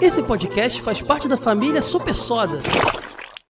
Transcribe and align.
Esse 0.00 0.22
podcast 0.22 0.80
faz 0.82 1.00
parte 1.00 1.26
da 1.26 1.36
família 1.36 1.82
Super 1.82 2.14
Soda. 2.14 2.58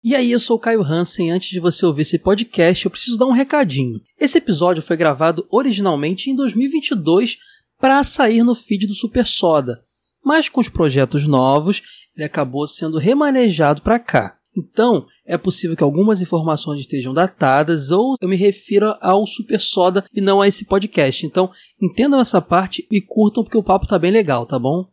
E 0.03 0.15
aí, 0.15 0.31
eu 0.31 0.39
sou 0.39 0.57
o 0.57 0.59
Caio 0.59 0.81
Hansen. 0.81 1.31
Antes 1.31 1.49
de 1.49 1.59
você 1.59 1.85
ouvir 1.85 2.03
esse 2.03 2.17
podcast, 2.17 2.85
eu 2.85 2.91
preciso 2.91 3.17
dar 3.17 3.25
um 3.25 3.31
recadinho. 3.31 3.99
Esse 4.19 4.37
episódio 4.37 4.81
foi 4.81 4.95
gravado 4.95 5.45
originalmente 5.51 6.29
em 6.29 6.35
2022 6.35 7.37
para 7.79 8.03
sair 8.03 8.43
no 8.43 8.55
feed 8.55 8.87
do 8.87 8.93
Super 8.93 9.25
Soda, 9.25 9.81
mas 10.23 10.49
com 10.49 10.59
os 10.59 10.69
projetos 10.69 11.27
novos, 11.27 11.81
ele 12.15 12.25
acabou 12.25 12.65
sendo 12.65 12.97
remanejado 12.97 13.81
para 13.81 13.99
cá. 13.99 14.37
Então, 14.57 15.05
é 15.25 15.37
possível 15.37 15.77
que 15.77 15.83
algumas 15.83 16.19
informações 16.21 16.81
estejam 16.81 17.13
datadas 17.13 17.91
ou 17.91 18.15
eu 18.19 18.27
me 18.27 18.35
refiro 18.35 18.95
ao 18.99 19.27
Super 19.27 19.59
Soda 19.59 20.03
e 20.11 20.19
não 20.19 20.41
a 20.41 20.47
esse 20.47 20.65
podcast. 20.65 21.25
Então, 21.25 21.51
entendam 21.81 22.19
essa 22.19 22.41
parte 22.41 22.87
e 22.89 22.99
curtam 22.99 23.43
porque 23.43 23.57
o 23.57 23.63
papo 23.63 23.85
tá 23.85 23.99
bem 23.99 24.09
legal, 24.09 24.45
tá 24.45 24.57
bom? 24.57 24.89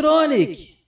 Dinotronic! 0.00 0.79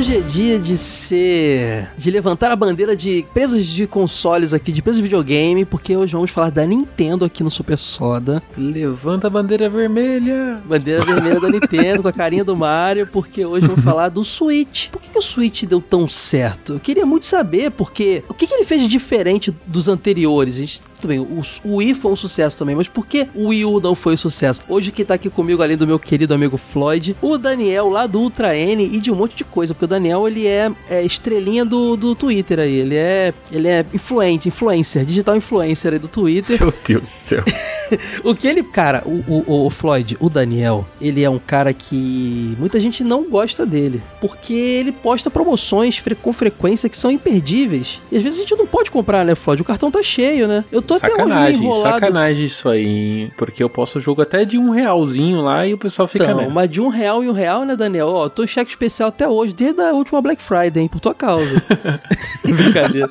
Hoje 0.00 0.16
é 0.16 0.20
dia 0.20 0.58
de 0.58 0.78
ser. 0.78 1.90
de 1.94 2.10
levantar 2.10 2.50
a 2.50 2.56
bandeira 2.56 2.96
de 2.96 3.18
empresas 3.18 3.66
de 3.66 3.86
consoles 3.86 4.54
aqui, 4.54 4.72
de 4.72 4.80
empresas 4.80 4.96
de 4.96 5.02
videogame, 5.02 5.66
porque 5.66 5.94
hoje 5.94 6.14
vamos 6.14 6.30
falar 6.30 6.48
da 6.48 6.64
Nintendo 6.64 7.22
aqui 7.22 7.42
no 7.42 7.50
Super 7.50 7.76
Soda. 7.76 8.42
Levanta 8.56 9.26
a 9.26 9.30
bandeira 9.30 9.68
vermelha! 9.68 10.62
Bandeira 10.64 11.04
vermelha 11.04 11.38
da 11.38 11.50
Nintendo 11.50 12.00
com 12.00 12.08
a 12.08 12.12
carinha 12.14 12.42
do 12.42 12.56
Mario, 12.56 13.08
porque 13.08 13.44
hoje 13.44 13.66
vamos 13.66 13.84
falar 13.84 14.08
do 14.08 14.24
Switch. 14.24 14.88
Por 14.88 15.02
que, 15.02 15.10
que 15.10 15.18
o 15.18 15.22
Switch 15.22 15.64
deu 15.64 15.82
tão 15.82 16.08
certo? 16.08 16.72
Eu 16.72 16.80
queria 16.80 17.04
muito 17.04 17.26
saber, 17.26 17.70
porque 17.70 18.24
o 18.26 18.32
que, 18.32 18.46
que 18.46 18.54
ele 18.54 18.64
fez 18.64 18.80
de 18.80 18.88
diferente 18.88 19.54
dos 19.66 19.86
anteriores? 19.86 20.56
A 20.56 20.60
gente 20.60 20.80
tudo 21.00 21.08
bem, 21.08 21.18
o, 21.18 21.42
o 21.64 21.76
Wii 21.76 21.94
foi 21.94 22.12
um 22.12 22.16
sucesso 22.16 22.58
também, 22.58 22.76
mas 22.76 22.88
por 22.88 23.06
que 23.06 23.28
o 23.34 23.48
Wii 23.48 23.64
U 23.64 23.80
não 23.80 23.94
foi 23.94 24.14
um 24.14 24.16
sucesso? 24.16 24.60
Hoje 24.68 24.92
quem 24.92 25.04
tá 25.04 25.14
aqui 25.14 25.30
comigo, 25.30 25.62
além 25.62 25.76
do 25.76 25.86
meu 25.86 25.98
querido 25.98 26.34
amigo 26.34 26.56
Floyd, 26.56 27.16
o 27.20 27.38
Daniel 27.38 27.88
lá 27.88 28.06
do 28.06 28.20
Ultra 28.20 28.56
N 28.56 28.84
e 28.84 29.00
de 29.00 29.10
um 29.10 29.14
monte 29.14 29.34
de 29.34 29.44
coisa, 29.44 29.74
porque 29.74 29.86
o 29.86 29.88
Daniel 29.88 30.28
ele 30.28 30.46
é, 30.46 30.70
é 30.88 31.02
estrelinha 31.02 31.64
do, 31.64 31.96
do 31.96 32.14
Twitter 32.14 32.60
aí, 32.60 32.74
ele 32.74 32.96
é, 32.96 33.32
ele 33.50 33.68
é 33.68 33.84
influente, 33.92 34.48
influencer, 34.48 35.04
digital 35.04 35.36
influencer 35.36 35.92
aí 35.92 35.98
do 35.98 36.08
Twitter. 36.08 36.60
Meu 36.60 36.72
Deus 36.86 37.00
do 37.00 37.06
céu. 37.06 37.44
o 38.24 38.34
que 38.34 38.46
ele, 38.46 38.62
cara, 38.62 39.02
o, 39.04 39.44
o, 39.46 39.66
o 39.66 39.70
Floyd, 39.70 40.16
o 40.20 40.28
Daniel, 40.28 40.86
ele 41.00 41.22
é 41.22 41.30
um 41.30 41.38
cara 41.38 41.72
que 41.72 42.56
muita 42.58 42.78
gente 42.80 43.02
não 43.02 43.28
gosta 43.28 43.64
dele, 43.64 44.02
porque 44.20 44.52
ele 44.52 44.92
posta 44.92 45.30
promoções 45.30 45.98
fre 45.98 46.14
com 46.14 46.32
frequência 46.32 46.88
que 46.88 46.96
são 46.96 47.10
imperdíveis. 47.10 48.00
E 48.10 48.16
às 48.16 48.22
vezes 48.22 48.38
a 48.38 48.42
gente 48.42 48.56
não 48.56 48.66
pode 48.66 48.90
comprar, 48.90 49.24
né, 49.24 49.34
Floyd? 49.34 49.62
O 49.62 49.64
cartão 49.64 49.90
tá 49.90 50.02
cheio, 50.02 50.46
né? 50.46 50.64
Eu 50.70 50.82
tô 50.82 50.94
sacanagem, 50.98 51.56
até 51.56 51.68
hoje 51.68 51.80
Sacanagem 51.80 52.44
isso 52.44 52.68
aí, 52.68 53.30
porque 53.36 53.62
eu 53.62 53.70
posso 53.70 54.00
jogo 54.00 54.22
até 54.22 54.44
de 54.44 54.58
um 54.58 54.70
realzinho 54.70 55.40
lá 55.40 55.66
e 55.66 55.74
o 55.74 55.78
pessoal 55.78 56.08
fica 56.08 56.24
então, 56.24 56.36
nessa. 56.36 56.54
mas 56.54 56.70
de 56.70 56.80
um 56.80 56.88
real 56.88 57.22
e 57.22 57.28
um 57.28 57.32
real, 57.32 57.64
né, 57.64 57.76
Daniel? 57.76 58.08
Ó, 58.08 58.28
tô 58.28 58.46
cheque 58.46 58.70
especial 58.70 59.08
até 59.08 59.28
hoje, 59.28 59.52
desde 59.54 59.80
a 59.80 59.92
última 59.92 60.20
Black 60.20 60.42
Friday, 60.42 60.82
hein, 60.82 60.88
por 60.88 61.00
tua 61.00 61.14
causa. 61.14 61.62
Brincadeira. 62.44 63.08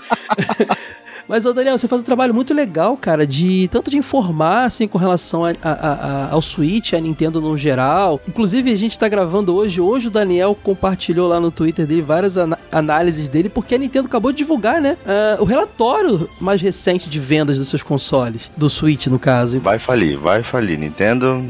Mas, 1.30 1.46
ô 1.46 1.54
Daniel, 1.54 1.78
você 1.78 1.88
faz 1.88 2.02
um 2.02 2.06
trabalho 2.06 2.34
muito 2.34 2.56
legal, 2.56 2.98
cara, 2.98 3.28
de 3.28 3.68
tanto 3.68 3.92
de 3.92 4.00
informar, 4.00 4.64
assim, 4.64 4.88
com 4.88 4.98
relação 4.98 5.46
a, 5.46 5.54
a, 5.62 5.72
a, 5.72 6.32
ao 6.32 6.42
Switch, 6.42 6.94
a 6.94 7.00
Nintendo 7.00 7.40
no 7.40 7.56
geral. 7.56 8.20
Inclusive, 8.28 8.72
a 8.72 8.76
gente 8.76 8.98
tá 8.98 9.08
gravando 9.08 9.54
hoje. 9.54 9.80
Hoje 9.80 10.08
o 10.08 10.10
Daniel 10.10 10.58
compartilhou 10.64 11.28
lá 11.28 11.40
no 11.40 11.52
Twitter 11.52 11.86
dele 11.86 12.02
várias 12.02 12.36
análises 12.72 13.30
dele, 13.30 13.48
porque 13.48 13.76
a 13.76 13.78
Nintendo 13.78 14.08
acabou 14.08 14.32
de 14.32 14.40
divulgar, 14.40 14.82
né? 14.82 14.98
Uh, 15.06 15.44
o 15.44 15.46
relatório 15.46 16.28
mais 16.42 16.64
recente 16.64 17.08
de 17.08 17.20
vendas 17.20 17.60
dos 17.60 17.68
seus 17.68 17.84
consoles. 17.84 18.50
Do 18.58 18.68
Switch, 18.68 19.06
no 19.06 19.20
caso. 19.20 19.60
Vai 19.60 19.78
falir, 19.78 20.18
vai 20.18 20.42
falir. 20.42 20.80
Nintendo, 20.80 21.48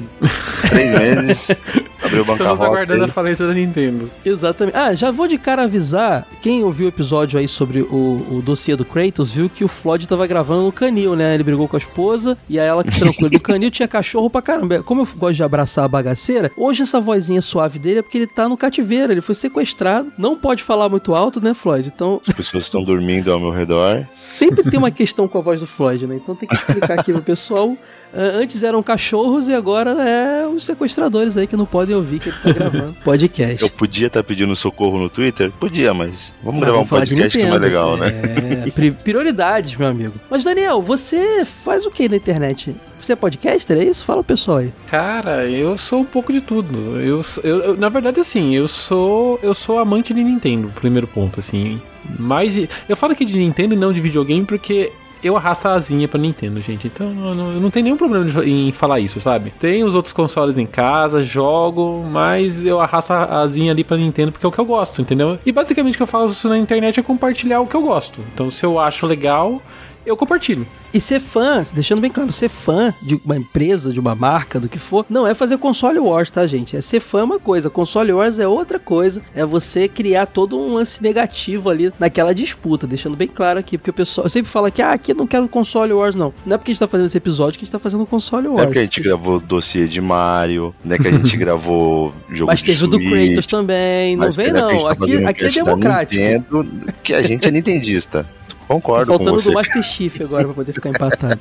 três 0.69 0.91
meses. 0.91 1.47
Abriu 2.09 2.23
Estamos 2.23 2.61
aguardando 2.61 3.03
aí. 3.03 3.09
a 3.09 3.13
falência 3.13 3.45
da 3.45 3.53
Nintendo. 3.53 4.09
Exatamente. 4.25 4.75
Ah, 4.75 4.95
já 4.95 5.11
vou 5.11 5.27
de 5.27 5.37
cara 5.37 5.63
avisar. 5.63 6.25
Quem 6.41 6.63
ouviu 6.63 6.87
o 6.87 6.89
episódio 6.89 7.37
aí 7.39 7.47
sobre 7.47 7.81
o, 7.81 8.25
o 8.31 8.41
dossiê 8.43 8.75
do 8.75 8.83
Kratos 8.83 9.31
viu 9.31 9.47
que 9.47 9.63
o 9.63 9.67
Floyd 9.67 10.07
tava 10.07 10.25
gravando 10.25 10.63
no 10.63 10.71
canil, 10.71 11.15
né? 11.15 11.35
Ele 11.35 11.43
brigou 11.43 11.67
com 11.67 11.75
a 11.75 11.79
esposa 11.79 12.35
e 12.49 12.59
aí 12.59 12.67
ela 12.67 12.83
que 12.83 12.97
tranquilo. 12.99 13.29
No 13.31 13.39
canil 13.39 13.69
tinha 13.69 13.87
cachorro 13.87 14.29
pra 14.29 14.41
caramba. 14.41 14.81
Como 14.81 15.01
eu 15.01 15.07
gosto 15.15 15.35
de 15.35 15.43
abraçar 15.43 15.85
a 15.85 15.87
bagaceira, 15.87 16.51
hoje 16.57 16.81
essa 16.81 16.99
vozinha 16.99 17.41
suave 17.41 17.77
dele 17.77 17.99
é 17.99 18.01
porque 18.01 18.17
ele 18.17 18.27
tá 18.27 18.49
no 18.49 18.57
cativeiro, 18.57 19.13
ele 19.13 19.21
foi 19.21 19.35
sequestrado. 19.35 20.11
Não 20.17 20.35
pode 20.35 20.63
falar 20.63 20.89
muito 20.89 21.13
alto, 21.13 21.39
né, 21.39 21.53
Floyd? 21.53 21.91
Então. 21.93 22.19
As 22.27 22.33
pessoas 22.33 22.63
estão 22.63 22.83
dormindo 22.83 23.31
ao 23.31 23.39
meu 23.39 23.51
redor. 23.51 24.03
Sempre 24.15 24.63
tem 24.63 24.79
uma 24.79 24.91
questão 24.91 25.27
com 25.27 25.37
a 25.37 25.41
voz 25.41 25.59
do 25.59 25.67
Floyd, 25.67 26.07
né? 26.07 26.15
Então 26.15 26.35
tem 26.35 26.49
que 26.49 26.55
explicar 26.55 26.99
aqui 26.99 27.13
pro 27.13 27.21
pessoal. 27.21 27.77
Antes 28.11 28.63
eram 28.63 28.81
cachorros 28.81 29.47
e 29.49 29.53
agora 29.53 29.91
é 29.91 30.47
os 30.47 30.65
sequestradores 30.65 31.37
aí 31.37 31.45
que 31.45 31.55
não 31.55 31.67
podem 31.67 31.95
ouvir 31.99 32.19
que 32.19 32.29
ele 32.29 32.37
tá 32.41 32.51
gravando 32.51 32.95
podcast. 33.03 33.61
Eu 33.61 33.69
podia 33.69 34.07
estar 34.07 34.21
tá 34.21 34.27
pedindo 34.27 34.55
socorro 34.55 34.97
no 34.97 35.09
Twitter? 35.09 35.51
Podia, 35.51 35.93
mas 35.93 36.33
vamos 36.43 36.59
gravar 36.61 36.77
vamos 36.77 36.91
um 36.91 36.95
podcast 36.95 37.37
que 37.37 37.43
é 37.43 37.49
mais 37.49 37.61
legal, 37.61 37.97
né? 37.97 38.09
É, 38.49 38.91
prioridades, 38.91 39.75
meu 39.75 39.87
amigo. 39.87 40.13
Mas, 40.29 40.43
Daniel, 40.43 40.81
você 40.81 41.45
faz 41.45 41.85
o 41.85 41.91
que 41.91 42.09
na 42.09 42.15
internet? 42.15 42.75
Você 42.97 43.13
é 43.13 43.15
podcaster, 43.15 43.77
é 43.77 43.83
isso? 43.83 44.03
Fala 44.03 44.21
o 44.21 44.23
pessoal 44.23 44.57
aí. 44.57 44.73
Cara, 44.87 45.45
eu 45.45 45.77
sou 45.77 46.01
um 46.01 46.05
pouco 46.05 46.33
de 46.33 46.41
tudo. 46.41 46.99
Eu, 46.99 47.21
eu, 47.43 47.59
eu, 47.61 47.77
na 47.77 47.89
verdade, 47.89 48.19
assim, 48.19 48.55
eu 48.55 48.67
sou 48.67 49.39
eu 49.41 49.53
sou 49.53 49.79
amante 49.79 50.13
de 50.13 50.23
Nintendo, 50.23 50.71
primeiro 50.75 51.07
ponto, 51.07 51.39
assim. 51.39 51.81
Mas 52.17 52.57
eu 52.87 52.95
falo 52.95 53.13
aqui 53.13 53.25
de 53.25 53.37
Nintendo 53.37 53.73
e 53.73 53.77
não 53.77 53.93
de 53.93 54.01
videogame 54.01 54.45
porque 54.45 54.91
eu 55.23 55.35
arrasto 55.35 55.67
a 55.67 55.73
asinha 55.73 56.07
pra 56.07 56.19
Nintendo, 56.19 56.61
gente. 56.61 56.87
Então 56.87 57.07
eu 57.07 57.35
não, 57.35 57.53
eu 57.53 57.59
não 57.59 57.69
tenho 57.69 57.85
nenhum 57.85 57.97
problema 57.97 58.25
em 58.45 58.71
falar 58.71 58.99
isso, 58.99 59.19
sabe? 59.21 59.51
Tem 59.59 59.83
os 59.83 59.95
outros 59.95 60.13
consoles 60.13 60.57
em 60.57 60.65
casa, 60.65 61.21
jogo, 61.21 62.05
mas 62.09 62.65
eu 62.65 62.79
arrasto 62.79 63.13
a 63.13 63.41
asinha 63.41 63.71
ali 63.71 63.83
pra 63.83 63.97
Nintendo 63.97 64.31
porque 64.31 64.45
é 64.45 64.49
o 64.49 64.51
que 64.51 64.59
eu 64.59 64.65
gosto, 64.65 65.01
entendeu? 65.01 65.37
E 65.45 65.51
basicamente 65.51 65.95
o 65.95 65.97
que 65.97 66.03
eu 66.03 66.07
faço 66.07 66.47
na 66.49 66.57
internet 66.57 66.99
é 66.99 67.03
compartilhar 67.03 67.61
o 67.61 67.67
que 67.67 67.75
eu 67.75 67.81
gosto. 67.81 68.21
Então 68.33 68.49
se 68.49 68.65
eu 68.65 68.79
acho 68.79 69.05
legal, 69.05 69.61
eu 70.05 70.17
compartilho. 70.17 70.65
E 70.93 70.99
ser 70.99 71.19
fã, 71.19 71.63
deixando 71.73 72.01
bem 72.01 72.09
claro, 72.09 72.31
ser 72.31 72.49
fã 72.49 72.93
de 73.01 73.19
uma 73.23 73.37
empresa, 73.37 73.93
de 73.93 73.99
uma 73.99 74.15
marca, 74.15 74.59
do 74.59 74.67
que 74.67 74.79
for, 74.79 75.05
não 75.09 75.27
é 75.27 75.33
fazer 75.33 75.57
console 75.57 75.99
wars, 75.99 76.31
tá, 76.31 76.47
gente? 76.47 76.75
É 76.75 76.81
ser 76.81 76.99
fã 76.99 77.19
é 77.19 77.23
uma 77.23 77.39
coisa, 77.39 77.69
console 77.69 78.11
wars 78.11 78.39
é 78.39 78.47
outra 78.47 78.79
coisa. 78.79 79.21
É 79.35 79.45
você 79.45 79.87
criar 79.87 80.25
todo 80.25 80.57
um 80.57 80.73
lance 80.73 81.01
negativo 81.03 81.69
ali 81.69 81.93
naquela 81.99 82.33
disputa, 82.33 82.87
deixando 82.87 83.15
bem 83.15 83.27
claro 83.27 83.59
aqui, 83.59 83.77
porque 83.77 83.91
o 83.91 83.93
pessoal 83.93 84.27
sempre 84.29 84.51
fala 84.51 84.71
que, 84.71 84.81
ah, 84.81 84.91
aqui 84.91 85.13
não 85.13 85.27
quero 85.27 85.47
console 85.47 85.93
wars, 85.93 86.15
não. 86.15 86.33
Não 86.45 86.55
é 86.55 86.57
porque 86.57 86.71
a 86.71 86.73
gente 86.73 86.79
tá 86.79 86.87
fazendo 86.87 87.05
esse 87.05 87.17
episódio 87.17 87.59
que 87.59 87.63
a 87.63 87.65
gente 87.65 87.71
tá 87.71 87.79
fazendo 87.79 88.05
console 88.05 88.47
wars. 88.47 88.63
É 88.63 88.65
porque 88.65 88.79
a 88.79 88.83
gente 88.83 89.01
gravou 89.01 89.39
dossiê 89.39 89.87
de 89.87 90.01
Mario, 90.01 90.73
né, 90.83 90.97
que 90.97 91.07
a 91.07 91.11
gente 91.11 91.35
gravou 91.37 92.13
jogo 92.29 92.51
Mas 92.51 92.59
de 92.59 92.65
teve 92.65 92.83
o 92.83 92.87
do 92.87 92.99
Kratos 92.99 93.47
também, 93.47 94.15
não 94.15 94.31
vem 94.31 94.51
não. 94.51 94.79
Tá 94.79 94.91
aqui, 94.91 95.25
aqui 95.25 95.45
é 95.45 95.51
democrático. 95.51 96.21
Nintendo, 96.21 96.67
que 97.03 97.13
a 97.13 97.21
gente 97.21 97.47
é 97.47 97.51
nintendista. 97.51 98.29
Concordo 98.69 99.07
Faltando 99.07 99.31
com 99.31 99.37
você. 99.39 99.49
do 99.49 99.55
Master 99.55 99.81
Chief 99.81 100.21
agora 100.21 100.45
pra 100.45 100.53
poder 100.53 100.73
ficar 100.73 100.89
empatado. 100.89 101.39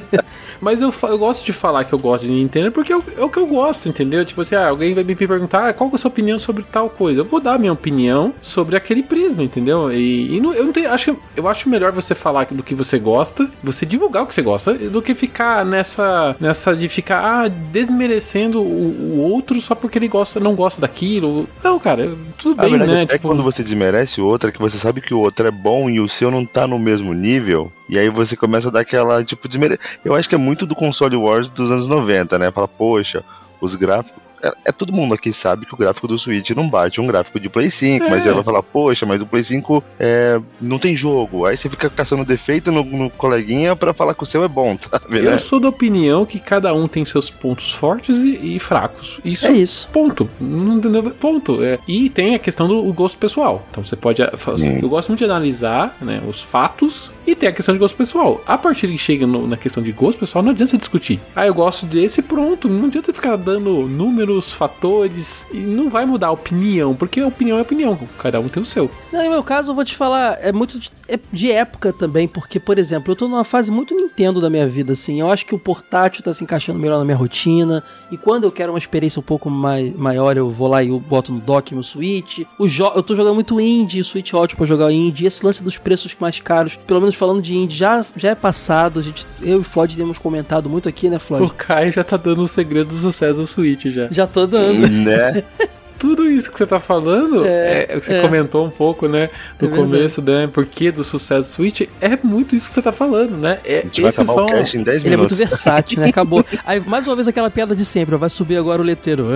Mas 0.58 0.80
eu, 0.80 0.90
eu 1.02 1.18
gosto 1.18 1.44
de 1.44 1.52
falar 1.52 1.84
que 1.84 1.92
eu 1.92 1.98
gosto 1.98 2.26
de 2.26 2.32
Nintendo 2.32 2.72
porque 2.72 2.90
é 2.90 2.96
o, 2.96 3.04
é 3.18 3.22
o 3.22 3.28
que 3.28 3.36
eu 3.36 3.46
gosto, 3.46 3.90
entendeu? 3.90 4.24
Tipo 4.24 4.40
assim, 4.40 4.54
ah, 4.54 4.68
alguém 4.68 4.94
vai 4.94 5.04
me 5.04 5.14
perguntar 5.14 5.68
ah, 5.68 5.72
qual 5.74 5.90
é 5.90 5.94
a 5.94 5.98
sua 5.98 6.08
opinião 6.08 6.38
sobre 6.38 6.64
tal 6.64 6.88
coisa. 6.88 7.20
Eu 7.20 7.24
vou 7.26 7.40
dar 7.40 7.56
a 7.56 7.58
minha 7.58 7.74
opinião 7.74 8.32
sobre 8.40 8.74
aquele 8.74 9.02
prisma, 9.02 9.42
entendeu? 9.42 9.92
E, 9.92 10.36
e 10.36 10.40
não, 10.40 10.54
eu 10.54 10.64
não 10.64 10.72
tenho. 10.72 10.90
Acho, 10.90 11.14
eu 11.36 11.46
acho 11.46 11.68
melhor 11.68 11.92
você 11.92 12.14
falar 12.14 12.46
do 12.46 12.62
que 12.62 12.74
você 12.74 12.98
gosta, 12.98 13.50
você 13.62 13.84
divulgar 13.84 14.22
o 14.22 14.26
que 14.26 14.34
você 14.34 14.40
gosta, 14.40 14.72
do 14.72 15.02
que 15.02 15.14
ficar 15.14 15.66
nessa, 15.66 16.34
nessa 16.40 16.74
de 16.74 16.88
ficar 16.88 17.22
ah, 17.22 17.48
desmerecendo 17.48 18.62
o, 18.62 19.16
o 19.16 19.18
outro 19.18 19.60
só 19.60 19.74
porque 19.74 19.98
ele 19.98 20.08
gosta, 20.08 20.40
não 20.40 20.54
gosta 20.54 20.80
daquilo. 20.80 21.46
Não, 21.62 21.78
cara, 21.78 22.16
tudo 22.38 22.62
bem, 22.62 22.78
né? 22.78 23.02
É 23.02 23.06
tipo... 23.06 23.28
quando 23.28 23.42
você 23.42 23.62
desmerece 23.62 24.22
o 24.22 24.26
outro, 24.26 24.48
é 24.48 24.52
que 24.52 24.58
você 24.58 24.78
sabe 24.78 25.02
que 25.02 25.12
o 25.12 25.18
outro 25.18 25.46
é 25.46 25.50
bom 25.50 25.90
e 25.90 26.00
o 26.00 26.08
seu 26.08 26.30
não 26.30 26.46
tá 26.46 26.61
no 26.66 26.78
mesmo 26.78 27.12
nível. 27.12 27.72
E 27.88 27.98
aí 27.98 28.08
você 28.08 28.36
começa 28.36 28.68
a 28.68 28.70
dar 28.70 28.80
aquela, 28.80 29.24
tipo, 29.24 29.48
desmere... 29.48 29.78
Eu 30.04 30.14
acho 30.14 30.28
que 30.28 30.34
é 30.34 30.38
muito 30.38 30.66
do 30.66 30.74
console 30.74 31.16
wars 31.16 31.48
dos 31.48 31.70
anos 31.70 31.88
90, 31.88 32.38
né? 32.38 32.50
Fala, 32.50 32.68
poxa, 32.68 33.24
os 33.60 33.74
gráficos. 33.74 34.21
É, 34.42 34.52
é, 34.66 34.72
todo 34.72 34.92
mundo 34.92 35.14
aqui 35.14 35.32
sabe 35.32 35.66
que 35.66 35.74
o 35.74 35.76
gráfico 35.76 36.08
do 36.08 36.18
Switch 36.18 36.50
não 36.50 36.68
bate 36.68 37.00
um 37.00 37.06
gráfico 37.06 37.38
de 37.38 37.48
Play 37.48 37.70
5, 37.70 38.04
é. 38.04 38.10
mas 38.10 38.26
aí 38.26 38.34
vai 38.34 38.42
falar, 38.42 38.62
poxa, 38.62 39.06
mas 39.06 39.22
o 39.22 39.26
Play 39.26 39.44
5 39.44 39.82
é, 39.98 40.40
não 40.60 40.78
tem 40.78 40.96
jogo. 40.96 41.46
Aí 41.46 41.56
você 41.56 41.70
fica 41.70 41.88
caçando 41.88 42.24
defeito 42.24 42.72
no, 42.72 42.82
no 42.84 43.10
coleguinha 43.10 43.76
para 43.76 43.94
falar 43.94 44.14
que 44.14 44.22
o 44.22 44.26
seu 44.26 44.42
é 44.42 44.48
bom, 44.48 44.76
sabe? 44.80 45.18
Eu 45.18 45.30
né? 45.30 45.38
sou 45.38 45.60
da 45.60 45.68
opinião 45.68 46.26
que 46.26 46.38
cada 46.38 46.74
um 46.74 46.88
tem 46.88 47.04
seus 47.04 47.30
pontos 47.30 47.72
fortes 47.72 48.18
e, 48.18 48.56
e 48.56 48.58
fracos. 48.58 49.20
Isso, 49.24 49.46
é 49.46 49.52
isso. 49.52 49.88
Ponto. 49.92 50.28
Não 50.40 50.76
entendeu? 50.76 51.02
Ponto. 51.12 51.62
É. 51.62 51.78
E 51.86 52.10
tem 52.10 52.34
a 52.34 52.38
questão 52.38 52.66
do 52.66 52.92
gosto 52.92 53.18
pessoal. 53.18 53.64
Então 53.70 53.84
você 53.84 53.96
pode. 53.96 54.22
Sim. 54.56 54.80
Eu 54.82 54.88
gosto 54.88 55.08
muito 55.08 55.20
de 55.20 55.24
analisar 55.24 55.96
né, 56.00 56.22
os 56.26 56.42
fatos 56.42 57.12
e 57.26 57.34
tem 57.34 57.48
a 57.48 57.52
questão 57.52 57.74
de 57.74 57.78
gosto 57.78 57.96
pessoal. 57.96 58.42
A 58.46 58.58
partir 58.58 58.88
que 58.88 58.98
chega 58.98 59.26
no, 59.26 59.46
na 59.46 59.56
questão 59.56 59.82
de 59.82 59.92
gosto 59.92 60.18
pessoal, 60.18 60.42
não 60.42 60.50
adianta 60.50 60.70
você 60.70 60.78
discutir. 60.78 61.20
Ah, 61.34 61.46
eu 61.46 61.54
gosto 61.54 61.86
desse, 61.86 62.22
pronto. 62.22 62.68
Não 62.68 62.86
adianta 62.86 63.06
você 63.06 63.12
ficar 63.12 63.36
dando 63.36 63.86
números, 64.32 64.52
fatores. 64.52 65.46
E 65.52 65.58
não 65.58 65.88
vai 65.88 66.04
mudar 66.04 66.28
a 66.28 66.32
opinião, 66.32 66.94
porque 66.94 67.20
a 67.20 67.26
opinião 67.26 67.58
é 67.58 67.62
opinião. 67.62 67.98
Cada 68.18 68.40
um 68.40 68.48
tem 68.48 68.62
o 68.62 68.66
seu. 68.66 68.90
Não, 69.12 69.22
no 69.22 69.30
meu 69.30 69.42
caso, 69.42 69.70
eu 69.70 69.74
vou 69.74 69.84
te 69.84 69.94
falar, 69.94 70.38
é 70.40 70.52
muito 70.52 70.78
de, 70.78 70.90
é 71.08 71.18
de 71.32 71.50
época 71.50 71.92
também, 71.92 72.26
porque, 72.26 72.58
por 72.58 72.78
exemplo, 72.78 73.12
eu 73.12 73.16
tô 73.16 73.28
numa 73.28 73.44
fase 73.44 73.70
muito 73.70 73.94
Nintendo 73.94 74.40
da 74.40 74.48
minha 74.48 74.66
vida, 74.66 74.92
assim. 74.92 75.20
Eu 75.20 75.30
acho 75.30 75.44
que 75.44 75.54
o 75.54 75.58
portátil 75.58 76.22
tá 76.22 76.32
se 76.32 76.42
encaixando 76.42 76.78
melhor 76.78 76.98
na 76.98 77.04
minha 77.04 77.16
rotina. 77.16 77.82
E 78.10 78.16
quando 78.16 78.44
eu 78.44 78.52
quero 78.52 78.72
uma 78.72 78.78
experiência 78.78 79.20
um 79.20 79.22
pouco 79.22 79.50
mais, 79.50 79.94
maior, 79.94 80.36
eu 80.36 80.50
vou 80.50 80.68
lá 80.68 80.82
e 80.82 80.88
eu 80.88 80.98
boto 80.98 81.32
no 81.32 81.40
dock 81.40 81.74
meu 81.74 81.82
Switch. 81.82 82.40
O 82.58 82.66
eu 82.66 83.02
tô 83.02 83.14
jogando 83.14 83.34
muito 83.34 83.60
indie, 83.60 84.00
o 84.00 84.04
Switch 84.04 84.32
é 84.32 84.36
ótimo 84.36 84.58
pra 84.58 84.66
jogar 84.66 84.90
indie. 84.92 85.26
Esse 85.26 85.44
lance 85.44 85.62
dos 85.62 85.76
preços 85.76 86.16
mais 86.18 86.40
caros, 86.40 86.76
pelo 86.86 87.00
menos 87.00 87.14
falando 87.14 87.42
de 87.42 87.56
indie, 87.56 87.76
já, 87.76 88.04
já 88.16 88.30
é 88.30 88.34
passado. 88.34 89.00
A 89.00 89.02
gente, 89.02 89.26
eu 89.42 89.58
e 89.58 89.60
o 89.60 89.64
Floyd 89.64 89.96
temos 89.96 90.18
comentado 90.18 90.68
muito 90.68 90.88
aqui, 90.88 91.10
né, 91.10 91.18
Floyd? 91.18 91.46
O 91.46 91.50
Kai 91.50 91.92
já 91.92 92.02
tá 92.02 92.16
dando 92.16 92.42
o 92.42 92.48
segredo 92.48 92.88
do 92.88 92.94
sucesso 92.94 93.40
do 93.40 93.46
Switch 93.46 93.86
já. 93.86 94.08
Já 94.10 94.21
tô 94.26 94.46
dando. 94.46 94.88
Né? 94.88 95.42
tudo 96.02 96.28
isso 96.28 96.50
que 96.50 96.58
você 96.58 96.66
tá 96.66 96.80
falando, 96.80 97.46
é, 97.46 97.86
é 97.88 98.00
você 98.00 98.14
é. 98.14 98.20
comentou 98.20 98.66
um 98.66 98.70
pouco, 98.70 99.06
né, 99.06 99.30
no 99.60 99.68
é 99.68 99.70
começo, 99.70 100.20
né, 100.20 100.48
porque 100.52 100.90
do 100.90 101.04
sucesso 101.04 101.48
do 101.48 101.52
Switch, 101.52 101.82
é 102.00 102.18
muito 102.24 102.56
isso 102.56 102.66
que 102.66 102.74
você 102.74 102.82
tá 102.82 102.90
falando, 102.90 103.36
né? 103.36 103.60
É, 103.64 103.78
a 103.78 103.82
gente 103.82 104.02
vai 104.02 104.10
acabar 104.10 104.32
são... 104.32 104.46
o 104.46 104.48
cast 104.48 104.76
em 104.76 104.82
10 104.82 105.04
minutos. 105.04 105.04
Ele 105.04 105.14
é 105.14 105.16
muito 105.16 105.36
versátil, 105.36 106.00
né? 106.00 106.08
Acabou. 106.08 106.44
Aí, 106.66 106.80
mais 106.80 107.06
uma 107.06 107.14
vez, 107.14 107.28
aquela 107.28 107.48
piada 107.48 107.76
de 107.76 107.84
sempre, 107.84 108.16
vai 108.16 108.28
subir 108.28 108.56
agora 108.56 108.82
o 108.82 108.84
letreiro. 108.84 109.28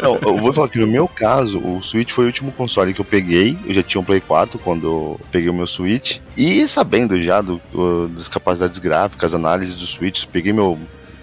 Não, 0.00 0.20
eu 0.22 0.38
vou 0.38 0.52
falar 0.52 0.68
que 0.68 0.78
no 0.78 0.86
meu 0.86 1.08
caso, 1.08 1.58
o 1.58 1.82
Switch 1.82 2.12
foi 2.12 2.26
o 2.26 2.28
último 2.28 2.52
console 2.52 2.94
que 2.94 3.00
eu 3.00 3.04
peguei. 3.04 3.58
Eu 3.66 3.74
já 3.74 3.82
tinha 3.82 4.00
um 4.00 4.04
Play 4.04 4.20
4 4.20 4.56
quando 4.60 4.86
eu 4.86 5.20
peguei 5.32 5.50
o 5.50 5.54
meu 5.54 5.66
Switch. 5.66 6.18
E 6.36 6.64
sabendo 6.68 7.20
já 7.20 7.40
do, 7.40 7.60
das 8.14 8.28
capacidades 8.28 8.78
gráficas, 8.78 9.34
análises 9.34 9.74
do 9.76 9.86
Switch, 9.86 10.26
peguei 10.26 10.52
meu 10.52 10.78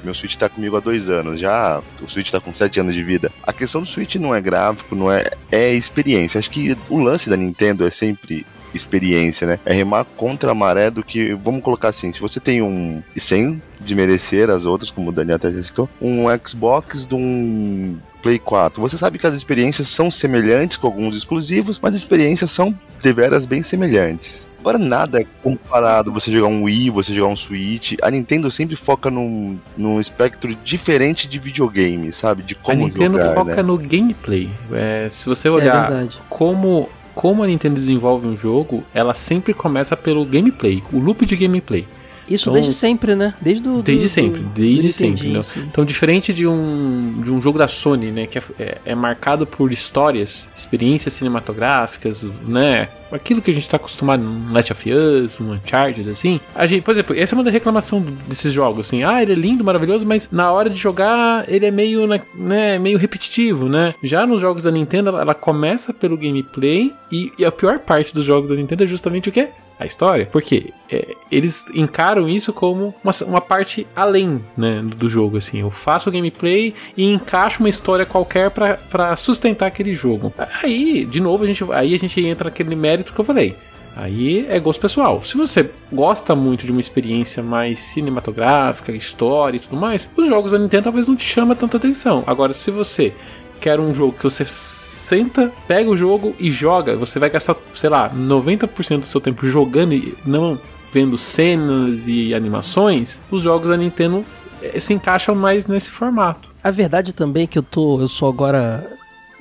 meu 0.05 0.13
Switch 0.13 0.35
tá 0.35 0.47
comigo 0.47 0.77
há 0.77 0.79
dois 0.79 1.09
anos, 1.09 1.39
já 1.39 1.81
o 2.01 2.09
Switch 2.09 2.31
tá 2.31 2.39
com 2.39 2.53
sete 2.53 2.79
anos 2.79 2.93
de 2.93 3.03
vida. 3.03 3.31
A 3.43 3.51
questão 3.51 3.81
do 3.81 3.87
Switch 3.87 4.15
não 4.15 4.33
é 4.33 4.39
gráfico, 4.39 4.95
não 4.95 5.11
é, 5.11 5.31
é 5.51 5.73
experiência. 5.73 6.39
Acho 6.39 6.49
que 6.49 6.77
o 6.89 6.99
lance 6.99 7.29
da 7.29 7.35
Nintendo 7.35 7.85
é 7.85 7.89
sempre 7.89 8.45
experiência, 8.73 9.47
né? 9.47 9.59
É 9.65 9.73
remar 9.73 10.03
contra 10.03 10.51
a 10.51 10.55
maré 10.55 10.91
do 10.91 11.03
que, 11.03 11.33
vamos 11.33 11.63
colocar 11.63 11.89
assim, 11.89 12.11
se 12.11 12.19
você 12.19 12.39
tem 12.39 12.61
um, 12.61 13.01
e 13.15 13.19
sem 13.19 13.61
desmerecer 13.79 14.49
as 14.49 14.65
outras, 14.65 14.91
como 14.91 15.09
o 15.09 15.13
Daniel 15.13 15.37
até 15.37 15.51
citou, 15.63 15.89
um 16.01 16.25
Xbox 16.45 17.05
de 17.05 17.15
um 17.15 17.97
Play 18.25 18.39
4. 18.39 18.81
Você 18.81 18.97
sabe 18.97 19.19
que 19.19 19.27
as 19.27 19.35
experiências 19.35 19.87
são 19.87 20.09
semelhantes 20.09 20.77
com 20.77 20.87
alguns 20.87 21.15
exclusivos, 21.15 21.79
mas 21.79 21.93
as 21.93 22.01
experiências 22.01 22.49
são 22.49 22.75
deveras 22.99 23.45
bem 23.45 23.61
semelhantes. 23.61 24.47
Agora 24.59 24.79
nada 24.79 25.21
é 25.21 25.25
comparado 25.43 26.11
você 26.11 26.31
jogar 26.31 26.47
um 26.47 26.63
Wii, 26.63 26.89
você 26.89 27.13
jogar 27.13 27.27
um 27.27 27.35
Switch. 27.35 27.93
A 28.01 28.09
Nintendo 28.09 28.49
sempre 28.49 28.75
foca 28.75 29.11
num, 29.11 29.59
num 29.77 29.99
espectro 29.99 30.55
diferente 30.63 31.27
de 31.27 31.37
videogame, 31.37 32.11
sabe? 32.11 32.41
De 32.41 32.55
como 32.55 32.79
jogar. 32.79 32.83
A 32.83 32.87
Nintendo 32.87 33.17
jogar, 33.19 33.35
foca 33.35 33.57
né? 33.57 33.61
no 33.61 33.77
gameplay. 33.77 34.49
É, 34.73 35.07
se 35.07 35.29
você 35.29 35.47
olhar 35.47 35.91
é 35.93 36.07
como 36.27 36.89
como 37.13 37.43
a 37.43 37.47
Nintendo 37.47 37.75
desenvolve 37.75 38.27
um 38.27 38.35
jogo, 38.35 38.83
ela 38.91 39.13
sempre 39.13 39.53
começa 39.53 39.95
pelo 39.95 40.25
gameplay, 40.25 40.83
o 40.91 40.97
loop 40.97 41.27
de 41.27 41.35
gameplay. 41.35 41.87
Isso 42.27 42.49
então, 42.49 42.53
desde 42.53 42.73
sempre, 42.73 43.15
né? 43.15 43.33
Desde 43.39 43.61
do, 43.61 43.81
Desde 43.81 44.05
do, 44.05 44.09
sempre, 44.09 44.41
desde 44.53 44.87
do 44.87 44.93
sempre. 44.93 45.29
Né? 45.29 45.41
Então, 45.57 45.85
diferente 45.85 46.33
de 46.33 46.47
um, 46.47 47.21
de 47.21 47.31
um 47.31 47.41
jogo 47.41 47.57
da 47.57 47.67
Sony, 47.67 48.11
né? 48.11 48.25
Que 48.25 48.39
é, 48.39 48.43
é, 48.57 48.77
é, 48.85 48.95
marcado 48.95 49.45
por 49.45 49.71
histórias, 49.71 50.49
experiências 50.55 51.13
cinematográficas, 51.13 52.23
né? 52.47 52.89
Aquilo 53.11 53.41
que 53.41 53.51
a 53.51 53.53
gente 53.53 53.69
tá 53.69 53.77
acostumado 53.77 54.23
no 54.23 54.53
Last 54.53 54.71
of 54.71 54.91
Us, 54.91 55.39
no 55.39 55.53
Uncharted, 55.53 56.09
assim. 56.09 56.39
A 56.53 56.65
gente, 56.65 56.81
por 56.81 56.91
exemplo, 56.91 57.15
essa 57.17 57.35
é 57.35 57.39
uma 57.39 57.49
reclamação 57.49 58.01
desses 58.27 58.51
jogos, 58.51 58.87
assim. 58.87 59.03
Ah, 59.03 59.21
ele 59.21 59.33
é 59.33 59.35
lindo, 59.35 59.63
maravilhoso, 59.63 60.05
mas 60.05 60.29
na 60.31 60.51
hora 60.51 60.69
de 60.69 60.79
jogar 60.79 61.45
ele 61.47 61.65
é 61.65 61.71
meio, 61.71 62.07
né, 62.07 62.79
meio 62.79 62.97
repetitivo, 62.97 63.69
né? 63.69 63.93
Já 64.03 64.25
nos 64.25 64.41
jogos 64.41 64.63
da 64.63 64.71
Nintendo, 64.71 65.09
ela, 65.09 65.21
ela 65.21 65.33
começa 65.33 65.93
pelo 65.93 66.17
gameplay 66.17 66.93
e, 67.11 67.31
e 67.37 67.45
a 67.45 67.51
pior 67.51 67.79
parte 67.79 68.13
dos 68.13 68.25
jogos 68.25 68.49
da 68.49 68.55
Nintendo 68.55 68.83
é 68.83 68.87
justamente 68.87 69.29
o 69.29 69.31
quê? 69.31 69.49
a 69.77 69.85
história, 69.85 70.25
porque 70.31 70.73
é, 70.89 71.15
eles 71.29 71.65
encaram 71.73 72.29
isso 72.29 72.53
como 72.53 72.95
uma, 73.03 73.11
uma 73.27 73.41
parte 73.41 73.85
além 73.95 74.43
né, 74.55 74.81
do 74.81 75.09
jogo. 75.09 75.37
Assim, 75.37 75.59
eu 75.59 75.69
faço 75.69 76.09
o 76.09 76.11
gameplay 76.11 76.73
e 76.95 77.11
encaixo 77.11 77.59
uma 77.59 77.69
história 77.69 78.05
qualquer 78.05 78.49
para 78.51 79.15
sustentar 79.15 79.67
aquele 79.67 79.93
jogo. 79.93 80.33
Aí, 80.63 81.05
de 81.05 81.19
novo, 81.19 81.43
a 81.43 81.47
gente, 81.47 81.63
aí 81.73 81.93
a 81.93 81.99
gente 81.99 82.25
entra 82.25 82.49
naquele 82.49 82.75
mérito 82.75 82.94
que 83.03 83.19
eu 83.19 83.25
falei. 83.25 83.55
Aí 83.95 84.45
é 84.49 84.59
gosto 84.59 84.81
pessoal. 84.81 85.21
Se 85.21 85.37
você 85.37 85.71
gosta 85.91 86.35
muito 86.35 86.65
de 86.65 86.71
uma 86.71 86.81
experiência 86.81 87.41
mais 87.41 87.79
cinematográfica, 87.79 88.91
história 88.91 89.55
e 89.55 89.59
tudo 89.59 89.77
mais, 89.77 90.11
os 90.17 90.27
jogos 90.27 90.51
da 90.51 90.59
Nintendo 90.59 90.83
talvez 90.83 91.07
não 91.07 91.15
te 91.15 91.23
chama 91.23 91.55
tanta 91.55 91.77
atenção. 91.77 92.23
Agora, 92.27 92.51
se 92.51 92.69
você 92.71 93.13
quero 93.61 93.81
um 93.81 93.93
jogo 93.93 94.17
que 94.17 94.23
você 94.23 94.43
senta, 94.45 95.51
pega 95.65 95.89
o 95.89 95.95
jogo 95.95 96.35
e 96.37 96.51
joga. 96.51 96.97
Você 96.97 97.19
vai 97.19 97.29
gastar, 97.29 97.55
sei 97.73 97.89
lá, 97.89 98.09
90% 98.13 98.99
do 98.99 99.05
seu 99.05 99.21
tempo 99.21 99.47
jogando 99.47 99.93
e 99.93 100.13
não 100.25 100.59
vendo 100.91 101.17
cenas 101.17 102.07
e 102.07 102.33
animações. 102.33 103.21
Os 103.31 103.41
jogos 103.41 103.69
da 103.69 103.77
Nintendo 103.77 104.25
eh, 104.61 104.79
se 104.79 104.93
encaixam 104.93 105.33
mais 105.33 105.67
nesse 105.67 105.89
formato. 105.89 106.53
A 106.61 106.69
verdade 106.69 107.13
também 107.13 107.43
é 107.43 107.47
que 107.47 107.57
eu 107.57 107.63
tô, 107.63 108.01
eu 108.01 108.07
sou 108.07 108.27
agora 108.27 108.85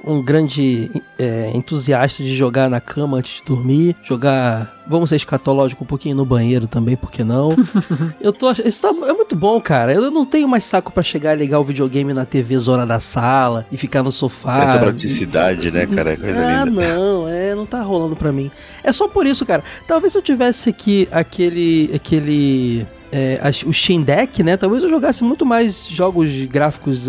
um 0.07 0.23
grande 0.23 0.91
é, 1.19 1.51
entusiasta 1.55 2.23
de 2.23 2.35
jogar 2.35 2.69
na 2.69 2.81
cama 2.81 3.19
antes 3.19 3.37
de 3.37 3.45
dormir, 3.45 3.97
jogar, 4.03 4.77
vamos 4.87 5.09
ser 5.09 5.17
escatológico, 5.17 5.85
um 5.85 5.87
pouquinho 5.87 6.15
no 6.15 6.25
banheiro 6.25 6.67
também, 6.67 6.97
por 6.97 7.11
que 7.11 7.25
não? 7.25 7.57
eu 8.21 8.33
tô 8.33 8.51
isso 8.51 8.83
tá, 8.83 8.89
é 8.89 9.13
muito 9.13 9.35
bom, 9.35 9.61
cara. 9.61 9.93
Eu 9.93 10.11
não 10.11 10.27
tenho 10.27 10.47
mais 10.47 10.65
saco 10.65 10.93
para 10.93 11.03
chegar 11.03 11.35
e 11.35 11.39
ligar 11.39 11.59
o 11.59 11.65
videogame 11.65 12.13
na 12.13 12.25
TV 12.25 12.59
zona 12.59 12.87
da 12.87 13.01
sala 13.01 13.67
e 13.73 13.77
ficar 13.77 14.03
no 14.03 14.13
sofá. 14.13 14.65
Essa 14.65 14.79
praticidade, 14.79 15.71
né, 15.71 15.87
cara? 15.87 16.13
É 16.13 16.17
coisa 16.17 16.47
ah, 16.47 16.65
linda. 16.65 16.95
não, 16.95 17.29
é, 17.29 17.55
não 17.55 17.67
tá 17.67 17.81
rolando 17.81 18.15
pra 18.15 18.31
mim. 18.31 18.51
É 18.83 18.93
só 18.93 19.09
por 19.09 19.27
isso, 19.27 19.47
cara. 19.47 19.65
Talvez 19.87 20.13
se 20.13 20.19
eu 20.19 20.23
tivesse 20.23 20.69
aqui 20.69 21.09
aquele 21.11 21.91
aquele 21.95 22.87
é, 23.11 23.41
o 23.67 23.73
Steam 23.73 24.03
Deck, 24.03 24.43
né? 24.43 24.57
Talvez 24.57 24.83
eu 24.83 24.89
jogasse 24.89 25.25
muito 25.25 25.47
mais 25.47 25.89
jogos 25.89 26.31
gráficos 26.47 27.09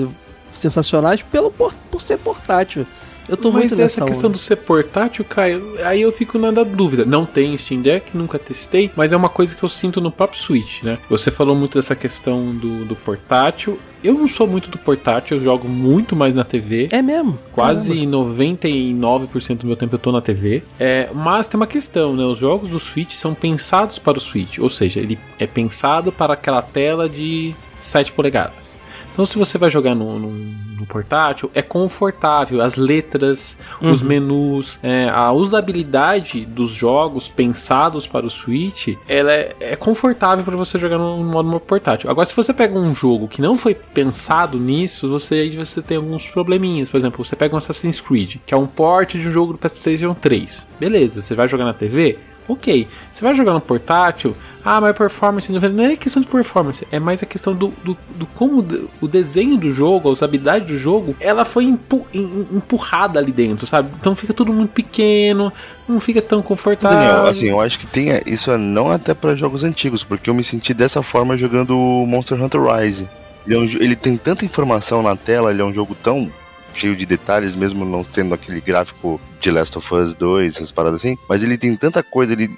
sensacionais 0.58 1.22
pelo, 1.22 1.52
por, 1.52 1.74
por 1.92 2.02
ser 2.02 2.18
portátil. 2.18 2.86
Eu 3.28 3.36
tô 3.36 3.52
Mas 3.52 3.62
muito 3.62 3.76
nessa 3.76 4.02
nessa 4.02 4.06
questão 4.06 4.30
onda. 4.30 4.38
do 4.38 4.40
ser 4.40 4.58
portátil, 4.58 5.26
Caio, 5.26 5.78
aí 5.84 6.02
eu 6.02 6.12
fico 6.12 6.38
na 6.38 6.52
dúvida. 6.52 7.06
Não 7.06 7.26
tem 7.26 7.58
Steam 7.58 7.82
Deck, 7.82 8.16
nunca 8.16 8.38
testei, 8.38 8.92
mas 8.96 9.12
é 9.12 9.18
uma 9.18 9.30
coisa 9.30 9.56
que 9.56 9.64
eu 9.64 9.70
sinto 9.70 10.00
no 10.00 10.12
próprio 10.12 10.40
Switch, 10.40 10.84
né? 10.84 11.00
Você 11.10 11.32
falou 11.32 11.56
muito 11.56 11.78
dessa 11.78 11.96
questão 11.96 12.56
do, 12.56 12.86
do 12.86 12.96
portátil. 12.96 13.80
Eu 14.04 14.14
não 14.14 14.28
sou 14.28 14.46
muito 14.46 14.70
do 14.70 14.78
portátil, 14.78 15.38
eu 15.38 15.44
jogo 15.44 15.68
muito 15.68 16.16
mais 16.16 16.36
na 16.36 16.44
TV. 16.44 16.88
É 16.92 17.02
mesmo? 17.02 17.40
Quase 17.52 17.96
Caramba. 17.96 18.18
99% 18.18 19.58
do 19.58 19.68
meu 19.68 19.76
tempo 19.76 19.96
eu 19.96 20.00
tô 20.00 20.12
na 20.12 20.22
TV. 20.22 20.62
É, 20.80 21.10
mas 21.14 21.48
tem 21.48 21.60
uma 21.60 21.66
questão, 21.66 22.16
né? 22.16 22.24
Os 22.24 22.38
jogos 22.38 22.70
do 22.70 22.80
Switch 22.80 23.14
são 23.14 23.34
pensados 23.34 23.98
para 23.98 24.18
o 24.18 24.22
Switch, 24.22 24.60
ou 24.60 24.70
seja, 24.70 25.00
ele 25.00 25.18
é 25.40 25.48
pensado 25.48 26.12
para 26.12 26.34
aquela 26.34 26.62
tela 26.62 27.10
de 27.10 27.56
7 27.80 28.12
polegadas. 28.12 28.78
Então, 29.16 29.26
se 29.26 29.38
você 29.38 29.58
vai 29.58 29.70
jogar 29.70 29.96
no, 29.96 30.20
no, 30.20 30.30
no 30.30 30.86
portátil, 30.86 31.50
é 31.54 31.62
confortável. 31.62 32.60
As 32.60 32.76
letras, 32.76 33.58
uhum. 33.82 33.90
os 33.90 34.02
menus, 34.02 34.78
é, 34.84 35.08
a 35.10 35.32
usabilidade 35.32 36.46
dos 36.46 36.72
jogos 36.72 37.30
pensados 37.30 38.06
para 38.06 38.26
o 38.26 38.30
Switch, 38.30 38.90
ela 39.08 39.32
é, 39.32 39.56
é 39.62 39.76
confortável 39.78 40.44
para 40.44 40.58
você 40.58 40.78
jogar 40.78 40.98
no, 40.98 41.24
no 41.24 41.32
modo 41.32 41.62
portátil. 41.62 42.10
Agora, 42.10 42.26
se 42.26 42.36
você 42.36 42.54
pega 42.54 42.78
um 42.78 42.94
jogo 42.94 43.30
que 43.30 43.42
não 43.42 43.56
foi 43.56 43.74
pensado 43.74 44.60
nisso, 44.60 45.08
você, 45.08 45.50
você 45.52 45.82
tem 45.82 45.96
alguns 45.96 46.28
probleminhas. 46.28 46.92
Por 46.92 46.98
exemplo, 46.98 47.24
você 47.24 47.38
pega 47.38 47.56
um 47.56 47.58
Assassin's 47.58 48.02
Creed, 48.02 48.36
que 48.46 48.54
é 48.54 48.58
um 48.58 48.68
port 48.68 49.16
de 49.16 49.30
um 49.30 49.32
jogo 49.32 49.54
do 49.54 49.58
PlayStation 49.58 50.14
3. 50.14 50.68
Beleza, 50.78 51.22
você 51.22 51.34
vai 51.34 51.48
jogar 51.48 51.64
na 51.64 51.74
TV? 51.74 52.20
Ok. 52.48 52.88
Você 53.12 53.24
vai 53.24 53.34
jogar 53.34 53.54
no 53.54 53.62
portátil, 53.62 54.36
ah, 54.64 54.80
mas 54.80 54.96
performance 54.96 55.52
não 55.52 55.84
é 55.84 55.96
questão 55.96 56.22
de 56.22 56.28
performance, 56.28 56.88
é 56.92 57.00
mais 57.00 57.22
a 57.22 57.26
questão 57.26 57.54
do, 57.54 57.74
do, 57.84 57.98
do 58.16 58.26
como 58.28 58.66
o 59.02 59.08
desenho 59.08 59.58
do 59.58 59.72
jogo, 59.72 60.10
a 60.10 60.12
usabilidade 60.12 60.66
do 60.66 60.78
jogo, 60.78 61.16
ela 61.20 61.46
foi 61.46 61.66
empu, 61.66 62.06
empurrada 62.14 63.20
ali 63.20 63.32
dentro, 63.32 63.66
sabe? 63.68 63.92
Então 64.00 64.16
fica 64.16 64.34
tudo 64.34 64.52
muito 64.54 64.72
pequeno, 64.72 65.52
não 65.88 66.00
fica 66.00 66.22
tão 66.22 66.42
confortável. 66.42 66.98
Daniel, 66.98 67.26
assim, 67.26 67.48
eu 67.48 67.62
acho 67.62 67.80
que 67.80 67.88
tem 67.88 68.10
isso 68.26 68.52
é 68.52 68.58
não 68.58 68.92
até 68.92 69.14
para 69.14 69.36
jogos 69.36 69.64
antigos, 69.64 70.04
porque 70.04 70.30
eu 70.30 70.34
me 70.34 70.44
senti 70.44 70.74
dessa 70.74 71.02
forma 71.02 71.38
jogando 71.38 71.76
Monster 71.76 72.42
Hunter 72.42 72.62
Rise. 72.62 73.10
Ele, 73.46 73.56
é 73.56 73.60
um, 73.60 73.64
ele 73.64 73.96
tem 73.96 74.18
tanta 74.18 74.46
informação 74.46 75.04
na 75.04 75.16
tela, 75.16 75.52
ele 75.52 75.62
é 75.62 75.66
um 75.66 75.74
jogo 75.74 75.96
tão 75.96 76.32
cheio 76.76 76.96
de 76.96 77.06
detalhes, 77.06 77.56
mesmo 77.56 77.86
não 77.86 78.04
tendo 78.04 78.34
aquele 78.34 78.62
gráfico 78.62 79.20
de 79.40 79.52
Last 79.52 79.78
of 79.78 79.94
Us 79.94 80.14
2, 80.14 80.56
essas 80.56 80.72
paradas 80.72 81.02
assim. 81.02 81.18
Mas 81.28 81.44
ele 81.44 81.58
tem 81.58 81.76
tanta 81.76 82.04
coisa, 82.04 82.34
ele. 82.34 82.50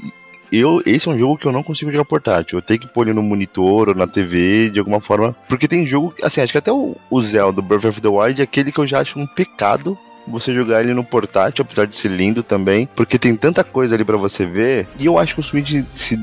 Eu, 0.52 0.82
esse 0.86 1.10
é 1.10 1.12
um 1.12 1.18
jogo 1.18 1.38
que 1.38 1.46
eu 1.46 1.52
não 1.52 1.62
consigo 1.62 1.92
jogar 1.92 2.06
portátil. 2.06 2.58
Eu 2.58 2.62
tenho 2.62 2.80
que 2.80 2.88
pôr 2.88 3.08
ele 3.08 3.14
no 3.14 3.22
monitor 3.22 3.90
ou 3.90 3.96
na 3.96 4.08
TV, 4.08 4.70
de 4.70 4.80
alguma 4.80 5.02
forma. 5.02 5.36
Porque 5.50 5.68
tem 5.68 5.86
jogo. 5.86 6.14
Assim, 6.24 6.40
acho 6.40 6.54
que 6.54 6.58
até 6.58 6.72
o, 6.72 6.96
o 7.10 7.22
Zelda 7.22 7.62
Breath 7.62 7.86
of 7.86 8.00
the 8.00 8.08
Wild 8.08 8.40
é 8.40 8.44
aquele 8.44 8.72
que 8.72 8.80
eu 8.80 8.88
já 8.88 9.02
acho 9.02 9.20
um 9.20 9.28
pecado 9.28 9.98
você 10.28 10.54
jogar 10.54 10.82
ele 10.84 10.94
no 10.94 11.04
portátil, 11.04 11.64
apesar 11.64 11.86
de 11.86 11.96
ser 11.96 12.10
lindo 12.10 12.44
também, 12.44 12.88
porque 12.96 13.18
tem 13.18 13.36
tanta 13.36 13.64
coisa 13.64 13.96
ali 13.96 14.04
para 14.04 14.18
você 14.18 14.46
ver. 14.46 14.88
E 15.00 15.06
eu 15.06 15.18
acho 15.18 15.36
que 15.36 15.40
o 15.40 15.44
Switch 15.44 15.86
se 15.90 16.20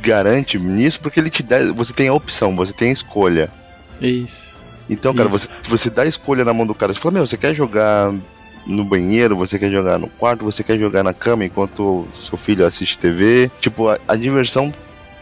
garante 0.00 0.58
nisso 0.58 1.00
porque 1.00 1.18
ele 1.18 1.30
te 1.30 1.42
dá, 1.42 1.72
você 1.72 1.92
tem 1.92 2.08
a 2.08 2.14
opção, 2.14 2.54
você 2.54 2.72
tem 2.72 2.90
a 2.90 2.92
escolha. 2.92 3.50
Isso. 4.00 4.55
Então, 4.88 5.14
cara, 5.14 5.28
você, 5.28 5.48
você 5.62 5.90
dá 5.90 6.02
a 6.02 6.06
escolha 6.06 6.44
na 6.44 6.54
mão 6.54 6.66
do 6.66 6.74
cara. 6.74 6.94
Você 6.94 7.00
fala, 7.00 7.14
meu, 7.14 7.26
você 7.26 7.36
quer 7.36 7.54
jogar 7.54 8.14
no 8.66 8.84
banheiro, 8.84 9.36
você 9.36 9.58
quer 9.58 9.70
jogar 9.70 9.98
no 9.98 10.08
quarto, 10.08 10.44
você 10.44 10.62
quer 10.62 10.78
jogar 10.78 11.02
na 11.02 11.14
cama 11.14 11.44
enquanto 11.44 12.06
seu 12.14 12.36
filho 12.36 12.66
assiste 12.66 12.98
TV. 12.98 13.50
Tipo, 13.60 13.88
a, 13.88 13.98
a 14.06 14.16
diversão 14.16 14.72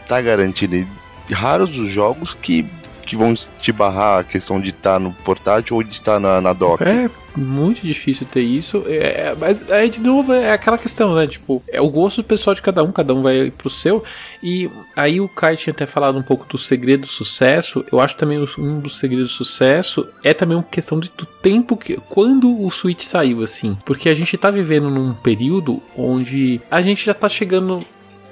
tá 0.07 0.21
garantida. 0.21 0.75
E 0.77 1.33
raros 1.33 1.77
os 1.79 1.89
jogos 1.89 2.33
que 2.33 2.65
que 3.05 3.15
vão 3.15 3.33
te 3.33 3.71
barrar 3.71 4.19
a 4.19 4.23
questão 4.23 4.59
de 4.59 4.69
estar 4.69 4.93
tá 4.93 4.99
no 4.99 5.11
portátil 5.13 5.77
ou 5.77 5.83
de 5.83 5.93
estar 5.93 6.19
na, 6.19 6.41
na 6.41 6.53
dock. 6.53 6.83
É 6.83 7.09
muito 7.37 7.81
difícil 7.81 8.25
ter 8.25 8.41
isso. 8.41 8.83
É, 8.87 9.27
é, 9.27 9.35
mas 9.37 9.69
aí, 9.71 9.89
de 9.89 9.99
novo, 9.99 10.33
é 10.33 10.51
aquela 10.51 10.77
questão, 10.77 11.15
né? 11.15 11.27
Tipo, 11.27 11.61
é 11.67 11.81
o 11.81 11.89
gosto 11.89 12.23
pessoal 12.23 12.53
de 12.53 12.61
cada 12.61 12.83
um, 12.83 12.91
cada 12.91 13.13
um 13.13 13.21
vai 13.21 13.51
pro 13.51 13.69
seu. 13.69 14.03
E 14.41 14.69
aí 14.95 15.19
o 15.19 15.27
Kai 15.27 15.57
tinha 15.57 15.73
até 15.73 15.85
falado 15.85 16.17
um 16.17 16.23
pouco 16.23 16.45
do 16.47 16.57
segredo 16.57 17.01
do 17.01 17.07
sucesso. 17.07 17.85
Eu 17.91 17.99
acho 17.99 18.15
também 18.15 18.43
um 18.57 18.79
dos 18.79 18.97
segredos 18.97 19.27
do 19.27 19.33
sucesso 19.33 20.07
é 20.23 20.33
também 20.33 20.57
uma 20.57 20.63
questão 20.63 20.99
de, 20.99 21.11
do 21.11 21.25
tempo 21.25 21.77
que. 21.77 21.97
Quando 22.09 22.61
o 22.61 22.69
Switch 22.69 23.01
saiu, 23.01 23.41
assim. 23.41 23.77
Porque 23.85 24.09
a 24.09 24.15
gente 24.15 24.37
tá 24.37 24.49
vivendo 24.49 24.89
num 24.89 25.13
período 25.13 25.81
onde 25.97 26.61
a 26.71 26.81
gente 26.81 27.05
já 27.05 27.13
tá 27.13 27.27
chegando 27.27 27.83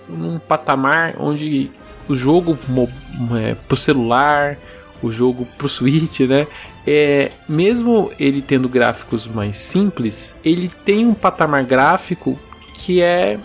num 0.07 0.39
patamar 0.39 1.15
onde 1.17 1.71
o 2.07 2.15
jogo 2.15 2.57
é, 3.35 3.55
pro 3.55 3.75
celular, 3.75 4.57
o 5.01 5.11
jogo 5.11 5.47
pro 5.57 5.67
Switch, 5.69 6.21
né? 6.21 6.47
É, 6.85 7.31
mesmo 7.47 8.11
ele 8.19 8.41
tendo 8.41 8.67
gráficos 8.67 9.27
mais 9.27 9.57
simples, 9.57 10.35
ele 10.43 10.69
tem 10.83 11.05
um 11.05 11.13
patamar 11.13 11.63
gráfico 11.63 12.37
que 12.73 13.01
é 13.01 13.39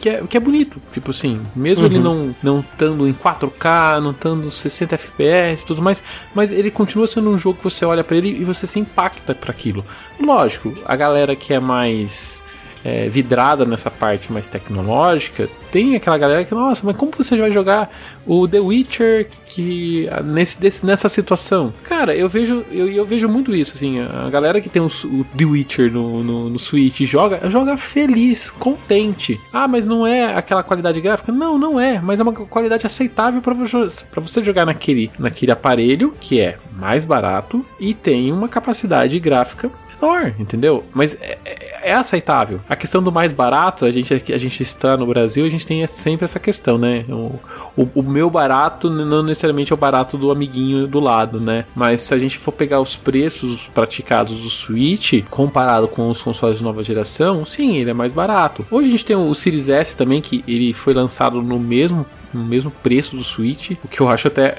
que 0.00 0.08
é, 0.08 0.22
que 0.28 0.36
é 0.36 0.40
bonito. 0.40 0.80
Tipo 0.92 1.10
assim, 1.10 1.40
mesmo 1.54 1.84
uhum. 1.86 1.90
ele 1.90 1.98
não 1.98 2.36
não 2.42 2.60
estando 2.60 3.08
em 3.08 3.14
4K, 3.14 4.00
não 4.00 4.10
estando 4.10 4.50
60 4.50 4.94
FPS 4.94 5.64
tudo 5.64 5.82
mais, 5.82 6.02
mas 6.34 6.50
ele 6.50 6.70
continua 6.70 7.06
sendo 7.06 7.30
um 7.30 7.38
jogo 7.38 7.58
que 7.58 7.64
você 7.64 7.84
olha 7.84 8.04
para 8.04 8.16
ele 8.16 8.28
e 8.28 8.44
você 8.44 8.66
se 8.66 8.78
impacta 8.78 9.34
para 9.34 9.50
aquilo. 9.50 9.84
Lógico, 10.20 10.74
a 10.84 10.96
galera 10.96 11.34
que 11.34 11.54
é 11.54 11.60
mais 11.60 12.42
é, 12.86 13.08
vidrada 13.08 13.64
nessa 13.64 13.90
parte 13.90 14.32
mais 14.32 14.46
tecnológica, 14.46 15.48
tem 15.72 15.96
aquela 15.96 16.16
galera 16.16 16.44
que, 16.44 16.54
nossa, 16.54 16.86
mas 16.86 16.96
como 16.96 17.10
você 17.10 17.36
vai 17.36 17.50
jogar 17.50 17.90
o 18.24 18.46
The 18.46 18.60
Witcher 18.60 19.28
que 19.44 20.08
nesse, 20.24 20.60
desse, 20.60 20.86
nessa 20.86 21.08
situação? 21.08 21.74
Cara, 21.82 22.14
eu 22.14 22.28
vejo 22.28 22.64
eu, 22.70 22.88
eu 22.88 23.04
vejo 23.04 23.28
muito 23.28 23.52
isso, 23.52 23.72
assim, 23.72 23.98
a 24.00 24.30
galera 24.30 24.60
que 24.60 24.68
tem 24.68 24.80
o, 24.80 24.86
o 24.86 25.24
The 25.36 25.44
Witcher 25.44 25.92
no, 25.92 26.22
no, 26.22 26.48
no 26.48 26.58
Switch 26.60 27.00
joga, 27.00 27.50
joga 27.50 27.76
feliz, 27.76 28.52
contente. 28.52 29.40
Ah, 29.52 29.66
mas 29.66 29.84
não 29.84 30.06
é 30.06 30.36
aquela 30.36 30.62
qualidade 30.62 31.00
gráfica? 31.00 31.32
Não, 31.32 31.58
não 31.58 31.80
é, 31.80 32.00
mas 32.00 32.20
é 32.20 32.22
uma 32.22 32.32
qualidade 32.32 32.86
aceitável 32.86 33.42
para 33.42 34.20
você 34.20 34.42
jogar 34.42 34.64
naquele, 34.64 35.10
naquele 35.18 35.50
aparelho 35.50 36.14
que 36.20 36.38
é 36.38 36.58
mais 36.78 37.04
barato 37.04 37.66
e 37.80 37.92
tem 37.92 38.32
uma 38.32 38.48
capacidade 38.48 39.18
gráfica 39.18 39.70
menor, 40.00 40.34
entendeu? 40.38 40.84
Mas 40.92 41.14
é, 41.20 41.38
é, 41.44 41.90
é, 41.90 41.92
aceitável. 41.94 42.60
A 42.68 42.76
questão 42.76 43.02
do 43.02 43.12
mais 43.12 43.32
barato, 43.32 43.84
a 43.84 43.90
gente, 43.90 44.12
a 44.12 44.38
gente 44.38 44.62
está 44.62 44.96
no 44.96 45.06
Brasil, 45.06 45.44
a 45.44 45.48
gente 45.48 45.66
tem 45.66 45.86
sempre 45.86 46.24
essa 46.24 46.38
questão, 46.38 46.78
né? 46.78 47.04
O, 47.08 47.38
o, 47.76 47.88
o, 47.96 48.02
meu 48.02 48.30
barato 48.30 48.88
não 48.90 49.22
necessariamente 49.22 49.72
é 49.72 49.74
o 49.74 49.78
barato 49.78 50.16
do 50.16 50.30
amiguinho 50.30 50.86
do 50.86 51.00
lado, 51.00 51.40
né? 51.40 51.64
Mas 51.74 52.02
se 52.02 52.14
a 52.14 52.18
gente 52.18 52.38
for 52.38 52.52
pegar 52.52 52.80
os 52.80 52.96
preços 52.96 53.68
praticados 53.74 54.42
do 54.42 54.50
Switch, 54.50 55.24
comparado 55.30 55.88
com 55.88 56.08
os 56.08 56.22
consoles 56.22 56.58
de 56.58 56.64
nova 56.64 56.82
geração, 56.82 57.44
sim, 57.44 57.76
ele 57.76 57.90
é 57.90 57.94
mais 57.94 58.12
barato. 58.12 58.66
Hoje 58.70 58.88
a 58.88 58.90
gente 58.90 59.04
tem 59.04 59.16
o 59.16 59.34
Series 59.34 59.68
S 59.68 59.96
também, 59.96 60.20
que 60.20 60.44
ele 60.46 60.72
foi 60.72 60.94
lançado 60.94 61.42
no 61.42 61.58
mesmo 61.58 62.06
no 62.36 62.44
mesmo 62.44 62.70
preço 62.70 63.16
do 63.16 63.24
Switch, 63.24 63.72
o 63.84 63.88
que 63.88 64.00
eu 64.00 64.08
acho 64.08 64.28
até 64.28 64.58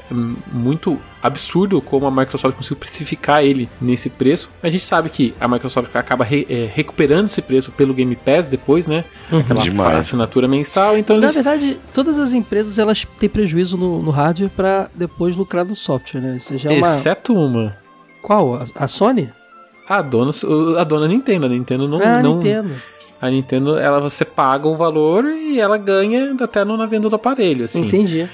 muito 0.51 0.99
absurdo 1.21 1.81
como 1.81 2.05
a 2.05 2.11
Microsoft 2.11 2.55
conseguiu 2.55 2.77
precificar 2.77 3.43
ele 3.43 3.69
nesse 3.81 4.09
preço. 4.09 4.49
A 4.61 4.69
gente 4.69 4.83
sabe 4.83 5.09
que 5.09 5.33
a 5.39 5.47
Microsoft 5.47 5.95
acaba 5.95 6.23
re, 6.23 6.45
é, 6.49 6.69
recuperando 6.73 7.25
esse 7.25 7.41
preço 7.41 7.71
pelo 7.71 7.93
Game 7.93 8.15
Pass 8.15 8.47
depois, 8.47 8.87
né? 8.87 9.03
Uhum. 9.31 9.39
Aquela 9.39 9.61
Demais. 9.61 9.97
assinatura 9.97 10.47
mensal. 10.47 10.97
Então 10.97 11.17
Na 11.17 11.23
eles... 11.23 11.35
verdade, 11.35 11.79
todas 11.93 12.17
as 12.17 12.33
empresas 12.33 12.77
elas 12.77 13.05
têm 13.17 13.29
prejuízo 13.29 13.77
no, 13.77 14.01
no 14.01 14.11
hardware 14.11 14.49
para 14.49 14.89
depois 14.93 15.35
lucrar 15.35 15.65
no 15.65 15.75
software, 15.75 16.21
né? 16.21 16.39
Seja 16.39 16.71
é 16.71 16.77
uma... 16.77 16.87
Exceto 16.87 17.33
uma. 17.33 17.75
Qual? 18.21 18.55
A, 18.55 18.65
a 18.75 18.87
Sony? 18.87 19.29
A 19.87 20.01
dona, 20.01 20.31
a 20.77 20.83
dona 20.83 21.07
Nintendo. 21.07 21.45
A 21.45 21.49
Nintendo 21.49 21.87
não. 21.87 22.01
Ah, 22.01 22.21
não... 22.21 22.35
Nintendo. 22.35 22.71
A 23.21 23.29
Nintendo, 23.29 23.77
ela 23.77 23.99
você 23.99 24.23
paga 24.23 24.67
um 24.67 24.75
valor 24.75 25.25
e 25.25 25.59
ela 25.59 25.77
ganha 25.77 26.35
até 26.39 26.63
na 26.63 26.85
venda 26.85 27.09
do 27.09 27.15
aparelho, 27.15 27.65
assim. 27.65 27.85
Entendi. 27.85 28.29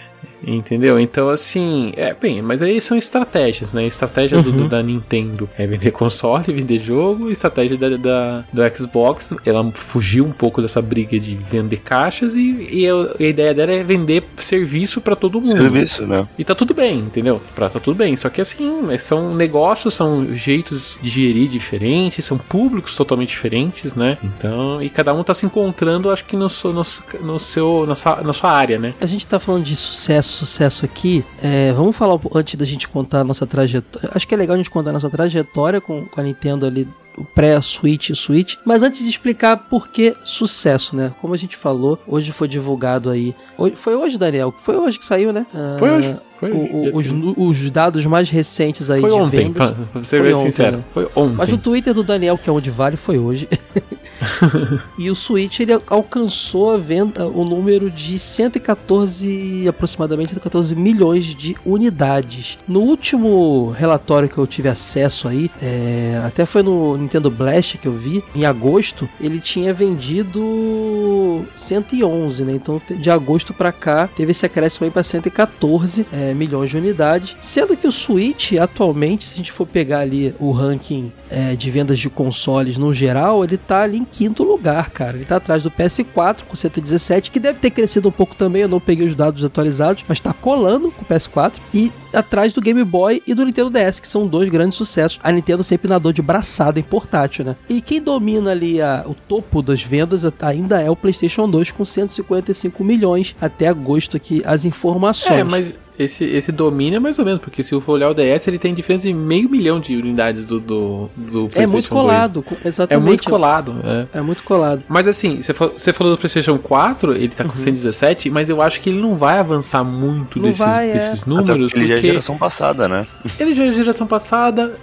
Entendeu? 0.45 0.99
Então, 0.99 1.29
assim, 1.29 1.93
é 1.95 2.13
bem, 2.13 2.41
mas 2.41 2.61
aí 2.61 2.79
são 2.81 2.97
estratégias, 2.97 3.73
né? 3.73 3.85
Estratégia 3.85 4.37
uhum. 4.37 4.43
do, 4.43 4.67
da 4.67 4.83
Nintendo 4.83 5.49
é 5.57 5.65
vender 5.65 5.91
console, 5.91 6.45
vender 6.47 6.79
jogo, 6.79 7.31
estratégia 7.31 7.77
da, 7.77 7.97
da, 7.97 8.43
do 8.51 8.75
Xbox, 8.75 9.33
ela 9.45 9.71
fugiu 9.73 10.25
um 10.25 10.31
pouco 10.31 10.61
dessa 10.61 10.81
briga 10.81 11.17
de 11.19 11.35
vender 11.35 11.77
caixas 11.77 12.35
e, 12.35 12.67
e 12.71 12.87
a, 12.87 12.93
a 13.19 13.23
ideia 13.23 13.53
dela 13.53 13.71
é 13.71 13.83
vender 13.83 14.23
serviço 14.37 14.99
para 14.99 15.15
todo 15.15 15.39
mundo. 15.39 15.51
Serviço, 15.51 16.05
né? 16.05 16.27
E 16.37 16.43
tá 16.43 16.53
tudo 16.53 16.73
bem, 16.73 16.99
entendeu? 16.99 17.41
Pra 17.55 17.69
tá 17.69 17.79
tudo 17.79 17.95
bem. 17.95 18.15
Só 18.15 18.29
que 18.29 18.41
assim, 18.41 18.85
são 18.97 19.33
negócios, 19.33 19.93
são 19.93 20.35
jeitos 20.35 20.99
de 21.01 21.09
gerir 21.09 21.47
diferentes, 21.47 22.25
são 22.25 22.37
públicos 22.37 22.95
totalmente 22.95 23.29
diferentes, 23.29 23.95
né? 23.95 24.17
Então, 24.23 24.81
e 24.81 24.89
cada 24.89 25.13
um 25.13 25.23
tá 25.23 25.33
se 25.33 25.45
encontrando, 25.45 26.11
acho 26.11 26.25
que 26.25 26.35
no, 26.35 26.47
no, 26.47 26.85
no 27.21 27.39
seu, 27.39 27.85
na 27.85 27.95
sua, 27.95 28.21
na 28.21 28.33
sua 28.33 28.51
área, 28.51 28.79
né? 28.79 28.93
A 28.99 29.05
gente 29.05 29.25
tá 29.25 29.39
falando 29.39 29.63
de 29.63 29.75
sucesso 29.75 30.32
sucesso 30.33 30.85
aqui, 30.85 31.23
é, 31.41 31.71
vamos 31.73 31.95
falar 31.95 32.19
antes 32.35 32.55
da 32.55 32.65
gente 32.65 32.87
contar 32.87 33.21
a 33.21 33.23
nossa 33.23 33.45
trajetória. 33.45 34.09
Acho 34.13 34.27
que 34.27 34.33
é 34.33 34.37
legal 34.37 34.55
a 34.55 34.57
gente 34.57 34.69
contar 34.69 34.89
a 34.89 34.93
nossa 34.93 35.09
trajetória 35.09 35.79
com, 35.79 36.05
com 36.05 36.19
a 36.19 36.23
Nintendo 36.23 36.65
ali 36.65 36.87
o 37.17 37.23
pré-Switch 37.23 38.09
e 38.09 38.15
Switch. 38.15 38.55
Mas 38.65 38.83
antes 38.83 39.03
de 39.03 39.09
explicar 39.09 39.57
por 39.57 39.87
que 39.87 40.15
sucesso, 40.23 40.95
né? 40.95 41.13
Como 41.21 41.33
a 41.33 41.37
gente 41.37 41.55
falou, 41.55 41.99
hoje 42.07 42.31
foi 42.31 42.47
divulgado 42.47 43.09
aí. 43.09 43.35
Hoje, 43.57 43.75
foi 43.75 43.95
hoje, 43.95 44.17
Daniel? 44.17 44.53
Foi 44.63 44.75
hoje 44.75 44.99
que 44.99 45.05
saiu, 45.05 45.31
né? 45.31 45.45
Foi 45.77 45.91
hoje. 45.91 46.15
Foi 46.35 46.51
o, 46.51 46.57
o, 46.57 46.97
os, 46.97 47.11
os, 47.37 47.71
dados 47.71 48.05
mais 48.05 48.29
recentes 48.29 48.91
aí 48.91 48.99
foi 48.99 49.09
de 49.09 49.15
ontem, 49.15 49.37
vendas. 49.45 49.75
Pra 49.93 50.03
ser 50.03 50.21
foi 50.21 50.33
sincero. 50.33 50.77
Né? 50.77 50.83
Foi 50.91 51.07
ontem. 51.15 51.37
Mas 51.37 51.51
o 51.51 51.57
Twitter 51.57 51.93
do 51.93 52.03
Daniel, 52.03 52.37
que 52.37 52.49
é 52.49 52.53
onde 52.53 52.69
vale, 52.69 52.97
foi 52.97 53.17
hoje. 53.17 53.47
e 54.97 55.09
o 55.09 55.15
Switch 55.15 55.59
ele 55.59 55.73
alcançou 55.87 56.73
a 56.73 56.77
venda, 56.77 57.27
o 57.27 57.43
número 57.43 57.89
de 57.89 58.17
114, 58.19 59.67
aproximadamente 59.67 60.29
114 60.29 60.75
milhões 60.75 61.25
de 61.25 61.55
unidades. 61.65 62.57
No 62.67 62.81
último 62.81 63.71
relatório 63.71 64.29
que 64.29 64.37
eu 64.37 64.47
tive 64.47 64.69
acesso 64.69 65.27
aí, 65.27 65.49
é, 65.61 66.21
até 66.25 66.45
foi 66.45 66.63
no 66.63 66.97
Nintendo 66.97 67.29
Blast 67.29 67.77
que 67.77 67.87
eu 67.87 67.93
vi, 67.93 68.23
em 68.35 68.45
agosto, 68.45 69.07
ele 69.19 69.39
tinha 69.39 69.73
vendido 69.73 71.45
111, 71.55 72.43
né? 72.43 72.53
Então 72.53 72.81
de 72.89 73.09
agosto 73.09 73.53
para 73.53 73.71
cá 73.71 74.07
teve 74.07 74.31
esse 74.31 74.45
acréscimo 74.45 74.85
aí 74.85 74.91
para 74.91 75.03
114 75.03 76.05
é, 76.11 76.33
milhões 76.33 76.69
de 76.69 76.77
unidades, 76.77 77.35
sendo 77.39 77.75
que 77.75 77.87
o 77.87 77.91
Switch 77.91 78.53
atualmente, 78.53 79.25
se 79.25 79.33
a 79.33 79.37
gente 79.37 79.51
for 79.51 79.65
pegar 79.65 79.99
ali 79.99 80.35
o 80.39 80.51
ranking 80.51 81.11
é, 81.29 81.55
de 81.55 81.71
vendas 81.71 81.99
de 81.99 82.09
consoles 82.09 82.77
no 82.77 82.93
geral, 82.93 83.43
ele 83.43 83.57
tá 83.57 83.81
ali 83.81 83.97
em 83.97 84.05
quinto 84.13 84.43
lugar, 84.43 84.91
cara. 84.91 85.17
Ele 85.17 85.25
tá 85.25 85.37
atrás 85.37 85.63
do 85.63 85.71
PS4 85.71 86.43
com 86.47 86.55
117, 86.55 87.31
que 87.31 87.39
deve 87.39 87.57
ter 87.57 87.71
crescido 87.71 88.07
um 88.07 88.11
pouco 88.11 88.35
também, 88.35 88.61
eu 88.61 88.69
não 88.69 88.79
peguei 88.79 89.07
os 89.07 89.15
dados 89.15 89.43
atualizados, 89.43 90.05
mas 90.07 90.19
tá 90.19 90.31
colando 90.31 90.91
com 90.91 91.01
o 91.01 91.05
PS4 91.05 91.53
e 91.73 91.91
atrás 92.13 92.53
do 92.53 92.61
Game 92.61 92.83
Boy 92.83 93.23
e 93.25 93.33
do 93.33 93.43
Nintendo 93.43 93.71
DS, 93.71 93.99
que 93.99 94.07
são 94.07 94.27
dois 94.27 94.47
grandes 94.49 94.77
sucessos. 94.77 95.19
A 95.23 95.31
Nintendo 95.31 95.63
sempre 95.63 95.89
nadou 95.89 96.13
de 96.13 96.21
braçada 96.21 96.79
em 96.79 96.83
portátil, 96.83 97.43
né? 97.43 97.55
E 97.67 97.81
quem 97.81 97.99
domina 97.99 98.51
ali 98.51 98.79
a, 98.79 99.03
o 99.07 99.15
topo 99.15 99.63
das 99.63 99.81
vendas 99.81 100.23
ainda 100.41 100.79
é 100.79 100.89
o 100.89 100.95
PlayStation 100.95 101.49
2 101.49 101.71
com 101.71 101.83
155 101.83 102.83
milhões 102.83 103.35
até 103.41 103.67
agosto 103.67 104.15
aqui 104.15 104.43
as 104.45 104.63
informações. 104.63 105.39
É, 105.39 105.43
mas 105.43 105.73
esse, 105.97 106.23
esse 106.25 106.51
domínio 106.51 106.97
é 106.97 106.99
mais 106.99 107.19
ou 107.19 107.25
menos, 107.25 107.39
porque 107.39 107.61
se 107.61 107.73
eu 107.73 107.81
for 107.81 107.93
olhar 107.93 108.09
o 108.09 108.13
DS, 108.13 108.47
ele 108.47 108.57
tem 108.57 108.73
diferença 108.73 109.07
de 109.07 109.13
meio 109.13 109.49
milhão 109.49 109.79
de 109.79 109.95
unidades 109.95 110.45
do, 110.45 110.59
do, 110.59 111.09
do 111.15 111.49
É 111.55 111.65
muito 111.65 111.89
colado, 111.89 112.43
2. 112.47 112.65
exatamente. 112.65 113.03
É 113.03 113.05
muito 113.05 113.23
colado. 113.23 113.75
É, 113.83 114.19
é 114.19 114.21
muito 114.21 114.43
colado. 114.43 114.83
Mas 114.87 115.07
assim, 115.07 115.41
você 115.41 115.53
falou, 115.53 115.73
você 115.77 115.93
falou 115.93 116.13
do 116.13 116.19
PlayStation 116.19 116.57
4, 116.57 117.15
ele 117.15 117.29
tá 117.29 117.43
com 117.43 117.51
uhum. 117.51 117.57
117, 117.57 118.29
mas 118.29 118.49
eu 118.49 118.61
acho 118.61 118.81
que 118.81 118.89
ele 118.89 118.99
não 118.99 119.15
vai 119.15 119.39
avançar 119.39 119.83
muito 119.83 120.39
não 120.39 120.45
desses, 120.45 120.65
vai, 120.65 120.89
é. 120.89 120.93
desses 120.93 121.25
números. 121.25 121.71
Até 121.71 121.79
ele 121.81 121.89
já 121.89 121.95
é 121.95 122.01
geração 122.01 122.37
passada, 122.37 122.87
né? 122.87 123.05
Ele 123.39 123.53
já 123.53 123.65
é 123.65 123.71
geração 123.71 124.07
passada, 124.07 124.75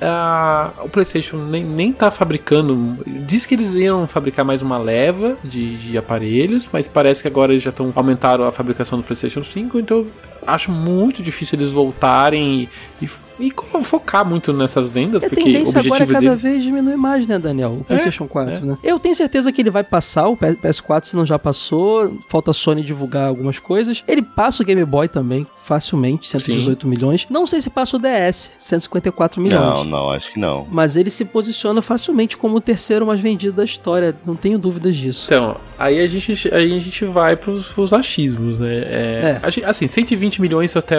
o 0.82 0.88
PlayStation 0.88 1.36
nem, 1.38 1.64
nem 1.64 1.92
tá 1.92 2.10
fabricando. 2.10 2.98
Diz 3.06 3.44
que 3.44 3.54
eles 3.54 3.74
iam 3.74 4.06
fabricar 4.06 4.44
mais 4.44 4.62
uma 4.62 4.78
leva 4.78 5.36
de, 5.44 5.76
de 5.76 5.98
aparelhos, 5.98 6.68
mas 6.72 6.88
parece 6.88 7.22
que 7.22 7.28
agora 7.28 7.52
eles 7.52 7.62
já 7.62 7.70
estão 7.70 7.92
aumentaram 7.94 8.44
a 8.46 8.52
fabricação 8.52 8.98
do 8.98 9.04
PlayStation 9.04 9.42
5, 9.42 9.78
então 9.78 10.06
acho 10.46 10.70
muito 10.70 11.22
difícil 11.22 11.58
eles 11.58 11.70
voltarem 11.70 12.68
e, 13.00 13.04
e, 13.04 13.46
e 13.46 13.52
focar 13.82 14.24
muito 14.24 14.52
nessas 14.52 14.90
vendas, 14.90 15.24
a 15.24 15.28
porque 15.28 15.42
o 15.42 15.46
objetivo 15.46 15.78
agora 15.78 16.04
é 16.04 16.06
cada 16.06 16.20
deles... 16.20 16.42
vez 16.42 16.62
diminui 16.62 16.96
mais, 16.96 17.26
né, 17.26 17.38
Daniel? 17.38 17.78
O 17.80 17.84
PlayStation 17.84 18.24
é, 18.24 18.28
4, 18.28 18.54
é. 18.54 18.60
né? 18.60 18.78
Eu 18.82 18.98
tenho 18.98 19.14
certeza 19.14 19.50
que 19.50 19.60
ele 19.60 19.70
vai 19.70 19.82
passar 19.82 20.28
o 20.28 20.36
PS4, 20.36 21.04
se 21.06 21.16
não 21.16 21.24
já 21.24 21.38
passou. 21.38 22.18
Falta 22.28 22.50
a 22.50 22.54
Sony 22.54 22.82
divulgar 22.82 23.28
algumas 23.28 23.58
coisas. 23.58 24.04
Ele 24.06 24.22
passa 24.22 24.62
o 24.62 24.66
Game 24.66 24.84
Boy 24.84 25.08
também, 25.08 25.46
facilmente, 25.64 26.28
118 26.28 26.82
Sim. 26.82 26.88
milhões. 26.88 27.26
Não 27.30 27.46
sei 27.46 27.60
se 27.60 27.70
passa 27.70 27.96
o 27.96 28.00
DS, 28.00 28.52
154 28.58 29.40
milhões. 29.40 29.62
Não, 29.62 29.84
não, 29.84 30.10
acho 30.10 30.32
que 30.32 30.38
não. 30.38 30.66
Mas 30.70 30.96
ele 30.96 31.10
se 31.10 31.24
posiciona 31.24 31.80
facilmente 31.80 32.36
como 32.36 32.56
o 32.56 32.60
terceiro 32.60 33.06
mais 33.06 33.20
vendido 33.20 33.56
da 33.56 33.64
história, 33.64 34.14
não 34.26 34.36
tenho 34.36 34.58
dúvidas 34.58 34.96
disso. 34.96 35.26
Então, 35.26 35.56
aí 35.78 36.00
a 36.00 36.06
gente, 36.06 36.54
aí 36.54 36.76
a 36.76 36.78
gente 36.80 37.04
vai 37.04 37.36
pros, 37.36 37.68
pros 37.68 37.92
achismos, 37.92 38.60
né? 38.60 38.74
É, 38.74 39.40
é. 39.42 39.64
Assim, 39.64 39.86
120 39.86 40.39
milhões 40.40 40.76
até 40.76 40.96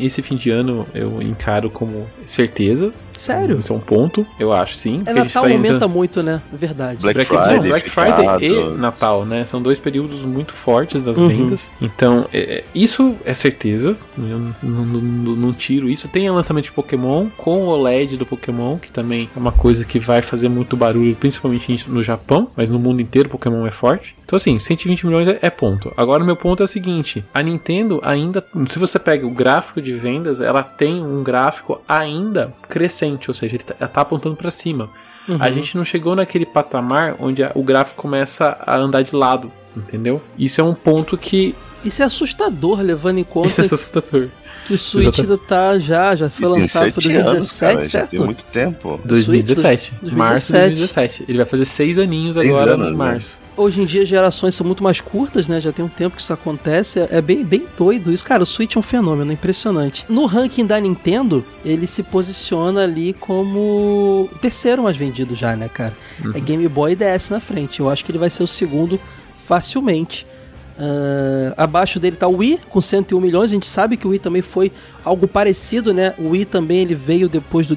esse 0.00 0.22
fim 0.22 0.36
de 0.36 0.50
ano 0.50 0.86
eu 0.94 1.20
encaro 1.22 1.70
como 1.70 2.08
certeza. 2.26 2.92
Sério? 3.18 3.58
Isso 3.58 3.72
é 3.72 3.76
um 3.76 3.80
ponto, 3.80 4.26
eu 4.38 4.52
acho, 4.52 4.74
sim. 4.74 4.96
É, 5.04 5.12
Natal 5.12 5.42
tá 5.42 5.48
aumenta 5.48 5.74
entrando... 5.74 5.88
muito, 5.90 6.22
né? 6.22 6.40
Verdade. 6.52 7.00
Black, 7.00 7.14
Black 7.14 7.28
Friday, 7.28 7.56
não, 7.56 7.68
Black 7.68 7.90
Friday 7.90 8.48
e 8.48 8.78
Natal, 8.78 9.26
né? 9.26 9.44
São 9.44 9.60
dois 9.60 9.78
períodos 9.78 10.24
muito 10.24 10.52
fortes 10.52 11.02
das 11.02 11.18
uhum. 11.18 11.28
vendas. 11.28 11.72
Então, 11.80 12.28
é, 12.32 12.58
é 12.58 12.64
isso 12.74 13.16
é 13.24 13.34
certeza. 13.34 13.96
Eu 14.16 14.38
não, 14.38 14.54
não, 14.62 14.84
não, 14.84 15.36
não, 15.36 15.52
tiro 15.52 15.88
isso. 15.88 16.08
Tem 16.08 16.28
o 16.30 16.34
lançamento 16.34 16.64
de 16.64 16.72
Pokémon 16.72 17.28
com 17.36 17.64
o 17.64 17.66
OLED 17.68 18.16
do 18.16 18.26
Pokémon, 18.26 18.78
que 18.78 18.90
também 18.90 19.28
é 19.34 19.38
uma 19.38 19.52
coisa 19.52 19.84
que 19.84 19.98
vai 19.98 20.22
fazer 20.22 20.48
muito 20.48 20.76
barulho, 20.76 21.14
principalmente 21.16 21.88
no 21.88 22.02
Japão, 22.02 22.50
mas 22.56 22.68
no 22.68 22.78
mundo 22.78 23.00
inteiro 23.00 23.28
Pokémon 23.28 23.66
é 23.66 23.70
forte. 23.70 24.16
Então, 24.24 24.36
assim, 24.36 24.58
120 24.58 25.06
milhões 25.06 25.26
é, 25.26 25.38
é 25.40 25.50
ponto. 25.50 25.92
Agora, 25.96 26.22
o 26.22 26.26
meu 26.26 26.36
ponto 26.36 26.62
é 26.62 26.64
o 26.64 26.68
seguinte: 26.68 27.24
a 27.32 27.42
Nintendo 27.42 28.00
ainda, 28.02 28.44
se 28.66 28.78
você 28.78 28.98
pega 28.98 29.26
o 29.26 29.30
gráfico 29.30 29.80
de 29.80 29.92
vendas, 29.92 30.40
ela 30.40 30.62
tem 30.62 31.02
um 31.02 31.22
gráfico 31.22 31.80
ainda 31.88 32.52
crescente, 32.68 33.07
ou 33.28 33.34
seja, 33.34 33.56
ele 33.56 33.64
tá, 33.64 33.86
tá 33.86 34.00
apontando 34.00 34.36
para 34.36 34.50
cima. 34.50 34.88
Uhum. 35.28 35.38
A 35.40 35.50
gente 35.50 35.76
não 35.76 35.84
chegou 35.84 36.16
naquele 36.16 36.46
patamar 36.46 37.16
onde 37.20 37.42
a, 37.42 37.52
o 37.54 37.62
gráfico 37.62 38.00
começa 38.00 38.56
a 38.60 38.76
andar 38.76 39.02
de 39.02 39.14
lado, 39.14 39.52
entendeu? 39.76 40.22
Isso 40.38 40.60
é 40.60 40.64
um 40.64 40.74
ponto 40.74 41.16
que 41.16 41.54
isso 41.84 42.02
é 42.02 42.04
assustador, 42.04 42.80
levando 42.80 43.18
em 43.18 43.24
conta. 43.24 43.48
Isso 43.48 43.60
é 43.60 43.64
assustador. 43.64 44.28
Que 44.66 44.74
o 44.74 44.78
Switch 44.78 45.20
ainda 45.20 45.38
tá 45.38 45.78
já, 45.78 46.16
já 46.16 46.28
foi 46.28 46.48
lançado 46.48 46.88
em 46.88 46.92
2017, 46.92 47.76
anos, 47.76 47.90
certo? 47.90 48.10
tem 48.10 48.20
muito 48.20 48.44
tempo. 48.46 49.00
2017. 49.04 49.92
2017. 50.02 50.16
Março 50.16 50.52
de 50.52 50.58
2017. 50.58 51.24
Ele 51.28 51.38
vai 51.38 51.46
fazer 51.46 51.64
seis 51.64 51.98
aninhos 51.98 52.36
seis 52.36 52.48
agora 52.48 52.72
anos, 52.72 52.88
em 52.88 52.96
março. 52.96 53.38
Né? 53.40 53.47
Hoje 53.58 53.82
em 53.82 53.84
dia 53.84 54.02
as 54.02 54.08
gerações 54.08 54.54
são 54.54 54.64
muito 54.64 54.84
mais 54.84 55.00
curtas, 55.00 55.48
né? 55.48 55.60
Já 55.60 55.72
tem 55.72 55.84
um 55.84 55.88
tempo 55.88 56.14
que 56.14 56.22
isso 56.22 56.32
acontece. 56.32 57.00
É 57.10 57.20
bem, 57.20 57.44
bem 57.44 57.66
doido 57.76 58.12
isso. 58.12 58.24
Cara, 58.24 58.44
o 58.44 58.46
Switch 58.46 58.76
é 58.76 58.78
um 58.78 58.82
fenômeno, 58.82 59.32
impressionante. 59.32 60.06
No 60.08 60.26
ranking 60.26 60.64
da 60.64 60.78
Nintendo, 60.78 61.44
ele 61.64 61.84
se 61.84 62.04
posiciona 62.04 62.84
ali 62.84 63.12
como 63.12 64.30
o 64.32 64.38
terceiro 64.40 64.84
mais 64.84 64.96
vendido 64.96 65.34
já, 65.34 65.56
né, 65.56 65.68
cara? 65.68 65.96
Uhum. 66.24 66.32
É 66.34 66.40
Game 66.40 66.68
Boy 66.68 66.92
e 66.92 66.96
DS 66.96 67.30
na 67.30 67.40
frente. 67.40 67.80
Eu 67.80 67.90
acho 67.90 68.04
que 68.04 68.12
ele 68.12 68.18
vai 68.18 68.30
ser 68.30 68.44
o 68.44 68.46
segundo 68.46 69.00
facilmente. 69.44 70.24
Uh, 70.78 71.52
abaixo 71.56 71.98
dele 71.98 72.14
tá 72.14 72.28
o 72.28 72.36
Wii 72.36 72.60
com 72.68 72.80
101 72.80 73.20
milhões. 73.20 73.50
A 73.50 73.54
gente 73.54 73.66
sabe 73.66 73.96
que 73.96 74.06
o 74.06 74.10
Wii 74.10 74.20
também 74.20 74.42
foi 74.42 74.70
algo 75.04 75.26
parecido, 75.26 75.92
né? 75.92 76.14
O 76.16 76.28
Wii 76.28 76.44
também 76.44 76.82
ele 76.82 76.94
veio 76.94 77.28
depois 77.28 77.66
do 77.66 77.74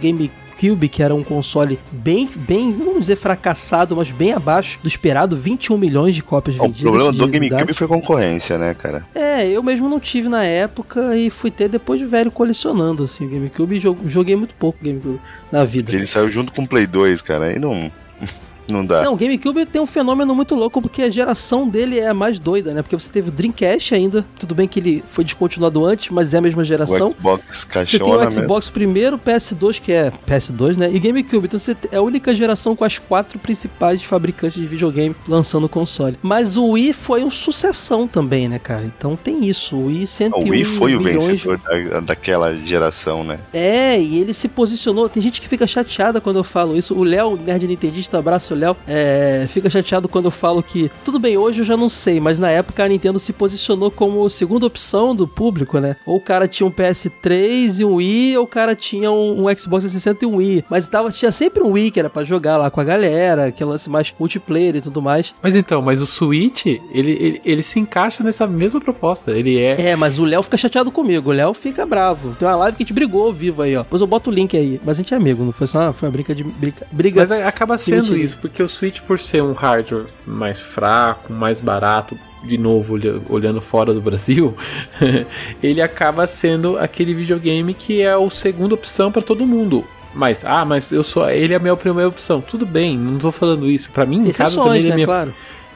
GameCube, 0.62 0.88
que 0.88 1.02
era 1.02 1.14
um 1.16 1.24
console 1.24 1.80
bem, 1.92 2.30
bem, 2.36 2.72
vamos 2.72 3.02
dizer, 3.02 3.16
fracassado, 3.16 3.96
mas 3.96 4.12
bem 4.12 4.34
abaixo 4.34 4.80
do 4.82 4.88
esperado, 4.88 5.36
21 5.36 5.78
milhões 5.78 6.14
de 6.14 6.22
cópias 6.22 6.56
vendidas. 6.56 6.82
O 6.82 6.84
problema 6.84 7.12
do 7.12 7.28
GameCube 7.28 7.74
foi 7.74 7.88
concorrência, 7.88 8.58
né, 8.58 8.74
cara? 8.74 9.06
É, 9.16 9.48
eu 9.48 9.64
mesmo 9.64 9.90
não 9.90 10.00
tive 10.00 10.30
na 10.30 10.44
época 10.44 11.18
e 11.18 11.30
fui 11.30 11.50
ter 11.50 11.68
depois 11.68 12.00
de 12.00 12.06
velho 12.06 12.32
colecionando, 12.32 13.04
assim, 13.04 13.26
o 13.26 13.30
GameCube 13.30 13.76
e 13.76 14.10
joguei 14.10 14.36
muito 14.36 14.54
pouco 14.56 14.78
GameCube 14.84 15.20
na 15.52 15.64
vida. 15.64 15.92
Ele 15.92 16.06
saiu 16.06 16.30
junto 16.30 16.54
com 16.54 16.64
o 16.64 16.68
Play 16.68 16.86
2, 16.86 17.22
cara, 17.22 17.48
aí 17.48 17.60
não... 17.60 17.92
Não 18.68 18.86
dá. 18.86 19.04
Não, 19.04 19.14
o 19.14 19.18
GameCube 19.18 19.66
tem 19.66 19.82
um 19.82 19.86
fenômeno 19.86 20.36
muito 20.36 20.56
louco 20.56 20.82
porque 20.82 21.02
a 21.02 21.10
geração 21.10 21.68
dele 21.68 22.00
é 22.00 22.08
a 22.08 22.14
mais 22.14 22.40
doida, 22.40 22.74
né? 22.74 22.82
Porque 22.82 22.98
você 22.98 23.10
teve 23.10 23.30
o 23.30 23.32
Dreamcast 23.32 23.94
ainda, 23.94 24.26
tudo 24.40 24.56
bem 24.56 24.68
que 24.68 24.80
ele 24.80 25.04
foi 25.08 25.24
descontinuado 25.24 25.84
antes, 25.86 26.10
mas 26.10 26.34
é 26.34 26.38
a 26.38 26.42
mesma 26.42 26.64
geração. 26.64 27.08
O 27.08 27.12
Xbox 27.12 27.68
Você 27.74 28.00
tem 28.00 28.14
o 28.14 28.32
Xbox 28.32 28.68
mesmo. 28.68 28.74
primeiro, 28.74 29.18
PS2 29.18 29.82
que 29.82 29.92
é 29.92 30.12
PS2, 30.28 30.78
né? 30.78 30.90
E 30.92 31.00
GameCube. 31.00 31.48
Então 31.48 31.60
você 31.60 31.76
é 31.92 31.98
a 31.98 32.02
única 32.02 32.34
geração 32.36 32.76
com 32.76 32.84
as 32.84 32.98
quatro 33.00 33.40
principais 33.40 34.02
fabricantes 34.04 34.62
de 34.62 34.68
videogame 34.68 35.16
lançando 35.28 35.66
o 35.66 35.70
console. 35.70 36.18
Mas 36.22 36.58
o 36.58 36.72
Wii 36.72 36.94
foi 36.94 37.22
uma 37.22 37.32
sucessão 37.32 38.08
também, 38.08 38.48
né, 38.48 38.60
cara? 38.60 38.84
Então 38.86 39.16
tem 39.16 39.46
isso. 39.46 39.76
O 39.76 39.86
Wii 39.88 40.08
101 40.08 40.40
O 40.40 40.50
Wii 40.50 40.64
foi 40.66 40.96
o 40.96 41.00
vencedor 41.00 41.58
da, 41.60 42.00
daquela 42.00 42.56
geração, 42.58 43.24
né? 43.24 43.38
É, 43.54 44.00
e 44.00 44.20
ele 44.20 44.34
se 44.34 44.48
posicionou. 44.48 45.10
Tem 45.10 45.22
gente 45.22 45.42
que 45.42 45.48
fica 45.48 45.66
chateada 45.66 46.22
quando 46.22 46.38
eu 46.38 46.44
falo 46.44 46.78
isso. 46.78 46.96
O 46.98 47.04
Léo, 47.04 47.38
nerd 47.38 47.68
nintendista, 47.68 48.18
abraço 48.18 48.51
Léo, 48.56 48.76
é, 48.88 49.46
fica 49.48 49.70
chateado 49.70 50.08
quando 50.08 50.26
eu 50.26 50.32
falo 50.32 50.62
que, 50.62 50.92
tudo 51.04 51.20
bem, 51.20 51.38
hoje 51.38 51.62
eu 51.62 51.66
já 51.66 51.78
não 51.78 51.90
sei, 51.90 52.20
mas 52.20 52.40
na 52.40 52.50
época 52.50 52.84
a 52.84 52.88
Nintendo 52.88 53.20
se 53.20 53.34
posicionou 53.34 53.92
como 53.92 54.30
segunda 54.30 54.66
opção 54.66 55.16
do 55.16 55.28
público, 55.28 55.80
né? 55.80 55.96
Ou 56.06 56.18
o 56.18 56.22
cara 56.22 56.48
tinha 56.48 56.66
um 56.66 56.72
PS3 56.72 57.80
e 57.80 57.86
um 57.86 57.96
Wii, 57.96 58.38
ou 58.38 58.44
o 58.44 58.48
cara 58.48 58.76
tinha 58.76 59.12
um, 59.12 59.46
um 59.46 59.56
Xbox 59.56 59.82
360 59.82 60.26
e 60.26 60.28
um 60.28 60.36
Wii. 60.36 60.66
Mas 60.70 60.88
tava, 60.88 61.12
tinha 61.12 61.32
sempre 61.32 61.64
um 61.64 61.72
Wii 61.72 61.92
que 61.92 62.00
era 62.00 62.10
pra 62.10 62.24
jogar 62.24 62.58
lá 62.58 62.70
com 62.70 62.80
a 62.80 62.84
galera, 62.84 63.52
que 63.52 63.64
lance 63.64 63.90
mais 63.90 64.14
multiplayer 64.20 64.76
e 64.76 64.82
tudo 64.82 65.02
mais. 65.02 65.34
Mas 65.42 65.56
então, 65.56 65.82
mas 65.82 66.02
o 66.02 66.06
Switch, 66.06 66.66
ele, 66.66 66.82
ele, 66.94 67.42
ele 67.44 67.64
se 67.64 67.80
encaixa 67.80 68.24
nessa 68.24 68.48
mesma 68.48 68.80
proposta. 68.80 69.32
Ele 69.32 69.58
é. 69.58 69.90
É, 69.90 69.96
mas 69.96 70.20
o 70.20 70.26
Léo 70.26 70.44
fica 70.44 70.58
chateado 70.58 70.92
comigo. 70.92 71.30
O 71.30 71.34
Léo 71.34 71.54
fica 71.54 71.86
bravo. 71.86 72.36
Tem 72.36 72.48
uma 72.48 72.56
live 72.56 72.78
que 72.78 72.84
a 72.84 72.86
gente 72.86 72.94
brigou 72.94 73.26
ao 73.26 73.34
vivo 73.34 73.62
aí, 73.62 73.76
ó. 73.76 73.84
Depois 73.84 74.02
eu 74.02 74.08
boto 74.08 74.30
o 74.30 74.34
link 74.34 74.56
aí. 74.56 74.80
Mas 74.84 74.98
a 74.98 75.02
gente 75.02 75.14
é 75.14 75.18
amigo, 75.18 75.44
não 75.44 75.52
foi 75.52 75.68
só 75.68 75.92
foi 75.94 76.08
uma 76.08 76.12
briga 76.12 76.36
de 76.36 76.44
briga. 76.44 76.88
briga 76.92 77.22
mas 77.22 77.32
acaba 77.32 77.78
sendo 77.78 78.16
isso, 78.18 78.38
porque 78.42 78.62
o 78.62 78.68
Switch, 78.68 79.02
por 79.02 79.20
ser 79.20 79.44
um 79.44 79.54
hardware 79.54 80.08
mais 80.26 80.60
fraco, 80.60 81.32
mais 81.32 81.62
barato, 81.62 82.18
de 82.44 82.58
novo 82.58 82.96
olhando 83.30 83.62
fora 83.62 83.94
do 83.94 84.02
Brasil, 84.02 84.56
ele 85.62 85.82
acaba 85.82 86.26
sendo 86.26 86.78
aquele 86.78 87.14
videogame 87.14 87.74
que 87.74 88.02
é 88.02 88.14
a 88.14 88.30
segunda 88.30 88.74
opção 88.74 89.12
para 89.12 89.22
todo 89.22 89.46
mundo. 89.46 89.86
Mas, 90.14 90.44
ah, 90.44 90.66
mas 90.66 90.92
eu 90.92 91.04
sou, 91.04 91.30
ele 91.30 91.54
é 91.54 91.58
a 91.58 91.60
minha 91.60 91.76
primeira 91.76 92.10
opção. 92.10 92.42
Tudo 92.42 92.66
bem, 92.66 92.98
não 92.98 93.16
estou 93.16 93.32
falando 93.32 93.70
isso. 93.70 93.92
Para 93.92 94.06
mim, 94.06 94.28
em 94.28 94.32
casa 94.32 94.62
também 94.62 94.84
né, 94.84 94.90
é 94.90 94.96
minha 94.96 95.06
claro. 95.06 95.34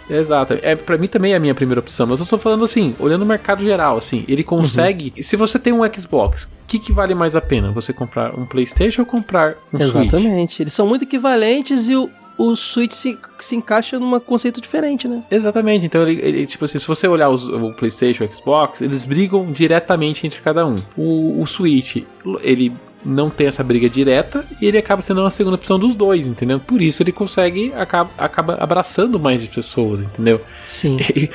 Exato. 0.10 0.58
É, 0.62 0.76
para 0.76 0.98
mim 0.98 1.08
também 1.08 1.34
é 1.34 1.36
a 1.36 1.40
minha 1.40 1.56
primeira 1.56 1.80
opção. 1.80 2.06
Mas 2.06 2.20
eu 2.20 2.26
tô 2.26 2.38
falando 2.38 2.64
assim, 2.64 2.96
olhando 3.00 3.24
o 3.24 3.26
mercado 3.26 3.64
geral, 3.64 3.98
assim, 3.98 4.24
ele 4.28 4.44
consegue. 4.44 5.14
Uhum. 5.16 5.24
Se 5.24 5.36
você 5.36 5.58
tem 5.58 5.74
um 5.74 5.82
Xbox, 5.92 6.44
o 6.44 6.50
que, 6.68 6.80
que 6.80 6.92
vale 6.92 7.16
mais 7.16 7.36
a 7.36 7.42
pena? 7.42 7.72
Você 7.72 7.94
comprar 7.94 8.38
um 8.38 8.46
PlayStation 8.46 9.02
ou 9.02 9.06
comprar 9.06 9.56
um 9.74 9.78
Exatamente. 9.78 9.92
Switch? 9.92 10.14
Exatamente. 10.14 10.64
Eles 10.64 10.74
são 10.74 10.88
muito 10.88 11.04
equivalentes 11.04 11.90
e 11.90 11.96
o, 11.96 12.10
o 12.38 12.56
Switch 12.56 12.94
se, 12.94 13.18
se 13.40 13.56
encaixa 13.56 14.00
num 14.00 14.20
conceito 14.20 14.60
diferente, 14.60 15.08
né? 15.08 15.24
Exatamente. 15.30 15.86
Então, 15.86 16.02
ele, 16.02 16.22
ele, 16.22 16.46
tipo 16.46 16.66
assim, 16.66 16.78
se 16.78 16.88
você 16.88 17.08
olhar 17.08 17.30
os, 17.30 17.48
o 17.48 17.74
PlayStation 17.74 18.24
e 18.24 18.28
o 18.28 18.34
Xbox, 18.34 18.82
eles 18.82 19.06
brigam 19.06 19.52
diretamente 19.52 20.26
entre 20.26 20.42
cada 20.42 20.66
um. 20.66 20.76
O, 20.98 21.42
o 21.42 21.46
Switch, 21.46 22.04
ele 22.42 22.74
não 23.06 23.30
tem 23.30 23.46
essa 23.48 23.64
briga 23.64 23.88
direta 23.88 24.44
e 24.60 24.66
ele 24.66 24.78
acaba 24.78 25.02
sendo 25.02 25.22
uma 25.22 25.30
segunda 25.30 25.56
opção 25.56 25.78
dos 25.78 25.96
dois, 25.96 26.28
entendeu? 26.28 26.60
Por 26.60 26.82
isso 26.82 27.04
ele 27.04 27.12
consegue 27.12 27.72
acaba, 27.76 28.10
acaba 28.18 28.56
abraçando 28.60 29.20
mais 29.20 29.48
pessoas, 29.48 30.02
entendeu? 30.02 30.42
Sim. 30.66 30.98
E, 31.16 31.30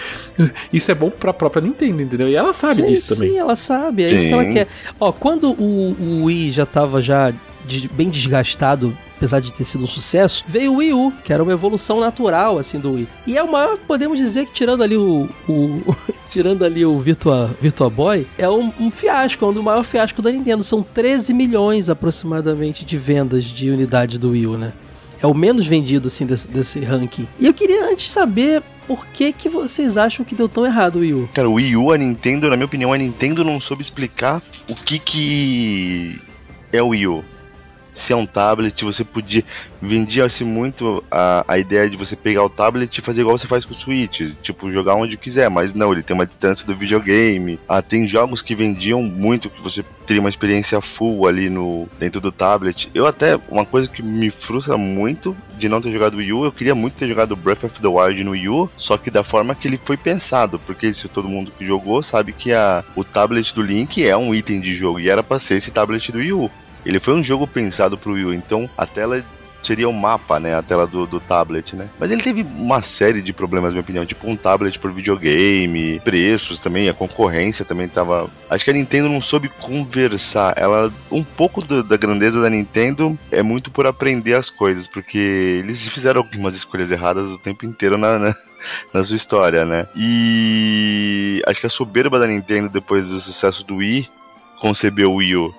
isso 0.73 0.91
é 0.91 0.95
bom 0.95 1.11
para 1.11 1.31
a 1.31 1.35
própria 1.35 1.63
Nintendo, 1.63 2.01
entendeu? 2.03 2.29
E 2.29 2.35
ela 2.35 2.53
sabe 2.53 2.77
sim, 2.77 2.85
disso 2.87 3.15
também. 3.15 3.33
Sim, 3.33 3.39
ela 3.39 3.55
sabe, 3.55 4.05
é 4.05 4.11
sim. 4.11 4.17
isso 4.17 4.27
que 4.29 4.33
ela 4.33 4.45
quer. 4.47 4.69
Ó, 4.99 5.13
quando 5.13 5.53
o, 5.53 5.97
o 6.01 6.25
Wii 6.25 6.51
já 6.51 6.67
tava 6.67 7.03
já 7.03 7.33
bem 7.89 8.11
desgastado 8.11 8.97
apesar 9.21 9.41
de 9.41 9.53
ter 9.53 9.65
sido 9.65 9.85
um 9.85 9.87
sucesso, 9.87 10.43
veio 10.49 10.73
o 10.73 10.77
Wii 10.77 10.95
U, 10.95 11.13
que 11.23 11.31
era 11.31 11.43
uma 11.43 11.53
evolução 11.53 12.01
natural, 12.01 12.59
assim, 12.59 12.81
do 12.81 12.93
Wii. 12.93 13.07
E 13.27 13.37
é 13.37 13.43
o 13.43 13.53
maior, 13.53 13.77
podemos 13.77 14.19
dizer 14.19 14.47
que 14.47 14.53
tirando 14.53 14.83
ali 14.83 14.97
o... 14.97 15.29
o 15.47 15.97
tirando 16.31 16.65
ali 16.65 16.87
o 16.87 16.99
Virtua, 16.99 17.55
Virtua 17.61 17.91
Boy, 17.91 18.27
é 18.39 18.49
um, 18.49 18.73
um 18.81 18.91
fiasco, 18.91 19.45
é 19.45 19.49
um 19.49 19.53
do 19.53 19.63
maior 19.63 19.85
fiasco 19.85 20.23
da 20.23 20.33
Nintendo. 20.33 20.65
São 20.65 20.83
13 20.83 21.35
milhões 21.35 21.91
aproximadamente 21.91 22.83
de 22.83 22.97
vendas 22.97 23.45
de 23.45 23.69
unidades 23.71 24.19
do 24.19 24.31
Wii 24.31 24.47
U, 24.47 24.57
né? 24.57 24.73
É 25.23 25.27
o 25.27 25.35
menos 25.35 25.67
vendido, 25.67 26.09
assim, 26.09 26.25
desse, 26.25 26.49
desse 26.49 26.81
ranking. 26.81 27.29
E 27.39 27.47
eu 27.47 27.53
queria 27.53 27.93
antes 27.93 28.11
saber 28.11 28.63
por 28.87 29.07
que, 29.07 29.35
que 29.35 29.51
vocês 29.51 29.99
acham 29.99 30.25
que 30.25 30.35
deu 30.35 30.49
tão 30.49 30.65
errado 30.65 30.97
o 30.97 31.01
Wii 31.01 31.15
U? 31.15 31.29
Cara, 31.35 31.47
o 31.47 31.55
Wii 31.55 31.77
U, 31.77 31.93
a 31.93 31.99
Nintendo, 31.99 32.49
na 32.49 32.57
minha 32.57 32.65
opinião, 32.65 32.91
a 32.91 32.97
Nintendo 32.97 33.45
não 33.45 33.61
soube 33.61 33.83
explicar 33.83 34.41
o 34.67 34.75
que 34.75 34.99
que 34.99 36.19
é 36.73 36.83
o 36.83 36.89
Wii 36.89 37.07
U 37.07 37.25
se 37.93 38.13
é 38.13 38.17
um 38.17 38.27
tablet, 38.27 38.85
você 38.85 39.05
podia. 39.05 39.45
Vendia-se 39.83 40.45
muito 40.45 41.03
a, 41.11 41.45
a 41.49 41.59
ideia 41.59 41.89
de 41.89 41.97
você 41.97 42.15
pegar 42.15 42.45
o 42.45 42.51
tablet 42.51 42.99
e 42.99 43.01
fazer 43.01 43.23
igual 43.23 43.39
você 43.39 43.47
faz 43.47 43.65
com 43.65 43.73
o 43.73 43.75
Switch, 43.75 44.35
tipo, 44.43 44.71
jogar 44.71 44.95
onde 44.95 45.17
quiser, 45.17 45.49
mas 45.49 45.73
não, 45.73 45.93
ele 45.93 46.03
tem 46.03 46.15
uma 46.15 46.27
distância 46.27 46.67
do 46.67 46.75
videogame. 46.75 47.59
Ah, 47.67 47.81
tem 47.81 48.07
jogos 48.07 48.43
que 48.43 48.55
vendiam 48.55 49.03
muito, 49.03 49.49
que 49.49 49.63
você 49.63 49.83
teria 50.07 50.21
uma 50.21 50.29
experiência 50.29 50.81
full 50.81 51.27
ali 51.27 51.49
no 51.49 51.89
dentro 51.99 52.21
do 52.21 52.33
tablet. 52.33 52.91
Eu 52.93 53.07
até, 53.07 53.39
uma 53.49 53.65
coisa 53.65 53.89
que 53.89 54.03
me 54.03 54.31
frustra 54.31 54.77
muito 54.77 55.37
de 55.57 55.69
não 55.69 55.81
ter 55.81 55.93
jogado 55.93 56.15
o 56.15 56.17
Wii 56.19 56.33
U, 56.33 56.45
eu 56.45 56.53
queria 56.53 56.75
muito 56.75 56.95
ter 56.95 57.07
jogado 57.07 57.37
Breath 57.37 57.65
of 57.65 57.81
the 57.81 57.89
Wild 57.89 58.25
no 58.25 58.33
Wii 58.33 58.49
U, 58.49 58.71
só 58.77 58.97
que 58.97 59.11
da 59.11 59.23
forma 59.23 59.55
que 59.55 59.69
ele 59.69 59.79
foi 59.83 59.97
pensado, 59.97 60.59
porque 60.59 60.93
se 60.93 61.09
todo 61.09 61.29
mundo 61.29 61.53
que 61.57 61.65
jogou 61.65 62.03
sabe 62.03 62.33
que 62.33 62.53
a, 62.53 62.85
o 62.97 63.05
tablet 63.05 63.55
do 63.55 63.63
Link 63.63 64.05
é 64.05 64.17
um 64.17 64.35
item 64.35 64.61
de 64.61 64.75
jogo, 64.75 64.99
e 64.99 65.09
era 65.09 65.23
pra 65.23 65.39
ser 65.39 65.55
esse 65.55 65.71
tablet 65.71 66.11
do 66.11 66.19
Wii 66.19 66.33
U. 66.33 66.51
Ele 66.85 67.01
foi 67.01 67.15
um 67.15 67.23
jogo 67.23 67.47
pensado 67.47 67.97
pro 67.97 68.13
Wii 68.13 68.25
U, 68.25 68.35
então 68.35 68.69
a 68.77 68.87
tela 68.87 69.25
seria 69.63 69.89
o 69.89 69.93
um 69.93 69.95
mapa, 69.95 70.41
né? 70.41 70.55
A 70.55 70.63
tela 70.63 70.87
do, 70.87 71.07
do 71.07 71.21
tablet, 71.21 71.77
né? 71.77 71.89
Mas 71.99 72.11
ele 72.11 72.23
teve 72.23 72.43
uma 72.43 72.83
série 72.83 73.23
de 73.23 73.33
problemas, 73.33 73.71
na 73.71 73.75
minha 73.75 73.83
opinião. 73.83 74.07
Tipo, 74.07 74.29
um 74.29 74.37
tablet 74.37 74.79
por 74.79 74.93
videogame, 74.93 76.01
preços 76.01 76.59
também, 76.59 76.89
a 76.89 76.95
concorrência 76.95 77.65
também 77.65 77.89
tava. 77.89 78.31
Acho 78.49 78.65
que 78.65 78.71
a 78.71 78.75
Nintendo 78.75 79.09
não 79.09 79.21
soube 79.21 79.49
conversar. 79.49 80.55
Ela. 80.57 80.93
Um 81.11 81.23
pouco 81.23 81.63
do, 81.63 81.83
da 81.83 81.97
grandeza 81.97 82.41
da 82.41 82.51
Nintendo 82.51 83.19
é 83.31 83.43
muito 83.43 83.71
por 83.71 83.87
aprender 83.87 84.35
as 84.35 84.51
coisas, 84.51 84.87
porque 84.87 85.63
eles 85.63 85.87
fizeram 85.87 86.23
algumas 86.23 86.57
escolhas 86.57 86.91
erradas 86.91 87.29
o 87.29 87.39
tempo 87.39 87.67
inteiro 87.67 87.99
na, 87.99 88.19
na 88.19 88.35
na 88.93 89.05
sua 89.05 89.17
história, 89.17 89.65
né? 89.65 89.87
E 89.95 91.43
acho 91.47 91.61
que 91.61 91.67
a 91.67 91.71
soberba 91.71 92.19
da 92.19 92.27
Nintendo 92.27 92.69
depois 92.69 93.09
do 93.09 93.21
sucesso 93.21 93.65
do 93.65 93.77
Wii 93.77 94.09
concebeu 94.61 95.13
o 95.13 95.17
Wii 95.17 95.37
U. 95.37 95.55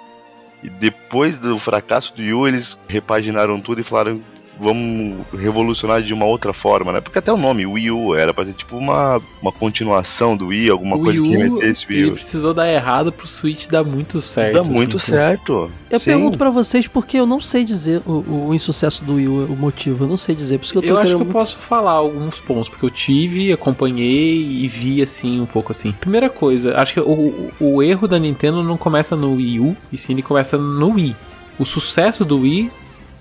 E 0.63 0.69
depois 0.69 1.38
do 1.38 1.58
fracasso 1.58 2.15
do 2.15 2.21
Yu, 2.21 2.47
eles 2.47 2.80
repaginaram 2.88 3.60
tudo 3.60 3.82
e 3.82 3.84
falaram 3.84 4.24
vamos 4.59 5.25
revolucionar 5.33 6.01
de 6.01 6.13
uma 6.13 6.25
outra 6.25 6.53
forma, 6.53 6.91
né? 6.91 7.01
Porque 7.01 7.17
até 7.19 7.31
o 7.33 7.37
nome, 7.37 7.65
Wii 7.65 7.91
U, 7.91 8.15
era 8.15 8.33
pra 8.33 8.45
ser 8.45 8.53
tipo 8.53 8.77
uma, 8.77 9.21
uma 9.41 9.51
continuação 9.51 10.37
do 10.37 10.47
Wii, 10.47 10.69
alguma 10.69 10.95
o 10.97 10.99
coisa 11.01 11.21
Wii 11.21 11.31
que 11.31 11.37
remetesse 11.37 11.85
o 11.85 11.89
Wii. 11.89 11.99
Ele 11.99 12.11
precisou 12.11 12.53
dar 12.53 12.71
errado 12.71 13.11
pro 13.11 13.27
Switch 13.27 13.67
dar 13.67 13.83
muito 13.83 14.21
certo. 14.21 14.53
Dá 14.55 14.63
muito 14.63 14.97
assim, 14.97 15.13
certo. 15.13 15.71
Eu 15.89 15.99
Sim. 15.99 16.05
pergunto 16.05 16.37
pra 16.37 16.49
vocês 16.49 16.87
porque 16.87 17.17
eu 17.17 17.25
não 17.25 17.39
sei 17.41 17.63
dizer 17.63 18.01
o, 18.05 18.47
o 18.49 18.53
insucesso 18.53 19.03
do 19.03 19.15
Wii 19.15 19.27
U, 19.27 19.45
o 19.45 19.55
motivo, 19.55 20.03
eu 20.03 20.07
não 20.07 20.17
sei 20.17 20.35
dizer. 20.35 20.57
Por 20.59 20.65
isso 20.65 20.73
que 20.73 20.77
eu 20.77 20.83
tô 20.83 20.87
Eu 20.89 20.97
acho 20.97 21.07
que 21.07 21.13
eu 21.15 21.19
querendo- 21.19 21.33
posso 21.33 21.57
falar 21.57 21.91
alguns 21.93 22.39
pontos, 22.39 22.69
porque 22.69 22.85
eu 22.85 22.89
tive, 22.89 23.51
acompanhei 23.51 24.41
e 24.63 24.67
vi 24.67 25.01
assim, 25.01 25.41
um 25.41 25.45
pouco 25.45 25.71
assim. 25.71 25.91
Primeira 25.93 26.29
coisa, 26.29 26.77
acho 26.77 26.93
que 26.93 26.99
o, 26.99 27.03
o, 27.09 27.51
o 27.59 27.83
erro 27.83 28.07
da 28.07 28.19
Nintendo 28.19 28.61
não 28.63 28.77
começa 28.77 29.15
no 29.15 29.35
Wii 29.35 29.59
U, 29.59 29.77
e 29.91 29.97
sim 29.97 30.13
ele 30.13 30.21
começa 30.21 30.57
no 30.57 30.89
Wii. 30.93 31.15
O 31.59 31.65
sucesso 31.65 32.23
do 32.23 32.39
Wii 32.41 32.71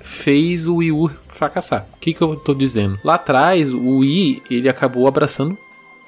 fez 0.02 0.66
o 0.68 0.76
Wii 0.76 0.92
U 0.92 1.10
fracassar. 1.28 1.86
O 1.96 2.00
que, 2.00 2.12
que 2.14 2.22
eu 2.22 2.36
tô 2.36 2.54
dizendo? 2.54 2.98
Lá 3.04 3.14
atrás, 3.14 3.72
o 3.72 3.98
Wii, 3.98 4.42
ele 4.50 4.68
acabou 4.68 5.06
abraçando 5.06 5.56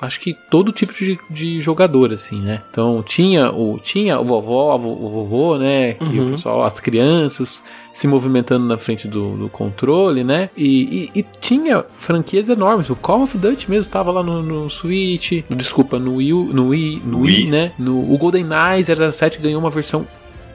acho 0.01 0.19
que 0.19 0.35
todo 0.51 0.73
tipo 0.73 0.93
de, 0.93 1.17
de 1.31 1.61
jogador, 1.61 2.13
assim, 2.13 2.41
né? 2.41 2.61
Então 2.69 3.05
tinha 3.07 3.53
o, 3.53 3.79
tinha 3.79 4.19
o 4.19 4.25
vovó, 4.25 4.75
o 4.75 5.09
vovô, 5.09 5.57
né? 5.57 5.93
Que 5.93 6.19
Uhum. 6.19 6.27
o 6.27 6.31
pessoal, 6.33 6.65
as 6.65 6.81
crianças 6.81 7.63
se 7.93 8.09
movimentando 8.09 8.67
na 8.67 8.77
frente 8.77 9.07
do, 9.07 9.37
do 9.37 9.49
controle, 9.49 10.25
né? 10.25 10.51
E, 10.57 11.11
e- 11.15 11.21
e 11.21 11.27
tinha 11.41 11.85
franquias 11.95 12.49
enormes. 12.49 12.91
O 12.91 12.97
Call 12.97 13.23
of 13.23 13.39
Duty 13.39 13.71
mesmo 13.71 13.93
tava 13.93 14.11
lá 14.11 14.25
no, 14.25 14.43
no 14.43 14.69
Switch, 14.69 15.45
no- 15.49 15.55
desculpa, 15.55 16.01
no 16.01 16.17
Wii, 16.17 16.33
no 16.53 16.69
Wii, 16.71 17.03
no 17.07 17.21
Wii, 17.21 17.37
Wii. 17.43 17.51
né? 17.53 17.73
No, 17.79 18.13
o 18.13 18.19
GoldenEye 18.19 18.83
007 18.83 19.39
ganhou 19.41 19.61
uma 19.61 19.71
versão 19.71 20.05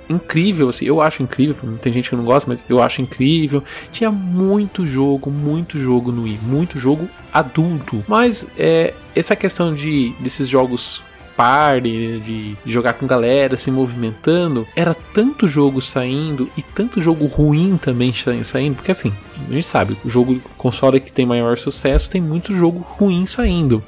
incrível, 0.09 0.69
assim, 0.69 0.85
eu 0.85 1.01
acho 1.01 1.23
incrível, 1.23 1.55
tem 1.81 1.91
gente 1.91 2.09
que 2.09 2.15
não 2.15 2.23
gosta, 2.23 2.49
mas 2.49 2.65
eu 2.69 2.81
acho 2.81 3.01
incrível. 3.01 3.63
Tinha 3.91 4.11
muito 4.11 4.85
jogo, 4.85 5.29
muito 5.29 5.77
jogo 5.79 6.11
no 6.11 6.23
Wii, 6.23 6.39
muito 6.41 6.79
jogo 6.79 7.09
adulto. 7.33 8.03
Mas 8.07 8.51
é, 8.57 8.93
essa 9.15 9.35
questão 9.35 9.73
de 9.73 10.13
desses 10.19 10.47
jogos 10.47 11.03
party, 11.37 12.19
de 12.23 12.57
jogar 12.65 12.93
com 12.93 13.05
galera, 13.05 13.55
se 13.55 13.69
movimentando, 13.71 14.67
era 14.75 14.93
tanto 15.13 15.47
jogo 15.47 15.79
saindo 15.81 16.49
e 16.57 16.61
tanto 16.63 16.99
jogo 17.01 17.25
ruim 17.27 17.77
também 17.77 18.11
sa- 18.11 18.43
saindo, 18.43 18.75
porque 18.75 18.91
assim, 18.91 19.13
a 19.49 19.53
gente 19.53 19.65
sabe, 19.65 19.95
o 20.03 20.09
jogo 20.09 20.41
console 20.57 20.99
que 20.99 21.13
tem 21.13 21.25
maior 21.25 21.55
sucesso 21.57 22.09
tem 22.09 22.19
muito 22.19 22.53
jogo 22.55 22.79
ruim 22.79 23.25
saindo. 23.25 23.83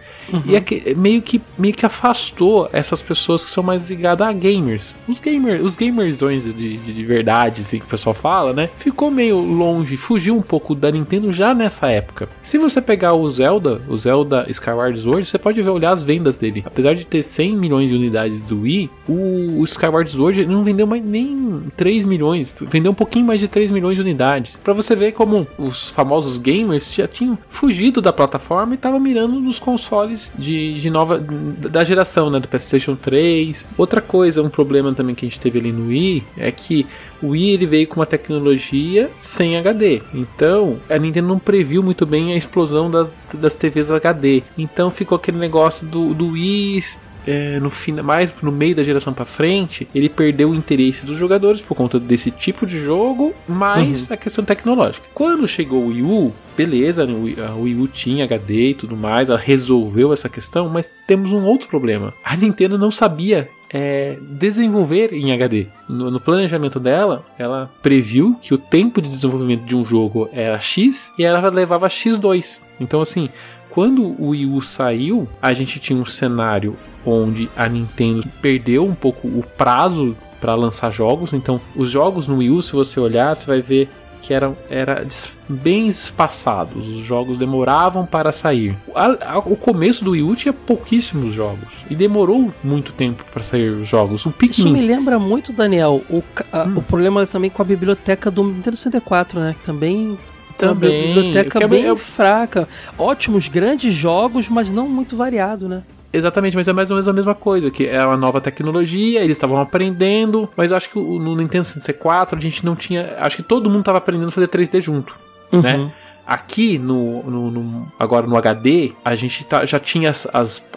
E 0.46 0.56
é 0.56 0.62
que, 0.62 0.94
meio, 0.96 1.24
que, 1.24 1.42
meio 1.58 1.74
que 1.74 1.86
afastou 1.88 2.70
essas 2.72 3.02
pessoas 3.02 3.44
que 3.44 3.50
são 3.50 3.64
mais 3.64 3.90
ligadas 3.90 4.28
a 4.28 4.32
gamers. 4.32 4.96
Os 5.08 5.20
gamers, 5.20 5.64
os 5.64 5.76
gamerzões 5.76 6.44
de, 6.44 6.54
de, 6.78 6.94
de 6.94 7.06
verdade, 7.06 7.62
assim, 7.64 7.80
que 7.80 7.86
o 7.86 7.90
pessoal 7.90 8.14
fala, 8.14 8.54
né? 8.54 8.70
Ficou 8.78 9.10
meio 9.10 9.40
longe, 9.40 9.98
fugiu 9.98 10.38
um 10.38 10.42
pouco 10.44 10.76
da 10.76 10.92
Nintendo 10.92 11.32
já 11.32 11.56
nessa 11.56 11.90
época. 11.90 12.30
Se 12.44 12.60
você 12.60 12.80
pegar 12.80 13.14
o 13.14 13.28
Zelda, 13.28 13.82
o 13.88 13.98
Zelda 13.98 14.46
Skyward 14.50 15.00
Sword, 15.00 15.26
você 15.28 15.40
pode 15.40 15.60
ver 15.60 15.70
olhar 15.70 15.92
as 15.94 16.04
vendas 16.04 16.38
dele. 16.38 16.64
Apesar 16.64 16.94
de 16.94 17.06
ter 17.08 17.24
100 17.40 17.56
milhões 17.56 17.90
de 17.90 17.96
unidades 17.96 18.42
do 18.42 18.64
Wii, 18.64 18.90
o, 19.08 19.62
o 19.62 19.64
Skyward 19.64 20.12
Sword 20.12 20.46
não 20.46 20.62
vendeu 20.62 20.86
mais 20.86 21.02
nem 21.02 21.64
3 21.78 22.04
milhões, 22.04 22.54
vendeu 22.60 22.92
um 22.92 22.96
pouquinho 22.96 23.26
mais 23.26 23.40
de 23.40 23.48
3 23.48 23.72
milhões 23.72 23.96
de 23.96 24.02
unidades. 24.02 24.58
Pra 24.58 24.74
você 24.74 24.94
ver 24.94 25.14
como 25.14 25.48
os 25.58 25.90
famosos 25.90 26.38
gamers 26.38 26.94
já 26.94 27.08
tinham 27.08 27.38
fugido 27.48 28.02
da 28.02 28.12
plataforma 28.12 28.74
e 28.74 28.76
estavam 28.76 29.00
mirando 29.00 29.40
nos 29.40 29.58
consoles 29.58 30.34
de, 30.38 30.74
de 30.76 30.90
nova 30.90 31.18
da 31.18 31.82
geração, 31.86 32.30
né, 32.30 32.42
do 32.42 32.48
PlayStation 32.50 32.98
3. 32.98 33.70
Outra 33.78 34.02
coisa, 34.02 34.44
um 34.44 34.50
problema 34.50 34.94
também 34.94 35.16
que 35.16 35.26
a 35.26 35.30
gente 35.30 35.40
teve 35.40 35.60
ali 35.60 35.72
no 35.72 35.88
Wii 35.88 36.24
é 36.36 36.52
que 36.52 36.86
o 37.22 37.30
Wii 37.30 37.52
ele 37.52 37.66
veio 37.66 37.88
com 37.88 38.02
uma 38.02 38.06
tecnologia 38.06 39.10
sem 39.22 39.56
HD. 39.56 40.02
Então, 40.14 40.78
a 40.90 40.98
Nintendo 40.98 41.30
não 41.30 41.40
previu 41.40 41.82
muito 41.82 42.06
bem 42.06 42.34
a 42.34 42.36
explosão 42.36 42.92
das, 42.92 43.18
das 43.34 43.56
TVs 43.56 43.90
HD. 43.92 44.44
Então 44.58 44.92
ficou 44.92 45.16
aquele 45.16 45.38
negócio 45.38 45.88
do, 45.88 46.14
do 46.14 46.32
Wii 46.32 46.84
é, 47.26 47.60
no 47.60 47.70
fim, 47.70 47.94
mais 47.94 48.34
no 48.42 48.52
meio 48.52 48.76
da 48.76 48.84
geração 48.84 49.14
pra 49.14 49.26
frente, 49.26 49.88
ele 49.94 50.10
perdeu 50.10 50.50
o 50.50 50.56
interesse 50.56 51.06
dos 51.06 51.18
jogadores 51.18 51.62
por 51.62 51.76
conta 51.76 52.00
desse 52.00 52.32
tipo 52.32 52.66
de 52.66 52.80
jogo, 52.80 53.34
mais 53.48 54.12
a 54.12 54.18
questão 54.18 54.44
tecnológica. 54.44 55.08
Quando 55.14 55.48
chegou 55.48 55.84
o 55.84 55.88
Wii 55.88 56.02
U, 56.04 56.34
beleza, 56.58 57.06
né, 57.06 57.14
a 57.48 57.56
Wii 57.56 57.76
U 57.76 57.88
tinha 57.88 58.26
HD 58.26 58.70
e 58.70 58.74
tudo 58.74 58.96
mais, 58.96 59.30
ela 59.30 59.38
resolveu 59.38 60.12
essa 60.12 60.30
questão, 60.30 60.70
mas 60.70 60.90
temos 61.08 61.32
um 61.32 61.44
outro 61.44 61.68
problema. 61.68 62.14
A 62.24 62.36
Nintendo 62.36 62.78
não 62.78 62.92
sabia 62.92 63.50
é, 63.72 64.18
desenvolver 64.22 65.14
em 65.14 65.32
HD. 65.32 65.68
No, 65.88 66.10
no 66.10 66.20
planejamento 66.20 66.80
dela, 66.80 67.24
ela 67.38 67.70
previu 67.82 68.36
que 68.42 68.54
o 68.54 68.58
tempo 68.58 69.02
de 69.02 69.08
desenvolvimento 69.08 69.64
de 69.64 69.76
um 69.76 69.86
jogo 69.86 70.30
era 70.34 70.60
X 70.60 71.12
e 71.18 71.24
ela 71.24 71.48
levava 71.50 71.88
X2. 71.88 72.62
Então, 72.80 73.02
assim, 73.02 73.30
quando 73.70 74.04
o 74.04 74.30
Wii 74.30 74.46
U 74.48 74.62
saiu, 74.62 75.28
a 75.42 75.54
gente 75.54 75.80
tinha 75.80 76.00
um 76.00 76.06
cenário 76.06 76.76
onde 77.06 77.50
a 77.56 77.68
Nintendo 77.68 78.28
perdeu 78.42 78.86
um 78.86 78.96
pouco 78.96 79.28
o 79.28 79.44
prazo 79.58 80.16
para 80.42 80.56
lançar 80.56 80.92
jogos. 80.92 81.34
Então, 81.34 81.60
os 81.76 81.90
jogos 81.90 82.28
no 82.28 82.38
Wii 82.38 82.50
U, 82.50 82.62
se 82.62 82.74
você 82.74 83.00
olhar, 83.00 83.36
você 83.36 83.46
vai 83.46 83.62
ver 83.62 83.90
que 84.22 84.34
eram 84.34 84.58
era 84.70 85.08
bem 85.48 85.88
espaçados. 85.88 86.86
Os 86.88 86.98
jogos 86.98 87.38
demoravam 87.38 88.06
para 88.06 88.34
sair. 88.34 88.76
A- 88.94 89.36
a- 89.36 89.40
o 89.40 89.56
começo 89.56 90.04
do 90.04 90.12
Wii 90.12 90.24
U 90.24 90.36
tinha 90.36 90.52
pouquíssimos 90.54 91.34
jogos 91.34 91.86
e 91.90 91.96
demorou 91.96 92.52
muito 92.62 92.92
tempo 92.92 93.24
para 93.32 93.42
sair 93.44 93.70
os 93.70 93.88
jogos. 93.88 94.26
O 94.26 94.30
Isso 94.30 94.38
Pikmin 94.38 94.74
me 94.74 94.82
lembra 94.82 95.18
muito, 95.18 95.54
Daniel, 95.54 96.04
o, 96.10 96.22
a- 96.52 96.64
Hum. 96.66 96.74
o 96.78 96.82
problema 96.82 97.26
também 97.26 97.50
com 97.50 97.62
a 97.62 97.66
biblioteca 97.66 98.30
do 98.30 98.44
Nintendo 98.44 98.76
64, 98.76 99.40
né? 99.40 99.56
Que 99.58 99.66
também. 99.66 100.18
tem 100.58 100.68
uma 100.68 100.76
Também, 100.76 101.14
biblioteca 101.16 101.60
bem 101.62 101.84
bem- 101.84 101.92
é- 101.92 101.96
fraca. 101.96 102.68
Ótimos, 102.98 103.48
grandes 103.48 103.94
jogos, 103.94 104.50
mas 104.50 104.70
não 104.70 104.90
muito 104.90 105.16
variado, 105.16 105.70
né? 105.70 105.84
Exatamente, 106.12 106.56
mas 106.56 106.68
é 106.68 106.74
mais 106.74 106.90
ou 106.90 106.96
menos 106.96 107.08
a 107.08 107.14
mesma 107.14 107.36
coisa, 107.36 107.70
que 107.70 107.86
é 107.86 108.04
uma 108.04 108.18
nova 108.18 108.42
tecnologia, 108.42 109.22
eles 109.24 109.38
estavam 109.38 109.62
aprendendo, 109.62 110.50
mas 110.58 110.72
acho 110.72 110.90
que 110.90 110.98
no 111.00 111.36
Nintendo 111.36 111.64
64 111.64 112.38
a 112.38 112.42
gente 112.42 112.66
não 112.66 112.76
tinha, 112.76 113.16
acho 113.20 113.36
que 113.38 113.44
todo 113.44 113.70
mundo 113.70 113.82
estava 113.82 114.00
aprendendo 114.00 114.30
a 114.30 114.32
fazer 114.32 114.48
3D 114.48 114.82
junto, 114.82 115.16
né? 115.52 115.76
Uhum. 115.78 115.92
Aqui 116.26 116.78
no, 116.78 117.24
no- 117.24 117.52
no- 117.52 117.92
agora 118.00 118.26
no 118.28 118.36
HD, 118.38 118.92
a 119.04 119.16
gente 119.16 119.44
tá- 119.46 119.66
já 119.66 119.80
tinha 119.80 120.10
as, 120.12 120.28
as, 120.34 120.70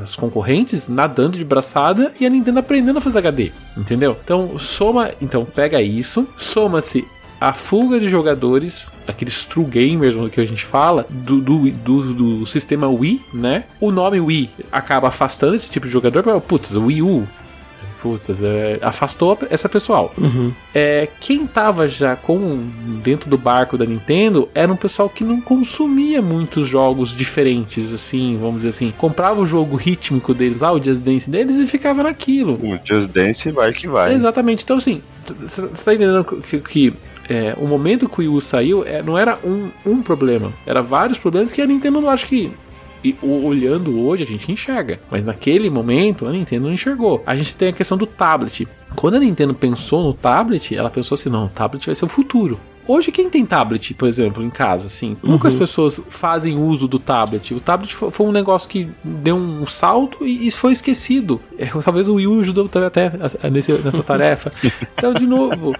as 0.00 0.14
concorrentes 0.16 0.88
nadando 0.88 1.36
de 1.38 1.44
braçada 1.44 2.12
e 2.18 2.26
a 2.26 2.30
Nintendo 2.30 2.58
aprendendo 2.60 2.96
a 2.98 3.00
fazer 3.00 3.18
HD, 3.18 3.52
entendeu? 3.76 4.16
Então 4.22 4.56
soma, 4.58 5.10
então 5.20 5.44
pega 5.44 5.80
isso, 5.82 6.26
soma-se 6.36 7.06
a 7.42 7.52
fuga 7.52 7.98
de 7.98 8.08
jogadores, 8.08 8.92
aqueles 9.04 9.44
true 9.44 9.64
gamers 9.64 10.14
que 10.30 10.40
a 10.40 10.46
gente 10.46 10.64
fala, 10.64 11.04
do, 11.10 11.40
do, 11.40 11.70
do, 11.72 12.14
do 12.14 12.46
sistema 12.46 12.88
Wii, 12.88 13.20
né? 13.34 13.64
O 13.80 13.90
nome 13.90 14.20
Wii 14.20 14.48
acaba 14.70 15.08
afastando 15.08 15.56
esse 15.56 15.68
tipo 15.68 15.86
de 15.86 15.92
jogador. 15.92 16.40
Putz, 16.40 16.76
o 16.76 16.84
Wii 16.84 17.02
U 17.02 17.26
putz, 18.00 18.42
é, 18.42 18.78
afastou 18.82 19.38
essa 19.48 19.68
pessoal. 19.68 20.12
Uhum. 20.18 20.52
É, 20.74 21.08
quem 21.20 21.46
tava 21.46 21.86
já 21.86 22.16
com 22.16 22.68
dentro 23.02 23.30
do 23.30 23.38
barco 23.38 23.78
da 23.78 23.84
Nintendo 23.84 24.48
era 24.54 24.72
um 24.72 24.76
pessoal 24.76 25.08
que 25.08 25.22
não 25.22 25.40
consumia 25.40 26.20
muitos 26.20 26.66
jogos 26.66 27.16
diferentes, 27.16 27.92
assim, 27.92 28.36
vamos 28.40 28.56
dizer 28.56 28.70
assim. 28.70 28.92
Comprava 28.98 29.40
o 29.40 29.46
jogo 29.46 29.76
rítmico 29.76 30.34
deles 30.34 30.60
lá, 30.60 30.72
o 30.72 30.82
Just 30.82 31.02
Dance 31.02 31.30
deles, 31.30 31.56
e 31.56 31.66
ficava 31.66 32.02
naquilo. 32.02 32.54
O 32.54 32.78
Just 32.84 33.10
Dance 33.10 33.50
vai 33.50 33.72
que 33.72 33.86
vai. 33.86 34.12
Exatamente. 34.12 34.64
Então, 34.64 34.76
assim, 34.76 35.00
você 35.24 35.84
tá 35.84 35.94
entendendo 35.94 36.24
que, 36.24 36.58
que 36.58 36.92
é, 37.32 37.54
o 37.58 37.66
momento 37.66 38.08
que 38.08 38.14
o 38.16 38.18
Wii 38.20 38.28
U 38.28 38.40
saiu 38.40 38.84
é, 38.84 39.02
não 39.02 39.16
era 39.16 39.38
um, 39.44 39.68
um 39.86 40.02
problema, 40.02 40.52
era 40.66 40.82
vários 40.82 41.18
problemas 41.18 41.52
que 41.52 41.62
a 41.62 41.66
Nintendo 41.66 42.00
não 42.00 42.08
acho 42.08 42.26
que 42.26 42.50
e 43.04 43.16
olhando 43.20 43.98
hoje 44.06 44.22
a 44.22 44.26
gente 44.26 44.52
enxerga, 44.52 45.00
mas 45.10 45.24
naquele 45.24 45.68
momento 45.68 46.24
a 46.26 46.30
Nintendo 46.30 46.66
não 46.66 46.72
enxergou. 46.72 47.20
A 47.26 47.34
gente 47.34 47.56
tem 47.56 47.70
a 47.70 47.72
questão 47.72 47.98
do 47.98 48.06
tablet. 48.06 48.68
Quando 48.94 49.14
a 49.16 49.18
Nintendo 49.18 49.52
pensou 49.54 50.04
no 50.04 50.14
tablet, 50.14 50.72
ela 50.76 50.88
pensou 50.88 51.16
assim: 51.16 51.28
não, 51.28 51.46
o 51.46 51.48
tablet 51.48 51.84
vai 51.84 51.94
ser 51.96 52.04
o 52.04 52.08
futuro. 52.08 52.60
Hoje, 52.86 53.10
quem 53.12 53.28
tem 53.30 53.44
tablet, 53.46 53.94
por 53.94 54.06
exemplo, 54.08 54.42
em 54.42 54.50
casa, 54.50 54.86
assim, 54.88 55.16
poucas 55.16 55.52
Uhum. 55.52 55.58
pessoas 55.60 56.00
fazem 56.08 56.56
uso 56.58 56.86
do 56.88 56.98
tablet. 56.98 57.54
O 57.54 57.60
tablet 57.60 57.92
fo- 57.94 58.10
foi 58.10 58.26
um 58.26 58.32
negócio 58.32 58.68
que 58.68 58.88
deu 59.04 59.36
um 59.36 59.64
salto 59.66 60.24
e, 60.26 60.46
e 60.46 60.50
foi 60.52 60.72
esquecido. 60.72 61.40
É, 61.58 61.66
talvez 61.82 62.06
o 62.08 62.14
Wii 62.14 62.40
ajudou 62.40 62.68
até 62.86 63.12
nesse- 63.50 63.72
nessa 63.72 64.02
tarefa. 64.02 64.50
Então, 64.96 65.12
de 65.14 65.26
novo, 65.26 65.72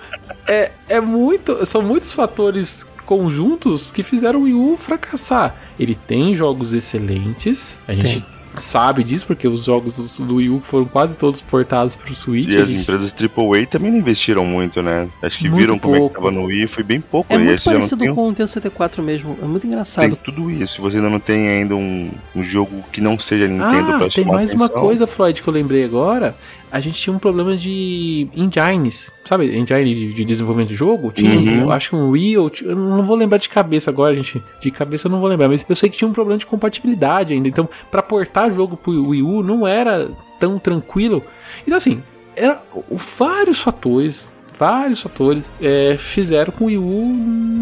é, 0.53 0.71
é 0.89 1.01
muito, 1.01 1.65
são 1.65 1.81
muitos 1.81 2.13
fatores 2.13 2.87
conjuntos 3.07 3.91
que 3.91 4.03
fizeram 4.03 4.41
o 4.41 4.43
Wii 4.43 4.55
U 4.55 4.77
fracassar. 4.77 5.57
Ele 5.79 5.95
tem 5.95 6.35
jogos 6.35 6.75
excelentes, 6.75 7.81
a 7.89 7.95
gente 7.95 8.25
sabe 8.55 9.03
disso 9.03 9.27
porque 9.27 9.49
os 9.49 9.65
jogos 9.65 10.19
do 10.19 10.37
Wii 10.37 10.51
U 10.51 10.61
foram 10.63 10.85
quase 10.85 11.17
todos 11.17 11.41
portados 11.41 11.97
para 11.97 12.11
o 12.11 12.15
Switch. 12.15 12.53
E 12.53 12.59
as 12.59 12.69
empresas 12.69 13.15
AAA 13.15 13.67
também 13.67 13.91
não 13.91 13.99
investiram 13.99 14.45
muito, 14.45 14.83
né? 14.83 15.09
Acho 15.23 15.39
que 15.39 15.49
Muito 15.49 15.61
viram 15.61 15.79
como 15.79 15.97
é 15.97 15.99
pouco. 15.99 16.15
que 16.17 16.21
tava 16.21 16.31
no 16.31 16.45
Wii, 16.45 16.67
foi 16.67 16.85
bem 16.85 17.01
pouco. 17.01 17.33
É 17.33 17.37
e 17.37 17.39
muito 17.39 17.55
esse 17.55 17.65
parecido 17.65 18.05
tem, 18.05 18.15
com 18.15 18.25
o 18.25 18.29
Nintendo 18.29 18.49
64 18.49 19.03
mesmo. 19.03 19.39
É 19.43 19.47
muito 19.47 19.63
tem 19.63 19.71
engraçado. 19.71 20.17
tudo 20.17 20.51
isso. 20.51 20.75
Se 20.75 20.81
você 20.83 20.99
ainda 20.99 21.09
não 21.09 21.21
tem 21.21 21.49
ainda 21.49 21.75
um, 21.75 22.11
um 22.35 22.45
jogo 22.45 22.85
que 22.93 23.01
não 23.01 23.19
seja 23.19 23.49
Nintendo 23.49 23.93
Ah, 23.93 23.99
tem 24.01 24.11
chamar 24.11 24.35
mais 24.35 24.51
atenção, 24.51 24.67
uma 24.67 24.83
coisa, 24.83 25.07
Floyd, 25.07 25.41
que 25.41 25.49
eu 25.49 25.55
lembrei 25.55 25.85
agora. 25.85 26.37
A 26.73 26.81
gente 26.81 26.99
tinha 26.99 27.15
um 27.15 27.19
problema 27.19 27.55
de 27.55 28.27
engines, 28.35 29.13
sabe? 29.27 29.45
Engine 29.55 29.95
de- 29.95 30.15
de 30.15 30.25
desenvolvimento 30.25 30.71
de 30.71 30.75
jogo. 30.75 31.13
Tinha, 31.13 31.65
Uhum. 31.65 31.71
acho 31.71 31.91
que 31.91 31.97
um 31.97 32.11
Real. 32.11 32.51
Eu 32.63 32.75
não 32.75 33.03
vou 33.03 33.15
lembrar 33.15 33.37
de 33.37 33.49
cabeça 33.51 33.91
agora, 33.91 34.15
gente. 34.15 34.43
De 34.59 34.71
cabeça 34.71 35.07
eu 35.07 35.11
não 35.13 35.21
vou 35.21 35.29
lembrar, 35.29 35.49
mas 35.49 35.67
eu 35.69 35.77
sei 35.77 35.91
que 35.91 35.99
tinha 35.99 36.09
um 36.09 36.13
problema 36.15 36.39
de 36.39 36.47
compatibilidade 36.47 37.35
ainda. 37.35 37.47
Então, 37.47 37.69
pra 37.91 38.03
portar 38.03 38.51
jogo 38.51 38.75
pro 38.77 39.09
Wii 39.11 39.23
U 39.23 39.43
não 39.43 39.67
era 39.67 40.11
tão 40.41 40.59
tranquilo. 40.59 41.23
Então, 41.67 41.77
assim, 41.77 42.03
era 42.35 42.63
vários 43.19 43.61
fatores. 43.61 44.35
Vários 44.59 45.03
fatores 45.03 45.53
é, 45.61 45.97
fizeram 45.99 46.53
com 46.53 46.65
o 46.65 46.67
Wii 46.69 46.79
U 46.79 47.07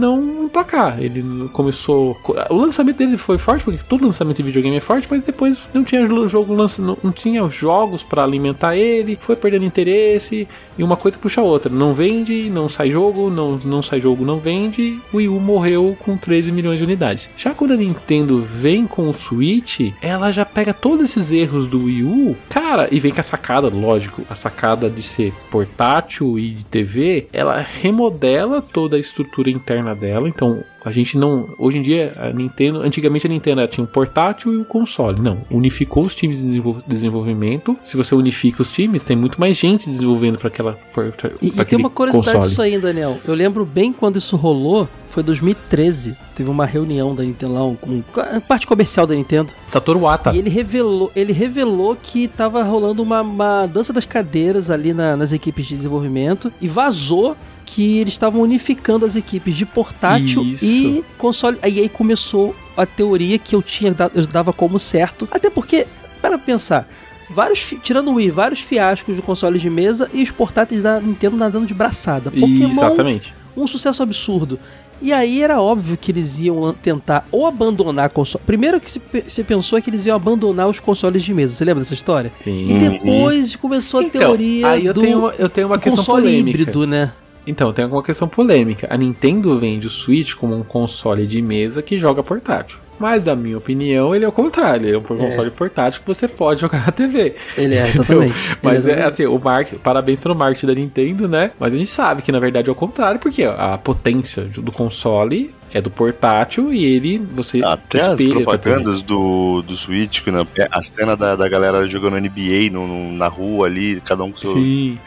não 0.00 0.44
emplacar. 0.44 1.00
Ele 1.00 1.48
começou. 1.52 2.16
O 2.50 2.54
lançamento 2.54 2.96
dele 2.96 3.16
foi 3.16 3.38
forte, 3.38 3.64
porque 3.64 3.80
todo 3.88 4.04
lançamento 4.04 4.38
de 4.38 4.42
videogame 4.42 4.76
é 4.76 4.80
forte, 4.80 5.06
mas 5.10 5.22
depois 5.22 5.70
não 5.72 5.84
tinha 5.84 6.06
jogo 6.26 6.52
lança, 6.54 6.82
não, 6.82 6.98
não 7.02 7.12
tinha 7.12 7.46
jogos 7.48 8.02
para 8.02 8.22
alimentar 8.22 8.76
ele, 8.76 9.18
foi 9.20 9.36
perdendo 9.36 9.64
interesse, 9.64 10.48
e 10.76 10.82
uma 10.82 10.96
coisa 10.96 11.18
puxa 11.18 11.40
a 11.40 11.44
outra. 11.44 11.72
Não 11.72 11.92
vende, 11.92 12.50
não 12.50 12.68
sai 12.68 12.90
jogo, 12.90 13.30
não, 13.30 13.58
não 13.64 13.82
sai 13.82 14.00
jogo, 14.00 14.24
não 14.24 14.38
vende. 14.38 14.98
O 15.12 15.18
Wii 15.18 15.28
U 15.28 15.40
morreu 15.40 15.96
com 16.00 16.16
13 16.16 16.50
milhões 16.50 16.78
de 16.78 16.84
unidades. 16.84 17.30
Já 17.36 17.54
quando 17.54 17.72
a 17.72 17.76
Nintendo 17.76 18.40
vem 18.40 18.86
com 18.86 19.08
o 19.08 19.14
Switch, 19.14 19.92
ela 20.00 20.32
já 20.32 20.44
pega 20.44 20.72
todos 20.72 21.10
esses 21.10 21.30
erros 21.30 21.66
do 21.66 21.84
Wii 21.84 22.02
U, 22.02 22.36
cara, 22.48 22.88
e 22.90 22.98
vem 22.98 23.12
com 23.12 23.20
a 23.20 23.24
sacada, 23.24 23.68
lógico, 23.68 24.22
a 24.28 24.34
sacada 24.34 24.90
de 24.90 25.02
ser 25.02 25.32
portátil 25.50 26.38
e 26.38 26.50
de 26.50 26.66
TV, 26.80 27.26
ela 27.32 27.60
remodela 27.60 28.62
toda 28.62 28.96
a 28.96 29.00
estrutura 29.00 29.50
interna 29.50 29.94
dela. 29.94 30.28
Então, 30.28 30.64
a 30.84 30.90
gente 30.92 31.16
não. 31.18 31.48
Hoje 31.58 31.78
em 31.78 31.82
dia, 31.82 32.14
a 32.18 32.30
Nintendo. 32.32 32.80
Antigamente 32.80 33.26
a 33.26 33.30
Nintendo 33.30 33.66
tinha 33.68 33.84
o 33.84 33.86
portátil 33.86 34.52
e 34.52 34.56
o 34.56 34.64
console. 34.64 35.20
Não. 35.20 35.38
Unificou 35.50 36.04
os 36.04 36.14
times 36.14 36.38
de 36.38 36.44
desenvol- 36.46 36.82
desenvolvimento. 36.86 37.76
Se 37.82 37.96
você 37.96 38.14
unifica 38.14 38.62
os 38.62 38.72
times, 38.72 39.04
tem 39.04 39.16
muito 39.16 39.38
mais 39.40 39.56
gente 39.56 39.88
desenvolvendo 39.88 40.38
para 40.38 40.48
aquela. 40.48 40.78
Pra, 40.92 41.04
pra 41.10 41.30
E, 41.42 41.48
e 41.60 41.64
tem 41.64 41.78
uma 41.78 41.90
curiosidade 41.90 42.26
console. 42.38 42.48
disso 42.48 42.62
aí, 42.62 42.78
Daniel. 42.78 43.18
Eu 43.26 43.34
lembro 43.34 43.64
bem 43.64 43.92
quando 43.92 44.16
isso 44.16 44.36
rolou, 44.36 44.88
foi 45.04 45.22
2013. 45.22 46.16
Teve 46.34 46.48
uma 46.48 46.64
reunião 46.64 47.14
da 47.14 47.22
Nintendo 47.22 47.52
lá, 47.54 47.64
um- 47.64 47.74
com 47.76 48.20
a 48.20 48.40
parte 48.40 48.66
comercial 48.66 49.06
da 49.06 49.14
Nintendo. 49.14 49.50
Satoru 49.66 50.00
Wata. 50.00 50.32
E 50.34 50.38
ele 50.38 50.48
revelou, 50.50 51.10
ele 51.14 51.32
revelou 51.32 51.96
que 52.00 52.28
tava 52.28 52.62
rolando 52.62 53.02
uma, 53.02 53.20
uma 53.20 53.66
dança 53.66 53.92
das 53.92 54.06
cadeiras 54.06 54.70
ali 54.70 54.92
na- 54.94 55.16
nas 55.16 55.32
equipes 55.32 55.66
de 55.66 55.76
desenvolvimento 55.76 56.52
e 56.60 56.68
vazou 56.68 57.36
que 57.64 57.98
eles 57.98 58.12
estavam 58.14 58.40
unificando 58.42 59.04
as 59.06 59.16
equipes 59.16 59.54
de 59.54 59.64
portátil 59.66 60.42
Isso. 60.44 60.64
e 60.64 61.04
console. 61.18 61.58
Aí 61.62 61.78
aí 61.80 61.88
começou 61.88 62.54
a 62.76 62.84
teoria 62.86 63.38
que 63.38 63.54
eu 63.54 63.62
tinha 63.62 63.94
eu 64.14 64.26
dava 64.26 64.52
como 64.52 64.78
certo, 64.78 65.28
até 65.30 65.48
porque 65.50 65.86
para 66.20 66.38
pensar, 66.38 66.88
vários 67.30 67.74
tirando 67.82 68.08
o 68.08 68.14
Wii, 68.14 68.30
vários 68.30 68.60
fiascos 68.60 69.16
de 69.16 69.22
consoles 69.22 69.60
de 69.62 69.70
mesa 69.70 70.08
e 70.12 70.22
os 70.22 70.30
portáteis 70.30 70.82
da 70.82 71.00
Nintendo 71.00 71.36
nadando 71.36 71.66
de 71.66 71.74
braçada. 71.74 72.30
Pokémon 72.30 72.70
Exatamente. 72.70 73.34
um 73.56 73.66
sucesso 73.66 74.02
absurdo. 74.02 74.58
E 75.02 75.14
aí 75.14 75.42
era 75.42 75.58
óbvio 75.58 75.96
que 75.96 76.10
eles 76.12 76.40
iam 76.40 76.74
tentar 76.74 77.26
ou 77.32 77.46
abandonar 77.46 78.10
console. 78.10 78.44
Primeiro 78.46 78.78
que 78.78 78.90
se, 78.90 78.98
pe- 79.00 79.24
se 79.28 79.42
pensou 79.42 79.80
que 79.80 79.88
eles 79.88 80.04
iam 80.04 80.14
abandonar 80.14 80.68
os 80.68 80.78
consoles 80.78 81.22
de 81.22 81.32
mesa. 81.32 81.54
Você 81.54 81.64
lembra 81.64 81.80
dessa 81.82 81.94
história? 81.94 82.30
Sim. 82.38 82.66
E 82.68 82.88
depois 82.90 83.56
começou 83.56 84.00
a 84.00 84.02
Então, 84.02 84.20
teoria 84.20 84.68
aí 84.68 84.84
eu 84.84 84.92
do, 84.92 85.00
tenho 85.00 85.18
uma, 85.20 85.30
eu 85.38 85.48
tenho 85.48 85.68
uma 85.68 85.78
questão 85.78 86.04
console 86.04 86.26
polêmica. 86.26 86.60
híbrido, 86.60 86.86
né? 86.86 87.12
Então, 87.46 87.72
tem 87.72 87.84
uma 87.84 88.02
questão 88.02 88.28
polêmica. 88.28 88.86
A 88.90 88.96
Nintendo 88.96 89.58
vende 89.58 89.86
o 89.86 89.90
Switch 89.90 90.34
como 90.34 90.56
um 90.56 90.62
console 90.62 91.26
de 91.26 91.40
mesa 91.40 91.82
que 91.82 91.98
joga 91.98 92.22
portátil. 92.22 92.78
Mas, 92.98 93.22
da 93.22 93.34
minha 93.34 93.56
opinião, 93.56 94.14
ele 94.14 94.26
é 94.26 94.28
o 94.28 94.32
contrário. 94.32 94.86
Ele 94.86 94.96
é 94.96 94.98
um 94.98 95.02
console 95.02 95.50
portátil 95.50 96.02
que 96.02 96.06
você 96.06 96.28
pode 96.28 96.60
jogar 96.60 96.84
na 96.84 96.92
TV. 96.92 97.34
Ele 97.56 97.74
é, 97.74 97.80
Entendeu? 97.80 98.22
exatamente. 98.22 98.56
Mas 98.62 98.86
Ele 98.86 99.00
é 99.00 99.04
assim, 99.04 99.24
o 99.24 99.38
marketing, 99.38 99.80
parabéns 99.80 100.20
pelo 100.20 100.34
marketing 100.34 100.66
da 100.66 100.74
Nintendo, 100.74 101.26
né? 101.26 101.50
Mas 101.58 101.72
a 101.72 101.76
gente 101.78 101.88
sabe 101.88 102.20
que 102.20 102.30
na 102.30 102.38
verdade 102.38 102.68
é 102.68 102.72
o 102.72 102.74
contrário, 102.74 103.18
porque 103.18 103.42
a 103.42 103.78
potência 103.78 104.42
do 104.42 104.70
console 104.70 105.54
é 105.72 105.80
do 105.80 105.90
portátil 105.90 106.72
e 106.72 106.84
ele 106.84 107.18
você 107.18 107.62
Até 107.64 107.98
as 107.98 108.08
espelha 108.08 108.32
pra 108.34 108.58
propagandas 108.58 109.02
do, 109.02 109.62
do 109.62 109.76
Switch, 109.76 110.22
que 110.22 110.30
na- 110.30 110.46
a 110.70 110.82
cena 110.82 111.16
da, 111.16 111.36
da 111.36 111.48
galera 111.48 111.86
jogando 111.86 112.16
NBA 112.20 112.70
no, 112.72 112.86
no- 112.86 113.12
na 113.12 113.28
rua 113.28 113.66
ali, 113.66 114.00
cada 114.04 114.24
um 114.24 114.30
com 114.32 114.38
seu. 114.38 114.52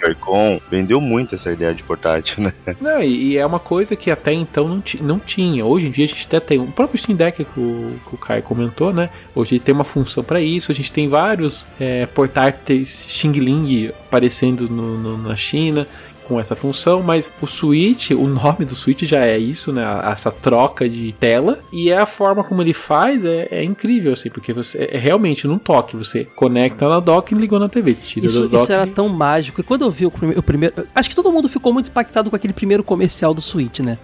Joy-Con, 0.02 0.60
vendeu 0.71 0.99
muito 1.02 1.36
essa 1.36 1.52
ideia 1.52 1.73
de 1.73 1.84
portátil, 1.84 2.43
né? 2.43 2.54
Não, 2.80 3.02
e, 3.02 3.34
e 3.34 3.38
é 3.38 3.45
uma 3.45 3.60
coisa 3.60 3.95
que 3.95 4.10
até 4.10 4.32
então 4.34 4.67
não, 4.67 4.84
não 5.02 5.19
tinha. 5.19 5.65
Hoje 5.65 5.88
em 5.88 5.91
dia 5.91 6.06
a 6.06 6.08
gente 6.08 6.26
até 6.26 6.39
tem. 6.39 6.60
O 6.60 6.67
próprio 6.67 6.97
Steam 6.97 7.15
Deck 7.15 7.43
que 7.43 7.60
o, 7.60 7.95
que 8.08 8.15
o 8.15 8.17
Kai 8.17 8.41
comentou, 8.41 8.93
né? 8.93 9.10
Hoje 9.36 9.60
tem 9.60 9.73
uma 9.76 9.84
função 9.84 10.23
para 10.23 10.39
isso. 10.41 10.71
A 10.71 10.76
gente 10.76 10.91
tem 10.91 11.08
vários 11.08 11.67
é, 11.80 12.06
portáteis 12.06 13.06
Xing 13.08 13.32
Ling 13.34 13.89
aparecendo 14.08 14.69
no- 14.69 14.97
no- 14.97 15.17
na 15.17 15.36
China 15.36 15.88
com 16.24 16.40
essa 16.40 16.56
função, 16.56 17.02
mas 17.04 17.32
o 17.42 17.46
Switch, 17.48 18.12
o 18.12 18.28
nome 18.28 18.66
do 18.66 18.76
Switch 18.76 19.04
já 19.04 19.26
é 19.26 19.38
isso, 19.38 19.72
né? 19.72 19.84
Essa 20.12 20.32
troca 20.32 20.88
de 20.90 21.12
tela 21.20 21.60
e 21.72 21.90
é 21.90 21.98
a 21.98 22.06
forma 22.06 22.44
como 22.44 22.62
ele 22.62 22.74
faz 22.74 23.26
é, 23.26 23.48
é 23.52 23.64
incrível, 23.64 24.14
assim, 24.14 24.30
porque 24.30 24.54
você 24.54 24.90
é 24.92 24.98
realmente 24.98 25.48
num 25.48 25.58
toque, 25.58 25.96
você 25.96 26.26
conecta 26.36 26.88
na 26.88 27.00
dock 27.00 27.34
e 27.34 27.38
ligou 27.38 27.60
na 27.60 27.70
TV, 27.70 27.94
tira 27.94 28.26
Isso, 28.26 28.42
do 28.44 28.50
dock. 28.50 28.64
isso 28.64 28.72
era 28.74 28.88
tão 28.88 29.08
mágico. 29.10 29.62
E 29.62 29.64
quando 29.64 29.84
eu 29.84 29.92
vi 29.92 30.06
o, 30.06 30.12
prime- 30.12 30.36
o 30.38 30.44
primeiro. 30.44 30.88
Acho 30.96 31.10
que 31.10 31.16
todo 31.16 31.32
mundo 31.32 31.48
ficou 31.50 31.74
muito 31.74 31.90
impactado 31.90 32.30
com 32.30 32.36
aquele 32.36 32.54
primeiro 32.54 32.84
comercial 32.84 33.34
do 33.34 33.42
Switch, 33.42 33.80
né? 33.80 33.98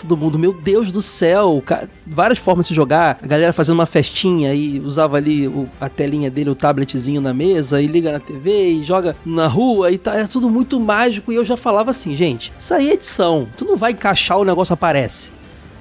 Todo 0.00 0.16
mundo, 0.16 0.38
meu 0.38 0.52
Deus 0.52 0.90
do 0.90 1.02
céu, 1.02 1.62
várias 2.06 2.38
formas 2.38 2.66
de 2.68 2.74
jogar. 2.74 3.18
A 3.22 3.26
galera 3.26 3.52
fazendo 3.52 3.74
uma 3.74 3.86
festinha 3.86 4.54
e 4.54 4.80
usava 4.80 5.16
ali 5.18 5.46
o- 5.46 5.68
a 5.80 5.88
telinha 5.88 6.30
dele, 6.30 6.50
o 6.50 6.54
tabletzinho 6.54 7.20
na 7.20 7.34
mesa, 7.34 7.82
e 7.82 7.86
liga 7.86 8.10
na 8.12 8.18
TV 8.20 8.70
e 8.72 8.82
joga 8.82 9.14
na 9.26 9.46
rua 9.46 9.90
e 9.90 9.98
tá. 9.98 10.16
É 10.16 10.26
tudo 10.26 10.48
muito 10.48 10.80
mágico. 10.80 11.30
E 11.30 11.34
eu 11.34 11.44
já 11.44 11.56
falava 11.56 11.90
assim, 11.90 12.14
gente, 12.14 12.52
isso 12.58 12.72
aí 12.72 12.88
é 12.88 12.94
edição. 12.94 13.46
Tu 13.56 13.64
não 13.64 13.76
vai 13.76 13.92
encaixar, 13.92 14.38
o 14.38 14.44
negócio 14.44 14.72
aparece. 14.72 15.32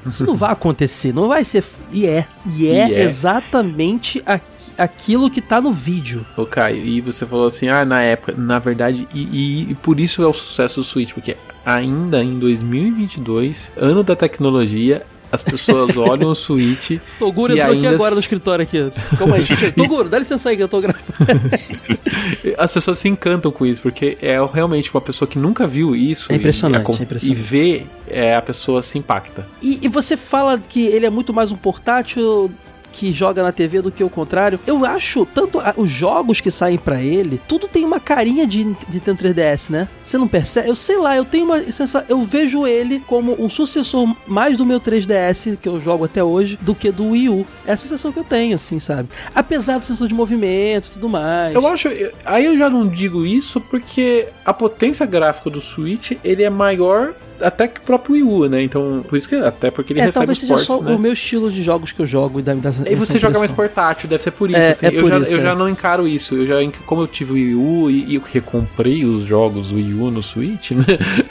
Isso 0.05 0.25
não 0.25 0.33
vai 0.33 0.51
acontecer, 0.51 1.13
não 1.13 1.27
vai 1.27 1.43
ser. 1.43 1.63
E 1.91 2.05
é. 2.05 2.25
E 2.55 2.67
é, 2.67 2.91
é. 2.93 3.03
exatamente 3.03 4.21
aqui- 4.25 4.71
aquilo 4.77 5.29
que 5.29 5.41
tá 5.41 5.59
no 5.61 5.71
vídeo. 5.71 6.25
Ô 6.37 6.45
Caio, 6.45 6.77
e 6.85 7.01
você 7.01 7.25
falou 7.25 7.47
assim, 7.47 7.67
ah, 7.67 7.83
na 7.85 8.01
época, 8.01 8.33
na 8.37 8.59
verdade, 8.59 9.07
e, 9.13 9.21
e- 9.21 9.71
e 9.71 9.75
por 9.75 9.99
isso 9.99 10.23
é 10.23 10.27
o 10.27 10.33
sucesso 10.33 10.79
do 10.79 10.83
Switch, 10.83 11.13
porque 11.13 11.35
ainda 11.65 12.23
em 12.23 12.37
2022, 12.39 13.71
ano 13.77 14.03
da 14.03 14.15
tecnologia, 14.15 15.05
as 15.31 15.43
pessoas 15.43 15.95
olham 15.95 16.31
o 16.31 16.33
Switch 16.35 16.97
Toguro 17.19 17.53
entrou 17.53 17.67
aqui 17.71 17.85
ainda 17.85 17.95
agora 17.95 18.15
no 18.15 18.19
escritório 18.19 18.63
aqui. 18.63 18.91
Calma 19.17 19.35
aí. 19.35 19.43
Toguro, 19.73 20.09
dá 20.09 20.17
licença 20.17 20.49
aí 20.49 20.57
que 20.57 20.63
eu 20.63 20.67
tô 20.67 20.81
gravando. 20.81 21.03
as 22.57 22.73
pessoas 22.73 22.97
se 22.97 23.07
encantam 23.07 23.51
com 23.51 23.65
isso, 23.65 23.81
porque 23.81 24.17
é 24.21 24.37
realmente 24.51 24.91
uma 24.93 25.01
pessoa 25.01 25.27
que 25.27 25.37
nunca 25.37 25.67
viu 25.67 25.95
isso 25.95 26.31
É 26.31 26.35
impressionante, 26.35 26.79
e, 26.81 26.83
acom- 26.83 26.97
é 26.99 27.03
impressionante. 27.03 27.39
e 27.39 27.43
vê, 27.43 27.85
é, 28.07 28.35
a 28.35 28.41
pessoa 28.41 28.81
se 28.81 28.97
impacta. 28.97 29.47
E, 29.61 29.79
e 29.83 29.87
você 29.87 30.17
fala 30.17 30.57
que 30.57 30.85
ele 30.87 31.05
é 31.05 31.09
muito 31.09 31.31
mais 31.33 31.51
um 31.51 31.57
portátil. 31.57 32.51
Que 32.91 33.11
joga 33.11 33.43
na 33.43 33.51
TV 33.51 33.81
do 33.81 33.91
que 33.91 34.03
o 34.03 34.09
contrário. 34.09 34.59
Eu 34.65 34.85
acho 34.85 35.25
tanto 35.25 35.59
a, 35.59 35.73
os 35.77 35.89
jogos 35.89 36.41
que 36.41 36.51
saem 36.51 36.77
para 36.77 37.01
ele, 37.01 37.41
tudo 37.47 37.67
tem 37.67 37.85
uma 37.85 37.99
carinha 37.99 38.45
de 38.45 38.63
Nintendo 38.63 39.23
3DS, 39.23 39.69
né? 39.69 39.87
Você 40.03 40.17
não 40.17 40.27
percebe? 40.27 40.69
Eu 40.69 40.75
sei 40.75 40.97
lá, 40.97 41.15
eu 41.15 41.25
tenho 41.25 41.45
uma 41.45 41.61
sensação, 41.63 42.03
eu 42.07 42.21
vejo 42.21 42.65
ele 42.65 42.99
como 43.01 43.35
um 43.39 43.49
sucessor 43.49 44.15
mais 44.27 44.57
do 44.57 44.65
meu 44.65 44.79
3DS 44.79 45.57
que 45.57 45.67
eu 45.67 45.79
jogo 45.79 46.05
até 46.05 46.23
hoje 46.23 46.57
do 46.61 46.75
que 46.75 46.91
do 46.91 47.09
Wii 47.09 47.29
U. 47.29 47.45
É 47.65 47.73
a 47.73 47.77
sensação 47.77 48.11
que 48.11 48.19
eu 48.19 48.23
tenho, 48.23 48.55
assim, 48.55 48.79
sabe? 48.79 49.09
Apesar 49.33 49.79
do 49.79 49.85
sensor 49.85 50.07
de 50.07 50.13
movimento 50.13 50.87
e 50.87 50.91
tudo 50.91 51.09
mais. 51.09 51.53
Eu 51.53 51.65
acho, 51.67 51.89
aí 52.25 52.45
eu 52.45 52.57
já 52.57 52.69
não 52.69 52.87
digo 52.87 53.25
isso 53.25 53.61
porque 53.61 54.27
a 54.45 54.53
potência 54.53 55.05
gráfica 55.05 55.49
do 55.49 55.61
Switch, 55.61 56.13
ele 56.23 56.43
é 56.43 56.49
maior 56.49 57.13
até 57.41 57.67
que 57.67 57.79
o 57.79 57.83
próprio 57.83 58.13
Wii 58.15 58.23
U, 58.23 58.49
né? 58.49 58.61
Então, 58.63 59.03
por 59.07 59.17
isso 59.17 59.27
que 59.27 59.35
até 59.35 59.71
porque 59.71 59.93
ele 59.93 59.99
é, 59.99 60.05
recebe 60.05 60.25
talvez 60.25 60.39
ports, 60.45 60.65
seja 60.65 60.77
só 60.77 60.83
né? 60.83 60.95
o 60.95 60.99
meu 60.99 61.13
estilo 61.13 61.51
de 61.51 61.63
jogos 61.63 61.91
que 61.91 62.01
eu 62.01 62.05
jogo 62.05 62.39
e 62.39 62.43
dá, 62.43 62.53
dá 62.53 62.71
E 62.89 62.95
você 62.95 63.17
joga 63.19 63.39
mais 63.39 63.51
portátil, 63.51 64.09
deve 64.09 64.23
ser 64.23 64.31
por 64.31 64.49
isso. 64.49 64.59
É, 64.59 64.69
assim. 64.69 64.85
é 64.87 64.89
eu, 64.89 65.07
já, 65.07 65.19
isso, 65.19 65.33
eu 65.33 65.39
é. 65.39 65.41
já 65.41 65.55
não 65.55 65.69
encaro 65.69 66.07
isso. 66.07 66.35
Eu 66.35 66.45
já, 66.45 66.55
como 66.85 67.01
eu 67.01 67.07
tive 67.07 67.31
o 67.31 67.35
Wii 67.35 67.55
U 67.55 67.91
e, 67.91 68.15
e 68.15 68.21
recomprei 68.31 69.05
os 69.05 69.23
jogos 69.23 69.69
do 69.69 69.75
Wii 69.75 69.93
U 69.93 70.11
no 70.11 70.21
Switch, 70.21 70.71
né? 70.71 70.83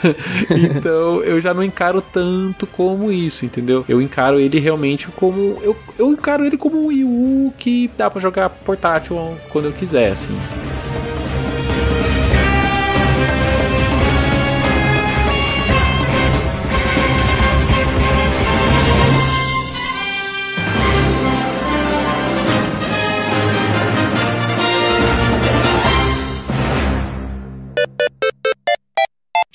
então, 0.77 1.23
eu 1.23 1.39
já 1.39 1.53
não 1.53 1.63
encaro 1.63 2.01
tanto 2.01 2.67
como 2.67 3.11
isso, 3.11 3.45
entendeu? 3.45 3.85
Eu 3.87 4.01
encaro 4.01 4.39
ele 4.39 4.59
realmente 4.59 5.07
como 5.15 5.57
eu, 5.61 5.75
eu 5.97 6.11
encaro 6.11 6.45
ele 6.45 6.57
como 6.57 6.81
um 6.81 6.87
Wii 6.87 7.03
U 7.03 7.53
que 7.57 7.89
dá 7.97 8.09
para 8.09 8.21
jogar 8.21 8.49
portátil 8.49 9.17
quando 9.49 9.65
eu 9.65 9.71
quiser, 9.71 10.11
assim. 10.11 10.37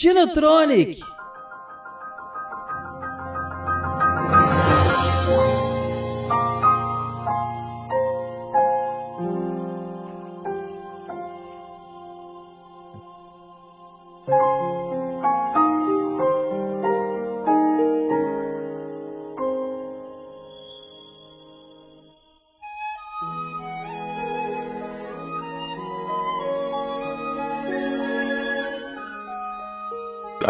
Dinotronic! 0.04 1.13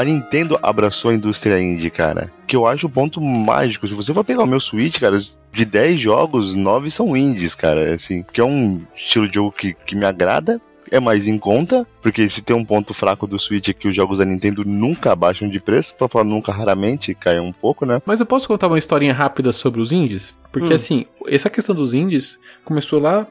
A 0.05 0.07
Nintendo 0.07 0.59
abraçou 0.62 1.11
a 1.11 1.14
indústria 1.14 1.61
indie, 1.61 1.90
cara. 1.90 2.31
Que 2.47 2.55
eu 2.55 2.67
acho 2.67 2.87
o 2.87 2.90
ponto 2.90 3.21
mágico. 3.21 3.88
Se 3.88 3.95
você 3.95 4.12
for 4.12 4.23
pegar 4.23 4.43
o 4.43 4.47
meu 4.47 4.61
Switch, 4.61 5.01
cara, 5.01 5.19
de 5.53 5.64
10 5.64 5.99
jogos, 5.99 6.55
9 6.55 6.90
são 6.90 7.17
indies, 7.17 7.55
cara. 7.55 7.95
Assim, 7.95 8.23
que 8.23 8.40
é 8.40 8.45
um 8.45 8.83
estilo 8.95 9.29
de 9.29 9.37
jogo 9.37 9.53
que, 9.53 9.75
que 9.75 9.97
me 9.97 10.05
agrada, 10.05 10.61
é 10.90 11.01
mais 11.01 11.27
em 11.27 11.38
conta, 11.38 11.87
porque 12.03 12.29
se 12.29 12.43
tem 12.43 12.55
um 12.55 12.64
ponto 12.64 12.93
fraco 12.93 13.27
do 13.27 13.38
Switch 13.38 13.69
é 13.69 13.73
que 13.73 13.88
os 13.88 13.97
jogos 13.97 14.19
da 14.19 14.25
Nintendo 14.25 14.64
nunca 14.64 15.12
abaixam 15.12 15.49
de 15.49 15.59
preço, 15.59 15.95
pra 15.97 16.09
falar 16.09 16.25
nunca, 16.25 16.53
raramente 16.53 17.14
caem 17.14 17.40
um 17.40 17.53
pouco, 17.53 17.87
né? 17.87 18.01
Mas 18.05 18.21
eu 18.21 18.27
posso 18.27 18.47
contar 18.47 18.69
uma 18.69 18.79
historinha 18.79 19.12
rápida 19.12 19.53
sobre 19.53 19.81
os 19.81 19.90
indies? 19.90 20.35
Porque 20.53 20.73
hum. 20.73 20.77
assim, 20.77 21.07
essa 21.27 21.51
questão 21.51 21.75
dos 21.75 21.95
indies 21.95 22.38
começou 22.64 23.01
lá 23.01 23.27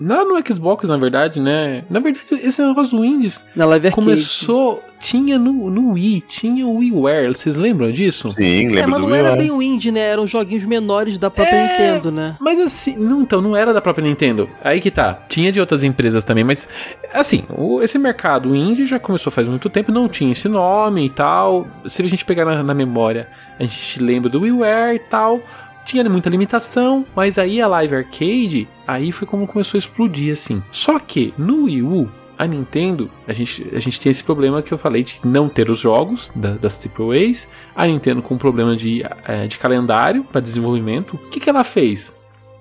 Lá 0.00 0.24
no 0.24 0.34
Xbox, 0.46 0.88
na 0.88 0.96
verdade, 0.96 1.40
né? 1.40 1.84
Na 1.90 2.00
verdade, 2.00 2.24
esse 2.42 2.64
negócio 2.64 2.96
do 2.96 3.04
Indies 3.04 3.44
na 3.54 3.66
Live 3.66 3.90
começou. 3.90 4.82
Tinha 4.98 5.38
no, 5.38 5.70
no 5.70 5.92
Wii, 5.92 6.20
tinha 6.28 6.66
o 6.66 6.76
WiiWare. 6.76 7.34
Vocês 7.34 7.56
lembram 7.56 7.90
disso? 7.90 8.28
Sim, 8.28 8.68
lembro 8.68 8.80
é, 8.80 8.86
mas 8.86 9.00
não 9.00 9.14
era 9.14 9.34
bem 9.34 9.50
o 9.50 9.62
indie, 9.62 9.90
né? 9.90 10.00
Eram 10.00 10.26
joguinhos 10.26 10.64
menores 10.64 11.16
da 11.16 11.30
própria 11.30 11.56
é, 11.56 11.62
Nintendo, 11.62 12.12
né? 12.12 12.36
Mas 12.38 12.58
assim, 12.58 12.98
não, 12.98 13.22
então, 13.22 13.40
não 13.40 13.56
era 13.56 13.72
da 13.72 13.80
própria 13.80 14.06
Nintendo. 14.06 14.48
Aí 14.62 14.78
que 14.78 14.90
tá. 14.90 15.22
Tinha 15.26 15.50
de 15.50 15.58
outras 15.58 15.82
empresas 15.82 16.22
também, 16.22 16.44
mas 16.44 16.68
assim, 17.14 17.44
o, 17.56 17.80
esse 17.80 17.98
mercado 17.98 18.54
indie 18.54 18.84
já 18.84 18.98
começou 18.98 19.32
faz 19.32 19.48
muito 19.48 19.70
tempo, 19.70 19.90
não 19.90 20.06
tinha 20.06 20.32
esse 20.32 20.48
nome 20.48 21.06
e 21.06 21.10
tal. 21.10 21.66
Se 21.86 22.02
a 22.02 22.06
gente 22.06 22.24
pegar 22.26 22.44
na, 22.44 22.62
na 22.62 22.74
memória, 22.74 23.26
a 23.58 23.62
gente 23.62 24.02
lembra 24.02 24.28
do 24.28 24.40
WiiWare 24.40 24.96
e 24.96 24.98
tal 24.98 25.40
tinha 25.84 26.08
muita 26.08 26.30
limitação, 26.30 27.04
mas 27.14 27.38
aí 27.38 27.60
a 27.60 27.66
Live 27.66 27.94
Arcade, 27.94 28.68
aí 28.86 29.12
foi 29.12 29.26
como 29.26 29.46
começou 29.46 29.76
a 29.76 29.80
explodir 29.80 30.32
assim. 30.32 30.62
Só 30.70 30.98
que 30.98 31.34
no 31.36 31.64
Wii 31.64 31.82
U, 31.82 32.10
a 32.40 32.46
Nintendo, 32.46 33.10
a 33.28 33.34
gente, 33.34 33.68
a 33.70 33.78
gente 33.80 34.00
tem 34.00 34.10
esse 34.10 34.24
problema 34.24 34.62
que 34.62 34.72
eu 34.72 34.78
falei 34.78 35.02
de 35.02 35.20
não 35.22 35.46
ter 35.46 35.68
os 35.68 35.78
jogos 35.78 36.32
da, 36.34 36.52
das 36.52 36.82
AAAs, 36.86 37.46
a 37.76 37.86
Nintendo 37.86 38.22
com 38.22 38.34
um 38.34 38.38
problema 38.38 38.74
de, 38.74 39.02
é, 39.26 39.46
de 39.46 39.58
calendário 39.58 40.24
para 40.24 40.40
desenvolvimento. 40.40 41.16
O 41.16 41.18
que, 41.28 41.38
que 41.38 41.50
ela 41.50 41.62
fez? 41.62 42.16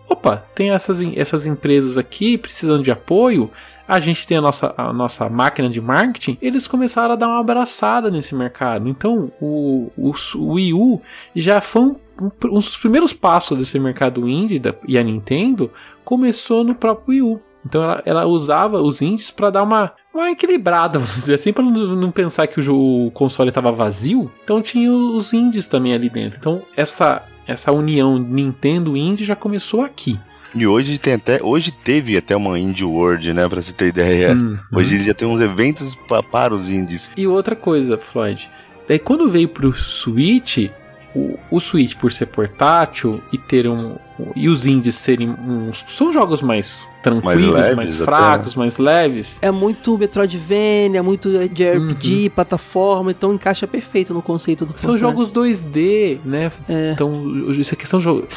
Opa, 0.09 0.43
tem 0.53 0.71
essas, 0.71 0.99
essas 1.15 1.45
empresas 1.45 1.97
aqui 1.97 2.37
precisando 2.37 2.83
de 2.83 2.91
apoio, 2.91 3.49
a 3.87 3.99
gente 3.99 4.27
tem 4.27 4.37
a 4.37 4.41
nossa, 4.41 4.73
a 4.75 4.91
nossa 4.91 5.29
máquina 5.29 5.69
de 5.69 5.79
marketing, 5.79 6.37
eles 6.41 6.67
começaram 6.67 7.13
a 7.13 7.15
dar 7.15 7.27
uma 7.27 7.39
abraçada 7.39 8.11
nesse 8.11 8.35
mercado. 8.35 8.89
Então, 8.89 9.31
o, 9.39 9.91
o, 9.95 10.11
o 10.35 10.53
Wii 10.53 10.73
U 10.73 11.01
já 11.35 11.61
foi 11.61 11.83
um 11.83 11.95
um, 12.21 12.49
dos 12.49 12.77
primeiros 12.77 13.13
passos 13.13 13.57
desse 13.57 13.79
mercado 13.79 14.27
indie 14.27 14.59
da, 14.59 14.73
e 14.87 14.97
a 14.97 15.03
Nintendo 15.03 15.71
começou 16.03 16.63
no 16.63 16.75
próprio 16.75 17.09
Wii 17.09 17.21
U. 17.21 17.41
Então 17.65 17.83
ela, 17.83 18.01
ela 18.05 18.25
usava 18.25 18.81
os 18.81 19.01
indies 19.01 19.31
para 19.31 19.49
dar 19.49 19.63
uma, 19.63 19.91
uma 20.13 20.31
equilibrada, 20.31 20.97
vamos 20.99 21.15
dizer 21.15 21.35
assim, 21.35 21.53
para 21.53 21.63
não, 21.63 21.95
não, 21.95 22.11
pensar 22.11 22.47
que 22.47 22.59
o, 22.59 23.07
o 23.07 23.11
console 23.11 23.49
estava 23.49 23.71
vazio. 23.71 24.31
Então 24.43 24.61
tinha 24.61 24.91
os 24.91 25.33
indies 25.33 25.67
também 25.67 25.93
ali 25.93 26.09
dentro. 26.09 26.37
Então 26.39 26.61
essa, 26.75 27.23
essa 27.47 27.71
união 27.71 28.17
Nintendo 28.17 28.95
indie 28.95 29.25
já 29.25 29.35
começou 29.35 29.81
aqui. 29.81 30.17
E 30.55 30.65
hoje 30.65 30.97
tem 30.97 31.13
até, 31.13 31.39
hoje 31.43 31.71
teve 31.71 32.17
até 32.17 32.35
uma 32.35 32.57
Indie 32.57 32.83
World, 32.83 33.33
né, 33.33 33.47
para 33.47 33.61
você 33.61 33.71
ter 33.71 33.89
ideia. 33.89 34.33
Hum, 34.33 34.57
hoje 34.73 34.95
hum. 34.95 35.03
já 35.03 35.13
tem 35.13 35.27
uns 35.27 35.39
eventos 35.41 35.93
pra, 35.93 36.23
para 36.23 36.55
os 36.55 36.69
indies. 36.69 37.11
E 37.15 37.27
outra 37.27 37.55
coisa, 37.55 37.99
Floyd, 37.99 38.49
daí 38.87 38.97
quando 38.97 39.29
veio 39.29 39.47
pro 39.47 39.71
Switch, 39.71 40.69
o, 41.15 41.37
o 41.49 41.59
Switch 41.59 41.95
por 41.95 42.11
ser 42.11 42.27
portátil 42.27 43.21
e 43.31 43.37
ter 43.37 43.67
um 43.67 43.95
e 44.35 44.49
os 44.49 44.65
indies 44.65 44.95
serem 44.95 45.29
uns 45.29 45.85
são 45.87 46.11
jogos 46.11 46.41
mais 46.41 46.87
tranquilos, 47.01 47.51
mais, 47.51 47.53
leves, 47.53 47.75
mais 47.75 47.95
fracos, 47.95 48.51
até. 48.51 48.59
mais 48.59 48.77
leves. 48.77 49.39
É 49.41 49.49
muito 49.49 49.97
Metroidvania, 49.97 51.01
muito 51.01 51.31
de 51.47 51.71
RPG, 51.71 52.23
uhum. 52.23 52.29
plataforma, 52.29 53.11
então 53.11 53.33
encaixa 53.33 53.65
perfeito 53.65 54.13
no 54.13 54.21
conceito 54.21 54.65
do 54.65 54.73
São 54.75 54.97
jogos 54.97 55.31
2D, 55.31 56.19
né? 56.25 56.51
É. 56.67 56.91
Então, 56.91 57.49
isso 57.51 57.73
é 57.73 57.77
questão 57.77 57.99
de 57.99 58.03
jogo 58.03 58.27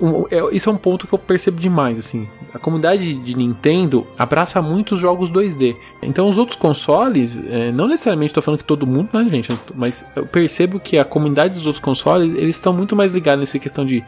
um, 0.00 0.24
é, 0.30 0.54
isso 0.54 0.68
é 0.68 0.72
um 0.72 0.76
ponto 0.76 1.06
que 1.06 1.12
eu 1.12 1.18
percebo 1.18 1.60
demais, 1.60 1.98
assim. 1.98 2.28
A 2.52 2.58
comunidade 2.58 3.14
de 3.14 3.36
Nintendo 3.36 4.06
abraça 4.18 4.60
muitos 4.60 4.98
jogos 4.98 5.30
2D. 5.30 5.76
Então 6.02 6.28
os 6.28 6.38
outros 6.38 6.56
consoles, 6.56 7.40
é, 7.48 7.70
não 7.70 7.86
necessariamente 7.86 8.30
estou 8.30 8.42
falando 8.42 8.58
que 8.58 8.64
todo 8.64 8.86
mundo, 8.86 9.08
né, 9.12 9.28
gente? 9.28 9.56
Mas 9.74 10.06
eu 10.16 10.26
percebo 10.26 10.80
que 10.80 10.98
a 10.98 11.04
comunidade 11.04 11.54
dos 11.54 11.66
outros 11.66 11.82
consoles, 11.82 12.36
eles 12.36 12.56
estão 12.56 12.72
muito 12.72 12.96
mais 12.96 13.12
ligados 13.12 13.40
nessa 13.40 13.58
questão 13.58 13.84
de 13.84 14.04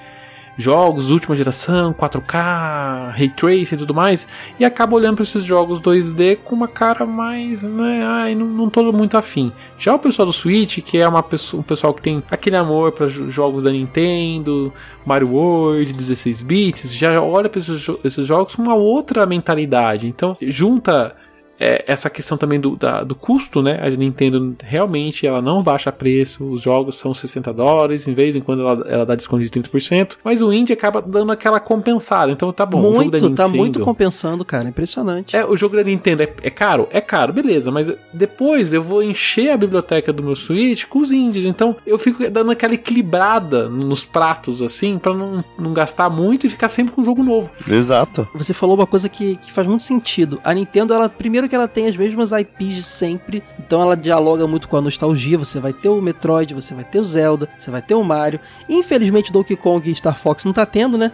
jogos 0.56 1.10
última 1.10 1.36
geração, 1.36 1.92
4K, 1.92 3.12
Ray 3.12 3.28
Tracing 3.28 3.74
e 3.74 3.78
tudo 3.78 3.94
mais, 3.94 4.26
e 4.58 4.64
acaba 4.64 4.96
olhando 4.96 5.16
para 5.16 5.22
esses 5.22 5.44
jogos 5.44 5.80
2D 5.80 6.38
com 6.44 6.54
uma 6.54 6.68
cara 6.68 7.04
mais, 7.04 7.62
né, 7.62 8.04
ai, 8.06 8.34
não, 8.34 8.46
não 8.46 8.70
tô 8.70 8.92
muito 8.92 9.16
afim. 9.16 9.52
Já 9.78 9.94
o 9.94 9.98
pessoal 9.98 10.26
do 10.26 10.32
Switch, 10.32 10.78
que 10.78 10.98
é 10.98 11.06
uma 11.06 11.22
pessoa, 11.22 11.60
um 11.60 11.64
pessoal 11.64 11.92
que 11.92 12.02
tem 12.02 12.22
aquele 12.30 12.56
amor 12.56 12.92
para 12.92 13.06
jogos 13.06 13.64
da 13.64 13.70
Nintendo, 13.70 14.72
Mario 15.04 15.32
World, 15.32 15.92
16 15.92 16.42
bits, 16.42 16.94
já 16.94 17.20
olha 17.20 17.48
para 17.48 17.58
esses, 17.58 17.86
esses 18.04 18.26
jogos 18.26 18.54
com 18.54 18.62
uma 18.62 18.74
outra 18.74 19.26
mentalidade. 19.26 20.06
Então, 20.08 20.36
junta 20.42 21.14
é, 21.58 21.84
essa 21.86 22.10
questão 22.10 22.36
também 22.36 22.60
do, 22.60 22.76
da, 22.76 23.02
do 23.02 23.14
custo, 23.14 23.62
né? 23.62 23.78
A 23.82 23.90
Nintendo 23.90 24.56
realmente 24.62 25.26
ela 25.26 25.40
não 25.40 25.62
baixa 25.62 25.90
preço, 25.90 26.50
os 26.50 26.60
jogos 26.60 26.96
são 26.96 27.14
60 27.14 27.52
dólares, 27.52 28.06
em 28.06 28.14
vez 28.14 28.36
em 28.36 28.40
quando 28.40 28.62
ela, 28.62 28.86
ela 28.88 29.06
dá 29.06 29.14
desconto 29.14 29.42
de 29.42 29.50
30%, 29.50 30.16
mas 30.22 30.42
o 30.42 30.52
indie 30.52 30.72
acaba 30.72 31.00
dando 31.00 31.32
aquela 31.32 31.58
compensada. 31.58 32.30
Então 32.30 32.52
tá 32.52 32.66
bom. 32.66 32.82
Muito, 32.82 33.14
Nintendo, 33.14 33.34
tá 33.34 33.48
muito 33.48 33.80
compensando, 33.80 34.44
cara. 34.44 34.68
Impressionante. 34.68 35.36
É, 35.36 35.44
o 35.44 35.56
jogo 35.56 35.76
da 35.76 35.82
Nintendo 35.82 36.22
é, 36.22 36.32
é, 36.42 36.50
caro? 36.50 36.88
É 36.90 37.00
caro, 37.00 37.32
beleza, 37.32 37.70
mas 37.70 37.92
depois 38.12 38.72
eu 38.72 38.82
vou 38.82 39.02
encher 39.02 39.50
a 39.50 39.56
biblioteca 39.56 40.12
do 40.12 40.22
meu 40.22 40.34
Switch 40.34 40.84
com 40.86 40.98
os 41.00 41.12
indies. 41.12 41.44
Então 41.44 41.76
eu 41.86 41.98
fico 41.98 42.28
dando 42.30 42.50
aquela 42.50 42.74
equilibrada 42.74 43.68
nos 43.68 44.04
pratos, 44.04 44.62
assim, 44.62 44.98
para 44.98 45.14
não, 45.14 45.44
não 45.58 45.72
gastar 45.72 46.10
muito 46.10 46.46
e 46.46 46.48
ficar 46.48 46.68
sempre 46.68 46.94
com 46.94 47.02
um 47.02 47.04
jogo 47.04 47.22
novo. 47.22 47.50
Exato. 47.66 48.28
Você 48.34 48.52
falou 48.52 48.76
uma 48.76 48.86
coisa 48.86 49.08
que, 49.08 49.36
que 49.36 49.52
faz 49.52 49.66
muito 49.66 49.82
sentido. 49.82 50.40
A 50.44 50.52
Nintendo, 50.52 50.92
ela 50.92 51.08
primeiro 51.08 51.45
Que 51.48 51.54
ela 51.54 51.68
tem 51.68 51.86
as 51.86 51.96
mesmas 51.96 52.32
IPs 52.32 52.74
de 52.74 52.82
sempre, 52.82 53.42
então 53.58 53.80
ela 53.80 53.96
dialoga 53.96 54.46
muito 54.46 54.68
com 54.68 54.76
a 54.76 54.80
nostalgia. 54.80 55.38
Você 55.38 55.60
vai 55.60 55.72
ter 55.72 55.88
o 55.88 56.00
Metroid, 56.00 56.54
você 56.54 56.74
vai 56.74 56.84
ter 56.84 56.98
o 56.98 57.04
Zelda, 57.04 57.48
você 57.58 57.70
vai 57.70 57.82
ter 57.82 57.94
o 57.94 58.02
Mario. 58.02 58.40
Infelizmente 58.68 59.32
Donkey 59.32 59.56
Kong 59.56 59.90
e 59.90 59.94
Star 59.94 60.16
Fox 60.16 60.44
não 60.44 60.52
tá 60.52 60.66
tendo, 60.66 60.98
né? 60.98 61.12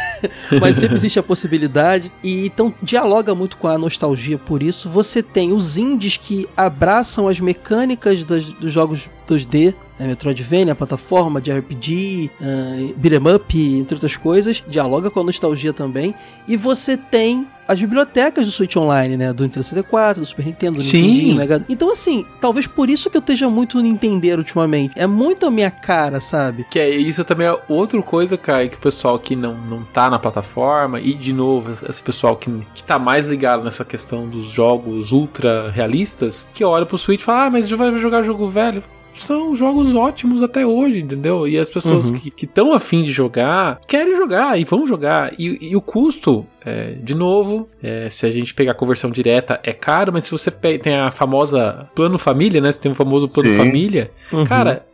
mas 0.60 0.76
sempre 0.76 0.96
existe 0.96 1.18
a 1.18 1.22
possibilidade. 1.22 2.10
E 2.22 2.46
então 2.46 2.74
dialoga 2.82 3.34
muito 3.34 3.56
com 3.56 3.68
a 3.68 3.78
nostalgia 3.78 4.38
por 4.38 4.62
isso. 4.62 4.88
Você 4.88 5.22
tem 5.22 5.52
os 5.52 5.78
indies 5.78 6.16
que 6.16 6.48
abraçam 6.56 7.28
as 7.28 7.40
mecânicas 7.40 8.24
das, 8.24 8.52
dos 8.52 8.72
jogos 8.72 9.08
2D, 9.28 9.74
né, 9.98 10.06
Metroidvania, 10.06 10.74
plataforma 10.74 11.40
de 11.40 11.52
RPG, 11.52 12.30
uh, 12.40 12.94
beat'em 12.96 13.34
up, 13.34 13.58
entre 13.58 13.94
outras 13.94 14.16
coisas, 14.16 14.62
dialoga 14.66 15.10
com 15.10 15.20
a 15.20 15.24
nostalgia 15.24 15.72
também. 15.72 16.14
E 16.46 16.56
você 16.56 16.96
tem 16.96 17.46
as 17.68 17.78
bibliotecas 17.78 18.46
do 18.46 18.52
Switch 18.52 18.74
Online, 18.76 19.18
né? 19.18 19.30
Do 19.30 19.42
Nintendo 19.42 19.62
64, 19.62 20.22
do 20.22 20.26
Super 20.26 20.46
Nintendo, 20.46 20.78
do 20.78 20.82
Sim. 20.82 21.02
Nintendinho, 21.02 21.36
Mega... 21.36 21.64
Então, 21.68 21.90
assim, 21.90 22.24
talvez 22.40 22.66
por 22.66 22.88
isso 22.88 23.10
que 23.10 23.16
eu 23.18 23.20
esteja 23.20 23.50
muito 23.50 23.78
Nintendo 23.78 24.38
ultimamente. 24.38 24.94
É 24.96 25.06
muito 25.06 25.44
a 25.44 25.50
minha 25.50 25.70
cara, 25.70 26.18
sabe? 26.18 26.64
Que 26.70 26.78
é 26.78 26.88
isso 26.88 27.22
também 27.26 27.46
é 27.46 27.58
outra 27.68 28.00
coisa, 28.00 28.38
Kai, 28.38 28.70
que 28.70 28.76
o 28.76 28.80
pessoal 28.80 29.18
que 29.18 29.36
não, 29.36 29.54
não 29.54 29.84
tá 29.84 30.08
na 30.08 30.18
plataforma, 30.18 30.98
e 30.98 31.12
de 31.12 31.32
novo, 31.32 31.70
esse 31.70 32.02
pessoal 32.02 32.36
que, 32.36 32.50
que 32.74 32.82
tá 32.82 32.98
mais 32.98 33.26
ligado 33.26 33.62
nessa 33.62 33.84
questão 33.84 34.26
dos 34.26 34.46
jogos 34.46 35.12
ultra 35.12 35.70
realistas, 35.70 36.48
que 36.54 36.64
olha 36.64 36.86
pro 36.86 36.96
Switch 36.96 37.20
e 37.20 37.24
fala, 37.24 37.44
ah, 37.44 37.50
mas 37.50 37.68
já 37.68 37.76
vai 37.76 37.96
jogar 37.98 38.22
jogo 38.22 38.46
velho 38.46 38.82
são 39.14 39.54
jogos 39.54 39.94
ótimos 39.94 40.42
até 40.42 40.66
hoje, 40.66 41.00
entendeu? 41.00 41.46
E 41.46 41.58
as 41.58 41.70
pessoas 41.70 42.10
uhum. 42.10 42.18
que 42.18 42.44
estão 42.44 42.72
afim 42.72 43.02
de 43.02 43.12
jogar 43.12 43.80
querem 43.86 44.16
jogar 44.16 44.58
e 44.58 44.64
vão 44.64 44.86
jogar. 44.86 45.32
E, 45.38 45.70
e 45.70 45.76
o 45.76 45.80
custo, 45.80 46.46
é, 46.64 46.92
de 47.02 47.14
novo, 47.14 47.68
é, 47.82 48.08
se 48.10 48.26
a 48.26 48.30
gente 48.30 48.54
pegar 48.54 48.72
a 48.72 48.74
conversão 48.74 49.10
direta, 49.10 49.60
é 49.62 49.72
caro, 49.72 50.12
mas 50.12 50.24
se 50.24 50.30
você 50.30 50.50
tem 50.50 50.94
a 50.94 51.10
famosa 51.10 51.88
plano 51.94 52.18
família, 52.18 52.60
né? 52.60 52.72
Você 52.72 52.80
tem 52.80 52.92
o 52.92 52.94
famoso 52.94 53.28
plano 53.28 53.50
Sim. 53.50 53.56
família, 53.56 54.10
uhum. 54.32 54.44
cara, 54.44 54.87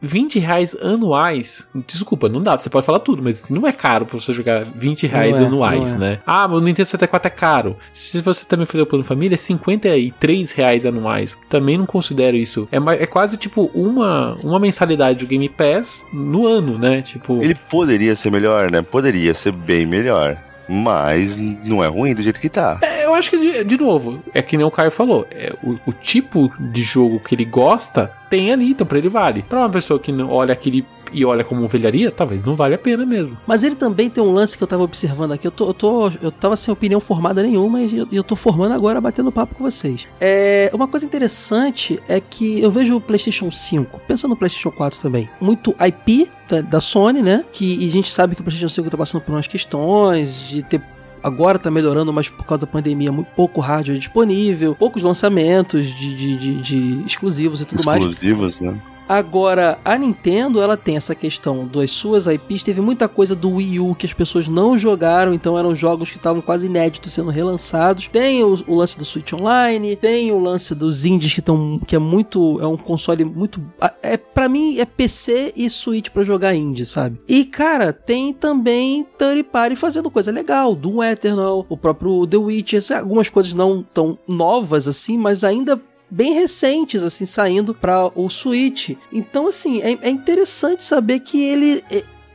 20 0.00 0.38
reais 0.38 0.74
anuais. 0.80 1.66
Desculpa, 1.86 2.28
não 2.28 2.42
dá, 2.42 2.58
você 2.58 2.70
pode 2.70 2.86
falar 2.86 3.00
tudo, 3.00 3.22
mas 3.22 3.48
não 3.48 3.66
é 3.66 3.72
caro 3.72 4.06
pra 4.06 4.18
você 4.18 4.32
jogar 4.32 4.64
20 4.64 5.06
reais 5.06 5.38
é, 5.38 5.44
anuais, 5.44 5.94
é. 5.94 5.98
né? 5.98 6.18
Ah, 6.26 6.48
meu 6.48 6.60
Nintendo 6.60 6.86
64 6.86 7.26
é 7.26 7.30
caro. 7.30 7.76
Se 7.92 8.20
você 8.20 8.44
também 8.44 8.66
fizer 8.66 8.82
o 8.82 8.86
plano 8.86 9.04
família, 9.04 9.34
é 9.34 9.38
53 9.38 10.52
reais 10.52 10.86
anuais. 10.86 11.38
Também 11.48 11.76
não 11.76 11.86
considero 11.86 12.36
isso. 12.36 12.68
É, 12.72 13.02
é 13.02 13.06
quase 13.06 13.36
tipo 13.36 13.70
uma, 13.74 14.34
uma 14.42 14.58
mensalidade 14.58 15.24
do 15.24 15.28
Game 15.28 15.48
Pass 15.48 16.06
no 16.12 16.46
ano, 16.46 16.78
né? 16.78 17.02
Tipo. 17.02 17.42
Ele 17.42 17.54
poderia 17.54 18.16
ser 18.16 18.30
melhor, 18.30 18.70
né? 18.70 18.82
Poderia 18.82 19.34
ser 19.34 19.52
bem 19.52 19.86
melhor. 19.86 20.49
Mas 20.72 21.36
não 21.36 21.82
é 21.82 21.88
ruim 21.88 22.14
do 22.14 22.22
jeito 22.22 22.40
que 22.40 22.48
tá. 22.48 22.78
É, 22.80 23.04
eu 23.04 23.12
acho 23.12 23.28
que, 23.28 23.36
de, 23.36 23.64
de 23.64 23.76
novo, 23.76 24.22
é 24.32 24.40
que 24.40 24.56
nem 24.56 24.64
o 24.64 24.70
Caio 24.70 24.92
falou. 24.92 25.26
É, 25.32 25.52
o, 25.64 25.76
o, 25.84 25.92
tipo 25.92 26.52
de 26.60 26.80
jogo 26.82 27.18
que 27.18 27.34
ele 27.34 27.44
gosta 27.44 28.12
tem 28.30 28.52
ali, 28.52 28.70
então 28.70 28.86
pra 28.86 28.98
ele 28.98 29.08
vale. 29.08 29.42
Pra 29.42 29.58
uma 29.58 29.68
pessoa 29.68 29.98
que 29.98 30.12
não 30.12 30.30
olha 30.30 30.52
aquele 30.52 30.86
e 31.12 31.24
olha 31.24 31.44
como 31.44 31.66
velharia, 31.68 32.10
talvez 32.10 32.44
não 32.44 32.54
vale 32.54 32.74
a 32.74 32.78
pena 32.78 33.04
mesmo. 33.04 33.36
Mas 33.46 33.62
ele 33.62 33.74
também 33.74 34.08
tem 34.08 34.22
um 34.22 34.32
lance 34.32 34.56
que 34.56 34.62
eu 34.62 34.68
tava 34.68 34.82
observando 34.82 35.32
aqui. 35.32 35.46
Eu, 35.46 35.50
tô, 35.50 35.68
eu, 35.68 35.74
tô, 35.74 36.12
eu 36.22 36.30
tava 36.30 36.56
sem 36.56 36.72
opinião 36.72 37.00
formada 37.00 37.42
nenhuma 37.42 37.82
e 37.82 37.98
eu, 37.98 38.08
eu 38.10 38.24
tô 38.24 38.36
formando 38.36 38.72
agora, 38.72 39.00
batendo 39.00 39.32
papo 39.32 39.54
com 39.54 39.64
vocês. 39.64 40.06
É, 40.20 40.70
uma 40.72 40.88
coisa 40.88 41.06
interessante 41.06 42.00
é 42.08 42.20
que 42.20 42.60
eu 42.60 42.70
vejo 42.70 42.96
o 42.96 43.00
PlayStation 43.00 43.50
5, 43.50 44.00
pensando 44.06 44.30
no 44.30 44.36
PlayStation 44.36 44.70
4 44.70 45.00
também, 45.00 45.28
muito 45.40 45.74
IP 45.80 46.30
da, 46.48 46.60
da 46.60 46.80
Sony, 46.80 47.22
né? 47.22 47.44
Que, 47.52 47.76
e 47.84 47.86
a 47.86 47.90
gente 47.90 48.10
sabe 48.10 48.34
que 48.34 48.40
o 48.40 48.44
PlayStation 48.44 48.72
5 48.72 48.90
tá 48.90 48.96
passando 48.96 49.22
por 49.22 49.32
umas 49.32 49.46
questões 49.46 50.48
de 50.48 50.62
ter 50.62 50.82
agora 51.22 51.58
tá 51.58 51.70
melhorando, 51.70 52.12
mas 52.12 52.28
por 52.28 52.44
causa 52.44 52.62
da 52.62 52.66
pandemia, 52.66 53.12
muito 53.12 53.28
pouco 53.28 53.60
hardware 53.60 53.98
disponível, 53.98 54.74
poucos 54.74 55.02
lançamentos 55.02 55.86
de, 55.86 56.16
de, 56.16 56.36
de, 56.36 56.60
de 56.60 57.06
exclusivos 57.06 57.60
e 57.60 57.64
tudo 57.64 57.78
exclusivos, 57.78 57.86
mais. 57.86 58.12
Exclusivos, 58.12 58.60
né? 58.60 58.80
Agora, 59.10 59.76
a 59.84 59.98
Nintendo, 59.98 60.62
ela 60.62 60.76
tem 60.76 60.96
essa 60.96 61.16
questão 61.16 61.66
das 61.66 61.90
suas 61.90 62.28
IPs. 62.28 62.62
Teve 62.62 62.80
muita 62.80 63.08
coisa 63.08 63.34
do 63.34 63.56
Wii 63.56 63.80
U 63.80 63.92
que 63.92 64.06
as 64.06 64.12
pessoas 64.12 64.46
não 64.46 64.78
jogaram, 64.78 65.34
então 65.34 65.58
eram 65.58 65.74
jogos 65.74 66.12
que 66.12 66.16
estavam 66.16 66.40
quase 66.40 66.66
inéditos 66.66 67.12
sendo 67.12 67.28
relançados. 67.28 68.06
Tem 68.06 68.44
o, 68.44 68.54
o, 68.68 68.76
lance 68.76 68.96
do 68.96 69.04
Switch 69.04 69.32
Online, 69.32 69.96
tem 69.96 70.30
o 70.30 70.38
lance 70.38 70.76
dos 70.76 71.04
indies 71.04 71.34
que 71.34 71.40
estão 71.40 71.80
que 71.84 71.96
é 71.96 71.98
muito 71.98 72.60
é 72.60 72.66
um 72.68 72.76
console 72.76 73.24
muito 73.24 73.60
é 74.00 74.16
para 74.16 74.48
mim 74.48 74.78
é 74.78 74.84
PC 74.84 75.54
e 75.56 75.68
Switch 75.68 76.10
para 76.10 76.22
jogar 76.22 76.54
indie, 76.54 76.86
sabe? 76.86 77.20
E 77.28 77.44
cara, 77.44 77.92
tem 77.92 78.32
também 78.32 79.04
third 79.18 79.42
party 79.42 79.74
fazendo 79.74 80.08
coisa 80.08 80.30
legal, 80.30 80.72
Doom 80.72 81.02
Eternal, 81.02 81.66
o 81.68 81.76
próprio 81.76 82.28
The 82.28 82.36
Witcher, 82.36 82.80
algumas 82.96 83.28
coisas 83.28 83.54
não 83.54 83.82
tão 83.82 84.16
novas 84.28 84.86
assim, 84.86 85.18
mas 85.18 85.42
ainda 85.42 85.80
bem 86.10 86.34
recentes, 86.34 87.02
assim, 87.02 87.24
saindo 87.24 87.74
para 87.74 88.10
o 88.14 88.28
Switch. 88.28 88.90
Então, 89.12 89.46
assim, 89.46 89.80
é, 89.82 89.98
é 90.02 90.10
interessante 90.10 90.82
saber 90.82 91.20
que 91.20 91.40
ele, 91.42 91.84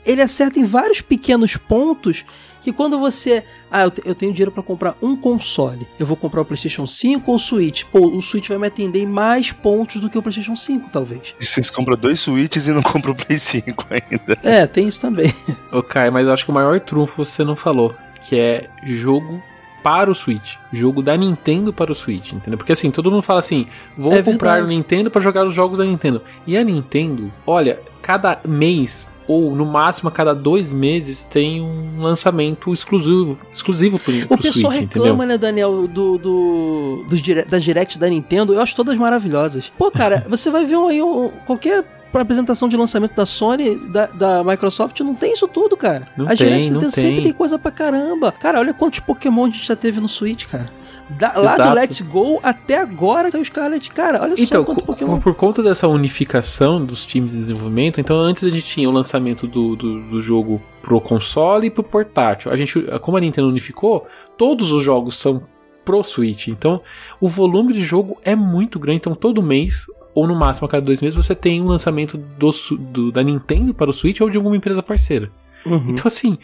ele 0.05 0.21
acerta 0.21 0.59
em 0.59 0.63
vários 0.63 1.01
pequenos 1.01 1.57
pontos 1.57 2.23
que 2.65 2.73
quando 2.73 2.97
você. 2.97 3.43
Ah, 3.69 3.83
eu, 3.83 3.93
eu 4.03 4.15
tenho 4.15 4.33
dinheiro 4.33 4.51
para 4.51 4.63
comprar 4.63 4.97
um 4.99 5.15
console. 5.15 5.87
Eu 5.99 6.05
vou 6.05 6.17
comprar 6.17 6.41
o 6.41 6.45
PlayStation 6.45 6.87
5 6.87 7.29
ou 7.29 7.35
o 7.35 7.39
Switch. 7.39 7.83
Pô, 7.83 8.07
o 8.07 8.21
Switch 8.23 8.47
vai 8.47 8.57
me 8.57 8.65
atender 8.65 9.03
em 9.03 9.05
mais 9.05 9.51
pontos 9.51 10.01
do 10.01 10.09
que 10.09 10.17
o 10.17 10.21
PlayStation 10.21 10.55
5, 10.55 10.89
talvez. 10.91 11.35
E 11.39 11.45
vocês 11.45 11.69
compram 11.69 11.95
dois 11.95 12.19
Switches 12.19 12.67
e 12.67 12.71
não 12.71 12.81
compram 12.83 13.11
o 13.11 13.15
Play 13.15 13.37
5 13.37 13.85
ainda. 13.91 14.39
É, 14.41 14.65
tem 14.65 14.87
isso 14.87 14.99
também. 14.99 15.31
ok, 15.71 16.09
mas 16.09 16.25
eu 16.25 16.33
acho 16.33 16.43
que 16.43 16.49
o 16.49 16.53
maior 16.55 16.79
trunfo 16.79 17.23
você 17.23 17.43
não 17.43 17.55
falou, 17.55 17.93
que 18.27 18.35
é 18.39 18.67
jogo 18.83 19.39
para 19.85 20.09
o 20.09 20.15
Switch. 20.15 20.55
Jogo 20.73 21.03
da 21.03 21.15
Nintendo 21.15 21.71
para 21.71 21.91
o 21.91 21.95
Switch, 21.95 22.33
entendeu? 22.33 22.57
Porque 22.57 22.71
assim, 22.71 22.89
todo 22.89 23.11
mundo 23.11 23.21
fala 23.21 23.39
assim: 23.39 23.67
vou 23.95 24.11
é 24.11 24.23
comprar 24.23 24.63
o 24.63 24.65
Nintendo 24.65 25.11
para 25.11 25.21
jogar 25.21 25.45
os 25.45 25.53
jogos 25.53 25.77
da 25.77 25.85
Nintendo. 25.85 26.23
E 26.47 26.57
a 26.57 26.63
Nintendo, 26.63 27.31
olha, 27.45 27.79
cada 28.01 28.39
mês 28.43 29.07
ou 29.27 29.55
no 29.55 29.63
máximo 29.63 30.09
a 30.09 30.11
cada 30.11 30.33
dois 30.33 30.73
meses 30.73 31.25
tem 31.25 31.61
um 31.61 32.01
lançamento 32.01 32.73
exclusivo 32.73 33.39
exclusivo 33.51 33.99
pro, 33.99 34.13
o 34.27 34.37
pessoal 34.37 34.73
Switch, 34.73 34.87
reclama, 34.87 35.25
entendeu? 35.25 35.27
né, 35.27 35.37
Daniel, 35.37 35.87
do, 35.87 36.17
do, 36.17 37.05
dire 37.11 37.45
das 37.45 37.63
directs 37.63 37.97
da 37.97 38.09
Nintendo. 38.09 38.55
Eu 38.55 38.61
acho 38.61 38.75
todas 38.75 38.97
maravilhosas. 38.97 39.71
Pô, 39.77 39.91
cara, 39.91 40.25
você 40.29 40.49
vai 40.49 40.65
ver 40.65 40.77
um, 40.77 40.87
aí 40.87 41.03
um, 41.03 41.29
qualquer 41.45 41.85
pra 42.15 42.21
apresentação 42.21 42.69
de 42.69 42.77
lançamento 42.77 43.13
da 43.13 43.25
Sony, 43.25 43.75
da, 43.89 44.05
da 44.05 44.41
Microsoft, 44.41 44.97
não 45.01 45.13
tem 45.13 45.33
isso 45.33 45.49
tudo, 45.49 45.75
cara. 45.75 46.07
Não 46.15 46.25
a 46.29 46.33
tem, 46.33 46.69
não 46.71 46.79
tem. 46.79 46.89
sempre 46.89 47.23
tem 47.23 47.33
coisa 47.33 47.59
pra 47.59 47.69
caramba. 47.71 48.31
Cara, 48.31 48.57
olha 48.57 48.73
quantos 48.73 49.01
Pokémon 49.01 49.43
a 49.43 49.49
gente 49.49 49.67
já 49.67 49.75
teve 49.75 49.99
no 49.99 50.07
Switch, 50.07 50.45
cara. 50.45 50.65
Da, 51.09 51.33
lá 51.37 51.57
do 51.57 51.73
Let's 51.75 51.99
Go 51.99 52.39
até 52.41 52.77
agora 52.77 53.29
tem 53.29 53.41
o 53.41 53.43
Scarlet. 53.43 53.91
Cara, 53.91 54.21
olha 54.21 54.33
então, 54.37 54.61
só 54.61 54.63
quanto 54.63 54.85
Pokémon. 54.85 55.19
Por 55.19 55.35
conta 55.35 55.61
dessa 55.61 55.89
unificação 55.89 56.85
dos 56.85 57.05
times 57.05 57.33
de 57.33 57.39
desenvolvimento, 57.39 57.99
então 57.99 58.15
antes 58.15 58.45
a 58.45 58.49
gente 58.49 58.63
tinha 58.63 58.89
o 58.89 58.93
lançamento 58.93 59.45
do, 59.45 59.75
do, 59.75 60.03
do 60.03 60.21
jogo 60.21 60.63
pro 60.81 61.01
console 61.01 61.67
e 61.67 61.69
pro 61.69 61.83
portátil. 61.83 62.49
A 62.49 62.55
gente, 62.55 62.81
como 63.01 63.17
a 63.17 63.19
Nintendo 63.19 63.49
unificou, 63.49 64.07
todos 64.37 64.71
os 64.71 64.81
jogos 64.81 65.17
são 65.17 65.43
pro 65.83 66.01
Switch. 66.01 66.47
Então, 66.47 66.81
o 67.19 67.27
volume 67.27 67.73
de 67.73 67.83
jogo 67.83 68.17
é 68.23 68.37
muito 68.37 68.79
grande. 68.79 68.99
Então, 68.99 69.13
todo 69.13 69.43
mês 69.43 69.85
ou 70.15 70.25
no 70.25 70.33
máximo 70.33 70.65
a 70.65 70.69
cada 70.69 70.85
dois 70.85 71.01
meses 71.01 71.13
você 71.13 71.35
tem 71.35 71.61
um 71.61 71.67
lançamento 71.67 72.17
do, 72.17 72.49
do 72.79 73.11
da 73.11 73.21
Nintendo 73.21 73.73
para 73.73 73.89
o 73.89 73.93
Switch 73.93 74.21
ou 74.21 74.29
de 74.29 74.37
alguma 74.37 74.55
empresa 74.55 74.81
parceira. 74.81 75.29
Uhum. 75.65 75.89
Então, 75.89 76.07
assim, 76.07 76.37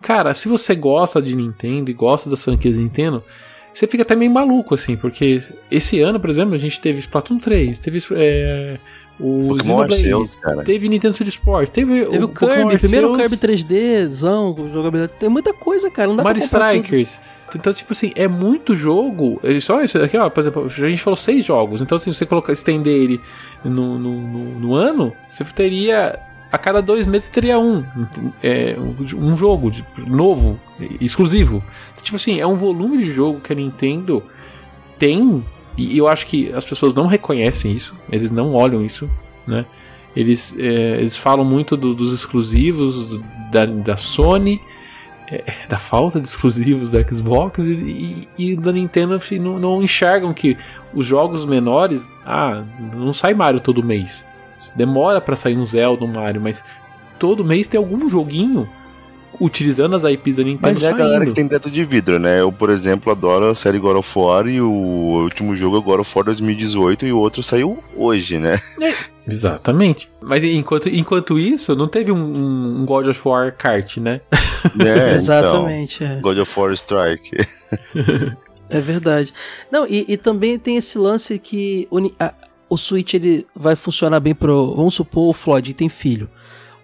cara, 0.00 0.32
se 0.32 0.48
você 0.48 0.74
gosta 0.74 1.20
de 1.20 1.36
Nintendo 1.36 1.90
e 1.90 1.94
gosta 1.94 2.30
das 2.30 2.42
franquias 2.42 2.76
da 2.76 2.82
Nintendo, 2.82 3.22
você 3.72 3.86
fica 3.86 4.02
até 4.02 4.16
meio 4.16 4.30
maluco, 4.30 4.74
assim, 4.74 4.96
porque 4.96 5.42
esse 5.70 6.00
ano, 6.00 6.18
por 6.18 6.30
exemplo, 6.30 6.54
a 6.54 6.58
gente 6.58 6.80
teve 6.80 6.98
Splatoon 6.98 7.38
3, 7.38 7.78
teve 7.78 7.98
é, 8.12 8.78
o 9.20 9.48
Pokémon 9.48 9.80
Arceus, 9.80 10.36
cara. 10.36 10.62
Teve 10.62 10.88
Nintendo 10.88 11.14
Switch 11.14 11.28
Sport, 11.28 11.70
teve, 11.70 12.04
teve 12.06 12.24
o, 12.24 12.26
o 12.26 12.28
Kirby, 12.28 12.78
primeiro 12.78 13.16
Kirby 13.16 13.36
3Dzão, 13.36 14.72
jogabilidade. 14.72 15.18
Tem 15.18 15.28
muita 15.28 15.52
coisa, 15.52 15.90
cara. 15.90 16.08
Não 16.08 16.16
dá 16.16 16.22
Mario 16.22 16.42
Strikers. 16.42 17.16
Tudo. 17.50 17.60
Então, 17.60 17.72
tipo 17.72 17.92
assim, 17.92 18.12
é 18.14 18.28
muito 18.28 18.76
jogo. 18.76 19.40
Só 19.60 19.82
esse 19.82 19.98
aqui, 19.98 20.16
ó, 20.16 20.28
por 20.30 20.40
exemplo, 20.40 20.64
a 20.64 20.68
gente 20.68 21.02
falou 21.02 21.16
seis 21.16 21.44
jogos. 21.44 21.80
Então, 21.80 21.96
assim, 21.96 22.12
se 22.12 22.18
você 22.18 22.26
colocar, 22.26 22.52
estender 22.52 22.94
ele 22.94 23.20
no, 23.64 23.98
no, 23.98 24.20
no, 24.20 24.60
no 24.60 24.74
ano, 24.74 25.12
você 25.26 25.44
teria. 25.44 26.20
A 26.50 26.56
cada 26.56 26.80
dois 26.80 27.06
meses 27.06 27.28
teria 27.28 27.58
um. 27.58 27.84
É, 28.42 28.76
um 28.78 29.36
jogo 29.36 29.70
de, 29.70 29.84
novo, 30.06 30.58
exclusivo. 31.00 31.62
Então, 31.92 32.04
tipo 32.04 32.16
assim, 32.16 32.40
é 32.40 32.46
um 32.46 32.54
volume 32.54 32.98
de 32.98 33.10
jogo 33.10 33.40
que 33.40 33.52
a 33.52 33.56
Nintendo 33.56 34.22
tem. 34.98 35.44
E 35.84 35.98
eu 35.98 36.08
acho 36.08 36.26
que 36.26 36.52
as 36.52 36.64
pessoas 36.64 36.94
não 36.94 37.06
reconhecem 37.06 37.72
isso. 37.72 37.94
Eles 38.10 38.30
não 38.30 38.52
olham 38.54 38.84
isso, 38.84 39.08
né? 39.46 39.64
Eles, 40.16 40.56
é, 40.58 41.00
eles 41.00 41.16
falam 41.16 41.44
muito 41.44 41.76
do, 41.76 41.94
dos 41.94 42.12
exclusivos 42.12 43.04
do, 43.04 43.24
da, 43.52 43.66
da 43.66 43.96
Sony 43.96 44.60
é, 45.30 45.44
da 45.68 45.78
falta 45.78 46.20
de 46.20 46.26
exclusivos 46.26 46.90
da 46.90 47.06
Xbox 47.06 47.66
e, 47.66 47.72
e, 47.72 48.28
e 48.50 48.56
da 48.56 48.72
Nintendo 48.72 49.14
assim, 49.14 49.38
não, 49.38 49.58
não, 49.58 49.82
enxergam 49.82 50.32
que 50.32 50.56
os 50.94 51.06
jogos 51.06 51.44
menores, 51.44 52.12
ah, 52.24 52.64
não 52.94 53.12
sai 53.12 53.34
Mario 53.34 53.60
todo 53.60 53.82
mês. 53.82 54.26
Demora 54.74 55.20
para 55.20 55.36
sair 55.36 55.56
um 55.56 55.64
Zelda, 55.64 56.04
um 56.04 56.12
Mario, 56.12 56.40
mas 56.40 56.64
todo 57.18 57.44
mês 57.44 57.66
tem 57.66 57.78
algum 57.78 58.08
joguinho 58.08 58.68
utilizando 59.40 59.94
as 59.96 60.04
IPs 60.04 60.36
da 60.36 60.42
Nintendo 60.42 60.60
Mas 60.62 60.82
é 60.82 60.90
a 60.90 60.92
galera 60.92 61.24
que 61.26 61.32
tem 61.32 61.46
teto 61.48 61.70
de 61.70 61.84
vidro, 61.84 62.18
né? 62.18 62.40
Eu, 62.40 62.50
por 62.52 62.70
exemplo, 62.70 63.12
adoro 63.12 63.46
a 63.46 63.54
série 63.54 63.78
God 63.78 63.96
of 63.96 64.18
War 64.18 64.46
e 64.48 64.60
o 64.60 64.70
último 64.70 65.54
jogo 65.54 65.78
é 65.78 65.80
God 65.80 66.00
of 66.00 66.12
War 66.16 66.24
2018 66.24 67.06
e 67.06 67.12
o 67.12 67.18
outro 67.18 67.42
saiu 67.42 67.82
hoje, 67.96 68.38
né? 68.38 68.60
Exatamente. 69.26 70.10
Mas 70.22 70.42
enquanto, 70.42 70.88
enquanto 70.88 71.38
isso, 71.38 71.76
não 71.76 71.86
teve 71.86 72.10
um, 72.10 72.80
um 72.80 72.86
God 72.86 73.06
of 73.08 73.28
War 73.28 73.54
kart, 73.56 73.98
né? 73.98 74.20
É, 74.84 75.14
Exatamente. 75.14 76.02
é. 76.02 76.06
Então, 76.18 76.22
God 76.22 76.38
of 76.38 76.60
War 76.60 76.72
Strike. 76.72 77.30
É 78.70 78.80
verdade. 78.82 79.32
Não, 79.72 79.86
e, 79.86 80.04
e 80.08 80.16
também 80.18 80.58
tem 80.58 80.76
esse 80.76 80.98
lance 80.98 81.38
que 81.38 81.88
a- 82.18 82.34
o 82.68 82.76
Switch 82.76 83.14
ele 83.14 83.46
vai 83.56 83.74
funcionar 83.74 84.20
bem 84.20 84.34
pro. 84.34 84.74
Vamos 84.76 84.92
supor, 84.92 85.30
o 85.30 85.32
Floyd 85.32 85.72
tem 85.72 85.88
filho. 85.88 86.28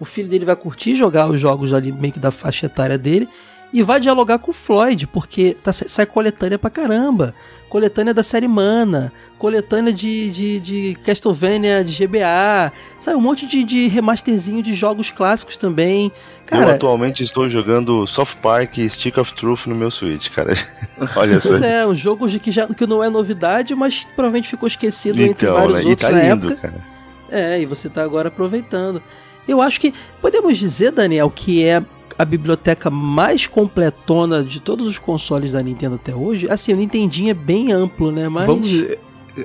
O 0.00 0.04
filho 0.04 0.28
dele 0.28 0.44
vai 0.44 0.56
curtir 0.56 0.94
jogar 0.94 1.28
os 1.28 1.40
jogos 1.40 1.72
ali 1.72 1.92
meio 1.92 2.12
que 2.12 2.20
da 2.20 2.30
faixa 2.30 2.66
etária 2.66 2.98
dele 2.98 3.28
e 3.72 3.82
vai 3.82 3.98
dialogar 3.98 4.38
com 4.38 4.52
o 4.52 4.54
Floyd, 4.54 5.04
porque 5.08 5.56
tá, 5.60 5.72
sai 5.72 6.06
coletânea 6.06 6.56
pra 6.56 6.70
caramba. 6.70 7.34
Coletânea 7.68 8.14
da 8.14 8.22
série 8.22 8.46
Mana, 8.46 9.12
coletânea 9.36 9.92
de, 9.92 10.30
de, 10.30 10.60
de 10.60 10.98
Castlevania 11.02 11.82
de 11.82 12.06
GBA, 12.06 12.72
sai 13.00 13.16
um 13.16 13.20
monte 13.20 13.48
de, 13.48 13.64
de 13.64 13.88
remasterzinho 13.88 14.62
de 14.62 14.74
jogos 14.74 15.10
clássicos 15.10 15.56
também. 15.56 16.04
eu 16.04 16.12
Cara, 16.46 16.74
atualmente 16.76 17.24
estou 17.24 17.48
jogando 17.48 18.06
Soft 18.06 18.38
Park 18.38 18.78
e 18.78 18.88
Stick 18.88 19.18
of 19.18 19.34
Truth 19.34 19.66
no 19.66 19.74
meu 19.74 19.90
Switch, 19.90 20.28
cara. 20.30 20.52
Olha 21.16 21.40
só. 21.40 21.48
Pois 21.48 21.62
é, 21.62 21.84
um 21.84 21.96
jogo 21.96 22.28
que, 22.28 22.52
já, 22.52 22.68
que 22.68 22.86
não 22.86 23.02
é 23.02 23.10
novidade, 23.10 23.74
mas 23.74 24.04
provavelmente 24.04 24.48
ficou 24.48 24.68
esquecido 24.68 25.20
entre 25.20 25.46
Então, 25.46 25.54
vários 25.58 25.78
né? 25.78 25.82
E 25.82 25.86
outros 25.88 26.08
tá 26.08 26.16
na 26.16 26.22
lindo, 26.22 26.52
época. 26.52 26.68
cara. 26.68 26.86
É, 27.28 27.60
e 27.60 27.66
você 27.66 27.88
tá 27.88 28.04
agora 28.04 28.28
aproveitando. 28.28 29.02
Eu 29.46 29.60
acho 29.60 29.80
que 29.80 29.92
podemos 30.20 30.56
dizer, 30.58 30.90
Daniel, 30.92 31.30
que 31.30 31.64
é 31.64 31.82
a 32.18 32.24
biblioteca 32.24 32.90
mais 32.90 33.46
completona 33.46 34.42
de 34.44 34.60
todos 34.60 34.86
os 34.86 34.98
consoles 34.98 35.52
da 35.52 35.62
Nintendo 35.62 35.96
até 35.96 36.14
hoje. 36.14 36.48
Assim, 36.50 36.72
o 36.72 36.76
Nintendinho 36.76 37.30
é 37.30 37.34
bem 37.34 37.72
amplo, 37.72 38.10
né? 38.12 38.28
Mas 38.28 38.46
Vamos. 38.46 38.70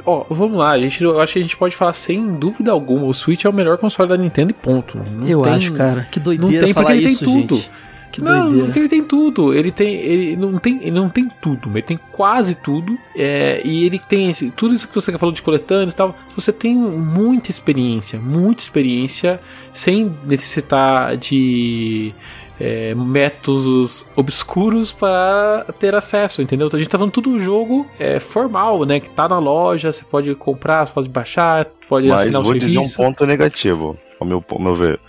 Ó, 0.06 0.24
vamos 0.30 0.56
lá, 0.60 0.70
a 0.74 0.80
gente, 0.80 1.04
eu 1.04 1.20
acho 1.20 1.34
que 1.34 1.40
a 1.40 1.42
gente 1.42 1.58
pode 1.58 1.76
falar 1.76 1.94
sem 1.94 2.36
dúvida 2.36 2.70
alguma: 2.72 3.08
o 3.08 3.14
Switch 3.14 3.44
é 3.46 3.50
o 3.50 3.54
melhor 3.54 3.78
console 3.80 4.08
da 4.08 4.16
Nintendo 4.16 4.52
e 4.52 4.54
ponto. 4.54 5.00
Não 5.12 5.28
eu 5.28 5.42
tem- 5.42 5.54
acho, 5.54 5.74
cara, 5.74 6.04
que 6.04 6.20
doideira 6.20 6.54
não 6.58 6.64
tem, 6.66 6.74
falar 6.76 6.86
porque 6.92 7.00
ele 7.00 7.12
isso, 7.12 7.26
tem 7.26 7.42
tudo. 7.42 7.56
gente. 7.56 7.72
Que 8.12 8.22
não, 8.22 8.44
doideira. 8.48 8.66
porque 8.66 8.80
ele 8.80 8.90
tem 8.90 9.04
tudo. 9.04 9.54
Ele 9.54 9.72
tem. 9.72 9.96
Ele 9.96 10.36
não 10.36 10.58
tem, 10.58 10.78
ele 10.82 10.92
não 10.92 11.10
tem 11.10 11.28
tudo, 11.42 11.68
mas 11.68 11.76
ele 11.78 11.84
tem 11.84 12.00
quase 12.12 12.56
tudo. 12.56 12.98
é, 13.16 13.62
e 13.64 13.86
ele 13.86 14.00
tem 14.00 14.30
esse, 14.30 14.52
tudo 14.52 14.74
isso 14.74 14.88
que 14.88 14.96
você 14.96 15.16
falou 15.18 15.34
de 15.34 15.42
coletâneas 15.42 15.94
e 15.94 15.96
tal. 15.96 16.16
Você 16.36 16.52
tem 16.52 16.76
muita 16.76 17.50
experiência, 17.50 18.20
muita 18.20 18.62
experiência, 18.62 19.40
sem 19.74 20.16
necessitar 20.26 21.16
de 21.18 22.14
é, 22.60 22.94
métodos 22.94 24.06
obscuros 24.16 24.92
para 24.92 25.66
ter 25.80 25.96
acesso, 25.96 26.42
entendeu? 26.42 26.68
Então 26.68 26.78
a 26.78 26.82
gente 26.82 26.92
tá 26.92 26.98
falando 26.98 27.14
tudo 27.14 27.40
jogo 27.40 27.88
é, 27.98 28.20
formal, 28.20 28.84
né? 28.86 29.00
Que 29.00 29.10
tá 29.10 29.28
na 29.30 29.40
loja, 29.40 29.92
você 29.92 30.04
pode 30.04 30.34
comprar, 30.36 30.86
você 30.86 30.94
pode 30.94 31.10
baixar, 31.10 31.66
pode 31.88 32.08
Mas 32.08 32.24
assinar 32.24 32.42
o 32.42 32.44
vou 32.44 32.54
dizer 32.54 32.78
um 32.78 32.84
serviço. 32.84 32.98
ponto 32.98 33.26
negativo, 33.26 33.98
ao 34.20 34.28
meu, 34.28 34.44
ao 34.50 34.60
meu 34.60 34.76
ver. 34.76 35.00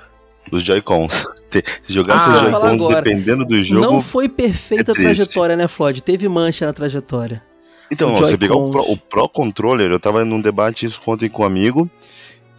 Os 0.57 0.62
Joy-Cons. 0.62 1.24
Se 1.82 1.92
jogar 1.92 2.16
Ah, 2.16 2.20
falar 2.20 2.76
Joy-Cons 2.76 2.94
dependendo 2.94 3.44
do 3.44 3.62
jogo. 3.62 3.80
Não 3.80 4.01
foi 4.01 4.28
perfeita 4.28 4.90
é 4.90 4.92
a 4.92 4.94
trajetória, 4.94 5.57
né, 5.57 5.68
Floyd? 5.68 6.03
Teve 6.03 6.28
mancha 6.28 6.66
na 6.66 6.72
trajetória. 6.72 7.42
Então, 7.90 8.16
você 8.16 8.38
pegar 8.38 8.55
o. 8.55 8.70
Pro, 8.70 8.82
o 8.82 8.96
Pro 8.96 9.28
Controller, 9.28 9.90
eu 9.90 9.98
tava 9.98 10.24
num 10.24 10.40
debate 10.40 10.86
isso 10.86 11.01
ontem 11.07 11.28
com 11.28 11.42
um 11.42 11.46
amigo, 11.46 11.90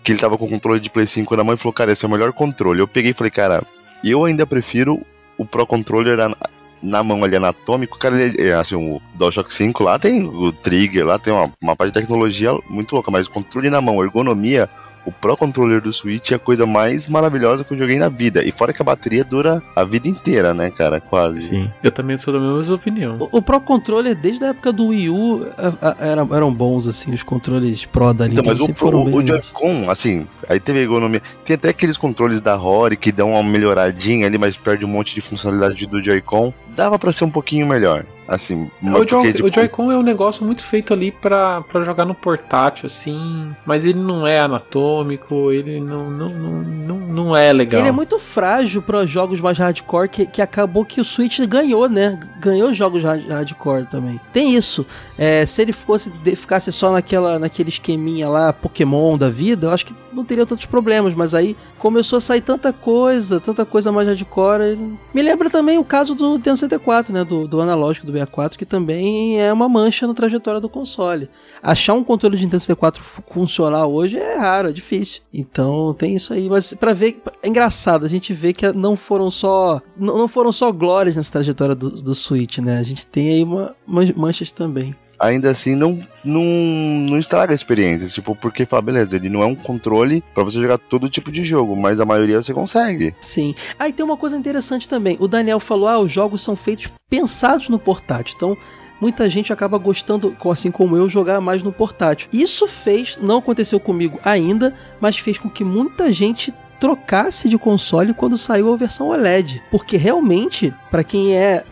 que 0.04 0.12
ele 0.12 0.20
tava 0.20 0.38
com 0.38 0.46
o 0.46 0.50
controle 0.50 0.80
de 0.80 0.90
Play 0.90 1.08
5 1.08 1.36
na 1.38 1.44
mão 1.44 1.54
e 1.54 1.58
falou, 1.58 1.74
cara, 1.74 1.92
esse 1.92 2.04
é 2.04 2.08
o 2.08 2.12
melhor 2.12 2.34
controle. 2.34 2.82
Eu 2.82 2.88
peguei 2.88 3.12
e 3.12 3.14
falei, 3.14 3.32
cara, 3.32 3.64
eu 4.04 4.26
ainda 4.26 4.46
prefiro 4.46 5.02
o 5.38 5.46
Pro 5.46 5.66
Controller 5.66 6.18
na, 6.18 6.36
na 6.84 7.04
mão 7.04 7.24
ali 7.24 7.36
anatômico, 7.36 7.98
cara, 7.98 8.22
ele, 8.22 8.42
é, 8.42 8.54
assim, 8.54 8.76
o 8.76 9.02
DualShock 9.16 9.54
5 9.54 9.84
lá 9.84 9.98
tem 9.98 10.24
o 10.24 10.52
trigger, 10.52 11.06
lá 11.06 11.18
tem 11.18 11.32
uma, 11.32 11.52
uma 11.62 11.76
parte 11.76 11.94
de 11.94 12.02
tecnologia 12.02 12.52
muito 12.70 12.94
louca, 12.94 13.12
mas 13.12 13.28
o 13.28 13.32
controle 13.32 13.70
na 13.70 13.82
mão, 13.82 14.04
ergonomia, 14.04 14.70
o 15.06 15.12
Pro 15.12 15.36
Controller 15.38 15.82
do 15.82 15.92
Switch 15.92 16.32
é 16.32 16.36
a 16.36 16.40
coisa 16.40 16.66
mais 16.66 17.08
maravilhosa 17.08 17.64
que 17.64 17.74
eu 17.74 17.78
joguei 17.78 17.98
na 17.98 18.10
vida. 18.10 18.44
E 18.44 18.52
fora 18.52 18.72
que 18.74 18.82
a 18.82 18.86
bateria 18.86 19.24
dura 19.24 19.62
a 19.76 19.84
vida 19.84 20.08
inteira, 20.08 20.54
né, 20.54 20.70
cara, 20.70 21.00
quase. 21.02 21.42
Sim, 21.42 21.70
eu 21.84 21.92
também 21.92 22.18
sou 22.18 22.34
da 22.34 22.40
mesma 22.40 22.76
opinião. 22.76 23.18
O, 23.20 23.38
o 23.38 23.42
Pro 23.42 23.60
Controller, 23.62 24.16
desde 24.16 24.46
a 24.46 24.50
época 24.50 24.72
do 24.72 24.88
Wii 24.88 25.10
U, 25.10 25.48
a- 25.58 25.90
a- 25.90 25.96
eram, 26.06 26.30
eram 26.36 26.54
bons, 26.54 26.88
assim, 26.88 27.14
os 27.14 27.24
controles 27.24 27.86
Pro 27.86 28.14
da 28.14 28.26
Então, 28.28 28.44
Nintendo 28.44 28.50
mas 28.50 28.60
o, 28.62 28.74
Pro- 28.74 28.98
o, 29.00 29.16
o. 29.16 29.26
Joy-Con, 29.26 29.90
assim, 29.90 30.28
aí 30.48 30.60
teve 30.60 30.80
a 30.80 30.82
ergonomia. 30.84 31.22
Tem 31.44 31.56
até 31.56 31.70
aqueles 31.70 31.98
controles 31.98 32.40
da 32.42 32.56
Rory 32.56 32.96
que 32.98 33.12
dão 33.12 33.32
uma 33.32 33.44
melhoradinha 33.44 34.28
ali, 34.28 34.38
mas 34.38 34.58
perde 34.58 34.86
um 34.86 34.90
monte 34.90 35.16
de 35.16 35.22
funcionalidade 35.22 35.86
do 35.88 36.04
Joy-Con. 36.04 36.54
Dava 36.76 36.98
pra 36.98 37.12
ser 37.12 37.26
um 37.26 37.30
pouquinho 37.30 37.68
melhor. 37.68 38.06
Assim, 38.32 38.72
O, 38.82 38.92
porque, 38.92 39.08
Joy- 39.10 39.34
tipo, 39.34 39.48
o 39.50 39.54
Joy-Con 39.54 39.92
é 39.92 39.98
um 39.98 40.02
negócio 40.02 40.46
muito 40.46 40.64
feito 40.64 40.94
ali 40.94 41.12
pra, 41.12 41.60
pra 41.64 41.84
jogar 41.84 42.06
no 42.06 42.16
portátil, 42.16 42.86
assim. 42.86 43.54
Mas 43.66 43.84
ele 43.84 44.00
não 44.00 44.26
é 44.26 44.40
anatômico, 44.40 45.52
ele 45.52 45.82
não, 45.82 46.10
não, 46.10 46.30
não, 46.30 46.52
não, 46.62 46.96
não 46.98 47.36
é 47.36 47.52
legal. 47.52 47.82
Ele 47.82 47.90
é 47.90 47.92
muito 47.92 48.18
frágil 48.18 48.82
para 48.82 49.06
jogos 49.06 49.42
mais 49.42 49.58
hardcore, 49.58 50.08
que, 50.08 50.26
que 50.26 50.42
acabou 50.42 50.86
que 50.86 51.02
o 51.02 51.06
Switch 51.06 51.40
ganhou, 51.42 51.90
né? 51.90 52.18
Ganhou 52.40 52.74
jogos 52.74 53.04
hard- 53.04 53.28
hardcore 53.28 53.86
também. 53.88 54.20
Tem 54.32 54.56
isso. 54.56 54.86
É, 55.18 55.46
se 55.46 55.62
ele 55.62 55.74
fosse 55.74 56.10
de- 56.10 56.36
ficasse 56.38 56.72
só 56.72 56.92
naquela, 56.92 57.38
naquele 57.38 57.68
esqueminha 57.70 58.30
lá, 58.30 58.54
Pokémon 58.54 59.18
da 59.18 59.30
vida, 59.30 59.68
eu 59.68 59.72
acho 59.72 59.86
que 59.86 59.96
não 60.14 60.24
teria 60.26 60.46
tantos 60.46 60.66
problemas. 60.66 61.14
Mas 61.16 61.34
aí 61.34 61.56
começou 61.78 62.18
a 62.18 62.22
sair 62.22 62.42
tanta 62.42 62.72
coisa, 62.74 63.40
tanta 63.40 63.66
coisa 63.66 63.92
mais 63.92 64.08
hardcore. 64.08 64.78
Me 65.14 65.22
lembra 65.22 65.50
também 65.50 65.78
o 65.78 65.84
caso 65.84 66.16
do 66.16 66.34
Nintendo 66.34 66.58
64, 66.58 67.14
né? 67.14 67.24
Do, 67.24 67.48
do 67.48 67.62
analógico 67.62 68.06
do 68.06 68.12
64, 68.12 68.58
que 68.58 68.66
também 68.66 69.42
é 69.42 69.52
uma 69.52 69.68
mancha 69.70 70.06
na 70.08 70.14
trajetória 70.14 70.60
do 70.62 70.70
console. 70.70 71.30
Achar 71.62 71.94
um 71.94 72.04
controle 72.04 72.38
de 72.38 72.44
Nintendo 72.46 72.62
64 72.62 73.04
fu- 73.04 73.24
funcional 73.32 73.92
hoje 73.92 74.18
é 74.18 74.38
raro, 74.38 74.70
é 74.70 74.72
difícil. 74.72 75.22
Então 75.34 75.94
tem 75.94 76.16
isso 76.16 76.34
aí, 76.34 76.50
mas 76.50 76.74
pra 76.74 76.94
ver 76.94 77.22
é 77.42 77.48
engraçado, 77.48 78.06
a 78.06 78.10
gente 78.10 78.34
vê 78.34 78.54
que 78.54 78.72
não 78.72 78.96
foram 78.96 79.30
só 79.32 79.82
não 79.98 80.28
foram 80.28 80.52
só 80.52 80.72
glórias 80.72 81.16
nessa 81.16 81.32
trajetória 81.32 81.76
do, 81.76 81.90
do 81.90 82.14
Switch, 82.16 82.58
né? 82.60 82.78
A 82.80 82.84
gente 82.84 83.06
tem 83.06 83.30
aí 83.30 83.44
uma, 83.44 83.76
man- 83.86 84.14
manchas 84.16 84.52
também. 84.52 84.96
Ainda 85.22 85.50
assim 85.50 85.76
não, 85.76 86.00
não, 86.24 86.44
não 86.44 87.18
estraga 87.18 87.54
a 87.54 87.56
experiência. 87.56 88.08
Tipo, 88.08 88.36
porque 88.36 88.66
fala, 88.66 88.82
beleza, 88.82 89.16
ele 89.16 89.30
não 89.30 89.44
é 89.44 89.46
um 89.46 89.56
controle 89.56 90.24
pra 90.34 90.44
você 90.44 90.60
jogar 90.60 90.80
todo 90.80 91.10
tipo 91.10 91.32
de 91.32 91.44
jogo, 91.44 91.76
mas 91.76 92.00
a 92.00 92.06
maioria 92.06 92.42
você 92.42 92.54
consegue. 92.54 93.16
Sim. 93.22 93.54
Ah, 93.78 93.92
tem 93.92 94.04
uma 94.04 94.18
coisa 94.18 94.36
interessante 94.36 94.90
também. 94.90 95.16
O 95.20 95.28
Daniel 95.28 95.60
falou: 95.60 95.88
ah, 95.88 96.00
os 96.00 96.12
jogos 96.12 96.42
são 96.42 96.56
feitos 96.56 96.90
pensados 97.10 97.70
no 97.70 97.78
portátil. 97.78 98.34
Então, 98.36 98.58
muita 99.00 99.30
gente 99.30 99.54
acaba 99.54 99.78
gostando, 99.78 100.36
assim 100.50 100.72
como 100.72 100.98
eu, 100.98 101.08
jogar 101.08 101.40
mais 101.40 101.62
no 101.62 101.72
portátil. 101.72 102.28
Isso 102.34 102.68
fez, 102.68 103.18
não 103.22 103.38
aconteceu 103.38 103.80
comigo 103.80 104.20
ainda, 104.24 104.74
mas 105.00 105.18
fez 105.20 105.38
com 105.38 105.50
que 105.50 105.64
muita 105.64 106.12
gente 106.12 106.54
trocasse 106.80 107.48
de 107.48 107.60
console 107.60 108.12
quando 108.12 108.40
saiu 108.40 108.74
a 108.74 108.76
versão 108.76 109.10
OLED. 109.10 109.62
Porque 109.70 109.98
realmente, 109.98 110.74
para 110.90 111.04
quem 111.04 111.36
é 111.36 111.64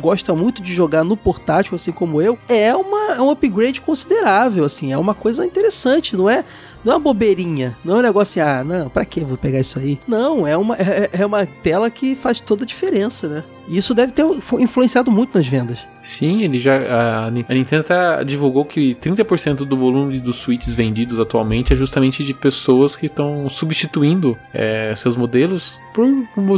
gosta 0.00 0.34
muito 0.34 0.62
de 0.62 0.72
jogar 0.72 1.04
no 1.04 1.16
portátil, 1.16 1.74
assim 1.74 1.92
como 1.92 2.20
eu, 2.22 2.38
é, 2.48 2.74
uma, 2.74 3.14
é 3.14 3.20
um 3.20 3.30
upgrade 3.30 3.80
considerável, 3.80 4.64
assim, 4.64 4.92
é 4.92 4.98
uma 4.98 5.14
coisa 5.14 5.44
interessante, 5.44 6.16
não 6.16 6.28
é, 6.28 6.44
não 6.84 6.92
é 6.92 6.96
uma 6.96 7.02
bobeirinha, 7.02 7.76
não 7.84 7.96
é 7.96 7.98
um 7.98 8.02
negócio 8.02 8.42
assim, 8.42 8.50
ah, 8.50 8.64
não, 8.64 8.88
pra 8.88 9.04
que 9.04 9.20
vou 9.20 9.36
pegar 9.36 9.60
isso 9.60 9.78
aí? 9.78 9.98
Não, 10.06 10.46
é 10.46 10.56
uma, 10.56 10.76
é, 10.76 11.10
é 11.12 11.26
uma 11.26 11.44
tela 11.46 11.90
que 11.90 12.14
faz 12.14 12.40
toda 12.40 12.64
a 12.64 12.66
diferença, 12.66 13.28
né? 13.28 13.44
E 13.68 13.76
isso 13.76 13.94
deve 13.94 14.12
ter 14.12 14.24
influenciado 14.58 15.10
muito 15.10 15.36
nas 15.36 15.46
vendas. 15.46 15.80
Sim, 16.02 16.42
ele 16.42 16.58
já. 16.58 16.78
A, 16.78 17.26
a 17.26 17.30
Nintendo 17.30 17.82
até 17.82 18.24
divulgou 18.24 18.64
que 18.64 18.94
30% 18.94 19.56
do 19.56 19.76
volume 19.76 20.18
dos 20.20 20.36
Switches 20.36 20.74
vendidos 20.74 21.20
atualmente 21.20 21.74
é 21.74 21.76
justamente 21.76 22.24
de 22.24 22.32
pessoas 22.32 22.96
que 22.96 23.04
estão 23.04 23.46
substituindo 23.50 24.38
é, 24.54 24.94
seus 24.96 25.18
modelos 25.18 25.78
por 25.92 26.06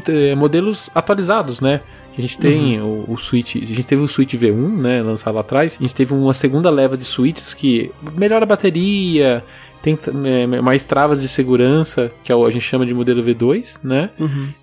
eh, 0.08 0.36
modelos 0.36 0.88
atualizados, 0.94 1.60
né? 1.60 1.80
A 2.20 2.22
gente 2.22 2.38
tem 2.38 2.80
o, 2.80 3.04
o 3.08 3.16
Switch, 3.16 3.56
a 3.56 3.64
gente 3.64 3.84
teve 3.84 4.02
o 4.02 4.08
Switch 4.08 4.34
V1, 4.34 4.76
né, 4.76 5.02
lançado 5.02 5.34
lá 5.34 5.40
atrás. 5.40 5.76
A 5.80 5.82
gente 5.82 5.94
teve 5.94 6.12
uma 6.12 6.34
segunda 6.34 6.70
leva 6.70 6.96
de 6.96 7.04
Switches 7.04 7.54
que 7.54 7.90
melhora 8.14 8.44
a 8.44 8.46
bateria, 8.46 9.42
tem 9.82 9.98
é, 10.24 10.46
mais 10.60 10.84
travas 10.84 11.22
de 11.22 11.28
segurança, 11.28 12.12
que 12.22 12.30
é 12.30 12.34
o, 12.34 12.44
a 12.44 12.50
gente 12.50 12.62
chama 12.62 12.84
de 12.84 12.92
modelo 12.92 13.22
V2, 13.22 13.80
né? 13.82 14.10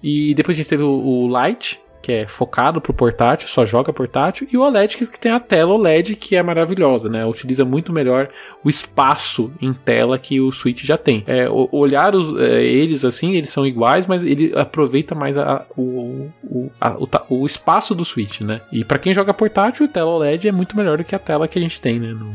E 0.04 0.36
depois 0.36 0.56
a 0.56 0.60
gente 0.60 0.70
teve 0.70 0.84
o, 0.84 0.90
o 0.90 1.28
Lite, 1.28 1.80
que 2.08 2.12
é 2.14 2.26
focado 2.26 2.80
pro 2.80 2.94
portátil, 2.94 3.50
só 3.50 3.66
joga 3.66 3.92
portátil, 3.92 4.48
e 4.50 4.56
o 4.58 4.62
OLED, 4.62 4.96
que, 4.96 5.06
tem 5.20 5.30
a 5.30 5.42
tela 5.42 5.74
OLED, 5.74 6.16
que 6.16 6.38
é 6.38 6.42
maravilhosa, 6.42 7.10
né? 7.10 7.26
Utiliza 7.26 7.66
muito 7.66 7.92
melhor 7.92 8.30
o 8.64 8.70
espaço 8.70 9.52
em 9.62 9.74
tela 9.74 10.18
que 10.18 10.40
o 10.40 10.50
Switch 10.50 10.86
já 10.86 10.96
tem. 10.98 11.22
É, 11.28 11.50
olhar 11.50 12.16
os, 12.16 12.34
é, 12.40 12.64
eles 12.64 13.04
assim, 13.04 13.36
eles 13.36 13.50
são 13.50 13.68
iguais, 13.68 14.08
mas 14.08 14.24
ele 14.24 14.54
aproveita 14.56 15.14
mais 15.14 15.38
a- 15.38 15.66
o, 15.76 16.30
o, 16.46 16.72
a- 16.80 16.96
o 16.98 17.08
o 17.30 17.46
espaço 17.46 17.94
do 17.94 18.06
Switch, 18.06 18.40
né? 18.40 18.62
E 18.72 18.86
para 18.86 18.98
quem 19.00 19.14
joga 19.14 19.34
portátil, 19.34 19.86
a 19.86 19.90
tela 19.90 20.12
OLED 20.12 20.48
é 20.48 20.52
muito 20.54 20.78
melhor 20.78 20.98
do 20.98 21.04
que 21.04 21.14
a 21.14 21.20
tela 21.20 21.46
que 21.46 21.60
a 21.60 21.62
gente 21.62 21.82
tem, 21.82 22.00
né? 22.00 22.14
No, 22.14 22.34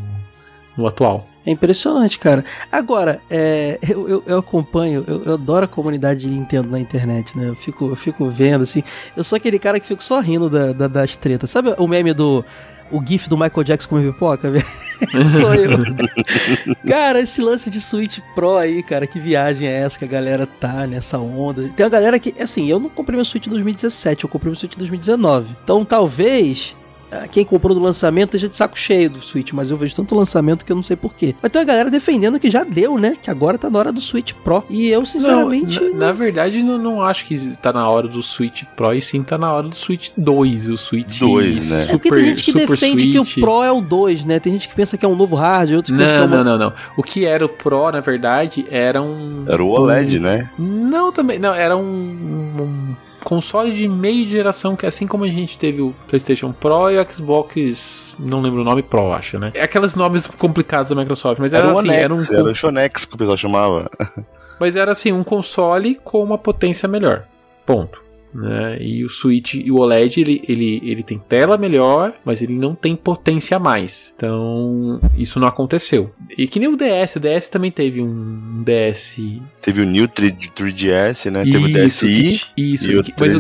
no 0.77 0.87
atual. 0.87 1.27
É 1.45 1.51
impressionante, 1.51 2.19
cara. 2.19 2.45
Agora, 2.71 3.21
é, 3.29 3.79
eu, 3.89 4.09
eu, 4.09 4.23
eu, 4.27 4.39
acompanho, 4.39 5.05
eu, 5.07 5.25
eu, 5.25 5.35
adoro 5.35 5.65
a 5.65 5.69
comunidade 5.69 6.21
de 6.21 6.31
Nintendo 6.31 6.69
na 6.69 6.79
internet, 6.79 7.37
né? 7.37 7.49
Eu 7.49 7.57
fico, 7.57 7.89
eu 7.89 7.97
fico 7.97 8.29
vendo, 8.29 8.63
assim. 8.63 8.83
Eu 9.17 9.25
sou 9.25 9.37
aquele 9.37 9.59
cara 9.59 9.81
que 9.81 9.87
fico 9.87 10.03
só 10.05 10.21
rindo 10.21 10.49
da, 10.49 10.73
da 10.73 10.87
das 10.87 11.17
tretas. 11.17 11.51
Sabe 11.51 11.75
o 11.79 11.89
meme 11.89 12.13
do 12.13 12.45
o 12.93 13.03
gif 13.05 13.29
do 13.29 13.37
Michael 13.37 13.65
Jackson 13.65 13.89
com 13.89 14.03
pipoca? 14.03 14.53
Sou 15.41 15.55
eu. 15.55 15.71
cara, 16.87 17.21
esse 17.21 17.41
lance 17.41 17.71
de 17.71 17.81
Switch 17.81 18.21
Pro 18.35 18.59
aí, 18.59 18.83
cara, 18.83 19.07
que 19.07 19.19
viagem 19.19 19.67
é 19.67 19.81
essa 19.81 19.99
que 19.99 20.05
a 20.05 20.09
galera 20.09 20.47
tá 20.47 20.87
nessa 20.87 21.19
onda? 21.19 21.69
Tem 21.71 21.85
uma 21.85 21.91
galera 21.91 22.19
que, 22.19 22.35
assim, 22.41 22.69
eu 22.69 22.79
não 22.79 22.91
comprei 22.91 23.17
meu 23.17 23.25
Switch 23.25 23.47
em 23.47 23.51
2017, 23.51 24.25
eu 24.25 24.31
comprei 24.31 24.51
meu 24.51 24.59
Switch 24.59 24.75
em 24.75 24.79
2019. 24.79 25.57
Então 25.65 25.85
talvez 25.85 26.77
quem 27.31 27.45
comprou 27.45 27.75
no 27.75 27.83
lançamento 27.83 28.31
esteja 28.31 28.49
de 28.49 28.57
saco 28.57 28.79
cheio 28.79 29.11
do 29.11 29.21
Switch, 29.21 29.53
mas 29.53 29.71
eu 29.71 29.77
vejo 29.77 29.95
tanto 29.95 30.15
lançamento 30.15 30.65
que 30.65 30.73
eu 30.73 30.77
não 30.77 30.83
sei 30.83 30.97
porquê. 30.97 31.35
Mas 31.43 31.53
tem 31.53 31.61
uma 31.61 31.67
galera 31.67 31.91
defendendo 31.91 32.39
que 32.41 32.51
já 32.51 32.65
deu, 32.65 32.97
né? 32.99 33.17
Que 33.21 33.31
agora 33.31 33.59
tá 33.59 33.69
na 33.69 33.79
hora 33.79 33.93
do 33.93 34.01
Switch 34.01 34.33
Pro. 34.45 34.65
E 34.71 34.89
eu, 34.89 35.05
sinceramente. 35.05 35.79
Não, 35.79 35.93
na, 35.93 36.07
na, 36.07 36.13
verdade, 36.13 36.63
não, 36.63 36.79
não 36.79 37.03
acho 37.03 37.27
que 37.27 37.57
tá 37.59 37.73
na 37.73 37.89
hora 37.89 38.09
do 38.09 38.23
Switch 38.23 38.65
Pro, 38.77 38.93
e 38.95 39.03
sim 39.03 39.23
tá 39.23 39.37
na 39.37 39.53
hora 39.53 39.69
do 39.69 39.75
Switch 39.75 40.11
2. 40.17 40.71
O 40.71 40.77
Switch 40.77 41.19
2, 41.19 41.71
né? 41.71 41.77
Super, 41.85 41.95
é 41.95 41.99
porque 41.99 42.11
tem 42.11 42.25
gente 42.25 42.45
que 42.45 42.53
defende 42.53 43.01
Switch. 43.01 43.35
que 43.35 43.41
o 43.41 43.45
Pro 43.45 43.63
é 43.63 43.73
o 43.73 43.81
2, 43.81 44.25
né? 44.25 44.41
Tem 44.41 44.53
gente 44.53 44.69
que 44.69 44.75
pensa 44.75 44.97
que 44.97 45.05
é 45.05 45.09
um 45.09 45.17
novo 45.17 45.37
hardware, 45.37 45.77
outros 45.77 45.97
não, 45.97 46.05
pensam 46.05 46.19
que 46.19 46.25
é 46.25 46.27
uma... 46.27 46.45
Não, 46.45 46.59
não, 46.59 46.71
não. 46.71 46.73
O 46.97 47.03
que 47.03 47.25
era 47.25 47.45
o 47.45 47.49
Pro, 47.49 47.91
na 47.91 48.01
verdade, 48.01 48.67
era 48.71 49.03
um. 49.03 49.45
Era 49.49 49.63
o 49.63 49.69
OLED, 49.69 50.19
um... 50.19 50.23
né? 50.23 50.51
Não, 50.59 51.13
também. 51.13 51.39
Não, 51.39 51.55
era 51.55 51.77
um, 51.77 51.83
um 51.83 52.95
console 53.33 53.73
de 53.73 53.89
meio 53.89 54.27
de 54.27 54.33
geração, 54.33 54.77
que 54.77 54.85
é 54.85 54.91
assim 54.91 55.07
como 55.07 55.25
a 55.25 55.29
gente 55.29 55.57
teve 55.57 55.81
o 55.81 55.95
PlayStation 56.07 56.53
Pro 56.53 56.91
e 56.91 57.01
o 57.01 57.11
Xbox, 57.11 58.15
não 58.19 58.43
lembro 58.43 58.61
o 58.61 58.65
nome 58.65 58.83
Pro, 58.83 59.11
acho, 59.11 59.39
né? 59.39 59.51
É 59.55 59.63
aqueles 59.63 59.97
nomes 59.97 60.27
complicados 60.27 60.91
da 60.91 60.95
Microsoft, 60.95 61.41
mas 61.41 61.55
era, 61.55 61.65
era 61.65 61.73
assim, 61.73 61.89
Onex, 61.89 62.03
era 62.03 62.15
um 62.15 62.19
era 62.41 62.51
o 62.51 62.55
Shonex 62.55 63.07
que 63.07 63.15
o 63.15 63.17
pessoal 63.17 63.39
chamava. 63.39 63.91
mas 64.61 64.77
era 64.77 64.93
assim, 64.93 65.13
um 65.13 65.25
console 65.25 65.99
com 66.05 66.23
uma 66.23 66.37
potência 66.37 66.87
melhor. 66.87 67.25
Ponto. 67.65 68.02
Né? 68.35 68.79
E 68.81 69.05
o 69.05 69.09
Switch 69.09 69.55
e 69.55 69.71
o 69.71 69.77
OLED 69.77 70.21
ele, 70.21 70.43
ele, 70.49 70.81
ele 70.85 71.03
tem 71.03 71.19
tela 71.19 71.59
melhor, 71.59 72.15
mas 72.25 72.41
ele 72.41 72.55
não 72.55 72.75
tem 72.75 72.97
potência 72.97 73.57
a 73.57 73.61
mais. 73.61 74.13
Então 74.17 75.01
isso 75.17 75.39
não 75.39 75.47
aconteceu. 75.47 76.11
E 76.37 76.47
que 76.47 76.59
nem 76.59 76.69
o 76.69 76.77
DS, 76.77 77.17
o 77.17 77.21
DS 77.21 77.49
também 77.49 77.71
teve 77.71 78.01
um 78.01 78.63
DS. 78.65 79.19
Teve 79.61 79.83
o 79.83 79.87
New 79.87 80.09
3DS, 80.09 81.31
né? 81.31 81.45
Teve 81.45 81.59
o 81.59 81.73
DSi. 81.73 82.51
Que, 82.57 82.73
isso, 82.73 82.91
o 82.91 83.05
mas 83.19 83.35
o, 83.35 83.39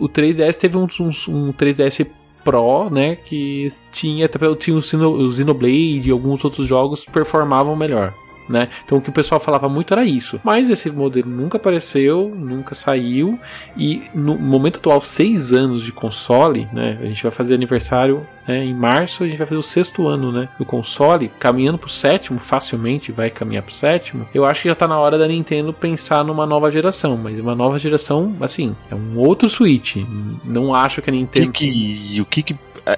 o, 0.00 0.06
o 0.06 0.08
3DS 0.08 0.56
teve 0.56 0.76
um, 0.76 0.86
um, 1.00 1.08
um 1.28 1.52
3DS 1.52 2.06
Pro, 2.44 2.90
né? 2.90 3.14
Que 3.14 3.68
tinha, 3.92 4.28
tinha 4.58 4.76
o 4.76 4.82
Xenoblade 4.82 6.02
e 6.08 6.10
alguns 6.10 6.44
outros 6.44 6.66
jogos 6.66 7.04
performavam 7.04 7.76
melhor 7.76 8.12
né? 8.48 8.68
Então 8.84 8.98
o 8.98 9.00
que 9.00 9.10
o 9.10 9.12
pessoal 9.12 9.40
falava 9.40 9.68
muito 9.68 9.92
era 9.92 10.04
isso. 10.04 10.40
Mas 10.42 10.68
esse 10.70 10.90
modelo 10.90 11.28
nunca 11.28 11.56
apareceu, 11.56 12.32
nunca 12.34 12.74
saiu 12.74 13.38
e 13.76 14.02
no 14.14 14.38
momento 14.38 14.78
atual, 14.78 15.00
seis 15.00 15.52
anos 15.52 15.82
de 15.82 15.92
console, 15.92 16.68
né? 16.72 16.98
A 17.00 17.06
gente 17.06 17.22
vai 17.22 17.32
fazer 17.32 17.54
aniversário 17.54 18.26
né, 18.46 18.64
em 18.64 18.74
março, 18.74 19.22
a 19.22 19.26
gente 19.26 19.38
vai 19.38 19.46
fazer 19.46 19.58
o 19.58 19.62
sexto 19.62 20.08
ano, 20.08 20.32
né? 20.32 20.48
Do 20.58 20.64
console, 20.64 21.30
caminhando 21.38 21.78
pro 21.78 21.88
sétimo, 21.88 22.38
facilmente 22.38 23.12
vai 23.12 23.30
caminhar 23.30 23.62
pro 23.62 23.74
sétimo. 23.74 24.26
Eu 24.34 24.44
acho 24.44 24.62
que 24.62 24.68
já 24.68 24.74
tá 24.74 24.88
na 24.88 24.98
hora 24.98 25.16
da 25.16 25.26
Nintendo 25.26 25.72
pensar 25.72 26.24
numa 26.24 26.46
nova 26.46 26.70
geração, 26.70 27.16
mas 27.16 27.38
uma 27.38 27.54
nova 27.54 27.78
geração, 27.78 28.36
assim, 28.40 28.74
é 28.90 28.94
um 28.94 29.18
outro 29.18 29.48
Switch. 29.48 29.96
Não 30.44 30.74
acho 30.74 31.00
que 31.00 31.10
a 31.10 31.12
Nintendo. 31.12 31.52
Que 31.52 32.20
o 32.20 32.24
que 32.24 32.42
que 32.42 32.56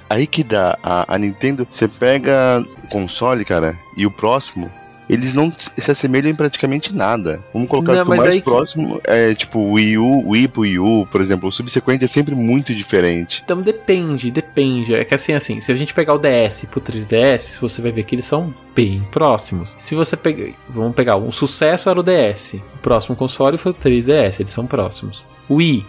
aí 0.09 0.25
que 0.25 0.43
dá 0.43 0.77
a, 0.81 1.15
a 1.15 1.17
Nintendo, 1.17 1.67
você 1.69 1.87
pega 1.87 2.65
o 2.83 2.87
console, 2.87 3.45
cara, 3.45 3.77
e 3.95 4.05
o 4.05 4.11
próximo 4.11 4.71
eles 5.09 5.33
não 5.33 5.51
se 5.55 5.91
assemelham 5.91 6.29
em 6.29 6.35
praticamente 6.35 6.95
nada. 6.95 7.41
Vamos 7.53 7.69
colocar 7.69 7.93
não, 7.93 8.03
o 8.03 8.07
mais 8.07 8.39
próximo 8.41 8.99
que... 8.99 9.09
é 9.09 9.33
tipo 9.35 9.59
o 9.59 9.73
Wii 9.73 9.97
U, 9.97 10.29
Wii 10.29 10.47
pro 10.47 10.61
Wii 10.61 10.79
U, 10.79 11.07
por 11.11 11.21
exemplo. 11.21 11.49
O 11.49 11.51
subsequente 11.51 12.03
é 12.03 12.07
sempre 12.07 12.35
muito 12.35 12.73
diferente. 12.73 13.41
Então 13.43 13.61
depende, 13.61 14.31
depende. 14.31 14.93
É 14.93 15.05
que 15.05 15.13
assim, 15.13 15.33
assim, 15.33 15.61
se 15.61 15.71
a 15.71 15.75
gente 15.75 15.93
pegar 15.93 16.13
o 16.13 16.19
DS 16.19 16.65
pro 16.69 16.81
3DS, 16.81 17.59
você 17.59 17.81
vai 17.81 17.91
ver 17.91 18.03
que 18.03 18.15
eles 18.15 18.25
são 18.25 18.53
bem 18.75 19.05
próximos. 19.11 19.75
Se 19.77 19.95
você 19.95 20.17
pegar, 20.17 20.53
vamos 20.69 20.95
pegar, 20.95 21.17
um 21.17 21.31
sucesso 21.31 21.89
era 21.89 21.99
o 21.99 22.03
DS. 22.03 22.55
O 22.75 22.79
próximo 22.81 23.15
console 23.15 23.57
foi 23.57 23.71
o 23.71 23.75
3DS, 23.75 24.39
eles 24.39 24.53
são 24.53 24.65
próximos. 24.65 25.25
Wii 25.49 25.85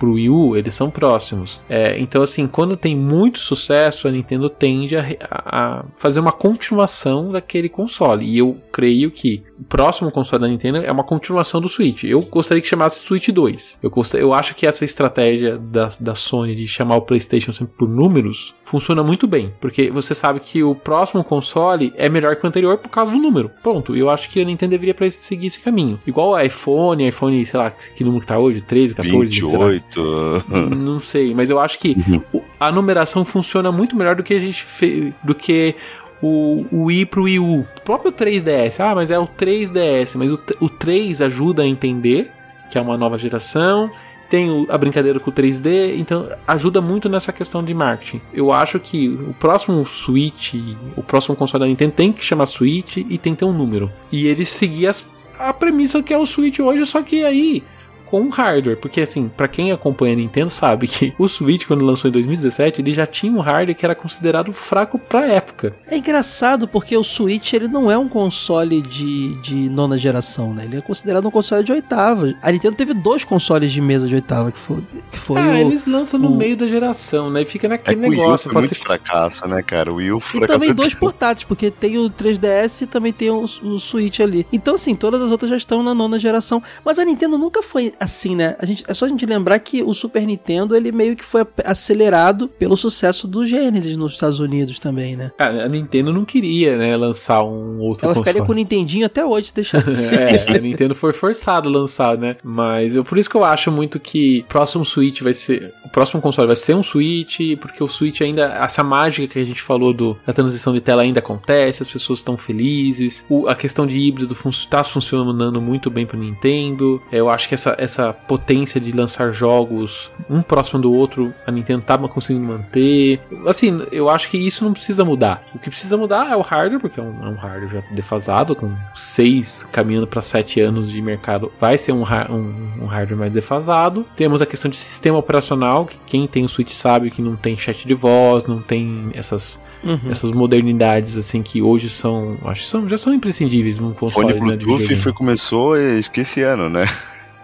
pro 0.00 0.14
Wii 0.14 0.30
U, 0.30 0.56
eles 0.56 0.74
são 0.74 0.90
próximos. 0.90 1.60
É, 1.68 2.00
então, 2.00 2.22
assim, 2.22 2.48
quando 2.48 2.74
tem 2.74 2.96
muito 2.96 3.38
sucesso, 3.38 4.08
a 4.08 4.10
Nintendo 4.10 4.48
tende 4.48 4.96
a, 4.96 5.04
a, 5.30 5.84
fazer 5.98 6.20
uma 6.20 6.32
continuação 6.32 7.30
daquele 7.30 7.68
console. 7.68 8.24
E 8.24 8.38
eu 8.38 8.56
creio 8.72 9.10
que 9.10 9.42
o 9.60 9.64
próximo 9.64 10.10
console 10.10 10.40
da 10.40 10.48
Nintendo 10.48 10.78
é 10.78 10.90
uma 10.90 11.04
continuação 11.04 11.60
do 11.60 11.68
Switch. 11.68 12.04
Eu 12.04 12.20
gostaria 12.20 12.62
que 12.62 12.66
chamasse 12.66 13.04
Switch 13.04 13.28
2. 13.28 13.80
Eu, 13.82 13.92
eu 14.14 14.32
acho 14.32 14.54
que 14.54 14.66
essa 14.66 14.86
estratégia 14.86 15.58
da, 15.58 15.90
da 16.00 16.14
Sony 16.14 16.54
de 16.54 16.66
chamar 16.66 16.96
o 16.96 17.02
PlayStation 17.02 17.52
sempre 17.52 17.74
por 17.76 17.88
números 17.88 18.54
funciona 18.64 19.02
muito 19.02 19.26
bem. 19.26 19.52
Porque 19.60 19.90
você 19.90 20.14
sabe 20.14 20.40
que 20.40 20.62
o 20.62 20.74
próximo 20.74 21.22
console 21.22 21.92
é 21.94 22.08
melhor 22.08 22.36
que 22.36 22.44
o 22.46 22.48
anterior 22.48 22.78
por 22.78 22.88
causa 22.88 23.12
do 23.12 23.18
número. 23.18 23.50
Pronto. 23.62 23.94
Eu 23.94 24.08
acho 24.08 24.30
que 24.30 24.40
a 24.40 24.44
Nintendo 24.44 24.70
deveria 24.70 25.10
seguir 25.10 25.48
esse 25.48 25.60
caminho. 25.60 26.00
Igual 26.06 26.30
o 26.30 26.40
iPhone, 26.40 27.06
iPhone, 27.06 27.44
sei 27.44 27.60
lá, 27.60 27.70
que 27.70 28.02
número 28.02 28.22
que 28.22 28.26
tá 28.26 28.38
hoje? 28.38 28.62
13, 28.62 28.94
14, 28.94 29.26
28. 29.26 29.89
Não 30.76 31.00
sei, 31.00 31.34
mas 31.34 31.50
eu 31.50 31.58
acho 31.58 31.78
que 31.78 31.96
uhum. 32.32 32.42
a 32.58 32.70
numeração 32.70 33.24
funciona 33.24 33.72
muito 33.72 33.96
melhor 33.96 34.14
do 34.14 34.22
que 34.22 34.34
a 34.34 34.40
gente 34.40 34.62
fez, 34.62 35.12
do 35.22 35.34
que 35.34 35.74
o, 36.22 36.66
o 36.70 36.84
Wii 36.84 37.06
pro 37.06 37.24
Wii 37.24 37.38
U. 37.38 37.60
O 37.60 37.80
próprio 37.84 38.12
3DS, 38.12 38.80
ah, 38.80 38.94
mas 38.94 39.10
é 39.10 39.18
o 39.18 39.26
3DS, 39.26 40.16
mas 40.16 40.30
o, 40.32 40.38
o 40.60 40.68
3 40.68 41.22
ajuda 41.22 41.62
a 41.62 41.66
entender 41.66 42.30
que 42.70 42.78
é 42.78 42.80
uma 42.80 42.96
nova 42.96 43.18
geração. 43.18 43.90
Tem 44.28 44.48
o, 44.48 44.64
a 44.68 44.78
brincadeira 44.78 45.18
com 45.18 45.30
o 45.30 45.32
3D, 45.32 45.98
então 45.98 46.28
ajuda 46.46 46.80
muito 46.80 47.08
nessa 47.08 47.32
questão 47.32 47.64
de 47.64 47.74
marketing. 47.74 48.20
Eu 48.32 48.52
acho 48.52 48.78
que 48.78 49.08
o 49.08 49.34
próximo 49.34 49.84
Switch, 49.84 50.54
o 50.96 51.02
próximo 51.02 51.34
console 51.34 51.64
da 51.64 51.66
Nintendo 51.66 51.92
tem 51.92 52.12
que 52.12 52.24
chamar 52.24 52.46
Switch 52.46 52.98
e 52.98 53.18
tem 53.18 53.34
que 53.34 53.40
ter 53.40 53.44
um 53.44 53.52
número. 53.52 53.90
E 54.12 54.28
eles 54.28 54.48
seguir 54.48 54.86
as, 54.86 55.10
a 55.36 55.52
premissa 55.52 56.00
que 56.00 56.14
é 56.14 56.18
o 56.18 56.24
Switch 56.24 56.60
hoje, 56.60 56.86
só 56.86 57.02
que 57.02 57.24
aí 57.24 57.64
com 58.10 58.28
hardware, 58.28 58.76
porque 58.76 59.00
assim, 59.00 59.28
para 59.28 59.46
quem 59.46 59.70
acompanha 59.70 60.14
a 60.14 60.16
Nintendo 60.16 60.50
sabe 60.50 60.88
que 60.88 61.14
o 61.18 61.28
Switch 61.28 61.66
quando 61.66 61.84
lançou 61.84 62.08
em 62.08 62.12
2017, 62.12 62.82
ele 62.82 62.92
já 62.92 63.06
tinha 63.06 63.32
um 63.32 63.40
hardware 63.40 63.76
que 63.76 63.84
era 63.84 63.94
considerado 63.94 64.52
fraco 64.52 64.98
para 64.98 65.26
época. 65.26 65.76
É 65.86 65.96
engraçado 65.96 66.66
porque 66.66 66.96
o 66.96 67.04
Switch 67.04 67.52
ele 67.52 67.68
não 67.68 67.90
é 67.90 67.96
um 67.96 68.08
console 68.08 68.82
de, 68.82 69.34
de 69.36 69.54
nona 69.68 69.96
geração, 69.96 70.52
né? 70.52 70.64
Ele 70.64 70.78
é 70.78 70.80
considerado 70.80 71.26
um 71.26 71.30
console 71.30 71.62
de 71.62 71.70
oitava. 71.70 72.34
A 72.42 72.50
Nintendo 72.50 72.74
teve 72.74 72.94
dois 72.94 73.22
consoles 73.22 73.70
de 73.70 73.80
mesa 73.80 74.08
de 74.08 74.14
oitava 74.16 74.50
que 74.50 74.58
foi, 74.58 74.82
que 75.12 75.18
foi 75.18 75.40
ah, 75.40 75.46
o, 75.46 75.56
eles 75.56 75.86
lançam 75.86 76.18
no 76.18 76.30
meio 76.30 76.56
da 76.56 76.66
geração, 76.66 77.30
né? 77.30 77.42
E 77.42 77.44
fica 77.44 77.68
naquele 77.68 78.04
é 78.04 78.08
negócio. 78.08 78.50
O 78.50 78.54
Wii 78.56 78.68
foi 78.68 78.76
muito 78.76 78.82
fracassa, 78.82 79.46
né, 79.46 79.62
cara? 79.62 79.92
O 79.92 79.96
Wii 79.96 80.12
U 80.12 80.22
E 80.34 80.46
também 80.46 80.74
dois 80.74 80.94
portáteis, 80.94 81.44
porque 81.44 81.70
tem 81.70 81.96
o 81.98 82.10
3DS 82.10 82.82
e 82.82 82.86
também 82.86 83.12
tem 83.12 83.30
o, 83.30 83.44
o 83.44 83.78
Switch 83.78 84.18
ali. 84.20 84.46
Então 84.52 84.74
assim, 84.74 84.94
todas 84.94 85.22
as 85.22 85.30
outras 85.30 85.50
já 85.50 85.56
estão 85.56 85.82
na 85.82 85.94
nona 85.94 86.18
geração, 86.18 86.62
mas 86.84 86.98
a 86.98 87.04
Nintendo 87.04 87.38
nunca 87.38 87.62
foi 87.62 87.92
assim, 88.00 88.34
né? 88.34 88.56
A 88.58 88.64
gente, 88.64 88.82
é 88.88 88.94
só 88.94 89.04
a 89.04 89.08
gente 89.08 89.26
lembrar 89.26 89.58
que 89.58 89.82
o 89.82 89.92
Super 89.92 90.26
Nintendo 90.26 90.74
ele 90.74 90.90
meio 90.90 91.14
que 91.14 91.24
foi 91.24 91.46
acelerado 91.64 92.48
pelo 92.48 92.76
sucesso 92.76 93.28
do 93.28 93.44
Genesis 93.44 93.96
nos 93.96 94.12
Estados 94.12 94.40
Unidos 94.40 94.78
também, 94.78 95.16
né? 95.16 95.30
A, 95.38 95.46
a 95.48 95.68
Nintendo 95.68 96.12
não 96.12 96.24
queria, 96.24 96.76
né, 96.76 96.96
lançar 96.96 97.42
um 97.42 97.78
outro 97.80 98.06
Ela 98.06 98.14
console. 98.14 98.24
ficaria 98.24 98.42
com 98.46 98.52
o 98.52 98.54
Nintendinho 98.54 99.04
até 99.04 99.24
hoje, 99.24 99.52
deixar 99.54 99.86
assim. 99.88 100.14
é, 100.16 100.56
a 100.56 100.60
Nintendo 100.60 100.94
foi 100.94 101.12
forçada 101.12 101.68
a 101.68 101.72
lançar, 101.72 102.16
né? 102.16 102.36
Mas 102.42 102.94
eu, 102.94 103.04
por 103.04 103.18
isso 103.18 103.28
que 103.28 103.36
eu 103.36 103.44
acho 103.44 103.70
muito 103.70 104.00
que 104.00 104.40
o 104.40 104.44
próximo 104.44 104.84
Switch 104.84 105.20
vai 105.20 105.34
ser. 105.34 105.74
O 105.84 105.88
próximo 105.90 106.22
console 106.22 106.46
vai 106.46 106.56
ser 106.56 106.74
um 106.74 106.82
Switch, 106.82 107.40
porque 107.60 107.82
o 107.82 107.88
Switch 107.88 108.22
ainda. 108.22 108.58
Essa 108.60 108.82
mágica 108.82 109.34
que 109.34 109.38
a 109.38 109.44
gente 109.44 109.60
falou 109.60 109.92
do, 109.92 110.16
da 110.26 110.32
transição 110.32 110.72
de 110.72 110.80
tela 110.80 111.02
ainda 111.02 111.20
acontece, 111.20 111.82
as 111.82 111.90
pessoas 111.90 112.20
estão 112.20 112.36
felizes. 112.36 113.26
O, 113.28 113.46
a 113.46 113.54
questão 113.54 113.86
de 113.86 113.98
híbrido 113.98 114.34
está 114.48 114.82
funcionando 114.82 115.60
muito 115.60 115.90
bem 115.90 116.06
para 116.06 116.18
Nintendo. 116.18 117.02
Eu 117.12 117.28
acho 117.28 117.48
que 117.48 117.54
essa, 117.54 117.74
essa 117.78 117.89
potência 118.26 118.80
de 118.80 118.92
lançar 118.92 119.32
jogos 119.32 120.12
um 120.28 120.42
próximo 120.42 120.80
do 120.80 120.92
outro, 120.92 121.34
a 121.46 121.50
Nintendo 121.50 121.82
tava 121.82 122.08
conseguindo 122.08 122.44
manter. 122.44 123.20
Assim, 123.46 123.84
eu 123.90 124.08
acho 124.08 124.28
que 124.28 124.38
isso 124.38 124.64
não 124.64 124.72
precisa 124.72 125.04
mudar. 125.04 125.42
O 125.54 125.58
que 125.58 125.70
precisa 125.70 125.96
mudar 125.96 126.30
é 126.30 126.36
o 126.36 126.40
hardware, 126.40 126.80
porque 126.80 127.00
é 127.00 127.02
um, 127.02 127.24
é 127.24 127.28
um 127.28 127.34
hardware 127.34 127.72
já 127.72 127.94
defasado, 127.94 128.54
com 128.54 128.72
seis 128.94 129.66
caminhando 129.72 130.06
para 130.06 130.20
sete 130.20 130.60
anos 130.60 130.90
de 130.90 131.00
mercado, 131.00 131.52
vai 131.58 131.76
ser 131.76 131.92
um, 131.92 132.02
um, 132.02 132.84
um, 132.84 132.86
hardware 132.86 133.18
mais 133.18 133.32
defasado. 133.32 134.06
Temos 134.16 134.40
a 134.42 134.46
questão 134.46 134.70
de 134.70 134.76
sistema 134.76 135.18
operacional, 135.18 135.86
que 135.86 135.96
quem 136.06 136.26
tem 136.26 136.44
o 136.44 136.48
Switch 136.48 136.70
sabe 136.70 137.10
que 137.10 137.22
não 137.22 137.36
tem 137.36 137.56
chat 137.56 137.86
de 137.86 137.94
voz, 137.94 138.46
não 138.46 138.60
tem 138.60 139.10
essas, 139.14 139.62
uhum. 139.82 140.10
essas 140.10 140.30
modernidades 140.30 141.16
assim 141.16 141.42
que 141.42 141.62
hoje 141.62 141.88
são, 141.88 142.38
acho 142.44 142.62
que 142.62 142.68
são, 142.68 142.88
já 142.88 142.96
são 142.96 143.12
imprescindíveis 143.12 143.78
num 143.78 143.92
console. 143.92 144.34
Fone 144.34 144.50
né, 144.50 144.56
Bluetooth 144.56 144.96
foi, 144.96 145.12
começou 145.12 145.76
esse 145.76 146.42
ano, 146.42 146.68
né? 146.68 146.86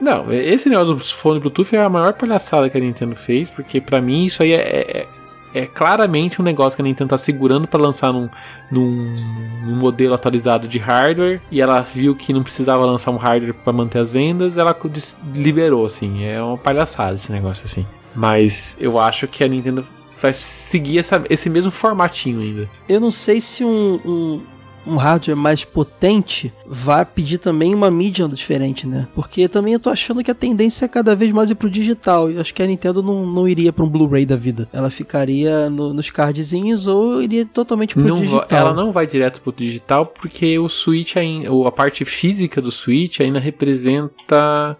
Não, 0.00 0.30
esse 0.32 0.68
negócio 0.68 0.94
do 0.94 1.00
fone 1.00 1.40
Bluetooth 1.40 1.74
é 1.74 1.82
a 1.82 1.88
maior 1.88 2.12
palhaçada 2.12 2.68
que 2.68 2.76
a 2.76 2.80
Nintendo 2.80 3.16
fez, 3.16 3.48
porque 3.48 3.80
para 3.80 4.00
mim 4.00 4.26
isso 4.26 4.42
aí 4.42 4.52
é, 4.52 4.58
é, 4.60 5.06
é 5.54 5.66
claramente 5.66 6.40
um 6.40 6.44
negócio 6.44 6.76
que 6.76 6.82
a 6.82 6.84
Nintendo 6.84 7.10
tá 7.10 7.18
segurando 7.18 7.66
para 7.66 7.80
lançar 7.80 8.12
num, 8.12 8.28
num, 8.70 9.16
num, 9.64 9.74
modelo 9.74 10.14
atualizado 10.14 10.68
de 10.68 10.78
hardware 10.78 11.40
e 11.50 11.62
ela 11.62 11.80
viu 11.80 12.14
que 12.14 12.32
não 12.32 12.42
precisava 12.42 12.84
lançar 12.84 13.10
um 13.10 13.16
hardware 13.16 13.54
para 13.54 13.72
manter 13.72 13.98
as 13.98 14.12
vendas, 14.12 14.58
ela 14.58 14.76
liberou, 15.34 15.86
assim. 15.86 16.24
É 16.24 16.42
uma 16.42 16.58
palhaçada 16.58 17.14
esse 17.14 17.32
negócio, 17.32 17.64
assim. 17.64 17.86
Mas 18.14 18.76
eu 18.78 18.98
acho 18.98 19.26
que 19.26 19.42
a 19.42 19.48
Nintendo 19.48 19.86
vai 20.20 20.32
seguir 20.32 20.98
essa, 20.98 21.22
esse 21.30 21.48
mesmo 21.48 21.70
formatinho 21.70 22.40
ainda. 22.40 22.68
Eu 22.86 23.00
não 23.00 23.10
sei 23.10 23.40
se 23.40 23.64
um, 23.64 24.00
um 24.04 24.42
um 24.86 24.96
hardware 24.96 25.36
mais 25.36 25.64
potente 25.64 26.52
vai 26.66 27.04
pedir 27.04 27.38
também 27.38 27.74
uma 27.74 27.90
mídia 27.90 28.26
diferente, 28.28 28.86
né? 28.86 29.08
Porque 29.14 29.48
também 29.48 29.74
eu 29.74 29.80
tô 29.80 29.90
achando 29.90 30.22
que 30.22 30.30
a 30.30 30.34
tendência 30.34 30.84
é 30.84 30.88
cada 30.88 31.14
vez 31.14 31.32
mais 31.32 31.50
ir 31.50 31.54
pro 31.54 31.70
digital. 31.70 32.30
E 32.30 32.38
acho 32.38 32.54
que 32.54 32.62
a 32.62 32.66
Nintendo 32.66 33.02
não, 33.02 33.26
não 33.26 33.48
iria 33.48 33.72
para 33.72 33.84
um 33.84 33.88
Blu-ray 33.88 34.24
da 34.24 34.36
vida. 34.36 34.68
Ela 34.72 34.90
ficaria 34.90 35.68
no, 35.68 35.92
nos 35.92 36.10
cardzinhos 36.10 36.86
ou 36.86 37.22
iria 37.22 37.44
totalmente 37.44 37.94
pro 37.94 38.04
não 38.04 38.20
digital. 38.20 38.46
Ela 38.50 38.74
não 38.74 38.92
vai 38.92 39.06
direto 39.06 39.40
pro 39.40 39.52
digital 39.52 40.06
porque 40.06 40.58
o 40.58 40.68
Switch, 40.68 41.16
ainda, 41.16 41.48
a 41.66 41.72
parte 41.72 42.04
física 42.04 42.60
do 42.60 42.70
Switch 42.70 43.20
ainda 43.20 43.40
representa 43.40 44.76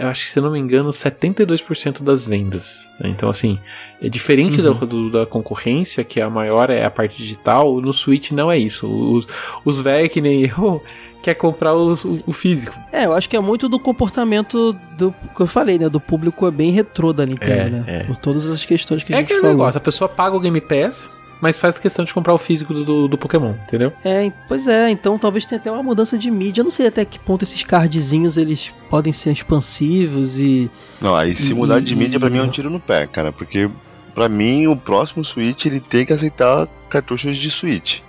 acho 0.00 0.24
que 0.24 0.30
se 0.30 0.40
não 0.40 0.50
me 0.50 0.58
engano, 0.58 0.88
72% 0.90 2.02
das 2.02 2.26
vendas. 2.26 2.88
Né? 2.98 3.10
Então, 3.10 3.28
assim, 3.28 3.58
é 4.00 4.08
diferente 4.08 4.60
uhum. 4.60 4.86
do, 4.86 5.10
da 5.10 5.26
concorrência, 5.26 6.02
que 6.02 6.20
a 6.20 6.30
maior 6.30 6.70
é 6.70 6.84
a 6.84 6.90
parte 6.90 7.18
digital, 7.18 7.80
no 7.80 7.92
Switch 7.92 8.30
não 8.30 8.50
é 8.50 8.56
isso. 8.56 8.86
Os, 8.86 9.28
os 9.64 9.80
velhos 9.80 10.10
que 10.10 10.20
nem 10.22 10.46
eu 10.46 10.82
quer 11.22 11.34
comprar 11.34 11.74
o, 11.74 11.92
o, 12.26 12.32
físico. 12.32 12.78
É, 12.90 13.04
eu 13.04 13.12
acho 13.12 13.28
que 13.28 13.36
é 13.36 13.40
muito 13.40 13.68
do 13.68 13.78
comportamento 13.78 14.72
do 14.96 15.14
que 15.34 15.40
eu 15.40 15.46
falei, 15.46 15.78
né? 15.78 15.88
Do 15.88 16.00
público 16.00 16.46
é 16.46 16.50
bem 16.50 16.70
retrô 16.70 17.12
da 17.12 17.26
Nintendo, 17.26 17.52
é, 17.52 17.70
né? 17.70 17.84
É. 17.86 18.04
Por 18.04 18.16
todas 18.16 18.48
as 18.48 18.64
questões 18.64 19.04
que 19.04 19.12
a 19.12 19.16
é 19.16 19.20
gente 19.20 19.34
falou. 19.34 19.50
Negócio, 19.50 19.76
a 19.76 19.82
pessoa 19.82 20.08
paga 20.08 20.34
o 20.34 20.40
Game 20.40 20.60
Pass, 20.60 21.10
mas 21.40 21.56
faz 21.56 21.78
questão 21.78 22.04
de 22.04 22.12
comprar 22.12 22.34
o 22.34 22.38
físico 22.38 22.74
do, 22.74 23.06
do 23.08 23.18
Pokémon, 23.18 23.54
entendeu? 23.64 23.92
É, 24.04 24.30
pois 24.46 24.66
é, 24.66 24.90
então 24.90 25.18
talvez 25.18 25.46
tenha 25.46 25.60
até 25.60 25.70
uma 25.70 25.82
mudança 25.82 26.18
de 26.18 26.30
mídia. 26.30 26.60
Eu 26.60 26.64
não 26.64 26.70
sei 26.70 26.88
até 26.88 27.04
que 27.04 27.18
ponto 27.18 27.44
esses 27.44 27.62
cardzinhos 27.62 28.36
eles 28.36 28.72
podem 28.90 29.12
ser 29.12 29.32
expansivos 29.32 30.40
e. 30.40 30.70
Não, 31.00 31.14
aí 31.14 31.34
se 31.34 31.52
e, 31.52 31.54
mudar 31.54 31.80
de 31.80 31.94
mídia, 31.94 32.18
para 32.18 32.30
mim 32.30 32.38
é 32.38 32.42
um 32.42 32.50
tiro 32.50 32.70
no 32.70 32.80
pé, 32.80 33.06
cara, 33.06 33.32
porque 33.32 33.70
para 34.14 34.28
mim 34.28 34.66
o 34.66 34.76
próximo 34.76 35.24
Switch 35.24 35.66
ele 35.66 35.80
tem 35.80 36.04
que 36.04 36.12
aceitar 36.12 36.66
cartuchos 36.88 37.36
de 37.36 37.50
Switch. 37.50 38.00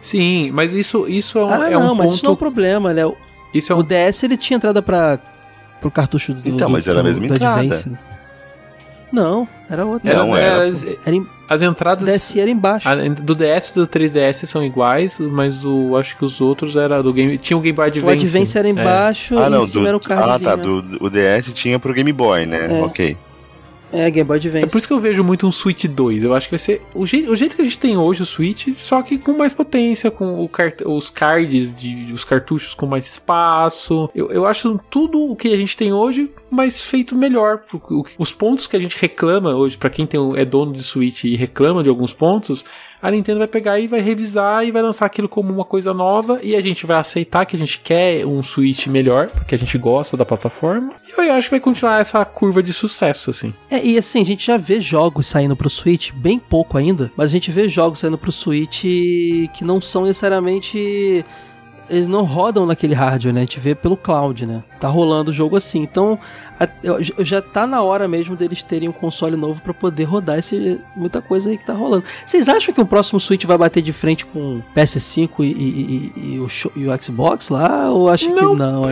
Sim, 0.00 0.50
mas 0.52 0.72
isso, 0.72 1.06
isso 1.08 1.38
é 1.38 1.44
um, 1.44 1.50
ah, 1.50 1.66
é 1.68 1.70
não, 1.72 1.92
um 1.92 1.94
mas 1.94 2.06
ponto... 2.06 2.14
isso 2.14 2.24
não 2.24 2.30
é 2.30 2.34
um 2.34 2.36
problema, 2.36 2.94
né? 2.94 3.04
O, 3.04 3.16
isso 3.52 3.72
é 3.72 3.76
um... 3.76 3.80
o 3.80 3.82
DS 3.82 4.22
ele 4.22 4.36
tinha 4.36 4.56
entrada 4.56 4.80
para 4.80 5.18
pro 5.80 5.90
cartucho 5.90 6.34
do 6.34 6.48
Então, 6.48 6.68
mas 6.68 6.86
era 6.86 7.00
a 7.00 7.02
mesma 7.02 7.26
entrada. 7.26 7.60
Advance. 7.60 7.90
Não, 9.12 9.48
era 9.68 9.84
outra. 9.84 10.14
Não, 10.14 10.36
era. 10.36 10.66
era, 10.66 10.76
era 11.04 11.16
em, 11.16 11.26
as 11.48 11.62
entradas. 11.62 12.08
DS 12.08 12.36
era 12.36 12.50
embaixo. 12.50 12.88
A, 12.88 12.94
do 12.94 13.34
DS 13.34 13.68
e 13.68 13.74
do 13.74 13.86
3DS 13.86 14.44
são 14.46 14.64
iguais, 14.64 15.18
mas 15.18 15.64
o, 15.64 15.96
acho 15.96 16.16
que 16.16 16.24
os 16.24 16.40
outros 16.40 16.76
era 16.76 17.02
do 17.02 17.12
Game. 17.12 17.36
Tinha 17.38 17.56
o 17.56 17.60
Game 17.60 17.74
Boy 17.74 17.86
Advance. 17.86 18.06
O 18.06 18.20
Advance 18.22 18.58
era 18.58 18.68
embaixo 18.68 19.34
é. 19.34 19.44
ah, 19.44 19.50
não, 19.50 19.60
e 19.60 19.64
em 19.64 19.66
cima 19.66 19.82
do, 19.82 19.88
era 19.88 19.96
o 19.96 20.00
cardzinho. 20.00 20.50
Ah, 20.50 20.56
tá. 20.56 20.56
Do, 20.56 20.98
o 21.00 21.10
DS 21.10 21.52
tinha 21.52 21.78
pro 21.78 21.92
Game 21.92 22.12
Boy, 22.12 22.46
né? 22.46 22.80
É. 22.80 22.82
Ok. 22.82 23.16
É, 23.92 24.10
Game 24.10 24.26
Boy 24.26 24.36
Advance. 24.36 24.64
É 24.64 24.68
por 24.68 24.78
isso 24.78 24.86
que 24.86 24.92
eu 24.92 24.98
vejo 24.98 25.24
muito 25.24 25.46
um 25.46 25.52
Switch 25.52 25.84
2. 25.86 26.24
Eu 26.24 26.34
acho 26.34 26.46
que 26.46 26.52
vai 26.52 26.58
ser 26.58 26.82
o, 26.94 27.06
je 27.06 27.28
o 27.28 27.34
jeito 27.34 27.56
que 27.56 27.62
a 27.62 27.64
gente 27.64 27.78
tem 27.78 27.96
hoje 27.96 28.22
o 28.22 28.26
Switch, 28.26 28.68
só 28.76 29.02
que 29.02 29.18
com 29.18 29.32
mais 29.32 29.52
potência, 29.52 30.10
com 30.10 30.48
os 30.86 31.10
cards, 31.10 31.80
de, 31.80 32.12
os 32.12 32.24
cartuchos 32.24 32.74
com 32.74 32.86
mais 32.86 33.06
espaço. 33.06 34.10
Eu, 34.14 34.30
eu 34.30 34.46
acho 34.46 34.78
tudo 34.88 35.20
o 35.20 35.36
que 35.36 35.52
a 35.52 35.56
gente 35.56 35.76
tem 35.76 35.92
hoje, 35.92 36.30
mas 36.50 36.80
feito 36.80 37.16
melhor. 37.16 37.62
Os 38.18 38.32
pontos 38.32 38.66
que 38.66 38.76
a 38.76 38.80
gente 38.80 38.96
reclama 39.00 39.54
hoje, 39.54 39.76
para 39.76 39.90
quem 39.90 40.06
tem, 40.06 40.20
é 40.36 40.44
dono 40.44 40.72
de 40.72 40.82
Switch 40.82 41.24
e 41.24 41.36
reclama 41.36 41.82
de 41.82 41.88
alguns 41.88 42.12
pontos, 42.12 42.64
a 43.02 43.10
Nintendo 43.10 43.38
vai 43.38 43.48
pegar 43.48 43.78
e 43.78 43.86
vai 43.86 44.00
revisar 44.00 44.66
e 44.66 44.70
vai 44.70 44.82
lançar 44.82 45.06
aquilo 45.06 45.28
como 45.28 45.52
uma 45.52 45.64
coisa 45.64 45.94
nova 45.94 46.40
e 46.42 46.54
a 46.54 46.60
gente 46.60 46.86
vai 46.86 46.98
aceitar 46.98 47.46
que 47.46 47.56
a 47.56 47.58
gente 47.58 47.80
quer 47.80 48.26
um 48.26 48.42
Switch 48.42 48.86
melhor, 48.86 49.28
porque 49.28 49.54
a 49.54 49.58
gente 49.58 49.76
gosta 49.78 50.16
da 50.16 50.24
plataforma. 50.24 50.92
E 51.08 51.12
eu 51.12 51.32
acho 51.32 51.48
que 51.48 51.52
vai 51.52 51.60
continuar 51.60 52.00
essa 52.00 52.24
curva 52.24 52.62
de 52.62 52.72
sucesso, 52.72 53.30
assim. 53.30 53.54
É, 53.70 53.84
e 53.84 53.96
assim, 53.96 54.20
a 54.20 54.24
gente 54.24 54.46
já 54.46 54.56
vê 54.56 54.80
jogos 54.80 55.26
saindo 55.26 55.56
pro 55.56 55.70
Switch, 55.70 56.12
bem 56.12 56.38
pouco 56.38 56.76
ainda, 56.76 57.10
mas 57.16 57.30
a 57.30 57.32
gente 57.32 57.50
vê 57.50 57.68
jogos 57.68 58.00
saindo 58.00 58.18
pro 58.18 58.32
Switch 58.32 58.82
que 58.82 59.62
não 59.62 59.80
são 59.80 60.04
necessariamente 60.04 61.24
eles 61.90 62.08
não 62.08 62.24
rodam 62.24 62.64
naquele 62.64 62.94
hardware, 62.94 63.34
né? 63.34 63.40
A 63.40 63.44
gente 63.44 63.60
vê 63.60 63.74
pelo 63.74 63.96
cloud, 63.96 64.46
né? 64.46 64.62
Tá 64.78 64.88
rolando 64.88 65.30
o 65.30 65.34
jogo 65.34 65.56
assim. 65.56 65.82
Então, 65.82 66.18
a, 66.58 66.68
já 67.22 67.42
tá 67.42 67.66
na 67.66 67.82
hora 67.82 68.06
mesmo 68.06 68.36
deles 68.36 68.62
terem 68.62 68.88
um 68.88 68.92
console 68.92 69.36
novo 69.36 69.60
para 69.60 69.74
poder 69.74 70.04
rodar 70.04 70.38
esse, 70.38 70.80
muita 70.94 71.20
coisa 71.20 71.50
aí 71.50 71.58
que 71.58 71.64
tá 71.66 71.72
rolando. 71.72 72.04
Vocês 72.24 72.48
acham 72.48 72.72
que 72.72 72.80
o 72.80 72.86
próximo 72.86 73.18
Switch 73.18 73.44
vai 73.44 73.58
bater 73.58 73.82
de 73.82 73.92
frente 73.92 74.24
com 74.24 74.62
PS5 74.74 75.30
e, 75.40 75.42
e, 75.42 76.12
e, 76.16 76.34
e 76.34 76.38
o, 76.38 76.48
e 76.76 76.86
o, 76.86 77.02
Xbox 77.02 77.48
lá? 77.48 77.90
Ou 77.90 78.08
acha 78.08 78.26
que 78.26 78.40
não? 78.40 78.54
não? 78.54 78.84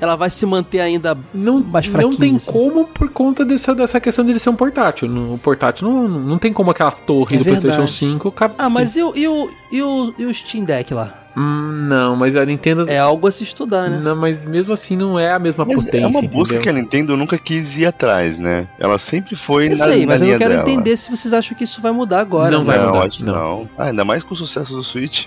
Ela 0.00 0.16
vai 0.16 0.30
se 0.30 0.46
manter 0.46 0.80
ainda 0.80 1.18
não, 1.32 1.60
mais 1.60 1.86
fraquinha? 1.86 2.10
Não 2.10 2.18
tem 2.18 2.36
assim? 2.36 2.52
como 2.52 2.86
por 2.86 3.08
conta 3.10 3.44
dessa, 3.44 3.74
dessa 3.74 4.00
questão 4.00 4.24
de 4.24 4.30
ele 4.32 4.38
ser 4.38 4.50
um 4.50 4.56
portátil. 4.56 5.08
O 5.08 5.38
portátil 5.38 5.88
não, 5.88 6.08
não 6.08 6.38
tem 6.38 6.52
como 6.52 6.70
aquela 6.70 6.92
torre 6.92 7.36
é 7.36 7.38
do 7.38 7.44
verdade. 7.44 7.66
PlayStation 7.66 7.86
5. 7.86 8.34
Ah, 8.56 8.68
mas 8.68 8.96
e 8.96 9.02
o, 9.02 9.16
e, 9.16 9.26
o, 9.26 9.50
e, 9.72 9.82
o, 9.82 10.14
e 10.18 10.26
o 10.26 10.34
Steam 10.34 10.64
Deck 10.64 10.92
lá? 10.94 11.23
Hum, 11.36 11.86
não, 11.88 12.14
mas 12.14 12.36
a 12.36 12.44
Nintendo. 12.44 12.88
É 12.88 12.98
algo 12.98 13.26
a 13.26 13.32
se 13.32 13.42
estudar, 13.42 13.90
né? 13.90 13.98
Não, 13.98 14.14
mas 14.14 14.46
mesmo 14.46 14.72
assim 14.72 14.96
não 14.96 15.18
é 15.18 15.32
a 15.32 15.38
mesma 15.38 15.64
mas 15.64 15.74
potência. 15.74 16.04
É 16.04 16.06
uma 16.06 16.22
busca 16.22 16.54
entendeu? 16.54 16.60
que 16.60 16.68
a 16.68 16.72
Nintendo 16.72 17.16
nunca 17.16 17.36
quis 17.36 17.76
ir 17.76 17.86
atrás, 17.86 18.38
né? 18.38 18.68
Ela 18.78 18.98
sempre 18.98 19.34
foi 19.34 19.66
eu 19.66 19.76
na, 19.76 19.84
sei, 19.84 20.00
na 20.00 20.12
mas 20.12 20.22
eu 20.22 20.28
não 20.28 20.38
quero 20.38 20.50
dela. 20.50 20.62
entender 20.62 20.96
se 20.96 21.10
vocês 21.10 21.32
acham 21.32 21.56
que 21.56 21.64
isso 21.64 21.82
vai 21.82 21.92
mudar 21.92 22.20
agora. 22.20 22.50
Não 22.50 22.64
né? 22.64 22.76
vai 22.76 22.86
mudar. 22.86 23.06
Acho 23.06 23.24
não. 23.24 23.34
não. 23.34 23.70
Ah, 23.76 23.86
ainda 23.86 24.04
mais 24.04 24.22
com 24.22 24.32
o 24.32 24.36
sucesso 24.36 24.74
do 24.74 24.82
Switch. 24.82 25.26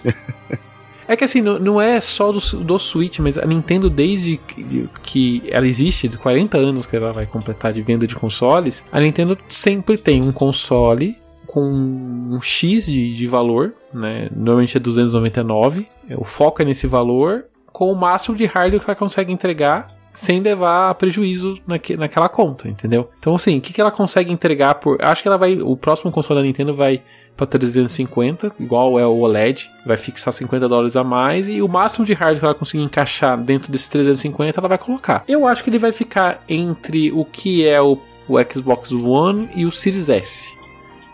É 1.07 1.15
que 1.15 1.23
assim, 1.23 1.41
não, 1.41 1.57
não 1.57 1.81
é 1.81 2.01
só 2.01 2.33
do, 2.33 2.39
do 2.63 2.77
Switch, 2.77 3.19
mas 3.19 3.37
a 3.37 3.45
Nintendo, 3.45 3.89
desde 3.89 4.35
que, 4.35 4.89
que 5.01 5.43
ela 5.49 5.65
existe, 5.65 6.09
de 6.09 6.17
40 6.17 6.57
anos 6.57 6.85
que 6.85 6.97
ela 6.97 7.13
vai 7.13 7.25
completar 7.25 7.71
de 7.71 7.81
venda 7.81 8.05
de 8.05 8.13
consoles, 8.13 8.83
a 8.91 8.99
Nintendo 8.99 9.37
sempre 9.47 9.97
tem 9.97 10.21
um 10.21 10.33
console 10.33 11.17
com 11.45 11.63
um 11.63 12.41
X 12.41 12.85
de, 12.85 13.13
de 13.13 13.25
valor, 13.25 13.73
né? 13.93 14.29
Normalmente 14.35 14.75
é 14.75 14.79
299. 14.79 15.87
O 16.15 16.23
foco 16.23 16.61
é 16.61 16.65
nesse 16.65 16.87
valor, 16.87 17.45
com 17.65 17.91
o 17.91 17.95
máximo 17.95 18.35
de 18.35 18.45
hardware 18.45 18.81
que 18.81 18.89
ela 18.89 18.95
consegue 18.95 19.31
entregar 19.31 19.95
sem 20.17 20.41
levar 20.41 20.95
prejuízo 20.95 21.59
naque, 21.67 21.95
naquela 21.95 22.27
conta, 22.27 22.67
entendeu? 22.67 23.09
Então, 23.19 23.35
assim, 23.35 23.59
o 23.59 23.61
que, 23.61 23.71
que 23.71 23.79
ela 23.79 23.91
consegue 23.91 24.31
entregar 24.31 24.75
por. 24.75 24.97
Acho 24.99 25.21
que 25.21 25.27
ela 25.27 25.37
vai. 25.37 25.61
O 25.61 25.77
próximo 25.77 26.11
console 26.11 26.39
da 26.39 26.45
Nintendo 26.45 26.73
vai 26.73 27.03
para 27.37 27.45
350, 27.45 28.51
igual 28.59 28.99
é 28.99 29.05
o 29.05 29.19
OLED, 29.19 29.69
vai 29.85 29.95
fixar 29.95 30.33
50 30.33 30.67
dólares 30.67 30.95
a 30.95 31.03
mais 31.03 31.47
e 31.47 31.61
o 31.61 31.67
máximo 31.67 32.03
de 32.03 32.13
hardware 32.13 32.39
que 32.39 32.45
ela 32.45 32.55
conseguir 32.55 32.83
encaixar 32.83 33.37
dentro 33.37 33.71
desses 33.71 33.87
350 33.89 34.59
ela 34.59 34.67
vai 34.67 34.77
colocar. 34.79 35.23
Eu 35.27 35.45
acho 35.45 35.63
que 35.63 35.69
ele 35.69 35.77
vai 35.77 35.91
ficar 35.91 36.43
entre 36.49 37.11
o 37.11 37.23
que 37.23 37.67
é 37.67 37.79
o, 37.79 37.99
o 38.27 38.37
Xbox 38.41 38.91
One 38.91 39.49
e 39.55 39.67
o 39.67 39.71
Series 39.71 40.09
S. 40.09 40.57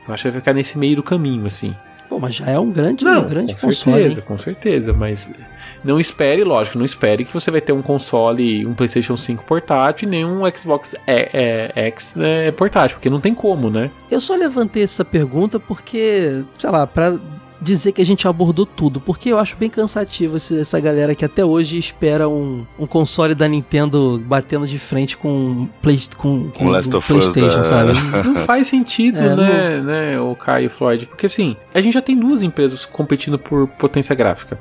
Eu 0.07 0.13
acho 0.13 0.23
que 0.23 0.31
vai 0.31 0.39
ficar 0.39 0.53
nesse 0.53 0.77
meio 0.77 0.95
do 0.95 1.03
caminho, 1.03 1.45
assim. 1.45 1.75
Pô, 2.14 2.20
mas 2.20 2.36
já 2.36 2.47
é 2.47 2.59
um 2.59 2.70
grande, 2.70 3.03
não, 3.03 3.24
um 3.24 3.26
grande 3.26 3.55
com 3.55 3.61
console. 3.61 3.97
certeza, 3.97 4.22
com 4.22 4.38
certeza. 4.38 4.93
Mas 4.93 5.34
não 5.84 5.99
espere, 5.99 6.43
lógico, 6.43 6.78
não 6.78 6.86
espere 6.86 7.26
que 7.26 7.34
você 7.34 7.49
vai 7.49 7.59
ter 7.59 7.74
um 7.74 7.82
console, 7.82 8.68
um 8.68 8.76
PlayStation 8.76 9.18
5 9.18 9.43
portátil 9.45 10.07
e 10.07 10.11
nem 10.11 10.24
um 10.24 10.43
Xbox 10.55 10.93
é, 11.07 11.72
é, 11.76 11.88
X 11.88 12.16
né, 12.16 12.51
portátil, 12.51 12.97
porque 12.97 13.09
não 13.09 13.20
tem 13.20 13.34
como, 13.34 13.68
né? 13.68 13.89
Eu 14.11 14.22
só 14.22 14.36
levantei 14.36 14.84
essa 14.84 15.03
pergunta 15.03 15.59
porque, 15.59 16.43
sei 16.55 16.70
lá, 16.70 16.86
pra 16.86 17.18
dizer 17.64 17.93
que 17.93 18.01
a 18.01 18.05
gente 18.05 18.28
abordou 18.28 18.66
tudo, 18.66 18.99
porque 18.99 19.30
eu 19.30 19.39
acho 19.39 19.55
bem 19.55 19.70
cansativo 19.70 20.38
essa 20.38 20.80
galera 20.80 21.16
que 21.16 21.24
até 21.24 21.43
hoje 21.43 21.78
espera 21.78 22.28
um, 22.28 22.66
um 22.78 22.86
console 22.86 23.34
da 23.34 23.47
Nintendo 23.47 24.22
batendo 24.26 24.68
de 24.68 24.78
frente 24.78 25.18
com 25.18 25.68
play, 25.82 25.99
com, 26.18 26.49
com, 26.51 26.66
com 26.66 26.99
PlayStation, 26.99 27.57
da... 27.57 27.64
sabe? 27.64 27.93
Não 28.26 28.36
faz 28.36 28.68
sentido, 28.68 29.22
é, 29.22 29.36
né, 29.36 29.78
não... 29.78 29.84
né, 29.86 30.20
o 30.20 30.36
Caio 30.36 30.70
Floyd, 30.70 31.05
porque 31.07 31.26
assim, 31.26 31.55
a 31.74 31.82
gente 31.82 31.93
já 31.93 32.01
tem 32.01 32.18
duas 32.18 32.41
empresas 32.41 32.86
competindo 32.86 33.39
por 33.39 33.68
potência 33.68 34.14
gráfica. 34.14 34.59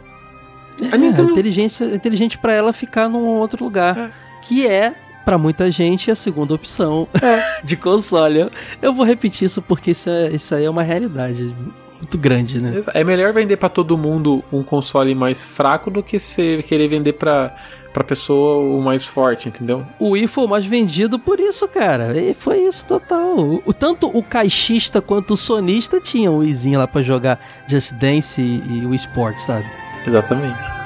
É, 0.80 0.94
a 0.94 0.96
Nintendo... 0.96 1.32
inteligente, 1.32 1.82
inteligente 1.84 2.38
para 2.38 2.52
ela 2.52 2.72
ficar 2.72 3.08
num 3.08 3.26
outro 3.38 3.64
lugar, 3.64 3.98
é. 3.98 4.10
que 4.42 4.66
é 4.66 4.94
para 5.24 5.38
muita 5.38 5.70
gente 5.70 6.10
a 6.10 6.14
segunda 6.14 6.54
opção 6.54 7.08
é. 7.20 7.62
de 7.64 7.76
console. 7.76 8.40
Eu, 8.40 8.50
eu, 8.80 8.92
vou 8.92 9.04
repetir 9.04 9.46
isso 9.46 9.62
porque 9.62 9.92
isso, 9.92 10.10
é, 10.10 10.30
isso 10.30 10.54
aí 10.54 10.64
é 10.64 10.70
uma 10.70 10.82
realidade 10.82 11.54
muito 12.02 12.18
grande, 12.18 12.60
né? 12.60 12.80
É 12.92 13.04
melhor 13.04 13.32
vender 13.32 13.56
para 13.56 13.68
todo 13.68 13.96
mundo 13.96 14.42
um 14.52 14.62
console 14.62 15.14
mais 15.14 15.46
fraco 15.46 15.88
do 15.88 16.02
que 16.02 16.18
você 16.18 16.62
querer 16.62 16.88
vender 16.88 17.12
para 17.12 17.54
pra 17.92 18.02
pessoa 18.02 18.56
o 18.64 18.82
mais 18.82 19.04
forte, 19.04 19.48
entendeu? 19.48 19.86
O 19.98 20.10
Wii 20.10 20.26
foi 20.26 20.44
o 20.44 20.48
mais 20.48 20.64
vendido 20.64 21.18
por 21.18 21.38
isso, 21.38 21.68
cara. 21.68 22.18
E 22.18 22.32
foi 22.32 22.60
isso 22.60 22.86
total. 22.86 23.60
O, 23.66 23.74
tanto 23.74 24.06
o 24.06 24.22
caixista 24.22 25.02
quanto 25.02 25.34
o 25.34 25.36
sonista 25.36 26.00
tinham 26.00 26.36
o 26.36 26.38
Wiizinho 26.38 26.78
lá 26.78 26.88
para 26.88 27.02
jogar 27.02 27.38
Just 27.68 27.92
Dance 27.92 28.40
e, 28.40 28.78
e 28.80 28.86
o 28.86 28.94
Sport, 28.94 29.38
sabe? 29.38 29.66
Exatamente. 30.06 30.81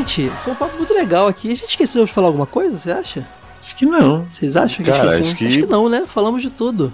Gente, 0.00 0.30
foi 0.42 0.52
um 0.52 0.56
papo 0.56 0.76
muito 0.76 0.94
legal 0.94 1.26
aqui. 1.26 1.50
A 1.52 1.54
gente 1.54 1.68
esqueceu 1.68 2.04
de 2.04 2.12
falar 2.12 2.28
alguma 2.28 2.46
coisa, 2.46 2.78
você 2.78 2.90
acha? 2.90 3.26
Acho 3.62 3.76
que 3.76 3.84
não. 3.84 4.24
Vocês 4.30 4.56
acham 4.56 4.84
que 4.84 4.90
Cara, 4.90 5.08
acho 5.18 5.34
que- 5.36 5.46
acho 5.46 5.58
que 5.60 5.66
não, 5.66 5.88
né? 5.88 6.04
Falamos 6.06 6.40
de 6.42 6.48
tudo. 6.50 6.92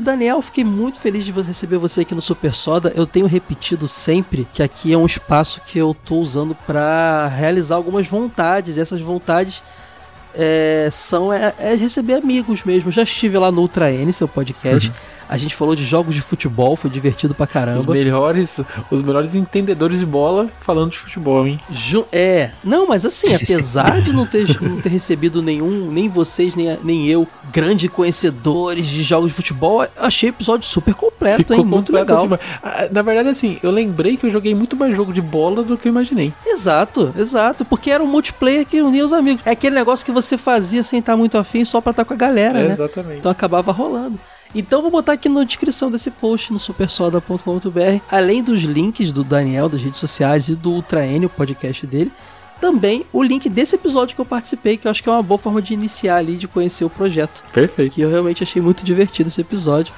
Daniel, 0.00 0.40
fiquei 0.40 0.64
muito 0.64 1.00
feliz 1.00 1.24
de 1.24 1.32
receber 1.32 1.76
você 1.76 2.02
aqui 2.02 2.14
no 2.14 2.22
Super 2.22 2.54
Soda. 2.54 2.92
Eu 2.94 3.06
tenho 3.06 3.26
repetido 3.26 3.86
sempre 3.88 4.46
que 4.54 4.62
aqui 4.62 4.92
é 4.92 4.96
um 4.96 5.04
espaço 5.04 5.60
que 5.66 5.78
eu 5.78 5.94
tô 6.04 6.16
usando 6.16 6.54
pra 6.66 7.26
realizar 7.28 7.74
algumas 7.76 8.06
vontades. 8.06 8.76
E 8.76 8.80
essas 8.80 9.00
vontades 9.00 9.62
é, 10.34 10.88
são 10.92 11.32
é, 11.32 11.52
é 11.58 11.74
receber 11.74 12.14
amigos 12.14 12.62
mesmo. 12.64 12.90
Já 12.92 13.02
estive 13.02 13.36
lá 13.36 13.50
no 13.50 13.60
Ultra 13.60 13.92
N, 13.92 14.10
seu 14.12 14.28
podcast. 14.28 14.90
A 15.28 15.36
gente 15.36 15.54
falou 15.54 15.74
de 15.76 15.84
jogos 15.84 16.14
de 16.14 16.20
futebol, 16.20 16.74
foi 16.76 16.90
divertido 16.90 17.34
pra 17.34 17.44
Os 17.44 17.50
caramba. 17.52 17.92
melhores, 17.92 18.60
os 18.90 19.02
melhores 19.02 19.34
entendedores 19.34 20.00
de 20.00 20.06
bola 20.06 20.48
falando 20.60 20.90
de 20.90 20.98
futebol, 20.98 21.46
hein? 21.46 21.60
Ju- 21.70 22.06
é, 22.10 22.50
não, 22.64 22.86
mas 22.86 23.04
assim, 23.04 23.34
apesar 23.34 24.00
de 24.00 24.12
não 24.12 24.26
ter, 24.26 24.46
não 24.62 24.80
ter 24.80 24.88
recebido 24.88 25.42
nenhum, 25.42 25.90
nem 25.90 26.08
vocês, 26.08 26.54
nem, 26.56 26.78
nem 26.82 27.06
eu, 27.06 27.26
grandes 27.52 27.90
conhecedores 27.90 28.86
de 28.86 29.02
jogos 29.02 29.28
de 29.28 29.34
futebol, 29.34 29.86
achei 29.96 30.28
o 30.28 30.32
episódio 30.32 30.66
super 30.66 30.94
completo, 30.94 31.52
hein? 31.54 31.64
Muito 31.64 31.92
legal. 31.92 32.22
demais. 32.22 32.40
Ah, 32.62 32.88
Na 32.90 33.02
verdade, 33.02 33.28
assim, 33.28 33.58
eu 33.62 33.70
lembrei 33.70 34.16
que 34.16 34.26
eu 34.26 34.30
joguei 34.30 34.54
muito 34.54 34.76
mais 34.76 34.96
jogo 34.96 35.12
de 35.12 35.20
bola 35.20 35.62
do 35.62 35.76
que 35.76 35.88
eu 35.88 35.90
imaginei. 35.90 36.32
Exato, 36.46 37.12
exato, 37.18 37.64
porque 37.64 37.90
era 37.90 38.02
um 38.02 38.06
multiplayer 38.06 38.64
que 38.66 38.80
unia 38.80 39.04
os 39.04 39.12
amigos. 39.12 39.42
É 39.46 39.50
aquele 39.50 39.74
negócio 39.74 40.04
que 40.04 40.12
você 40.12 40.36
fazia 40.38 40.82
sem 40.82 40.98
estar 41.00 41.16
muito 41.16 41.36
afim, 41.36 41.64
só 41.64 41.80
pra 41.80 41.90
estar 41.90 42.04
com 42.04 42.14
a 42.14 42.16
galera, 42.16 42.62
né? 42.62 42.72
exatamente. 42.72 43.18
Então 43.18 43.30
acabava 43.30 43.72
rolando. 43.72 44.18
Então 44.54 44.80
vou 44.80 44.90
botar 44.90 45.12
aqui 45.12 45.28
na 45.28 45.44
descrição 45.44 45.90
desse 45.90 46.10
post 46.10 46.52
no 46.52 46.58
supersoda.com.br, 46.58 48.02
além 48.10 48.42
dos 48.42 48.62
links 48.62 49.12
do 49.12 49.22
Daniel 49.22 49.68
das 49.68 49.82
redes 49.82 49.98
sociais 49.98 50.48
e 50.48 50.54
do 50.54 50.70
Ultra 50.70 51.06
N, 51.06 51.26
o 51.26 51.30
podcast 51.30 51.86
dele, 51.86 52.10
também 52.60 53.04
o 53.12 53.22
link 53.22 53.48
desse 53.48 53.76
episódio 53.76 54.14
que 54.14 54.20
eu 54.20 54.24
participei, 54.24 54.76
que 54.76 54.86
eu 54.86 54.90
acho 54.90 55.02
que 55.02 55.08
é 55.08 55.12
uma 55.12 55.22
boa 55.22 55.38
forma 55.38 55.62
de 55.62 55.74
iniciar 55.74 56.16
ali, 56.16 56.36
de 56.36 56.48
conhecer 56.48 56.84
o 56.84 56.90
projeto. 56.90 57.44
Perfeito. 57.52 57.94
Que 57.94 58.00
eu 58.00 58.10
realmente 58.10 58.42
achei 58.42 58.60
muito 58.60 58.84
divertido 58.84 59.28
esse 59.28 59.40
episódio. 59.40 59.92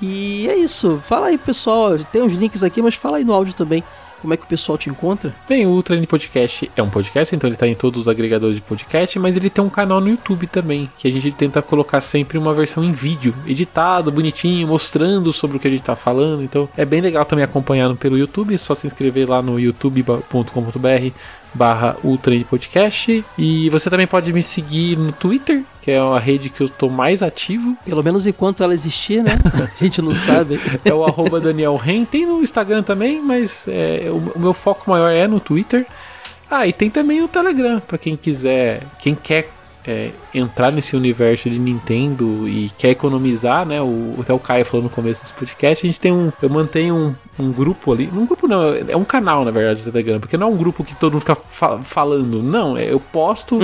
E 0.00 0.48
é 0.48 0.56
isso. 0.56 1.02
Fala 1.06 1.26
aí, 1.26 1.38
pessoal. 1.38 1.98
Tem 1.98 2.22
uns 2.22 2.34
links 2.34 2.62
aqui, 2.62 2.80
mas 2.80 2.94
fala 2.94 3.16
aí 3.16 3.24
no 3.24 3.32
áudio 3.32 3.54
também 3.54 3.82
como 4.22 4.32
é 4.32 4.36
que 4.36 4.44
o 4.44 4.46
pessoal 4.46 4.78
te 4.78 4.88
encontra. 4.88 5.34
Bem, 5.48 5.66
o 5.66 5.82
N 5.90 6.06
Podcast 6.06 6.70
é 6.76 6.82
um 6.82 6.88
podcast, 6.88 7.34
então 7.34 7.50
ele 7.50 7.56
tá 7.56 7.66
em 7.66 7.74
todos 7.74 8.02
os 8.02 8.08
agregadores 8.08 8.56
de 8.56 8.62
podcast, 8.62 9.18
mas 9.18 9.36
ele 9.36 9.50
tem 9.50 9.62
um 9.62 9.68
canal 9.68 10.00
no 10.00 10.08
YouTube 10.08 10.46
também, 10.46 10.88
que 10.96 11.08
a 11.08 11.10
gente 11.10 11.32
tenta 11.32 11.60
colocar 11.60 12.00
sempre 12.00 12.38
uma 12.38 12.54
versão 12.54 12.84
em 12.84 12.92
vídeo, 12.92 13.34
editado, 13.46 14.12
bonitinho, 14.12 14.68
mostrando 14.68 15.32
sobre 15.32 15.56
o 15.56 15.60
que 15.60 15.66
a 15.66 15.70
gente 15.70 15.82
tá 15.82 15.96
falando. 15.96 16.42
Então 16.44 16.68
é 16.76 16.84
bem 16.84 17.00
legal 17.00 17.24
também 17.24 17.44
acompanhando 17.44 17.96
pelo 17.96 18.16
YouTube, 18.16 18.54
é 18.54 18.58
só 18.58 18.74
se 18.74 18.86
inscrever 18.86 19.28
lá 19.28 19.42
no 19.42 19.58
youtube.com.br 19.58 21.12
barra 21.54 21.96
Ultra 22.02 22.34
Podcast. 22.48 23.24
E 23.36 23.68
você 23.70 23.90
também 23.90 24.06
pode 24.06 24.32
me 24.32 24.42
seguir 24.42 24.96
no 24.96 25.12
Twitter, 25.12 25.62
que 25.80 25.90
é 25.90 25.98
a 25.98 26.18
rede 26.18 26.48
que 26.48 26.62
eu 26.62 26.68
tô 26.68 26.88
mais 26.88 27.22
ativo. 27.22 27.76
Pelo 27.84 28.02
menos 28.02 28.26
enquanto 28.26 28.62
ela 28.62 28.74
existir, 28.74 29.22
né? 29.22 29.32
A 29.74 29.78
gente 29.78 30.00
não 30.00 30.14
sabe. 30.14 30.60
É 30.84 30.92
o 30.92 31.04
arroba 31.04 31.40
Daniel 31.40 31.76
Ren. 31.76 32.04
Tem 32.04 32.26
no 32.26 32.42
Instagram 32.42 32.82
também, 32.82 33.22
mas 33.22 33.66
é, 33.68 34.06
o, 34.08 34.32
o 34.34 34.40
meu 34.40 34.52
foco 34.52 34.90
maior 34.90 35.10
é 35.10 35.26
no 35.26 35.38
Twitter. 35.38 35.86
Ah, 36.50 36.66
e 36.66 36.72
tem 36.72 36.90
também 36.90 37.22
o 37.22 37.28
Telegram, 37.28 37.80
pra 37.80 37.96
quem 37.96 38.16
quiser, 38.16 38.82
quem 38.98 39.14
quer 39.14 39.48
é, 39.86 40.10
entrar 40.34 40.70
nesse 40.72 40.96
universo 40.96 41.48
de 41.50 41.58
Nintendo 41.58 42.48
e 42.48 42.70
quer 42.78 42.90
economizar, 42.90 43.66
né? 43.66 43.80
O, 43.80 44.14
até 44.20 44.32
o 44.32 44.38
Caio 44.38 44.64
falou 44.64 44.84
no 44.84 44.90
começo 44.90 45.22
desse 45.22 45.34
podcast, 45.34 45.86
a 45.86 45.88
gente 45.90 46.00
tem 46.00 46.12
um. 46.12 46.32
Eu 46.40 46.48
mantenho 46.50 46.94
um, 47.38 47.44
um 47.44 47.52
grupo 47.52 47.92
ali. 47.92 48.08
Um 48.12 48.26
grupo 48.26 48.46
não, 48.46 48.62
é 48.88 48.96
um 48.96 49.04
canal, 49.04 49.44
na 49.44 49.50
verdade, 49.50 49.82
do 49.82 49.90
Telegram, 49.90 50.20
porque 50.20 50.36
não 50.36 50.48
é 50.48 50.50
um 50.50 50.56
grupo 50.56 50.84
que 50.84 50.94
todo 50.94 51.12
mundo 51.12 51.20
fica 51.20 51.34
fa- 51.34 51.78
falando. 51.82 52.42
Não, 52.42 52.76
é, 52.76 52.92
eu 52.92 53.00
posto 53.00 53.58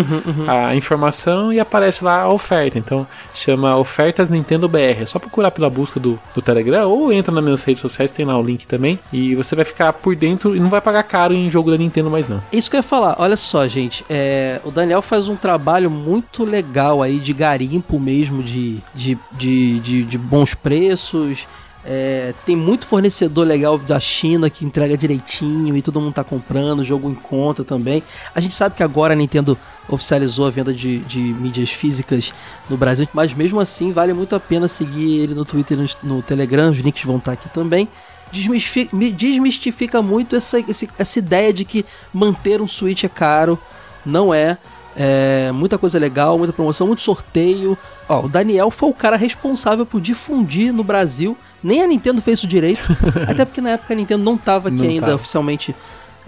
a 0.48 0.74
informação 0.74 1.52
e 1.52 1.60
aparece 1.60 2.02
lá 2.04 2.22
a 2.22 2.28
oferta. 2.28 2.78
Então 2.78 3.06
chama 3.34 3.76
Ofertas 3.76 4.30
Nintendo 4.30 4.68
BR. 4.68 5.00
É 5.02 5.06
só 5.06 5.18
procurar 5.18 5.50
pela 5.50 5.70
busca 5.70 6.00
do, 6.00 6.18
do 6.34 6.42
Telegram 6.42 6.88
ou 6.88 7.12
entra 7.12 7.32
nas 7.32 7.44
minhas 7.44 7.62
redes 7.62 7.80
sociais, 7.80 8.10
tem 8.10 8.24
lá 8.26 8.38
o 8.38 8.42
link 8.42 8.66
também. 8.66 8.98
E 9.12 9.34
você 9.34 9.54
vai 9.54 9.64
ficar 9.64 9.92
por 9.92 10.16
dentro 10.16 10.56
e 10.56 10.60
não 10.60 10.68
vai 10.68 10.80
pagar 10.80 11.02
caro 11.04 11.32
em 11.34 11.48
jogo 11.50 11.70
da 11.70 11.76
Nintendo 11.76 12.10
mais 12.10 12.28
não. 12.28 12.42
Isso 12.52 12.68
que 12.70 12.76
eu 12.76 12.78
ia 12.78 12.82
falar, 12.82 13.16
olha 13.18 13.36
só, 13.36 13.66
gente. 13.66 14.04
é, 14.08 14.60
o 14.64 14.70
Daniel 14.70 15.02
faz 15.02 15.28
um 15.28 15.36
trabalho 15.36 15.90
muito 15.90 16.07
legal 16.44 17.02
aí 17.02 17.18
de 17.18 17.32
garimpo 17.32 17.98
mesmo, 17.98 18.42
de, 18.42 18.78
de, 18.94 19.18
de, 19.32 19.80
de, 19.80 20.04
de 20.04 20.18
bons 20.18 20.54
preços. 20.54 21.46
é, 21.84 22.34
tem 22.44 22.54
muito 22.54 22.86
fornecedor 22.86 23.46
legal 23.46 23.78
da 23.78 23.98
China 23.98 24.50
que 24.50 24.64
entrega 24.64 24.96
direitinho 24.96 25.76
e 25.76 25.80
todo 25.80 26.00
mundo 26.00 26.12
tá 26.12 26.24
comprando, 26.24 26.84
jogo 26.84 27.10
em 27.10 27.14
conta 27.14 27.64
também. 27.64 28.02
A 28.34 28.40
gente 28.40 28.54
sabe 28.54 28.74
que 28.74 28.82
agora 28.82 29.14
a 29.14 29.16
Nintendo 29.16 29.56
oficializou 29.88 30.46
a 30.46 30.50
venda 30.50 30.72
de, 30.74 30.98
de 30.98 31.20
mídias 31.20 31.70
físicas 31.70 32.32
no 32.68 32.76
Brasil, 32.76 33.08
mas 33.12 33.32
mesmo 33.32 33.58
assim 33.58 33.90
vale 33.92 34.12
muito 34.12 34.36
a 34.36 34.40
pena 34.40 34.68
seguir 34.68 35.20
ele 35.20 35.34
no 35.34 35.44
Twitter 35.44 35.78
e 35.78 35.80
no, 35.80 36.16
no 36.16 36.22
Telegram, 36.22 36.70
os 36.70 36.78
links 36.78 37.04
vão 37.04 37.16
estar 37.16 37.32
aqui 37.32 37.48
também 37.48 37.88
desmistifica, 38.30 38.96
desmistifica 39.16 40.02
muito 40.02 40.36
essa, 40.36 40.58
essa 40.98 41.18
ideia 41.18 41.52
de 41.52 41.64
que 41.64 41.84
manter 42.12 42.60
um 42.60 42.68
Switch 42.68 43.04
é 43.04 43.08
caro. 43.08 43.58
Não 44.04 44.32
é. 44.32 44.58
É, 45.00 45.52
muita 45.52 45.78
coisa 45.78 45.96
legal, 45.96 46.36
muita 46.36 46.52
promoção, 46.52 46.88
muito 46.88 47.02
sorteio. 47.02 47.78
Ó, 48.08 48.24
o 48.24 48.28
Daniel 48.28 48.68
foi 48.68 48.88
o 48.88 48.92
cara 48.92 49.16
responsável 49.16 49.86
por 49.86 50.00
difundir 50.00 50.72
no 50.72 50.82
Brasil. 50.82 51.36
Nem 51.62 51.82
a 51.82 51.86
Nintendo 51.86 52.20
fez 52.20 52.40
isso 52.40 52.48
direito. 52.48 52.80
até 53.28 53.44
porque 53.44 53.60
na 53.60 53.70
época 53.70 53.94
a 53.94 53.96
Nintendo 53.96 54.24
não 54.24 54.36
tava 54.36 54.68
aqui 54.68 54.78
Não 54.78 54.88
ainda 54.88 55.14
oficialmente 55.14 55.72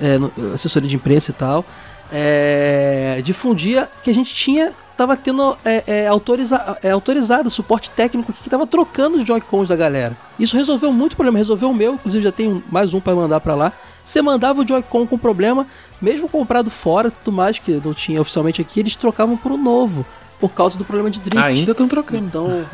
é, 0.01 0.19
no- 0.19 0.31
assessoria 0.55 0.89
de 0.89 0.95
imprensa 0.95 1.33
e 1.33 1.35
tal. 1.35 1.65
É, 2.13 3.21
difundia 3.23 3.89
que 4.03 4.11
a 4.11 4.15
gente 4.15 4.35
tinha, 4.35 4.73
tava 4.97 5.17
tendo 5.17 5.57
é, 5.65 5.85
é, 5.87 6.07
autoriza, 6.09 6.79
é, 6.83 6.91
autorizado 6.91 7.49
suporte 7.49 7.91
técnico 7.91 8.33
que 8.33 8.51
tava 8.51 8.67
trocando 8.67 9.19
os 9.19 9.25
Joy-Cons 9.25 9.69
da 9.69 9.77
galera. 9.77 10.17
Isso 10.39 10.57
resolveu 10.57 10.93
muito 10.93 11.15
problema, 11.15 11.39
resolveu 11.39 11.71
o 11.71 11.75
meu, 11.75 11.95
inclusive 11.95 12.25
já 12.25 12.33
tenho 12.33 12.63
mais 12.71 12.93
um 12.93 13.01
para 13.01 13.15
mandar 13.15 13.41
para 13.41 13.55
lá. 13.55 13.73
Você 14.05 14.21
mandava 14.21 14.63
o 14.63 14.67
Joy-Con 14.67 15.07
com 15.07 15.17
problema, 15.17 15.67
mesmo 16.01 16.29
comprado 16.29 16.71
fora, 16.71 17.11
tudo 17.11 17.33
mais 17.33 17.59
que 17.59 17.81
não 17.85 17.95
tinha 17.95 18.21
oficialmente 18.21 18.61
aqui, 18.61 18.81
eles 18.81 18.97
trocavam 18.97 19.37
por 19.37 19.53
um 19.53 19.57
novo, 19.57 20.05
por 20.41 20.51
causa 20.51 20.77
do 20.77 20.85
problema 20.85 21.11
de 21.11 21.21
drift. 21.21 21.47
Ainda 21.47 21.71
estão 21.71 21.87
trocando. 21.87 22.25
Então, 22.25 22.67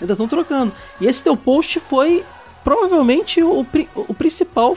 ainda 0.00 0.14
estão 0.14 0.26
trocando. 0.26 0.72
E 0.98 1.06
esse 1.06 1.22
teu 1.22 1.36
post 1.36 1.78
foi 1.78 2.24
provavelmente 2.64 3.42
o, 3.42 3.66
o 3.96 4.14
principal. 4.14 4.76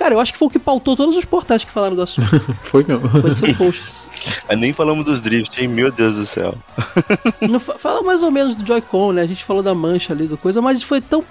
Cara, 0.00 0.14
eu 0.14 0.20
acho 0.20 0.32
que 0.32 0.38
foi 0.38 0.48
o 0.48 0.50
que 0.50 0.58
pautou 0.58 0.96
todos 0.96 1.14
os 1.14 1.26
portais 1.26 1.62
que 1.62 1.70
falaram 1.70 1.94
do 1.94 2.00
assunto. 2.00 2.26
Foi 2.64 2.82
mesmo. 2.82 3.06
Foi 3.20 3.28
esse 3.28 3.42
teu 3.42 3.54
post. 3.54 4.08
Ah, 4.48 4.56
Nem 4.56 4.72
falamos 4.72 5.04
dos 5.04 5.20
drift, 5.20 5.60
hein? 5.60 5.68
Meu 5.68 5.92
Deus 5.92 6.16
do 6.16 6.24
céu. 6.24 6.54
Não 7.50 7.60
fa- 7.60 7.78
fala 7.78 8.00
mais 8.02 8.22
ou 8.22 8.30
menos 8.30 8.56
do 8.56 8.66
Joy-Con, 8.66 9.12
né? 9.12 9.20
A 9.20 9.26
gente 9.26 9.44
falou 9.44 9.62
da 9.62 9.74
mancha 9.74 10.14
ali 10.14 10.26
do 10.26 10.38
coisa, 10.38 10.62
mas 10.62 10.82
foi 10.82 11.02
tão. 11.02 11.22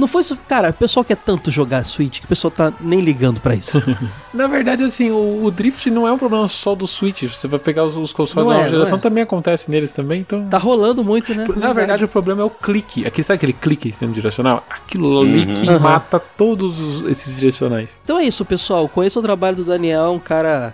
Não 0.00 0.08
foi 0.08 0.22
isso. 0.22 0.36
Cara, 0.48 0.70
o 0.70 0.72
pessoal 0.72 1.04
quer 1.04 1.16
tanto 1.16 1.50
jogar 1.50 1.84
Switch 1.84 2.20
que 2.20 2.24
o 2.24 2.28
pessoal 2.28 2.50
tá 2.50 2.72
nem 2.80 3.00
ligando 3.00 3.40
pra 3.40 3.54
isso. 3.54 3.80
Na 4.32 4.46
verdade, 4.46 4.82
assim, 4.82 5.10
o, 5.10 5.44
o 5.44 5.50
drift 5.50 5.90
não 5.90 6.08
é 6.08 6.12
um 6.12 6.16
problema 6.18 6.48
só 6.48 6.74
do 6.74 6.86
Switch. 6.86 7.24
Você 7.24 7.46
vai 7.46 7.58
pegar 7.60 7.84
os, 7.84 7.96
os 7.96 8.12
consoles 8.12 8.46
Não 8.48 8.54
da 8.54 8.54
é, 8.54 8.56
nova 8.58 8.64
não 8.64 8.70
geração, 8.70 8.98
é. 8.98 9.00
também 9.00 9.22
acontece 9.22 9.70
neles 9.70 9.92
também, 9.92 10.20
então. 10.22 10.46
Tá 10.48 10.58
rolando 10.58 11.04
muito, 11.04 11.34
né? 11.34 11.46
Na 11.56 11.72
verdade, 11.72 12.04
o 12.04 12.08
problema 12.08 12.40
é 12.40 12.44
o 12.44 12.50
clique. 12.50 13.06
Aquele, 13.06 13.24
sabe 13.24 13.36
aquele 13.36 13.52
clique 13.52 13.94
no 14.00 14.12
direcional? 14.12 14.64
Aquilo 14.70 15.20
ali 15.20 15.44
que 15.46 15.68
Aham. 15.68 15.78
mata 15.78 16.18
todos 16.18 16.80
os- 16.80 17.02
esses 17.08 17.36
direcionais. 17.36 17.98
Então 18.02 18.18
é 18.18 18.24
isso, 18.24 18.44
pessoal. 18.44 18.88
Conheça 18.88 19.18
o 19.18 19.22
trabalho 19.22 19.56
do 19.56 19.64
Daniel, 19.64 20.04
é 20.04 20.08
um 20.08 20.18
cara. 20.18 20.72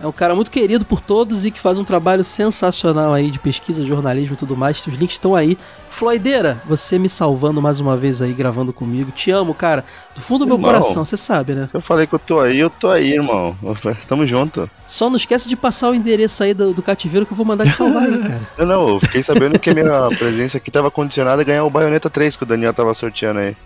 É 0.00 0.06
um 0.08 0.12
cara 0.12 0.34
muito 0.34 0.50
querido 0.50 0.84
por 0.84 1.00
todos 1.00 1.46
e 1.46 1.52
que 1.52 1.60
faz 1.60 1.78
um 1.78 1.84
trabalho 1.84 2.24
sensacional 2.24 3.14
aí 3.14 3.30
de 3.30 3.38
pesquisa, 3.38 3.84
jornalismo 3.84 4.34
e 4.34 4.36
tudo 4.36 4.56
mais. 4.56 4.84
Os 4.84 4.94
links 4.94 5.14
estão 5.14 5.36
aí. 5.36 5.56
Floideira, 5.94 6.60
você 6.66 6.98
me 6.98 7.08
salvando 7.08 7.62
mais 7.62 7.78
uma 7.78 7.96
vez 7.96 8.20
aí, 8.20 8.32
gravando 8.32 8.72
comigo. 8.72 9.12
Te 9.12 9.30
amo, 9.30 9.54
cara. 9.54 9.84
Do 10.12 10.20
fundo 10.20 10.40
do 10.40 10.46
meu 10.46 10.56
Irmão. 10.56 10.72
coração, 10.72 11.04
você 11.04 11.16
sabe, 11.16 11.54
né? 11.54 11.68
Se 11.68 11.74
eu 11.74 11.80
falei 11.80 12.04
que 12.04 12.12
eu 12.12 12.18
tô 12.18 12.40
aí, 12.40 12.58
eu 12.58 12.68
tô 12.68 12.88
aí, 12.88 13.12
irmão. 13.12 13.56
Tamo 14.08 14.26
junto. 14.26 14.68
Só 14.88 15.08
não 15.08 15.16
esquece 15.16 15.48
de 15.48 15.54
passar 15.56 15.90
o 15.90 15.94
endereço 15.94 16.42
aí 16.42 16.52
do, 16.52 16.72
do 16.72 16.82
cativeiro 16.82 17.24
que 17.24 17.32
eu 17.32 17.36
vou 17.36 17.46
mandar 17.46 17.64
te 17.64 17.76
salvar 17.76 18.02
aí, 18.02 18.18
cara. 18.18 18.40
Não, 18.58 18.66
não, 18.66 18.88
eu 18.88 19.00
fiquei 19.00 19.22
sabendo 19.22 19.58
que 19.58 19.70
a 19.70 19.74
minha 19.74 20.08
presença 20.18 20.58
aqui 20.58 20.70
tava 20.70 20.90
condicionada 20.90 21.42
a 21.42 21.44
ganhar 21.44 21.64
o 21.64 21.70
Bayonetta 21.70 22.10
3 22.10 22.36
que 22.36 22.42
o 22.42 22.46
Daniel 22.46 22.74
tava 22.74 22.92
sorteando 22.92 23.40
aí. 23.40 23.56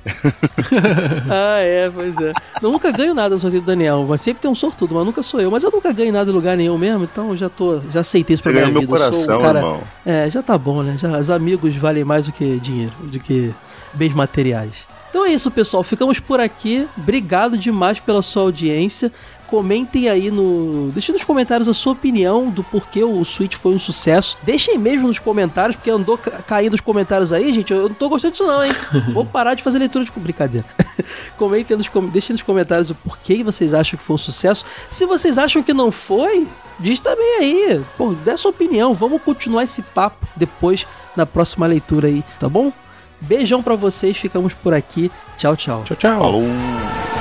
ah, 1.30 1.58
é, 1.60 1.90
pois 1.90 2.16
é. 2.18 2.32
Eu 2.62 2.70
nunca 2.70 2.90
ganho 2.92 3.14
nada 3.14 3.34
no 3.34 3.40
sorteio 3.40 3.62
do 3.62 3.66
Daniel, 3.66 4.04
mas 4.08 4.20
sempre 4.20 4.42
tem 4.42 4.50
um 4.50 4.54
sortudo, 4.54 4.94
mas 4.94 5.04
nunca 5.04 5.22
sou 5.22 5.40
eu. 5.40 5.50
Mas 5.50 5.64
eu 5.64 5.70
nunca 5.70 5.92
ganho 5.92 6.12
nada 6.12 6.30
em 6.30 6.34
lugar 6.34 6.56
nenhum 6.56 6.78
mesmo, 6.78 7.04
então 7.04 7.30
eu 7.30 7.36
já 7.36 7.48
tô, 7.48 7.80
já 7.92 8.00
aceitei 8.00 8.34
isso 8.34 8.42
Você 8.42 8.50
pra 8.50 8.60
minha 8.60 8.72
ganhou 8.72 8.80
meu 8.80 8.88
vida. 8.88 9.06
Eu 9.06 9.12
sou 9.12 9.22
um 9.22 9.26
coração, 9.26 9.42
cara, 9.42 9.58
irmão. 9.58 9.80
É, 10.06 10.30
já 10.30 10.42
tá 10.42 10.56
bom, 10.56 10.82
né? 10.82 10.96
Já, 10.98 11.18
os 11.18 11.30
amigos 11.30 11.74
valem 11.76 12.04
mais 12.04 12.17
do 12.26 12.32
que 12.32 12.58
dinheiro, 12.58 12.92
do 13.02 13.18
que 13.20 13.54
bens 13.94 14.14
materiais. 14.14 14.74
Então 15.10 15.24
é 15.24 15.30
isso, 15.30 15.50
pessoal. 15.50 15.82
Ficamos 15.82 16.20
por 16.20 16.38
aqui. 16.38 16.86
Obrigado 16.96 17.56
demais 17.56 17.98
pela 17.98 18.22
sua 18.22 18.42
audiência. 18.42 19.10
Comentem 19.48 20.10
aí 20.10 20.30
no. 20.30 20.90
Deixem 20.92 21.14
nos 21.14 21.24
comentários 21.24 21.68
a 21.68 21.74
sua 21.74 21.94
opinião 21.94 22.50
do 22.50 22.62
porquê 22.62 23.02
o 23.02 23.24
Switch 23.24 23.54
foi 23.54 23.74
um 23.74 23.78
sucesso. 23.78 24.36
Deixem 24.42 24.76
mesmo 24.76 25.08
nos 25.08 25.18
comentários, 25.18 25.74
porque 25.74 25.88
andou 25.88 26.18
ca 26.18 26.42
caindo 26.42 26.74
os 26.74 26.82
comentários 26.82 27.32
aí, 27.32 27.50
gente. 27.50 27.72
Eu 27.72 27.88
não 27.88 27.94
tô 27.94 28.10
gostando 28.10 28.32
disso, 28.32 28.46
não, 28.46 28.62
hein? 28.62 28.72
Vou 29.14 29.24
parar 29.24 29.54
de 29.54 29.62
fazer 29.62 29.78
leitura 29.78 30.04
de 30.04 30.10
brincadeira. 30.14 30.66
Comentem 31.38 31.78
nos, 31.78 31.88
com... 31.88 32.06
Deixem 32.06 32.34
nos 32.34 32.42
comentários 32.42 32.90
o 32.90 32.94
porquê 32.94 33.42
vocês 33.42 33.72
acham 33.72 33.98
que 33.98 34.04
foi 34.04 34.14
um 34.14 34.18
sucesso. 34.18 34.66
Se 34.90 35.06
vocês 35.06 35.38
acham 35.38 35.62
que 35.62 35.72
não 35.72 35.90
foi, 35.90 36.46
diz 36.78 37.00
também 37.00 37.38
aí. 37.38 37.80
Pô, 37.96 38.12
dê 38.12 38.36
sua 38.36 38.50
opinião. 38.50 38.92
Vamos 38.92 39.22
continuar 39.22 39.62
esse 39.62 39.80
papo 39.80 40.26
depois 40.36 40.86
na 41.16 41.24
próxima 41.24 41.66
leitura 41.66 42.08
aí, 42.08 42.22
tá 42.38 42.50
bom? 42.50 42.70
Beijão 43.18 43.62
para 43.62 43.74
vocês, 43.74 44.14
ficamos 44.14 44.52
por 44.52 44.74
aqui. 44.74 45.10
Tchau, 45.38 45.56
tchau. 45.56 45.84
Tchau, 45.84 45.96
tchau. 45.96 46.20
Falou. 46.20 47.17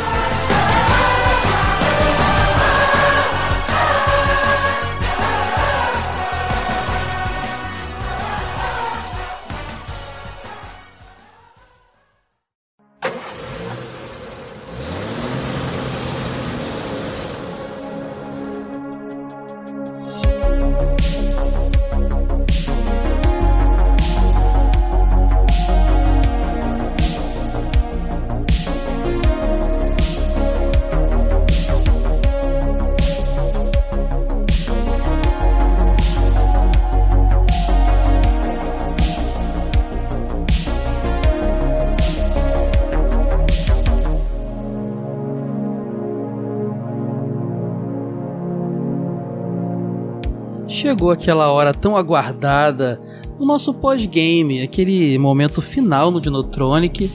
Chegou 50.88 51.12
aquela 51.12 51.52
hora 51.52 51.74
tão 51.74 51.98
aguardada, 51.98 53.02
o 53.38 53.46
nosso 53.46 53.74
pós-game, 53.74 54.62
aquele 54.62 55.18
momento 55.18 55.62
final 55.62 56.10
no 56.10 56.22
Dinotronic, 56.22 57.12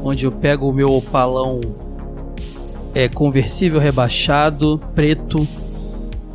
onde 0.00 0.26
eu 0.26 0.30
pego 0.30 0.68
o 0.68 0.72
meu 0.72 0.92
opalão 0.92 1.60
é, 2.94 3.08
conversível 3.08 3.80
rebaixado, 3.80 4.80
preto, 4.94 5.46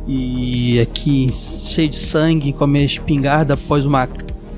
e 0.06 0.80
aqui 0.80 1.32
cheio 1.32 1.88
de 1.88 1.96
sangue, 1.96 2.52
com 2.52 2.64
a 2.64 2.66
minha 2.66 2.84
espingarda 2.84 3.54
após 3.54 3.86
uma 3.86 4.06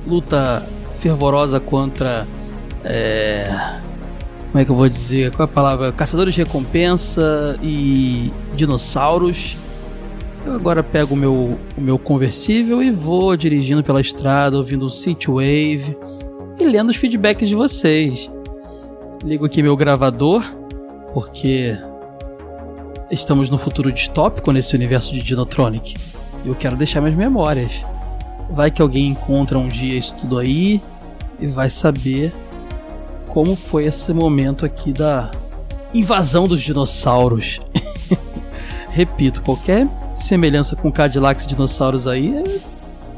luta 0.05 0.68
fervorosa 0.93 1.61
contra. 1.61 2.26
É, 2.82 3.47
como 4.51 4.61
é 4.61 4.64
que 4.64 4.70
eu 4.72 4.74
vou 4.74 4.89
dizer? 4.89 5.30
Qual 5.37 5.47
é 5.47 5.51
a 5.51 5.55
palavra? 5.55 5.93
Caçadores 5.93 6.35
de 6.35 6.43
recompensa 6.43 7.57
e 7.62 8.32
dinossauros. 8.57 9.57
Eu 10.45 10.53
agora 10.53 10.82
pego 10.82 11.14
o 11.14 11.16
meu, 11.16 11.59
o 11.76 11.80
meu 11.80 11.99
conversível 11.99 12.82
e 12.82 12.90
vou 12.90 13.34
dirigindo 13.34 13.82
pela 13.82 14.01
estrada, 14.01 14.59
ouvindo 14.59 14.84
o 14.84 14.90
Synthwave 14.90 15.97
e 16.61 16.64
lendo 16.64 16.90
os 16.90 16.97
feedbacks 16.97 17.49
de 17.49 17.55
vocês. 17.55 18.30
Ligo 19.24 19.47
aqui 19.47 19.62
meu 19.62 19.74
gravador, 19.74 20.45
porque 21.14 21.74
estamos 23.11 23.49
no 23.49 23.57
futuro 23.57 23.90
distópico 23.90 24.53
nesse 24.53 24.76
universo 24.76 25.14
de 25.14 25.22
Dinotronic. 25.22 25.95
E 26.45 26.49
eu 26.49 26.55
quero 26.55 26.76
deixar 26.76 27.01
minhas 27.01 27.16
memórias. 27.16 27.72
Vai 28.51 28.70
que 28.70 28.82
alguém 28.82 29.09
encontra 29.09 29.59
um 29.59 29.66
dia 29.66 29.97
isso 29.97 30.14
tudo 30.14 30.38
aí 30.38 30.82
e 31.40 31.47
vai 31.47 31.70
saber 31.70 32.34
como 33.28 33.57
foi 33.57 33.86
esse 33.86 34.12
momento 34.12 34.66
aqui 34.66 34.92
da 34.92 35.30
invasão 35.95 36.47
dos 36.47 36.61
dinossauros. 36.61 37.61
Repito, 38.90 39.42
qualquer 39.42 39.88
semelhança 40.15 40.77
com 40.77 40.91
Cadillacs 40.91 41.45
e 41.45 41.49
dinossauros 41.49 42.07
aí 42.07 42.37
é 42.37 42.45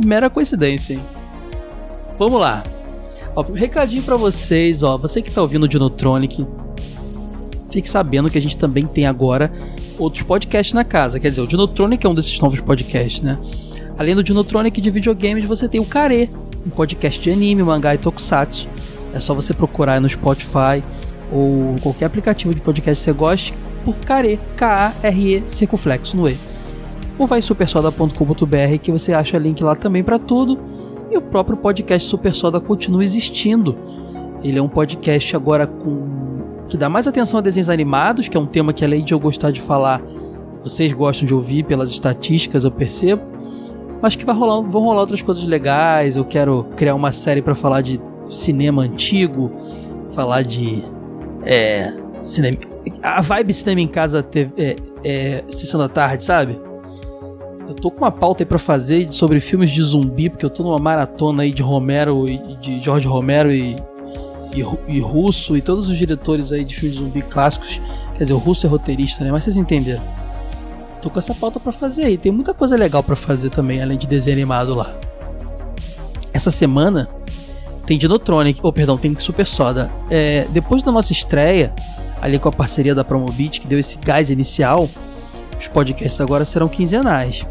mera 0.05 0.29
coincidência, 0.29 0.95
hein? 0.95 1.03
Vamos 2.19 2.41
lá. 2.41 2.63
Ó, 3.35 3.43
recadinho 3.43 4.03
para 4.03 4.17
vocês, 4.17 4.83
ó, 4.83 4.97
você 4.97 5.21
que 5.21 5.31
tá 5.31 5.43
ouvindo 5.43 5.65
o 5.65 5.69
Dinotronic, 5.69 6.47
fique 7.71 7.89
sabendo 7.89 8.31
que 8.31 8.39
a 8.39 8.41
gente 8.41 8.57
também 8.57 8.85
tem 8.85 9.07
agora 9.07 9.53
outros 9.99 10.23
podcasts 10.23 10.73
na 10.73 10.85
casa. 10.85 11.21
Quer 11.21 11.31
dizer, 11.31 11.43
o 11.43 11.47
Dinotronic 11.47 12.07
é 12.07 12.09
um 12.09 12.15
desses 12.15 12.39
novos 12.41 12.61
podcasts, 12.61 13.21
né? 13.21 13.39
Além 13.99 14.15
do 14.15 14.23
Dinotronic 14.23 14.81
de 14.81 14.91
videogames, 14.91 15.45
você 15.45 15.69
tem 15.69 15.81
o 15.81 15.85
Care, 15.85 16.31
um 16.67 16.71
podcast 16.71 17.21
de 17.21 17.31
anime, 17.31 17.63
mangá 17.63 17.95
e 17.95 17.99
tokusatsu. 17.99 18.69
É 19.13 19.21
só 19.21 19.35
você 19.35 19.55
procurar 19.55 20.01
no 20.01 20.09
Spotify 20.09 20.83
ou 21.33 21.77
qualquer 21.83 22.07
aplicativo 22.07 22.55
de 22.55 22.61
podcast 22.61 23.01
que 23.01 23.05
você 23.05 23.13
goste 23.13 23.55
por 23.85 23.95
Care, 23.97 24.39
K-A-R-E, 24.57 25.45
circunflexo 25.47 26.17
no 26.17 26.29
E 26.29 26.56
ou 27.19 27.27
vai 27.27 27.41
supersoda.com.br 27.41 28.79
que 28.83 28.93
você 28.93 29.13
acha 29.13 29.39
link 29.39 29.63
lá 29.63 29.75
também 29.75 30.03
para 30.03 30.19
tudo. 30.19 30.59
E 31.11 31.17
o 31.17 31.23
próprio 31.23 31.57
podcast 31.57 32.09
Super 32.09 32.35
Soda 32.35 32.61
continua 32.61 33.05
existindo. 33.05 33.77
Ele 34.43 34.59
é 34.59 34.63
um 34.63 34.69
podcast 34.69 35.35
agora 35.35 35.67
com 35.67 36.27
que 36.69 36.77
dá 36.77 36.89
mais 36.89 37.07
atenção 37.07 37.39
a 37.39 37.43
desenhos 37.43 37.71
animados, 37.71 38.29
que 38.29 38.37
é 38.37 38.41
um 38.41 38.47
tema 38.47 38.73
que 38.73 38.85
além 38.85 39.05
de 39.05 39.15
eu 39.15 39.21
gostar 39.21 39.53
de 39.53 39.61
falar, 39.61 40.03
vocês 40.63 40.93
gostam 40.93 41.27
de 41.27 41.33
ouvir 41.33 41.65
pelas 41.65 41.91
estatísticas, 41.91 42.65
eu 42.65 42.73
percebo. 42.73 43.23
Mas 44.03 44.17
que 44.17 44.25
vai 44.25 44.35
rolar, 44.35 44.69
vão 44.69 44.83
rolar 44.83 45.01
outras 45.01 45.23
coisas 45.23 45.47
legais. 45.47 46.17
Eu 46.17 46.25
quero 46.25 46.67
criar 46.77 46.95
uma 46.95 47.13
série 47.13 47.41
para 47.41 47.55
falar 47.55 47.81
de 47.83 48.01
cinema 48.29 48.83
antigo, 48.83 49.53
falar 50.11 50.43
de 50.43 50.83
é, 51.45 51.93
cinema, 52.21 52.59
a 53.03 53.21
vibe 53.21 53.53
cinema 53.53 53.81
em 53.81 53.89
casa, 53.89 54.23
TV, 54.23 54.53
é, 54.59 54.77
é, 55.05 55.45
sessão 55.49 55.79
da 55.79 55.89
tarde, 55.89 56.25
sabe? 56.25 56.59
Eu 57.69 57.75
tô 57.75 57.91
com 57.91 58.05
uma 58.05 58.13
pauta 58.13 58.43
aí 58.43 58.47
pra 58.47 58.59
fazer 58.59 59.13
sobre 59.13 59.41
filmes 59.41 59.71
de 59.71 59.83
zumbi, 59.83 60.31
porque 60.31 60.47
eu 60.47 60.51
tô 60.51 60.63
numa 60.63 60.79
maratona 60.79 61.43
aí 61.43 61.51
de 61.51 61.63
Romero 61.63 62.29
e 62.29 62.57
de 62.57 62.79
George 62.79 63.09
Romero 63.09 63.53
e, 63.53 63.75
e, 64.55 64.65
e 64.87 65.01
Russo 65.01 65.57
e 65.57 65.61
todos 65.61 65.89
os 65.89 65.97
diretores 65.97 66.53
aí 66.53 66.65
de 66.65 66.77
filmes 66.77 66.97
de 66.97 67.03
zumbi 67.03 67.23
clássicos. 67.23 67.81
Quer 68.13 68.23
dizer, 68.23 68.35
o 68.35 68.39
Russo 68.39 68.67
é 68.67 68.71
roteirista, 68.71 69.25
né? 69.25 69.33
Mas 69.33 69.43
vocês 69.43 69.57
entenderam. 69.57 70.03
Tô 71.03 71.11
com 71.11 71.19
essa 71.19 71.35
pauta 71.35 71.59
para 71.59 71.73
fazer 71.73 72.05
aí. 72.05 72.17
Tem 72.17 72.31
muita 72.31 72.55
coisa 72.55 72.77
legal 72.77 73.03
para 73.03 73.17
fazer 73.17 73.51
também, 73.51 73.83
além 73.83 73.99
de 73.99 74.07
desenho 74.07 74.37
animado 74.37 74.73
lá. 74.73 74.95
Essa 76.33 76.53
semana 76.53 77.09
tem 77.85 77.99
Dinotronic, 77.99 78.61
ou 78.63 78.71
oh, 78.71 78.73
perdão, 78.73 78.97
tem 78.97 79.19
Super 79.19 79.47
Soda. 79.47 79.91
É, 80.09 80.47
depois 80.51 80.85
da 80.85 80.93
nossa 80.93 81.11
estreia, 81.11 81.75
ali 82.23 82.39
com 82.39 82.49
a 82.49 82.53
parceria 82.53 82.95
da 82.95 83.03
Promobit, 83.03 83.61
que 83.61 83.67
deu 83.67 83.79
esse 83.79 83.99
gás 83.99 84.31
inicial, 84.31 84.89
os 85.59 85.67
podcasts 85.67 86.21
agora 86.21 86.45
serão 86.45 86.69
quinzenais 86.69 87.45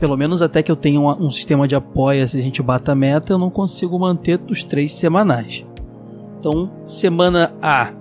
pelo 0.00 0.16
menos 0.16 0.40
até 0.40 0.62
que 0.62 0.72
eu 0.72 0.76
tenha 0.76 0.98
um, 0.98 1.08
um 1.26 1.30
sistema 1.30 1.68
de 1.68 1.74
apoio, 1.74 2.26
se 2.26 2.38
a 2.38 2.40
gente 2.40 2.62
bata 2.62 2.92
a 2.92 2.94
meta, 2.94 3.34
eu 3.34 3.38
não 3.38 3.50
consigo 3.50 3.98
manter 3.98 4.40
os 4.48 4.64
três 4.64 4.94
semanais. 4.94 5.64
Então, 6.38 6.70
semana 6.86 7.52
A, 7.60 7.92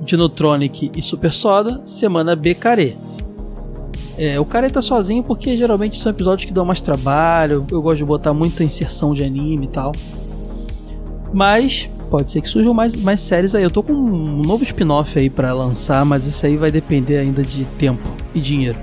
Dinotronic 0.00 0.92
e 0.96 1.02
Super 1.02 1.32
Soda, 1.32 1.82
semana 1.84 2.36
B, 2.36 2.54
Care. 2.54 2.96
É, 4.16 4.38
o 4.38 4.44
Care 4.44 4.70
tá 4.70 4.80
sozinho 4.80 5.24
porque 5.24 5.56
geralmente 5.56 5.98
são 5.98 6.10
episódios 6.10 6.44
que 6.44 6.52
dão 6.52 6.64
mais 6.64 6.80
trabalho, 6.80 7.66
eu 7.72 7.82
gosto 7.82 7.98
de 7.98 8.04
botar 8.04 8.32
muita 8.32 8.62
inserção 8.62 9.12
de 9.12 9.24
anime 9.24 9.66
e 9.66 9.68
tal. 9.68 9.90
Mas 11.32 11.90
pode 12.08 12.30
ser 12.30 12.40
que 12.40 12.48
surjam 12.48 12.72
mais, 12.72 12.94
mais 12.94 13.18
séries 13.18 13.54
aí. 13.54 13.64
Eu 13.64 13.70
tô 13.70 13.82
com 13.82 13.92
um 13.92 14.42
novo 14.42 14.62
spin-off 14.62 15.18
aí 15.18 15.28
para 15.28 15.52
lançar, 15.52 16.04
mas 16.04 16.24
isso 16.26 16.46
aí 16.46 16.56
vai 16.56 16.70
depender 16.70 17.18
ainda 17.18 17.42
de 17.42 17.64
tempo 17.64 18.06
e 18.32 18.40
dinheiro. 18.40 18.78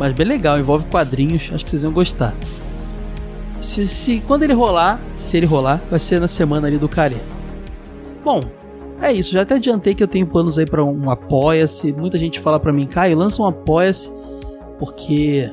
Mas 0.00 0.14
bem 0.14 0.26
legal, 0.26 0.58
envolve 0.58 0.86
quadrinhos, 0.86 1.50
acho 1.52 1.62
que 1.62 1.70
vocês 1.70 1.82
iam 1.82 1.92
gostar. 1.92 2.34
Se, 3.60 3.86
se 3.86 4.18
quando 4.26 4.44
ele 4.44 4.54
rolar, 4.54 4.98
se 5.14 5.36
ele 5.36 5.44
rolar, 5.44 5.78
vai 5.90 5.98
ser 5.98 6.18
na 6.18 6.26
semana 6.26 6.66
ali 6.66 6.78
do 6.78 6.88
Care. 6.88 7.20
Bom, 8.24 8.40
é 8.98 9.12
isso, 9.12 9.34
já 9.34 9.42
até 9.42 9.56
adiantei 9.56 9.92
que 9.92 10.02
eu 10.02 10.08
tenho 10.08 10.26
planos 10.26 10.58
aí 10.58 10.64
para 10.64 10.82
um 10.82 11.10
apoia-se. 11.10 11.92
Muita 11.92 12.16
gente 12.16 12.40
fala 12.40 12.58
para 12.58 12.72
mim, 12.72 12.86
Caio, 12.86 13.14
lança 13.14 13.42
um 13.42 13.46
apoia-se, 13.46 14.10
porque 14.78 15.52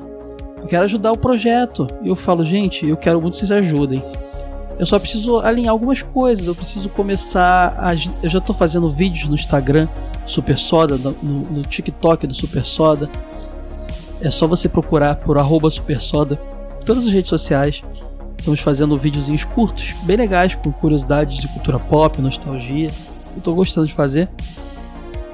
eu 0.61 0.67
quero 0.69 0.85
ajudar 0.85 1.11
o 1.11 1.17
projeto. 1.17 1.85
Eu 2.01 2.15
falo, 2.15 2.45
gente, 2.45 2.87
eu 2.87 2.95
quero 2.95 3.19
muito 3.19 3.33
que 3.33 3.39
vocês 3.39 3.51
ajudem. 3.51 4.01
Eu 4.79 4.85
só 4.85 4.97
preciso 4.97 5.39
alinhar 5.39 5.73
algumas 5.73 6.01
coisas. 6.01 6.47
Eu 6.47 6.55
preciso 6.55 6.87
começar 6.87 7.75
a. 7.77 7.93
Eu 8.23 8.29
já 8.29 8.39
tô 8.39 8.53
fazendo 8.53 8.87
vídeos 8.87 9.27
no 9.27 9.35
Instagram 9.35 9.89
Super 10.25 10.57
Soda, 10.57 10.97
no, 10.97 11.13
no 11.21 11.61
TikTok 11.63 12.25
do 12.25 12.33
Super 12.33 12.63
Soda. 12.63 13.09
É 14.19 14.31
só 14.31 14.47
você 14.47 14.67
procurar 14.67 15.15
por 15.15 15.37
arroba 15.37 15.69
supersoda 15.69 16.35
todas 16.85 17.05
as 17.05 17.11
redes 17.11 17.29
sociais. 17.29 17.81
Estamos 18.37 18.59
fazendo 18.59 18.95
videozinhos 18.97 19.43
curtos, 19.43 19.93
bem 20.03 20.17
legais, 20.17 20.55
com 20.55 20.71
curiosidades 20.71 21.37
de 21.37 21.47
cultura 21.49 21.79
pop, 21.79 22.21
nostalgia. 22.21 22.89
eu 23.35 23.41
tô 23.41 23.53
gostando 23.53 23.85
de 23.85 23.93
fazer. 23.93 24.29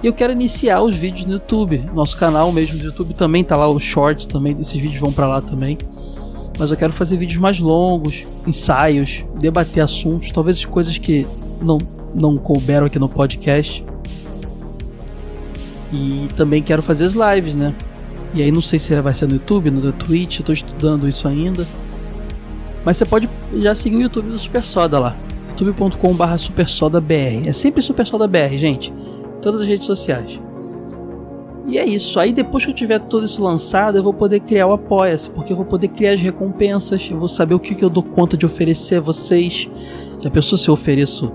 E 0.02 0.08
eu 0.08 0.14
quero 0.14 0.34
iniciar 0.34 0.82
os 0.82 0.96
vídeos 0.96 1.26
no 1.26 1.34
YouTube. 1.34 1.90
Nosso 1.94 2.18
canal 2.18 2.52
mesmo 2.52 2.78
do 2.78 2.86
YouTube 2.86 3.14
também 3.14 3.44
tá 3.44 3.56
lá, 3.56 3.70
os 3.70 3.84
shorts 3.84 4.26
também, 4.26 4.58
esses 4.60 4.74
vídeos 4.74 5.00
vão 5.00 5.14
para 5.14 5.28
lá 5.28 5.42
também. 5.42 5.78
Mas 6.60 6.72
eu 6.72 6.78
quero 6.78 6.92
fazer 6.92 7.18
vídeos 7.18 7.40
mais 7.40 7.60
longos, 7.60 8.28
ensaios, 8.46 9.24
debater 9.40 9.82
assuntos, 9.82 10.32
talvez 10.32 10.64
coisas 10.66 10.98
que 10.98 11.26
não, 11.62 11.78
não 12.14 12.38
couberam 12.38 12.88
aqui 12.88 13.00
no 13.00 13.08
podcast. 13.08 13.84
E 15.92 16.28
também 16.36 16.62
quero 16.62 16.82
fazer 16.82 17.06
as 17.06 17.14
lives, 17.14 17.56
né? 17.56 17.74
E 18.34 18.42
aí 18.42 18.52
não 18.52 18.62
sei 18.62 18.80
se 18.80 19.00
vai 19.02 19.14
ser 19.14 19.28
no 19.28 19.34
YouTube, 19.34 19.70
no 19.70 19.92
Twitch, 19.92 20.40
eu 20.40 20.46
tô 20.46 20.54
estudando 20.54 21.08
isso 21.08 21.28
ainda. 21.28 21.68
Mas 22.84 22.98
você 22.98 23.06
pode 23.06 23.30
já 23.56 23.74
seguir 23.76 23.98
o 23.98 24.02
YouTube 24.02 24.30
do 24.30 24.40
Super 24.40 24.64
Soda 24.64 25.00
lá. 25.00 25.16
youtube.com.br 25.50 26.38
supersodabr. 26.38 27.48
É 27.48 27.54
sempre 27.54 27.82
Super 27.82 28.06
Soda 28.06 28.28
BR, 28.28 28.58
gente. 28.58 28.94
Todas 29.42 29.62
as 29.62 29.68
redes 29.68 29.86
sociais. 29.86 30.40
E 31.66 31.78
é 31.78 31.86
isso. 31.86 32.20
Aí 32.20 32.34
depois 32.34 32.66
que 32.66 32.72
eu 32.72 32.76
tiver 32.76 33.00
tudo 33.00 33.26
isso 33.26 33.44
lançado, 33.44 33.98
eu 33.98 34.04
vou 34.04 34.14
poder 34.14 34.42
criar 34.42 34.68
o 34.68 34.74
Apoia-se, 34.74 35.30
porque 35.30 35.54
eu 35.54 35.58
vou 35.58 35.66
poder 35.66 35.88
criar 35.90 36.14
as 36.14 36.22
recompensas, 36.22 37.08
eu 37.10 37.18
vou 37.18 37.30
saber 37.30 37.54
o 37.56 37.60
que, 37.60 37.74
que 37.74 37.86
eu 37.86 37.90
dou 37.90 38.04
conta 38.04 38.36
de 38.36 38.46
oferecer 38.46 38.96
a 38.96 39.02
vocês. 39.02 39.70
Já 40.20 40.30
pensou 40.30 40.58
se 40.58 40.68
eu 40.68 40.74
ofereço 40.74 41.32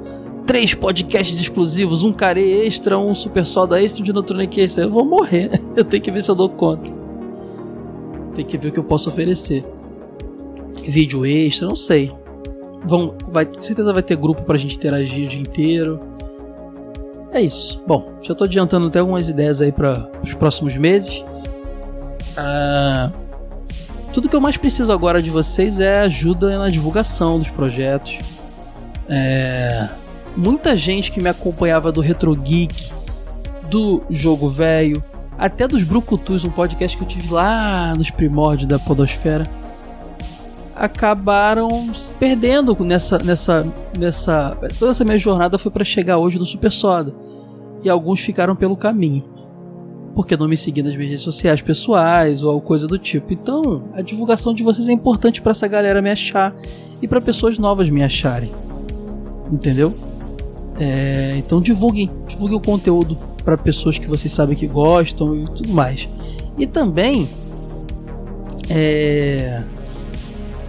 três 0.49 0.73
podcasts 0.73 1.39
exclusivos, 1.39 2.03
um 2.03 2.11
care 2.11 2.41
extra, 2.41 2.99
um 2.99 3.15
super 3.15 3.45
soda 3.45 3.81
extra, 3.83 4.01
um 4.01 4.05
Dinotronic 4.05 4.59
extra? 4.59 4.85
Eu 4.85 4.91
vou 4.91 5.05
morrer. 5.05 5.51
Eu 5.77 5.85
tenho 5.85 6.03
que 6.03 6.11
ver 6.11 6.23
se 6.23 6.31
eu 6.31 6.35
dou 6.35 6.49
conta. 6.49 6.91
Tem 8.35 8.47
que 8.47 8.57
ver 8.57 8.69
o 8.69 8.73
que 8.73 8.79
eu 8.79 8.85
posso 8.85 9.11
oferecer. 9.11 9.63
Vídeo 10.87 11.27
extra, 11.27 11.69
não 11.69 11.77
sei. 11.77 12.11
Vão, 12.85 13.15
vai, 13.31 13.45
com 13.45 13.63
certeza 13.63 13.93
vai 13.93 14.03
ter 14.03 14.17
grupo 14.17 14.43
pra 14.43 14.57
gente 14.57 14.75
interagir 14.75 15.27
o 15.27 15.29
dia 15.29 15.41
inteiro. 15.41 16.01
É 17.31 17.43
isso. 17.43 17.83
Bom, 17.87 18.19
já 18.23 18.35
tô 18.35 18.45
adiantando 18.45 18.87
até 18.87 19.01
algumas 19.01 19.29
ideias 19.29 19.61
aí 19.61 19.71
para 19.71 20.11
os 20.25 20.33
próximos 20.33 20.75
meses. 20.77 21.23
Ah, 22.37 23.11
tudo 24.15 24.29
que 24.29 24.35
eu 24.35 24.41
mais 24.41 24.57
preciso 24.57 24.91
agora 24.93 25.21
de 25.21 25.29
vocês 25.29 25.79
é 25.79 26.01
ajuda 26.01 26.57
na 26.59 26.71
divulgação 26.71 27.39
dos 27.39 27.51
projetos. 27.51 28.19
É, 29.09 29.89
muita 30.37 30.77
gente 30.77 31.11
que 31.11 31.23
me 31.23 31.29
acompanhava 31.29 31.91
do 31.91 32.01
Retro 32.01 32.35
Geek, 32.35 32.93
do 33.71 34.03
Jogo 34.11 34.49
Velho, 34.49 35.03
até 35.39 35.69
dos 35.69 35.85
Brucutus, 35.85 36.45
um 36.45 36.51
podcast 36.51 36.97
que 36.97 37.03
eu 37.05 37.09
tive 37.09 37.33
lá 37.33 37.95
nos 37.97 38.11
primórdios 38.11 38.67
da 38.67 38.79
Podosfera, 38.79 39.45
acabaram 40.75 41.69
se 41.95 42.13
perdendo 42.15 42.77
nessa, 42.85 43.19
nessa, 43.19 43.67
nessa. 43.99 44.57
Toda 44.79 44.93
essa 44.93 45.05
minha 45.05 45.19
jornada 45.19 45.59
foi 45.59 45.71
para 45.71 45.85
chegar 45.85 46.19
hoje 46.19 46.39
no 46.39 46.47
Super 46.47 46.73
Soda. 46.73 47.15
E 47.85 47.89
alguns 47.89 48.21
ficaram 48.21 48.57
pelo 48.57 48.77
caminho. 48.77 49.25
Porque 50.15 50.37
não 50.37 50.49
me 50.49 50.57
seguiam 50.57 50.85
nas 50.85 50.97
minhas 50.97 51.11
redes 51.11 51.25
sociais 51.25 51.63
pessoais 51.63 52.43
ou 52.43 52.61
coisa 52.61 52.87
do 52.87 52.99
tipo. 52.99 53.33
Então, 53.33 53.85
a 53.93 54.03
divulgação 54.03 54.53
de 54.53 54.63
vocês 54.63 54.89
é 54.89 54.93
importante 54.93 55.41
para 55.41 55.53
essa 55.53 55.69
galera 55.69 56.03
me 56.03 56.11
achar 56.11 56.55
e 57.01 57.07
para 57.07 57.21
pessoas 57.21 57.59
novas 57.59 57.89
me 57.89 58.03
acharem. 58.03 58.51
Entendeu? 59.53 59.95
É, 60.79 61.35
então 61.37 61.61
divulguem, 61.61 62.09
divulguem 62.27 62.57
o 62.57 62.61
conteúdo 62.61 63.19
para 63.45 63.57
pessoas 63.57 63.99
que 63.99 64.07
vocês 64.07 64.33
sabem 64.33 64.57
que 64.57 64.67
gostam 64.67 65.37
e 65.37 65.45
tudo 65.45 65.71
mais. 65.71 66.09
E 66.57 66.67
também 66.67 67.29
é, 68.71 69.63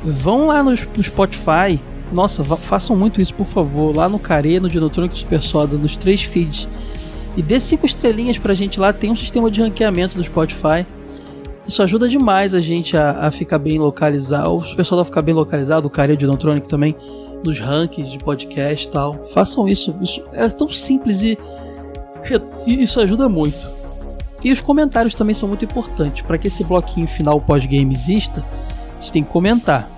Vão 0.03 0.47
lá 0.47 0.63
no, 0.63 0.71
no 0.71 1.03
Spotify. 1.03 1.79
Nossa, 2.11 2.43
façam 2.43 2.95
muito 2.95 3.21
isso, 3.21 3.33
por 3.33 3.45
favor. 3.45 3.95
Lá 3.95 4.07
no 4.09 4.17
Care, 4.17 4.59
no 4.59 4.69
Dinotronic 4.69 5.17
Super 5.17 5.41
Soda, 5.41 5.77
nos 5.77 5.95
três 5.95 6.23
feeds. 6.23 6.67
E 7.35 7.41
dê 7.41 7.59
cinco 7.59 7.85
estrelinhas 7.85 8.37
pra 8.37 8.53
gente 8.53 8.79
lá. 8.79 8.91
Tem 8.91 9.11
um 9.11 9.15
sistema 9.15 9.51
de 9.51 9.61
ranqueamento 9.61 10.17
no 10.17 10.23
Spotify. 10.23 10.85
Isso 11.67 11.83
ajuda 11.83 12.07
demais 12.07 12.55
a 12.55 12.59
gente 12.59 12.97
a, 12.97 13.27
a 13.27 13.31
ficar 13.31 13.59
bem 13.59 13.77
localizado. 13.77 14.55
O 14.55 14.61
Super 14.61 14.85
Soda 14.85 15.05
ficar 15.05 15.21
bem 15.21 15.35
localizado. 15.35 15.87
O 15.87 15.89
Care, 15.89 16.13
o 16.13 16.17
Dinotronic 16.17 16.67
também. 16.67 16.95
Nos 17.45 17.59
rankings 17.59 18.11
de 18.11 18.17
podcast 18.19 18.87
e 18.87 18.89
tal. 18.89 19.23
Façam 19.25 19.67
isso. 19.67 19.95
Isso 20.01 20.23
é 20.33 20.49
tão 20.49 20.69
simples 20.71 21.21
e, 21.21 21.37
e 22.65 22.83
isso 22.83 22.99
ajuda 22.99 23.29
muito. 23.29 23.71
E 24.43 24.51
os 24.51 24.61
comentários 24.61 25.13
também 25.13 25.35
são 25.35 25.47
muito 25.47 25.65
importantes. 25.65 26.21
para 26.21 26.37
que 26.37 26.47
esse 26.47 26.63
bloquinho 26.63 27.07
final 27.07 27.39
pós-game 27.39 27.93
exista 27.93 28.43
gente 28.99 29.11
tem 29.13 29.23
que 29.23 29.29
comentar. 29.29 29.89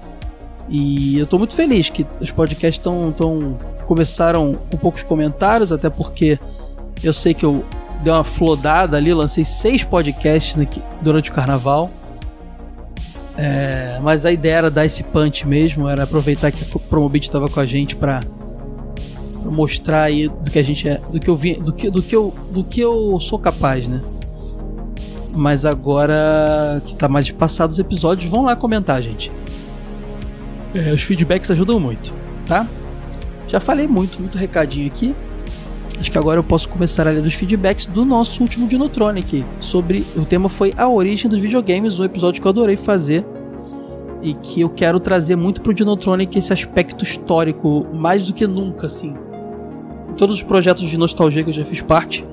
E 0.70 1.18
eu 1.18 1.26
tô 1.26 1.38
muito 1.38 1.56
feliz 1.56 1.90
que 1.90 2.06
os 2.20 2.32
podcasts 2.32 2.80
estão 2.80 3.12
tão, 3.12 3.58
começaram 3.86 4.54
com 4.54 4.78
poucos 4.78 5.04
comentários, 5.04 5.72
até 5.72 5.90
porque 5.90 6.40
eu 7.04 7.12
sei 7.12 7.34
que 7.34 7.44
eu 7.44 7.66
dei 8.02 8.12
uma 8.12 8.24
flodada 8.24 8.98
ali, 8.98 9.14
lancei 9.14 9.44
seis 9.44 9.84
podcasts 9.84 10.56
durante 11.02 11.30
o 11.30 11.34
carnaval. 11.34 11.92
É, 13.38 14.00
mas 14.02 14.26
a 14.26 14.32
ideia 14.32 14.56
era 14.56 14.72
dar 14.72 14.86
esse 14.86 15.04
punch 15.04 15.48
mesmo, 15.48 15.88
era 15.88 16.04
aproveitar 16.04 16.52
que 16.52 16.64
a 16.64 16.80
Promobit 16.80 17.28
estava 17.28 17.48
com 17.48 17.60
a 17.60 17.66
gente 17.66 17.96
para 17.96 18.20
mostrar 19.44 20.04
aí 20.04 20.28
do 20.28 20.52
que 20.52 20.60
a 20.60 20.64
gente 20.64 20.88
é, 20.88 21.02
do 21.12 21.20
que 21.20 21.30
eu 21.30 21.36
vi, 21.36 21.56
do 21.56 21.74
que, 21.74 21.90
do 21.90 22.02
que 22.02 22.16
eu, 22.16 22.34
do 22.52 22.64
que 22.64 22.80
eu 22.80 23.20
sou 23.20 23.40
capaz, 23.40 23.88
né? 23.88 24.02
Mas 25.34 25.66
agora 25.66 26.82
que 26.86 26.96
tá 26.96 27.08
mais 27.08 27.32
passados 27.32 27.78
os 27.78 27.80
episódios, 27.80 28.30
vão 28.30 28.44
lá 28.44 28.56
comentar, 28.56 29.02
gente. 29.02 29.32
É, 30.74 30.92
os 30.92 31.02
feedbacks 31.02 31.50
ajudam 31.52 31.80
muito, 31.80 32.14
tá? 32.46 32.68
Já 33.48 33.60
falei 33.60 33.88
muito, 33.88 34.20
muito 34.20 34.38
recadinho 34.38 34.88
aqui. 34.88 35.16
Acho 36.00 36.12
que 36.12 36.18
agora 36.18 36.40
eu 36.40 36.44
posso 36.44 36.68
começar 36.68 37.08
a 37.08 37.12
ler 37.12 37.24
os 37.24 37.34
feedbacks 37.34 37.86
do 37.86 38.04
nosso 38.04 38.42
último 38.42 38.68
Dinotronic. 38.68 39.46
Sobre. 39.60 40.06
O 40.16 40.26
tema 40.26 40.50
foi 40.50 40.74
a 40.78 40.88
origem 40.88 41.30
dos 41.30 41.40
videogames, 41.40 42.00
um 42.00 42.04
episódio 42.04 42.42
que 42.42 42.48
eu 42.48 42.50
adorei 42.50 42.76
fazer. 42.76 43.26
E 44.22 44.34
que 44.36 44.62
eu 44.62 44.70
quero 44.70 45.00
trazer 45.00 45.36
muito 45.36 45.62
pro 45.62 45.74
Dinotronic 45.74 46.38
esse 46.38 46.54
aspecto 46.54 47.04
histórico, 47.04 47.88
mais 47.94 48.28
do 48.28 48.34
que 48.34 48.46
nunca, 48.46 48.86
assim. 48.86 49.16
Em 50.10 50.14
todos 50.14 50.36
os 50.36 50.44
projetos 50.44 50.88
de 50.88 50.98
nostalgia 50.98 51.44
que 51.44 51.50
eu 51.50 51.54
já 51.54 51.66
fiz 51.66 51.82
parte, 51.82 52.26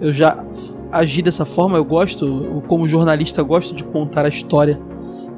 eu 0.00 0.12
já 0.12 0.44
agir 0.90 1.22
dessa 1.22 1.44
forma. 1.44 1.78
Eu 1.78 1.84
gosto, 1.84 2.62
como 2.66 2.86
jornalista, 2.86 3.42
gosto 3.42 3.74
de 3.74 3.82
contar 3.82 4.26
a 4.26 4.28
história 4.28 4.78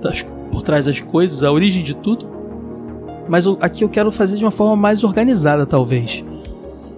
das, 0.00 0.22
por 0.50 0.62
trás 0.62 0.86
das 0.86 1.00
coisas, 1.00 1.42
a 1.42 1.52
origem 1.52 1.82
de 1.82 1.94
tudo. 1.94 2.28
Mas 3.28 3.46
eu, 3.46 3.56
aqui 3.60 3.84
eu 3.84 3.88
quero 3.88 4.10
fazer 4.10 4.36
de 4.36 4.44
uma 4.44 4.50
forma 4.50 4.76
mais 4.76 5.04
organizada, 5.04 5.64
talvez. 5.64 6.24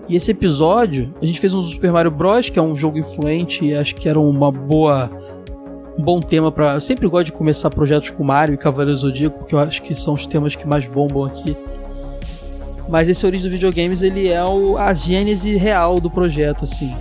E 0.09 0.17
esse 0.17 0.31
episódio, 0.31 1.13
a 1.21 1.27
gente 1.27 1.41
fez 1.41 1.53
um 1.53 1.63
Super 1.63 1.93
Mario 1.93 2.11
Bros, 2.11 2.49
que 2.49 2.59
é 2.59 2.63
um 2.63 2.77
jogo 2.77 2.99
influente 2.99 3.65
e 3.65 3.75
acho 3.75 3.95
que 3.95 4.09
era 4.09 4.21
uma 4.21 4.53
boa 4.53 5.11
um 5.99 6.03
bom 6.03 6.21
tema 6.21 6.53
para. 6.53 6.75
Eu 6.75 6.81
sempre 6.81 7.09
gosto 7.09 7.27
de 7.27 7.33
começar 7.33 7.71
projetos 7.71 8.11
com 8.11 8.23
Mario 8.23 8.55
e 8.55 8.59
Cavaleiro 8.59 8.97
Zodíaco, 8.97 9.39
porque 9.39 9.55
eu 9.55 9.59
acho 9.59 9.83
que 9.83 9.95
são 9.95 10.15
os 10.15 10.27
temas 10.27 10.55
que 10.55 10.67
mais 10.67 10.87
bombam 10.87 11.25
aqui. 11.25 11.57
Mas 12.89 13.09
esse 13.09 13.27
Origem 13.27 13.45
dos 13.45 13.53
Videogames, 13.53 14.03
ele 14.03 14.29
é 14.29 14.45
o, 14.45 14.77
a 14.77 14.95
gênese 14.95 15.57
real 15.57 15.99
do 15.99 16.11
projeto, 16.11 16.65
assim 16.65 16.95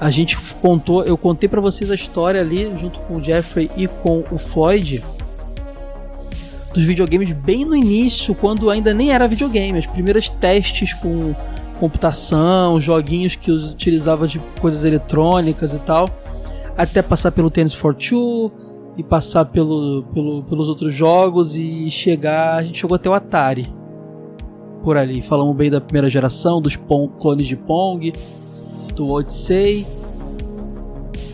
a 0.00 0.10
gente 0.10 0.36
contou, 0.60 1.04
eu 1.04 1.16
contei 1.16 1.48
para 1.48 1.60
vocês 1.60 1.90
a 1.90 1.94
história 1.94 2.40
ali 2.40 2.70
junto 2.76 3.00
com 3.00 3.16
o 3.16 3.22
Jeffrey 3.22 3.70
e 3.76 3.86
com 3.88 4.22
o 4.30 4.38
Floyd 4.38 5.02
dos 6.72 6.84
videogames 6.84 7.32
bem 7.32 7.64
no 7.64 7.74
início, 7.74 8.34
quando 8.34 8.68
ainda 8.68 8.92
nem 8.92 9.10
era 9.10 9.26
videogame, 9.26 9.78
as 9.78 9.86
primeiras 9.86 10.28
testes 10.28 10.92
com 10.92 11.34
computação, 11.78 12.80
joguinhos 12.80 13.36
que 13.36 13.50
utilizava 13.50 14.26
de 14.26 14.38
coisas 14.60 14.84
eletrônicas 14.84 15.72
e 15.72 15.78
tal, 15.78 16.08
até 16.76 17.02
passar 17.02 17.32
pelo 17.32 17.50
Tennis 17.50 17.74
for 17.74 17.94
Two 17.94 18.52
e 18.96 19.02
passar 19.02 19.44
pelo, 19.46 20.04
pelo, 20.14 20.42
pelos 20.44 20.68
outros 20.68 20.92
jogos 20.92 21.56
e 21.56 21.90
chegar, 21.90 22.56
a 22.56 22.62
gente 22.62 22.78
chegou 22.78 22.94
até 22.94 23.08
o 23.08 23.14
Atari 23.14 23.66
por 24.82 24.96
ali. 24.96 25.20
Falamos 25.20 25.54
bem 25.56 25.70
da 25.70 25.80
primeira 25.80 26.08
geração, 26.08 26.60
dos 26.60 26.76
Pong, 26.76 27.12
clones 27.20 27.46
de 27.46 27.56
Pong, 27.56 28.12
do 28.94 29.10
Odyssey. 29.10 29.86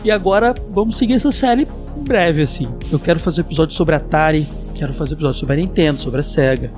E 0.03 0.11
agora 0.11 0.53
vamos 0.71 0.97
seguir 0.97 1.13
essa 1.13 1.31
série 1.31 1.67
breve 2.05 2.41
assim. 2.41 2.67
Eu 2.91 2.99
quero 2.99 3.19
fazer 3.19 3.41
episódio 3.41 3.73
sobre 3.75 3.95
Atari, 3.95 4.47
quero 4.75 4.93
fazer 4.93 5.13
episódio 5.13 5.39
sobre 5.39 5.53
a 5.53 5.57
Nintendo, 5.57 5.99
sobre 5.99 6.19
a 6.19 6.23
Sega. 6.23 6.71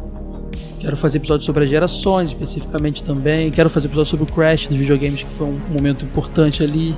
Quero 0.86 0.96
fazer 0.96 1.18
episódio 1.18 1.44
sobre 1.44 1.64
as 1.64 1.70
gerações 1.72 2.30
especificamente 2.30 3.04
também. 3.04 3.50
Quero 3.50 3.72
fazer 3.72 3.88
episódio 3.88 4.12
sobre 4.12 4.32
o 4.32 4.32
Crash 4.32 4.68
dos 4.68 4.78
videogames, 4.78 5.24
que 5.24 5.30
foi 5.32 5.48
um 5.48 5.60
momento 5.68 6.06
importante 6.06 6.62
ali. 6.64 6.96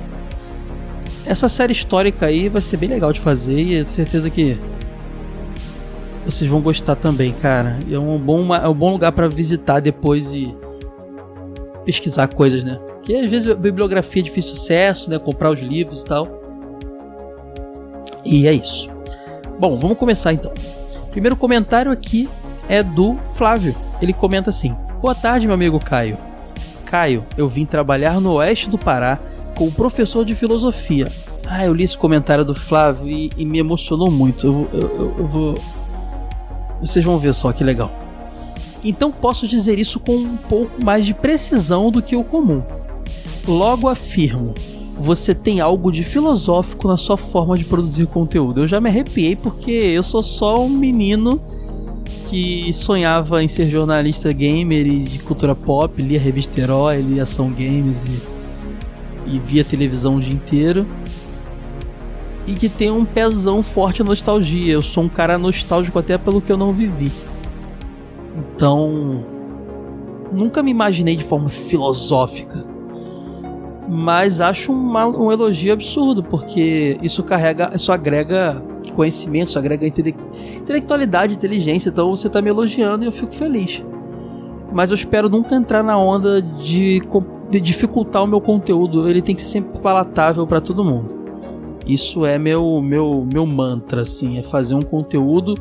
Essa 1.24 1.48
série 1.48 1.72
histórica 1.72 2.26
aí 2.26 2.50
vai 2.50 2.60
ser 2.60 2.76
bem 2.76 2.90
legal 2.90 3.14
de 3.14 3.20
fazer 3.20 3.58
e 3.58 3.72
eu 3.76 3.84
tenho 3.86 3.96
certeza 3.96 4.28
que 4.28 4.58
vocês 6.22 6.50
vão 6.50 6.60
gostar 6.60 6.96
também, 6.96 7.32
cara. 7.32 7.78
É 7.90 7.98
um 7.98 8.18
bom, 8.18 8.54
é 8.54 8.68
um 8.68 8.74
bom 8.74 8.90
lugar 8.90 9.10
para 9.10 9.26
visitar 9.26 9.80
depois 9.80 10.34
e 10.34 10.54
pesquisar 11.86 12.28
coisas, 12.28 12.62
né? 12.64 12.78
Que 13.02 13.16
às 13.16 13.30
vezes 13.30 13.48
a 13.48 13.54
bibliografia 13.54 14.20
é 14.20 14.24
difícil 14.26 14.52
acesso, 14.52 15.08
né? 15.08 15.18
Comprar 15.18 15.50
os 15.50 15.60
livros 15.60 16.02
e 16.02 16.04
tal. 16.04 16.42
E 18.22 18.46
é 18.46 18.52
isso. 18.52 18.86
Bom, 19.58 19.76
vamos 19.76 19.96
começar 19.96 20.34
então. 20.34 20.52
Primeiro 21.10 21.36
comentário 21.36 21.90
aqui 21.90 22.28
é 22.68 22.82
do 22.82 23.16
Flávio. 23.34 23.74
Ele 24.00 24.12
comenta 24.12 24.50
assim: 24.50 24.76
Boa 25.00 25.14
tarde, 25.14 25.46
meu 25.46 25.54
amigo 25.54 25.78
Caio. 25.78 26.18
Caio, 26.84 27.24
eu 27.36 27.48
vim 27.48 27.64
trabalhar 27.64 28.20
no 28.20 28.34
oeste 28.34 28.68
do 28.68 28.78
Pará 28.78 29.18
com 29.56 29.66
o 29.66 29.72
professor 29.72 30.24
de 30.24 30.34
filosofia. 30.34 31.08
Ah, 31.46 31.64
eu 31.64 31.72
li 31.72 31.82
esse 31.82 31.96
comentário 31.96 32.44
do 32.44 32.54
Flávio 32.54 33.08
e, 33.08 33.30
e 33.36 33.44
me 33.44 33.58
emocionou 33.58 34.10
muito. 34.10 34.46
Eu, 34.46 34.68
eu, 34.72 34.80
eu, 34.80 35.14
eu 35.18 35.26
vou. 35.26 35.54
Vocês 36.80 37.04
vão 37.04 37.18
ver 37.18 37.34
só 37.34 37.52
que 37.52 37.64
legal. 37.64 37.90
Então 38.84 39.10
posso 39.10 39.48
dizer 39.48 39.78
isso 39.78 39.98
com 39.98 40.12
um 40.12 40.36
pouco 40.36 40.84
mais 40.84 41.04
de 41.04 41.14
precisão 41.14 41.90
do 41.90 42.00
que 42.02 42.14
o 42.14 42.22
comum. 42.22 42.62
Logo 43.46 43.88
afirmo, 43.88 44.54
você 44.98 45.34
tem 45.34 45.60
algo 45.60 45.90
de 45.90 46.04
filosófico 46.04 46.86
na 46.86 46.96
sua 46.96 47.16
forma 47.16 47.56
de 47.56 47.64
produzir 47.64 48.06
conteúdo. 48.06 48.62
Eu 48.62 48.66
já 48.66 48.80
me 48.80 48.88
arrepiei 48.88 49.34
porque 49.34 49.70
eu 49.70 50.02
sou 50.02 50.22
só 50.22 50.62
um 50.64 50.68
menino 50.68 51.40
que 52.28 52.72
sonhava 52.72 53.42
em 53.42 53.48
ser 53.48 53.68
jornalista 53.68 54.30
gamer 54.30 54.86
e 54.86 55.00
de 55.00 55.18
cultura 55.20 55.54
pop, 55.54 56.00
lia 56.00 56.20
revista 56.20 56.60
Herói, 56.60 56.98
lia 56.98 57.22
Ação 57.22 57.50
Games 57.50 58.04
e, 58.04 59.34
e 59.34 59.38
via 59.38 59.64
televisão 59.64 60.16
o 60.16 60.20
dia 60.20 60.34
inteiro. 60.34 60.86
E 62.46 62.54
que 62.54 62.68
tem 62.68 62.90
um 62.90 63.04
pezão 63.04 63.62
forte 63.62 64.02
a 64.02 64.04
nostalgia. 64.04 64.72
Eu 64.72 64.82
sou 64.82 65.04
um 65.04 65.08
cara 65.08 65.36
nostálgico 65.38 65.98
até 65.98 66.16
pelo 66.16 66.40
que 66.40 66.50
eu 66.50 66.56
não 66.56 66.72
vivi. 66.72 67.12
Então, 68.36 69.24
nunca 70.32 70.62
me 70.62 70.70
imaginei 70.70 71.16
de 71.16 71.24
forma 71.24 71.48
filosófica. 71.48 72.64
Mas 73.88 74.40
acho 74.40 74.70
um 74.70 75.32
elogio 75.32 75.72
absurdo, 75.72 76.22
porque 76.22 76.98
isso 77.02 77.22
carrega, 77.22 77.70
isso 77.74 77.90
agrega 77.90 78.62
conhecimento, 78.92 79.48
isso 79.48 79.58
agrega 79.58 79.86
intele 79.86 80.14
intelectualidade, 80.56 81.34
inteligência. 81.34 81.88
Então 81.88 82.14
você 82.14 82.26
está 82.26 82.40
me 82.42 82.50
elogiando 82.50 83.04
e 83.04 83.06
eu 83.06 83.12
fico 83.12 83.34
feliz. 83.34 83.82
Mas 84.72 84.90
eu 84.90 84.94
espero 84.94 85.28
nunca 85.28 85.54
entrar 85.54 85.82
na 85.82 85.96
onda 85.96 86.42
de, 86.42 87.02
de 87.50 87.60
dificultar 87.60 88.22
o 88.22 88.26
meu 88.26 88.40
conteúdo. 88.40 89.08
Ele 89.08 89.22
tem 89.22 89.34
que 89.34 89.42
ser 89.42 89.48
sempre 89.48 89.80
palatável 89.80 90.46
para 90.46 90.60
todo 90.60 90.84
mundo. 90.84 91.16
Isso 91.86 92.26
é 92.26 92.36
meu, 92.36 92.82
meu, 92.82 93.26
meu 93.32 93.46
mantra, 93.46 94.02
assim, 94.02 94.36
é 94.36 94.42
fazer 94.42 94.74
um 94.74 94.82
conteúdo 94.82 95.54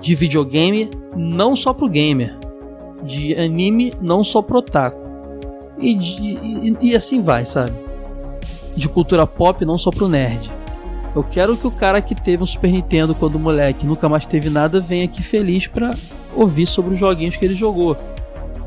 de 0.00 0.14
videogame 0.14 0.88
não 1.16 1.56
só 1.56 1.72
pro 1.72 1.88
gamer, 1.88 2.38
de 3.02 3.34
anime 3.34 3.92
não 4.00 4.22
só 4.22 4.40
pro 4.40 4.58
otaku. 4.58 5.02
E, 5.78 5.94
de, 5.96 6.22
e, 6.22 6.90
e 6.90 6.96
assim 6.96 7.20
vai, 7.20 7.44
sabe? 7.44 7.72
De 8.76 8.88
cultura 8.88 9.26
pop 9.26 9.64
não 9.64 9.76
só 9.76 9.90
pro 9.90 10.06
nerd. 10.06 10.48
Eu 11.14 11.22
quero 11.22 11.56
que 11.56 11.66
o 11.66 11.70
cara 11.70 12.02
que 12.02 12.14
teve 12.14 12.42
um 12.42 12.46
Super 12.46 12.72
Nintendo 12.72 13.14
quando 13.14 13.38
moleque 13.38 13.86
nunca 13.86 14.08
mais 14.08 14.26
teve 14.26 14.50
nada 14.50 14.80
venha 14.80 15.04
aqui 15.04 15.22
feliz 15.22 15.68
pra 15.68 15.90
ouvir 16.34 16.66
sobre 16.66 16.94
os 16.94 16.98
joguinhos 16.98 17.36
que 17.36 17.44
ele 17.44 17.54
jogou. 17.54 17.96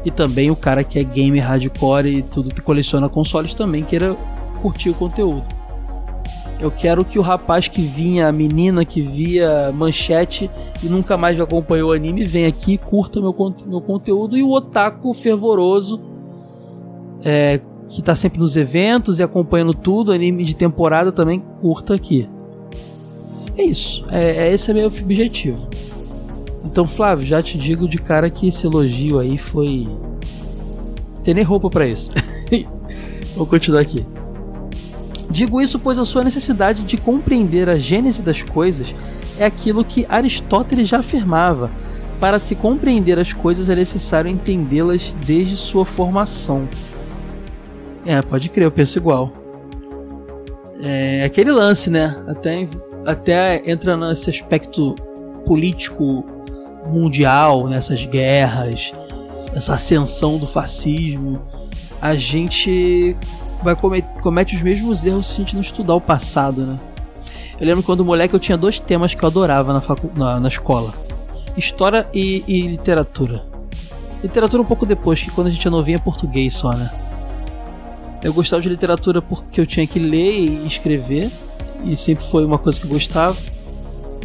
E 0.05 0.11
também 0.11 0.49
o 0.49 0.55
cara 0.55 0.83
que 0.83 0.97
é 0.97 1.03
gamer 1.03 1.45
hardcore 1.45 2.07
e 2.07 2.21
tudo 2.21 2.53
que 2.53 2.61
coleciona 2.61 3.09
consoles 3.09 3.53
também 3.53 3.83
queira 3.83 4.15
curtir 4.61 4.89
o 4.89 4.93
conteúdo. 4.93 5.43
Eu 6.59 6.71
quero 6.71 7.03
que 7.03 7.19
o 7.19 7.21
rapaz 7.21 7.67
que 7.67 7.81
vinha, 7.81 8.27
a 8.27 8.31
menina 8.31 8.83
que 8.85 9.01
via 9.01 9.71
manchete 9.73 10.49
e 10.81 10.87
nunca 10.87 11.15
mais 11.17 11.39
acompanhou 11.39 11.89
o 11.89 11.93
anime, 11.93 12.23
venha 12.23 12.47
aqui 12.47 12.77
curta 12.77 13.19
meu, 13.19 13.35
meu 13.67 13.81
conteúdo. 13.81 14.37
E 14.37 14.41
o 14.41 14.51
otaku 14.51 15.13
fervoroso, 15.13 16.01
é, 17.23 17.59
que 17.89 18.01
tá 18.01 18.15
sempre 18.15 18.39
nos 18.39 18.55
eventos 18.55 19.19
e 19.19 19.23
acompanhando 19.23 19.73
tudo, 19.73 20.11
anime 20.11 20.43
de 20.43 20.55
temporada 20.55 21.11
também, 21.11 21.37
curta 21.37 21.93
aqui. 21.93 22.27
É 23.57 23.63
isso. 23.63 24.05
É, 24.11 24.47
é 24.47 24.53
esse 24.53 24.69
é 24.69 24.73
meu 24.73 24.87
objetivo. 24.87 25.67
Então, 26.63 26.85
Flávio, 26.85 27.25
já 27.25 27.41
te 27.41 27.57
digo 27.57 27.87
de 27.87 27.97
cara 27.97 28.29
que 28.29 28.47
esse 28.47 28.67
elogio 28.67 29.19
aí 29.19 29.37
foi. 29.37 29.87
Tem 31.23 31.33
nem 31.33 31.43
roupa 31.43 31.69
para 31.69 31.87
isso. 31.87 32.11
Vou 33.35 33.47
continuar 33.47 33.81
aqui. 33.81 34.05
Digo 35.29 35.61
isso 35.61 35.77
pois 35.77 35.99
a 35.99 36.05
sua 36.05 36.23
necessidade 36.23 36.83
de 36.83 36.97
compreender 36.97 37.67
a 37.67 37.75
gênese 37.75 38.21
das 38.21 38.43
coisas 38.43 38.95
é 39.37 39.45
aquilo 39.45 39.83
que 39.83 40.05
Aristóteles 40.07 40.87
já 40.87 40.99
afirmava. 40.99 41.71
Para 42.19 42.39
se 42.39 42.55
compreender 42.55 43.19
as 43.19 43.31
coisas 43.31 43.69
é 43.69 43.75
necessário 43.75 44.29
entendê-las 44.29 45.13
desde 45.25 45.55
sua 45.55 45.85
formação. 45.85 46.67
É, 48.05 48.21
pode 48.21 48.49
crer, 48.49 48.65
eu 48.65 48.71
penso 48.71 48.97
igual. 48.97 49.31
É 50.81 51.23
aquele 51.25 51.51
lance, 51.51 51.89
né? 51.89 52.15
Até, 52.27 52.67
até 53.07 53.61
entra 53.65 53.95
nesse 53.95 54.29
aspecto 54.29 54.93
político 55.45 56.25
mundial, 56.85 57.67
nessas 57.67 58.05
guerras, 58.05 58.91
essa 59.55 59.75
ascensão 59.75 60.37
do 60.37 60.45
fascismo. 60.45 61.41
A 62.01 62.15
gente 62.15 63.15
vai 63.63 63.75
cometer, 63.77 64.21
comete 64.21 64.55
os 64.55 64.61
mesmos 64.61 65.05
erros 65.05 65.27
se 65.27 65.33
a 65.33 65.35
gente 65.37 65.55
não 65.55 65.61
estudar 65.61 65.95
o 65.95 66.01
passado, 66.01 66.65
né? 66.65 66.77
Eu 67.59 67.65
lembro 67.65 67.81
quando 67.81 68.03
moleque 68.03 68.33
eu 68.35 68.39
tinha 68.39 68.57
dois 68.57 68.79
temas 68.79 69.15
que 69.15 69.23
eu 69.23 69.27
adorava 69.27 69.73
na, 69.73 69.81
facu 69.81 70.11
na, 70.15 70.39
na 70.39 70.49
escola: 70.49 70.93
História 71.55 72.07
e, 72.13 72.43
e, 72.45 72.67
literatura. 72.67 73.43
Literatura 74.21 74.61
um 74.61 74.65
pouco 74.65 74.85
depois, 74.85 75.21
que 75.21 75.31
quando 75.31 75.47
a 75.47 75.49
gente 75.49 75.65
é 75.65 75.71
novinho 75.71 75.95
é 75.95 75.99
português 75.99 76.53
só, 76.53 76.73
né? 76.73 76.91
Eu 78.21 78.33
gostava 78.33 78.61
de 78.61 78.67
literatura 78.67 79.21
porque 79.21 79.61
eu 79.61 79.65
tinha 79.65 79.87
que 79.87 79.97
ler 79.97 80.39
e 80.39 80.67
escrever, 80.67 81.31
e 81.83 81.95
sempre 81.95 82.23
foi 82.23 82.45
uma 82.45 82.57
coisa 82.57 82.79
que 82.79 82.85
eu 82.85 82.91
gostava. 82.91 83.37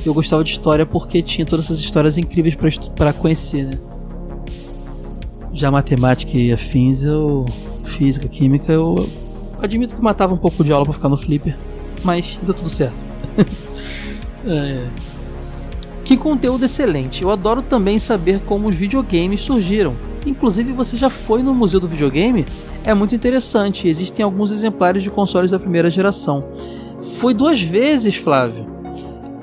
Eu 0.04 0.12
gostava 0.12 0.42
de 0.42 0.50
história 0.50 0.84
porque 0.84 1.22
tinha 1.22 1.46
todas 1.46 1.66
essas 1.66 1.80
histórias 1.80 2.18
incríveis 2.18 2.56
para 2.96 3.12
conhecer, 3.12 3.66
né? 3.66 3.72
Já 5.52 5.70
matemática 5.70 6.36
e 6.36 6.52
afins, 6.52 7.04
eu 7.04 7.44
física, 7.84 8.26
química, 8.26 8.72
eu 8.72 8.94
admito 9.60 9.94
que 9.94 10.02
matava 10.02 10.34
um 10.34 10.36
pouco 10.36 10.64
de 10.64 10.72
aula 10.72 10.84
para 10.84 10.94
ficar 10.94 11.08
no 11.08 11.16
flipper, 11.16 11.56
mas 12.02 12.38
deu 12.42 12.54
tudo 12.54 12.70
certo. 12.70 12.96
é. 14.46 14.86
Que 16.04 16.16
conteúdo 16.16 16.64
excelente! 16.64 17.22
Eu 17.22 17.30
adoro 17.30 17.62
também 17.62 17.98
saber 17.98 18.40
como 18.40 18.68
os 18.68 18.74
videogames 18.74 19.40
surgiram. 19.40 19.94
Inclusive, 20.26 20.72
você 20.72 20.96
já 20.96 21.10
foi 21.10 21.42
no 21.42 21.54
Museu 21.54 21.80
do 21.80 21.88
Videogame? 21.88 22.44
É 22.84 22.92
muito 22.94 23.14
interessante. 23.14 23.88
Existem 23.88 24.24
alguns 24.24 24.50
exemplares 24.50 25.02
de 25.02 25.10
consoles 25.10 25.50
da 25.50 25.58
primeira 25.58 25.90
geração. 25.90 26.44
Foi 27.02 27.34
duas 27.34 27.60
vezes, 27.60 28.14
Flávio. 28.14 28.66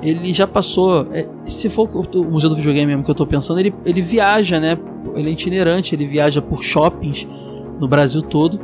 Ele 0.01 0.31
já 0.31 0.47
passou. 0.47 1.07
É, 1.11 1.27
se 1.45 1.69
for 1.69 1.89
o 1.89 2.23
Museu 2.23 2.49
do 2.49 2.55
Videogame 2.55 2.87
mesmo 2.87 3.03
que 3.03 3.11
eu 3.11 3.15
tô 3.15 3.25
pensando, 3.25 3.59
ele, 3.59 3.73
ele 3.85 4.01
viaja, 4.01 4.59
né? 4.59 4.77
Ele 5.15 5.29
é 5.29 5.33
itinerante, 5.33 5.93
ele 5.93 6.07
viaja 6.07 6.41
por 6.41 6.63
shoppings 6.63 7.27
no 7.79 7.87
Brasil 7.87 8.21
todo. 8.21 8.59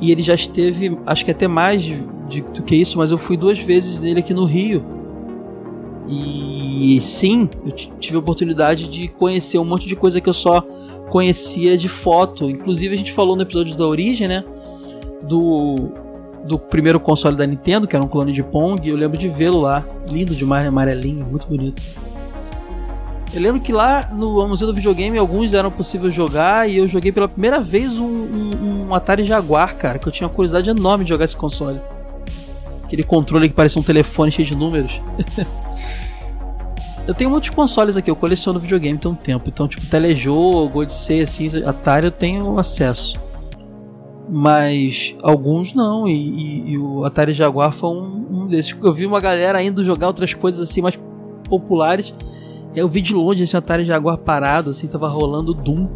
E 0.00 0.10
ele 0.10 0.22
já 0.22 0.34
esteve, 0.34 0.98
acho 1.06 1.24
que 1.24 1.30
até 1.30 1.46
mais 1.46 1.82
de, 1.82 1.96
do 2.40 2.62
que 2.62 2.74
isso, 2.74 2.98
mas 2.98 3.10
eu 3.10 3.18
fui 3.18 3.36
duas 3.36 3.58
vezes 3.58 4.02
nele 4.02 4.20
aqui 4.20 4.34
no 4.34 4.44
Rio. 4.44 4.84
E 6.08 7.00
sim, 7.00 7.48
eu 7.64 7.72
tive 7.72 8.16
a 8.16 8.18
oportunidade 8.18 8.88
de 8.88 9.08
conhecer 9.08 9.58
um 9.58 9.64
monte 9.64 9.86
de 9.86 9.94
coisa 9.94 10.20
que 10.20 10.28
eu 10.28 10.34
só 10.34 10.60
conhecia 11.08 11.78
de 11.78 11.88
foto. 11.88 12.50
Inclusive 12.50 12.94
a 12.94 12.98
gente 12.98 13.12
falou 13.12 13.36
no 13.36 13.42
episódio 13.42 13.76
da 13.76 13.86
origem, 13.86 14.26
né? 14.26 14.44
Do, 15.22 15.92
do 16.44 16.58
primeiro 16.58 16.98
console 16.98 17.36
da 17.36 17.46
Nintendo, 17.46 17.86
que 17.86 17.94
era 17.94 18.04
um 18.04 18.08
clone 18.08 18.32
de 18.32 18.42
Pong. 18.42 18.88
Eu 18.88 18.96
lembro 18.96 19.16
de 19.16 19.28
vê-lo 19.28 19.60
lá, 19.60 19.84
lindo 20.10 20.34
demais, 20.34 20.66
amarelinho, 20.66 21.24
muito 21.26 21.46
bonito. 21.46 21.82
Eu 23.34 23.40
lembro 23.40 23.62
que 23.62 23.72
lá 23.72 24.10
no 24.12 24.46
Museu 24.46 24.66
do 24.66 24.74
Videogame 24.74 25.16
alguns 25.16 25.54
eram 25.54 25.70
possível 25.70 26.10
jogar 26.10 26.68
e 26.68 26.76
eu 26.76 26.86
joguei 26.86 27.10
pela 27.10 27.26
primeira 27.26 27.60
vez 27.60 27.98
um, 27.98 28.04
um, 28.04 28.86
um, 28.88 28.94
Atari 28.94 29.24
Jaguar, 29.24 29.74
cara, 29.76 29.98
que 29.98 30.06
eu 30.06 30.12
tinha 30.12 30.28
uma 30.28 30.34
curiosidade 30.34 30.68
enorme 30.68 31.04
de 31.04 31.08
jogar 31.08 31.24
esse 31.24 31.36
console. 31.36 31.80
Aquele 32.84 33.02
controle 33.02 33.48
que 33.48 33.54
parecia 33.54 33.80
um 33.80 33.84
telefone 33.84 34.30
cheio 34.30 34.46
de 34.46 34.54
números. 34.54 35.00
eu 37.08 37.14
tenho 37.14 37.30
muitos 37.30 37.48
consoles 37.48 37.96
aqui, 37.96 38.10
eu 38.10 38.16
coleciono 38.16 38.60
videogame 38.60 38.98
tem 38.98 39.10
um 39.10 39.14
tempo, 39.14 39.44
então 39.48 39.66
tipo 39.66 39.86
telejogo, 39.86 40.80
Odyssey, 40.80 41.22
assim, 41.22 41.64
Atari 41.64 42.04
eu 42.04 42.12
tenho 42.12 42.58
acesso. 42.58 43.14
Mas 44.34 45.14
alguns 45.22 45.74
não, 45.74 46.08
e, 46.08 46.12
e, 46.12 46.70
e 46.70 46.78
o 46.78 47.04
Atari 47.04 47.34
Jaguar 47.34 47.70
foi 47.70 47.90
um, 47.90 48.26
um 48.30 48.46
desses. 48.46 48.74
Eu 48.82 48.92
vi 48.92 49.04
uma 49.04 49.20
galera 49.20 49.62
indo 49.62 49.84
jogar 49.84 50.06
outras 50.06 50.32
coisas 50.32 50.68
assim 50.68 50.80
mais 50.80 50.98
populares 51.48 52.14
eu 52.74 52.88
vi 52.88 53.00
de 53.00 53.12
longe 53.12 53.42
esse 53.42 53.56
Atari 53.56 53.84
Jaguar 53.84 54.16
parado, 54.16 54.70
assim, 54.70 54.86
tava 54.86 55.06
rolando 55.08 55.52
Doom. 55.52 55.88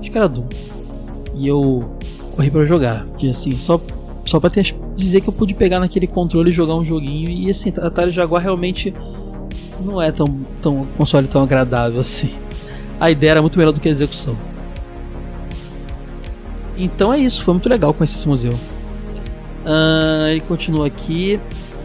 Acho 0.00 0.10
que 0.10 0.18
era 0.18 0.28
Doom. 0.28 0.46
E 1.34 1.46
eu 1.46 1.88
corri 2.34 2.50
para 2.50 2.64
jogar, 2.64 3.04
porque 3.04 3.28
assim, 3.28 3.52
só 3.52 3.80
só 4.24 4.38
para 4.38 4.50
dizer 4.94 5.22
que 5.22 5.28
eu 5.28 5.32
pude 5.32 5.54
pegar 5.54 5.80
naquele 5.80 6.06
controle 6.06 6.50
e 6.50 6.52
jogar 6.52 6.74
um 6.74 6.84
joguinho 6.84 7.30
e 7.30 7.48
assim, 7.48 7.72
Atari 7.80 8.10
Jaguar 8.10 8.42
realmente 8.42 8.92
não 9.80 10.02
é 10.02 10.12
tão 10.12 10.26
tão 10.60 10.86
console 10.96 11.28
tão 11.28 11.42
agradável 11.42 12.00
assim. 12.00 12.30
A 13.00 13.10
ideia 13.10 13.32
era 13.32 13.40
muito 13.40 13.58
melhor 13.58 13.72
do 13.72 13.80
que 13.80 13.88
a 13.88 13.90
execução. 13.90 14.36
Então 16.78 17.12
é 17.12 17.18
isso, 17.18 17.42
foi 17.42 17.54
muito 17.54 17.68
legal 17.68 17.92
conhecer 17.92 18.16
esse 18.16 18.28
museu. 18.28 18.52
Uh, 18.52 20.28
ele 20.30 20.40
continua 20.40 20.86
aqui. 20.86 21.38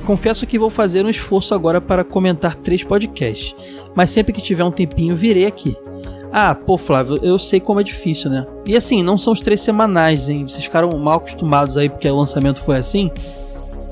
Confesso 0.06 0.46
que 0.46 0.60
vou 0.60 0.70
fazer 0.70 1.06
um 1.06 1.10
esforço 1.10 1.56
agora 1.56 1.82
para 1.82 2.04
comentar 2.04 2.56
três 2.56 2.84
podcasts 2.84 3.56
mas 3.96 4.10
sempre 4.10 4.34
que 4.34 4.42
tiver 4.42 4.64
um 4.64 4.72
tempinho 4.72 5.16
virei 5.16 5.46
aqui. 5.46 5.76
Ah, 6.32 6.56
pô, 6.56 6.78
Flávio, 6.78 7.20
eu 7.22 7.38
sei 7.38 7.60
como 7.60 7.80
é 7.80 7.84
difícil, 7.84 8.30
né? 8.30 8.46
E 8.66 8.76
assim, 8.76 9.04
não 9.04 9.18
são 9.18 9.34
os 9.34 9.40
três 9.40 9.62
semanais, 9.62 10.28
hein? 10.28 10.48
Vocês 10.48 10.64
ficaram 10.64 10.90
mal 10.98 11.18
acostumados 11.18 11.78
aí 11.78 11.90
porque 11.90 12.10
o 12.10 12.18
lançamento 12.18 12.60
foi 12.62 12.78
assim. 12.78 13.12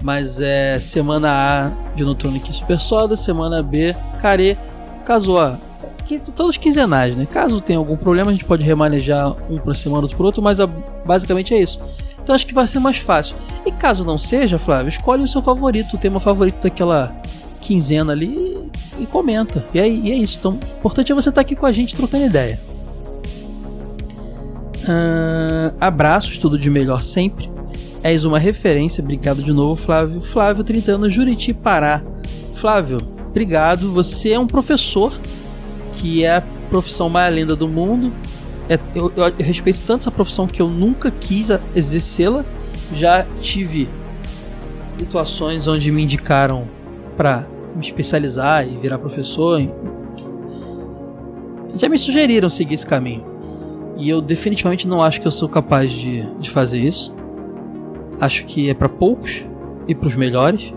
Mas 0.04 0.42
é 0.42 0.80
semana 0.80 1.30
A 1.30 1.94
de 1.96 2.04
Neutronic 2.04 2.52
Super 2.52 2.80
Soda, 2.80 3.16
semana 3.16 3.62
B, 3.62 3.96
Care, 4.20 4.58
caso 5.06 5.38
a. 5.38 5.60
Que, 5.71 5.71
todos 6.20 6.58
quinzenais, 6.58 7.16
né? 7.16 7.26
Caso 7.26 7.62
tenha 7.62 7.80
algum 7.80 7.96
problema, 7.96 8.30
a 8.30 8.34
gente 8.34 8.46
pode 8.46 8.64
remanejar 8.64 9.36
um 9.50 9.58
por 9.58 9.76
semana, 9.76 10.04
outro 10.04 10.24
outro, 10.24 10.42
mas 10.42 10.60
a, 10.60 10.68
basicamente 10.68 11.54
é 11.54 11.62
isso. 11.62 11.80
Então 12.22 12.36
acho 12.36 12.46
que 12.46 12.54
vai 12.54 12.68
ser 12.68 12.80
mais 12.80 12.98
fácil. 12.98 13.36
E 13.66 13.72
caso 13.72 14.04
não 14.04 14.18
seja, 14.18 14.60
Flávio, 14.60 14.90
escolhe 14.90 15.24
o 15.24 15.28
seu 15.28 15.42
favorito, 15.42 15.96
o 15.96 15.98
tema 15.98 16.20
favorito 16.20 16.64
daquela 16.64 17.16
quinzena 17.60 18.12
ali 18.12 18.60
e 19.00 19.06
comenta. 19.06 19.66
E 19.74 19.80
é, 19.80 19.90
e 19.90 20.12
é 20.12 20.16
isso. 20.16 20.38
Então, 20.40 20.54
o 20.54 20.78
importante 20.80 21.12
é 21.12 21.16
você 21.16 21.30
estar 21.30 21.42
aqui 21.42 21.56
com 21.56 21.66
a 21.66 21.72
gente 21.72 21.96
trocando 21.96 22.26
ideia. 22.26 22.60
Uh, 24.82 25.76
abraços, 25.80 26.38
tudo 26.38 26.58
de 26.58 26.70
melhor 26.70 27.02
sempre. 27.04 27.50
És 28.04 28.26
uma 28.26 28.40
referência, 28.40 29.02
obrigado 29.02 29.44
de 29.44 29.54
novo, 29.54 29.76
Flávio. 29.76 30.22
Flávio, 30.22 30.64
30 30.64 30.92
anos, 30.94 31.14
Juriti, 31.14 31.54
Pará. 31.54 32.02
Flávio, 32.56 32.98
obrigado. 33.30 33.92
Você 33.94 34.32
é 34.32 34.40
um 34.40 34.48
professor, 34.48 35.14
que 36.02 36.24
é 36.24 36.38
a 36.38 36.42
profissão 36.70 37.08
mais 37.10 37.34
linda 37.34 37.56
do 37.56 37.70
mundo. 37.70 38.12
É, 38.68 38.80
eu, 38.96 39.12
eu, 39.16 39.24
eu 39.26 39.46
respeito 39.46 39.82
tanto 39.86 40.02
essa 40.02 40.12
profissão 40.12 40.48
que 40.48 40.60
eu 40.60 40.68
nunca 40.68 41.12
quis 41.12 41.50
exercê-la. 41.76 42.44
Já 42.94 43.26
tive 43.40 43.88
situações 44.84 45.68
onde 45.68 45.92
me 45.92 46.02
indicaram 46.02 46.68
para 47.16 47.48
me 47.76 47.82
especializar 47.82 48.68
e 48.68 48.76
virar 48.78 48.98
professor. 48.98 49.62
Já 51.76 51.88
me 51.88 51.98
sugeriram 51.98 52.50
seguir 52.50 52.74
esse 52.74 52.86
caminho. 52.86 53.24
E 53.98 54.10
eu 54.10 54.22
definitivamente 54.22 54.88
não 54.88 55.04
acho 55.04 55.22
que 55.22 55.28
eu 55.28 55.32
sou 55.32 55.48
capaz 55.48 55.92
de, 55.92 56.24
de 56.40 56.50
fazer 56.50 56.80
isso. 56.80 57.16
Acho 58.20 58.46
que 58.46 58.70
é 58.70 58.74
para 58.74 58.90
poucos 58.90 59.46
e 59.88 59.94
para 59.94 60.08
os 60.08 60.16
melhores. 60.16 60.74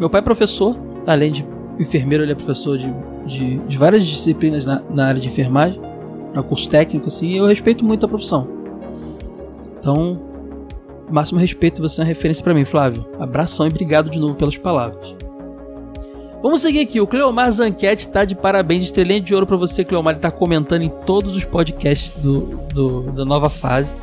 Meu 0.00 0.08
pai 0.08 0.20
é 0.20 0.24
professor, 0.24 0.76
além 1.06 1.30
de 1.30 1.46
enfermeiro, 1.78 2.24
ele 2.24 2.32
é 2.32 2.34
professor 2.34 2.78
de, 2.78 2.92
de, 3.26 3.58
de 3.58 3.78
várias 3.78 4.06
disciplinas 4.06 4.64
na, 4.64 4.82
na, 4.90 5.06
área 5.06 5.20
de 5.20 5.28
enfermagem, 5.28 5.80
na 6.34 6.42
curso 6.42 6.68
técnico, 6.68 7.08
assim, 7.08 7.28
e 7.28 7.36
eu 7.36 7.46
respeito 7.46 7.84
muito 7.84 8.06
a 8.06 8.08
profissão. 8.08 8.48
Então, 9.78 10.20
máximo 11.10 11.38
respeito, 11.38 11.82
você 11.82 12.00
é 12.00 12.04
uma 12.04 12.08
referência 12.08 12.42
para 12.42 12.54
mim, 12.54 12.64
Flávio. 12.64 13.06
Abração 13.18 13.66
e 13.66 13.70
obrigado 13.70 14.10
de 14.10 14.18
novo 14.18 14.34
pelas 14.34 14.56
palavras. 14.56 15.14
Vamos 16.42 16.60
seguir 16.60 16.80
aqui. 16.80 17.00
O 17.00 17.06
Cleomar 17.06 17.52
Zanquete 17.52 18.08
tá 18.08 18.24
de 18.24 18.34
parabéns. 18.34 18.82
Estrelinha 18.82 19.20
de 19.20 19.32
ouro 19.32 19.46
para 19.46 19.56
você, 19.56 19.84
Cleomar. 19.84 20.14
Ele 20.14 20.20
tá 20.20 20.30
comentando 20.30 20.82
em 20.82 20.88
todos 20.88 21.36
os 21.36 21.44
podcasts 21.44 22.10
do, 22.16 22.40
do, 22.74 23.02
da 23.12 23.24
nova 23.24 23.48
fase. 23.48 23.94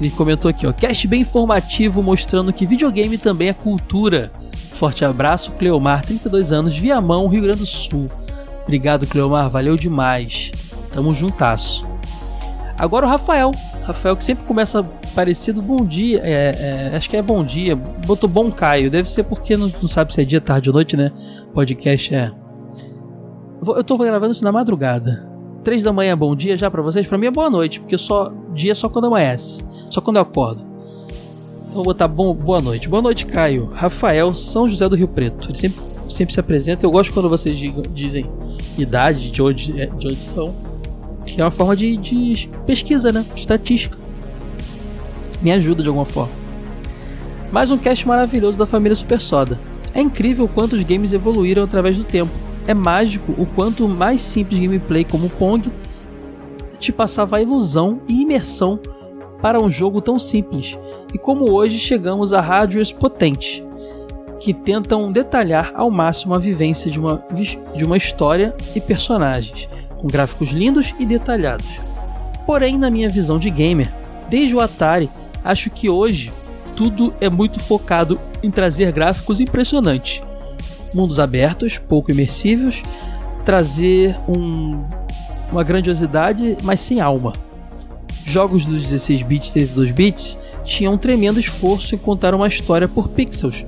Ele 0.00 0.10
comentou 0.10 0.48
aqui, 0.48 0.66
ó. 0.66 0.72
Cast 0.72 1.06
bem 1.06 1.20
informativo, 1.20 2.02
mostrando 2.02 2.52
que 2.52 2.66
videogame 2.66 3.18
também 3.18 3.48
é 3.48 3.52
cultura. 3.52 4.32
Forte 4.72 5.04
abraço, 5.04 5.52
Cleomar, 5.52 6.02
32 6.04 6.52
anos, 6.52 6.76
Viamão, 6.76 7.28
Rio 7.28 7.42
Grande 7.42 7.58
do 7.58 7.66
Sul. 7.66 8.08
Obrigado, 8.62 9.06
Cleomar. 9.06 9.50
Valeu 9.50 9.76
demais. 9.76 10.50
Tamo 10.92 11.12
juntasso. 11.12 11.84
Agora 12.78 13.04
o 13.04 13.08
Rafael. 13.08 13.50
Rafael 13.82 14.16
que 14.16 14.24
sempre 14.24 14.46
começa 14.46 14.82
parecido 15.14 15.60
bom 15.60 15.84
dia. 15.84 16.20
É, 16.24 16.90
é, 16.92 16.96
acho 16.96 17.10
que 17.10 17.16
é 17.16 17.20
bom 17.20 17.44
dia. 17.44 17.76
Botou 17.76 18.28
bom 18.28 18.50
Caio. 18.50 18.90
Deve 18.90 19.10
ser 19.10 19.24
porque 19.24 19.54
não, 19.54 19.70
não, 19.82 19.88
sabe 19.88 20.14
se 20.14 20.22
é 20.22 20.24
dia, 20.24 20.40
tarde 20.40 20.70
ou 20.70 20.74
noite, 20.74 20.96
né? 20.96 21.12
Podcast 21.52 22.14
é. 22.14 22.32
Eu 23.66 23.84
tô 23.84 23.98
gravando 23.98 24.32
isso 24.32 24.42
na 24.42 24.50
madrugada. 24.50 25.29
Três 25.62 25.82
da 25.82 25.92
manhã, 25.92 26.16
bom 26.16 26.34
dia 26.34 26.56
já 26.56 26.70
para 26.70 26.80
vocês? 26.80 27.06
Para 27.06 27.18
mim 27.18 27.26
é 27.26 27.30
boa 27.30 27.50
noite, 27.50 27.80
porque 27.80 27.98
só 27.98 28.32
dia 28.54 28.72
é 28.72 28.74
só 28.74 28.88
quando 28.88 29.06
amanhece, 29.06 29.64
só 29.90 30.00
quando 30.00 30.16
eu 30.16 30.22
acordo. 30.22 30.64
Então 31.62 31.74
vou 31.74 31.84
botar 31.84 32.08
bom, 32.08 32.34
boa 32.34 32.60
noite. 32.60 32.88
Boa 32.88 33.02
noite, 33.02 33.26
Caio. 33.26 33.68
Rafael, 33.72 34.34
São 34.34 34.68
José 34.68 34.88
do 34.88 34.96
Rio 34.96 35.06
Preto. 35.06 35.48
Ele 35.48 35.58
sempre, 35.58 35.80
sempre 36.08 36.34
se 36.34 36.40
apresenta. 36.40 36.84
Eu 36.84 36.90
gosto 36.90 37.12
quando 37.12 37.28
vocês 37.28 37.56
digam, 37.56 37.82
dizem 37.94 38.26
idade, 38.78 39.30
de 39.30 39.42
onde, 39.42 39.72
de 39.72 40.06
onde 40.06 40.20
são. 40.20 40.54
Que 41.24 41.40
é 41.40 41.44
uma 41.44 41.50
forma 41.50 41.76
de, 41.76 41.96
de 41.96 42.50
pesquisa, 42.66 43.12
né? 43.12 43.24
Estatística 43.36 43.96
me 45.40 45.52
ajuda 45.52 45.82
de 45.82 45.88
alguma 45.88 46.04
forma. 46.04 46.32
Mais 47.50 47.70
um 47.70 47.78
cast 47.78 48.06
maravilhoso 48.06 48.58
da 48.58 48.66
família 48.66 48.94
Super 48.94 49.20
Soda. 49.20 49.58
É 49.94 50.00
incrível 50.00 50.48
quanto 50.48 50.74
os 50.74 50.82
games 50.82 51.12
evoluíram 51.12 51.64
através 51.64 51.98
do 51.98 52.04
tempo. 52.04 52.32
É 52.66 52.74
mágico 52.74 53.34
o 53.38 53.46
quanto 53.46 53.88
mais 53.88 54.20
simples 54.20 54.60
gameplay 54.60 55.04
como 55.04 55.30
Pong 55.30 55.70
te 56.78 56.92
passava 56.92 57.36
a 57.36 57.42
ilusão 57.42 58.00
e 58.08 58.22
imersão 58.22 58.80
para 59.40 59.62
um 59.62 59.70
jogo 59.70 60.00
tão 60.00 60.18
simples, 60.18 60.78
e 61.14 61.18
como 61.18 61.50
hoje 61.50 61.78
chegamos 61.78 62.32
a 62.32 62.40
hardwares 62.40 62.92
potentes, 62.92 63.62
que 64.38 64.54
tentam 64.54 65.12
detalhar 65.12 65.72
ao 65.74 65.90
máximo 65.90 66.34
a 66.34 66.38
vivência 66.38 66.90
de 66.90 66.98
uma, 66.98 67.24
de 67.74 67.84
uma 67.84 67.96
história 67.96 68.54
e 68.74 68.80
personagens, 68.80 69.68
com 69.96 70.06
gráficos 70.06 70.50
lindos 70.50 70.94
e 70.98 71.06
detalhados. 71.06 71.68
Porém, 72.46 72.78
na 72.78 72.90
minha 72.90 73.08
visão 73.08 73.38
de 73.38 73.50
gamer, 73.50 73.92
desde 74.28 74.54
o 74.54 74.60
Atari 74.60 75.10
acho 75.44 75.70
que 75.70 75.88
hoje 75.88 76.32
tudo 76.74 77.14
é 77.20 77.28
muito 77.28 77.60
focado 77.60 78.18
em 78.42 78.50
trazer 78.50 78.92
gráficos 78.92 79.40
impressionantes, 79.40 80.22
mundos 80.92 81.18
abertos, 81.18 81.78
pouco 81.78 82.10
imersivos, 82.10 82.82
trazer 83.44 84.16
um, 84.28 84.82
uma 85.50 85.62
grandiosidade, 85.62 86.56
mas 86.62 86.80
sem 86.80 87.00
alma. 87.00 87.32
Jogos 88.24 88.64
dos 88.64 88.82
16 88.82 89.22
bits 89.22 89.48
e 89.48 89.52
32 89.52 89.90
bits 89.90 90.38
tinham 90.64 90.94
um 90.94 90.98
tremendo 90.98 91.40
esforço 91.40 91.94
em 91.94 91.98
contar 91.98 92.34
uma 92.34 92.46
história 92.46 92.86
por 92.86 93.08
pixels, 93.08 93.64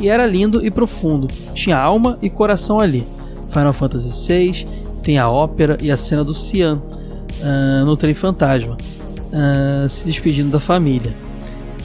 e 0.00 0.08
era 0.08 0.26
lindo 0.26 0.64
e 0.64 0.70
profundo, 0.70 1.26
tinha 1.52 1.76
alma 1.76 2.18
e 2.22 2.30
coração 2.30 2.80
ali. 2.80 3.06
Final 3.46 3.72
Fantasy 3.72 4.32
VI 4.32 4.66
tem 5.02 5.18
a 5.18 5.28
ópera 5.28 5.76
e 5.82 5.90
a 5.90 5.96
cena 5.96 6.24
do 6.24 6.32
Cian 6.32 6.80
uh, 7.40 7.84
no 7.84 7.96
trem 7.96 8.14
fantasma 8.14 8.76
uh, 9.30 9.88
se 9.88 10.04
despedindo 10.04 10.50
da 10.50 10.60
família, 10.60 11.14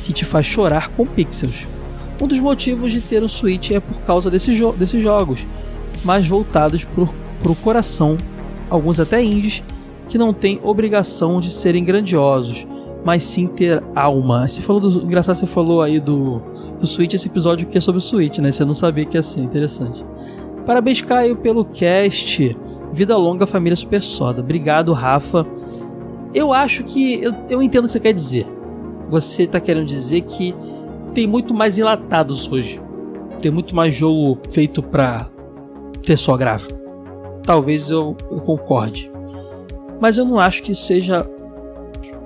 que 0.04 0.14
te 0.14 0.26
faz 0.26 0.46
chorar 0.46 0.90
com 0.90 1.06
pixels. 1.06 1.68
Um 2.22 2.28
dos 2.28 2.40
motivos 2.40 2.92
de 2.92 3.02
ter 3.02 3.24
o 3.24 3.30
Switch 3.30 3.72
é 3.72 3.80
por 3.80 4.02
causa 4.02 4.30
desse 4.32 4.54
jo 4.54 4.72
desses 4.72 5.02
jogos, 5.02 5.46
mais 6.04 6.26
voltados 6.28 6.86
para 6.86 7.52
o 7.52 7.56
coração, 7.56 8.16
alguns 8.70 9.00
até 9.00 9.22
indies, 9.22 9.64
que 10.08 10.18
não 10.18 10.34
têm 10.34 10.60
obrigação 10.64 11.42
de 11.42 11.52
serem 11.52 11.84
grandiosos, 11.84 12.66
mas 13.04 13.24
sim 13.24 13.48
ter 13.48 13.84
alma. 13.96 14.48
Você 14.48 14.62
falou 14.62 14.82
do. 14.82 15.04
Engraçado, 15.04 15.36
você 15.36 15.46
falou 15.46 15.82
aí 15.82 16.00
do, 16.00 16.42
do 16.80 16.88
Switch, 16.88 17.14
esse 17.14 17.28
episódio 17.28 17.68
que 17.68 17.78
é 17.78 17.82
sobre 17.82 18.00
o 18.00 18.02
Switch, 18.02 18.40
né? 18.40 18.52
Você 18.52 18.64
não 18.64 18.74
sabia 18.74 19.06
que 19.06 19.18
ia 19.18 19.22
ser 19.22 19.42
interessante. 19.42 20.06
Parabéns, 20.66 21.02
Caio, 21.02 21.36
pelo 21.36 21.66
cast. 21.66 22.58
Vida 22.92 23.18
longa, 23.18 23.46
família 23.46 23.76
Super 23.76 24.02
Soda. 24.02 24.42
Obrigado, 24.42 24.94
Rafa. 24.94 25.46
Eu 26.34 26.52
acho 26.54 26.84
que. 26.84 27.22
Eu, 27.22 27.34
eu 27.50 27.62
entendo 27.62 27.84
o 27.84 27.88
que 27.88 27.92
você 27.92 28.00
quer 28.00 28.14
dizer. 28.14 28.48
Você 29.10 29.44
está 29.44 29.60
querendo 29.60 29.86
dizer 29.86 30.22
que 30.22 30.56
tem 31.16 31.26
muito 31.26 31.54
mais 31.54 31.80
enlatados 31.80 32.52
hoje. 32.52 32.80
Tem 33.40 33.50
muito 33.50 33.74
mais 33.74 33.96
jogo 33.96 34.38
feito 34.52 34.84
para 34.84 35.28
ter 36.04 36.18
só 36.18 36.36
gráfico. 36.36 36.78
Talvez 37.42 37.90
eu, 37.90 38.16
eu 38.30 38.40
concorde. 38.42 39.10
Mas 40.00 40.18
eu 40.18 40.26
não 40.26 40.38
acho 40.38 40.62
que 40.62 40.76
seja 40.76 41.26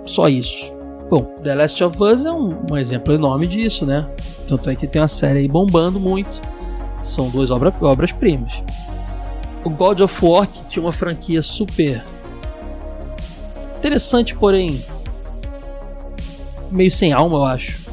só 0.03 0.28
isso. 0.28 0.74
Bom, 1.10 1.36
The 1.44 1.56
Last 1.56 1.84
of 1.84 2.03
Us 2.03 2.26
é 2.26 2.32
um, 2.32 2.49
um, 2.72 2.78
exemplo 2.78 3.14
enorme 3.14 3.45
disso, 3.45 3.86
né? 3.86 4.10
Tanto 4.48 4.70
é 4.70 4.76
que 4.76 4.88
tem 4.88 5.02
uma 5.02 5.07
série 5.07 5.40
aí 5.40 5.48
bombando 5.48 5.99
muito. 5.99 6.41
São 7.03 7.30
duas 7.30 7.52
obra, 7.52 7.74
obras-primas. 7.82 8.64
O 9.64 9.70
God 9.70 10.02
of 10.02 10.26
War, 10.26 10.48
que 10.48 10.66
tinha 10.66 10.84
uma 10.84 10.94
franquia 10.94 11.41
super 11.41 12.03
Interessante, 13.78 14.36
porém 14.36 14.84
meio 16.70 16.91
sem 16.91 17.14
alma, 17.14 17.38
eu 17.38 17.45
acho. 17.45 17.89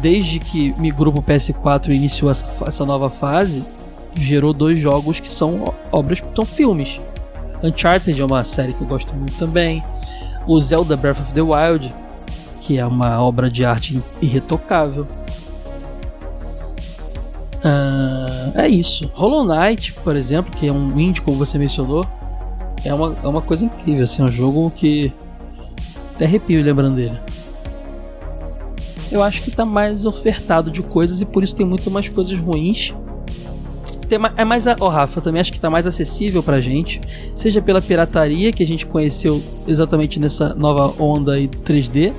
Desde 0.00 0.38
que 0.38 0.74
migrou 0.78 1.12
pro 1.12 1.22
PS4 1.22 1.90
e 1.90 1.96
iniciou 1.96 2.30
essa, 2.30 2.46
essa 2.66 2.84
nova 2.84 3.10
fase, 3.10 3.64
gerou 4.16 4.52
dois 4.52 4.78
jogos 4.78 5.20
que 5.20 5.32
são 5.32 5.74
obras, 5.90 6.22
são 6.34 6.44
filmes. 6.44 7.00
Uncharted 7.62 8.20
é 8.20 8.24
uma 8.24 8.42
série 8.42 8.72
que 8.72 8.82
eu 8.82 8.86
gosto 8.86 9.14
muito 9.14 9.36
também. 9.36 9.82
O 10.46 10.60
Zelda 10.60 10.96
Breath 10.96 11.20
of 11.20 11.32
the 11.32 11.42
Wild, 11.42 11.94
que 12.60 12.78
é 12.78 12.86
uma 12.86 13.22
obra 13.22 13.50
de 13.50 13.64
arte 13.64 14.02
irretocável. 14.20 15.06
Uh, 17.64 18.58
é 18.58 18.68
isso. 18.68 19.08
Hollow 19.14 19.44
Knight, 19.44 19.92
por 19.92 20.16
exemplo, 20.16 20.50
que 20.56 20.66
é 20.66 20.72
um 20.72 20.98
indie, 20.98 21.20
como 21.20 21.36
você 21.36 21.58
mencionou, 21.58 22.04
é 22.84 22.92
uma, 22.92 23.14
é 23.22 23.28
uma 23.28 23.40
coisa 23.40 23.64
incrível, 23.64 24.02
assim, 24.02 24.22
é 24.22 24.24
um 24.24 24.28
jogo 24.28 24.72
que 24.74 25.12
até 26.14 26.24
arrepio 26.24 26.62
lembrando 26.62 26.96
dele. 26.96 27.18
Eu 29.12 29.22
acho 29.22 29.42
que 29.42 29.50
tá 29.50 29.66
mais 29.66 30.06
ofertado 30.06 30.70
de 30.70 30.82
coisas 30.82 31.20
e 31.20 31.26
por 31.26 31.44
isso 31.44 31.54
tem 31.54 31.66
muito 31.66 31.90
mais 31.90 32.08
coisas 32.08 32.38
ruins. 32.38 32.94
tem, 34.08 34.18
é 34.38 34.44
mais. 34.44 34.66
Ó, 34.66 34.74
oh, 34.80 34.88
Rafa, 34.88 35.20
também 35.20 35.38
acho 35.38 35.52
que 35.52 35.60
tá 35.60 35.68
mais 35.68 35.86
acessível 35.86 36.42
pra 36.42 36.62
gente. 36.62 36.98
Seja 37.34 37.60
pela 37.60 37.82
pirataria, 37.82 38.50
que 38.50 38.62
a 38.62 38.66
gente 38.66 38.86
conheceu 38.86 39.42
exatamente 39.68 40.18
nessa 40.18 40.54
nova 40.54 40.94
onda 40.98 41.34
aí 41.34 41.46
do 41.46 41.58
3D. 41.58 42.14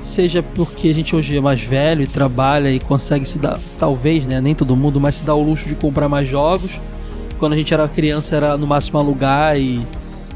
Seja 0.00 0.44
porque 0.44 0.88
a 0.88 0.94
gente 0.94 1.14
hoje 1.16 1.36
é 1.36 1.40
mais 1.40 1.60
velho 1.60 2.04
e 2.04 2.06
trabalha 2.06 2.70
e 2.70 2.78
consegue 2.78 3.26
se 3.26 3.40
dar, 3.40 3.58
talvez, 3.76 4.28
né? 4.28 4.40
Nem 4.40 4.54
todo 4.54 4.76
mundo, 4.76 5.00
mas 5.00 5.16
se 5.16 5.24
dá 5.24 5.34
o 5.34 5.42
luxo 5.42 5.68
de 5.68 5.74
comprar 5.74 6.08
mais 6.08 6.28
jogos. 6.28 6.80
Quando 7.36 7.54
a 7.54 7.56
gente 7.56 7.74
era 7.74 7.88
criança 7.88 8.36
era 8.36 8.56
no 8.56 8.66
máximo 8.66 8.98
alugar 9.00 9.58
e 9.58 9.84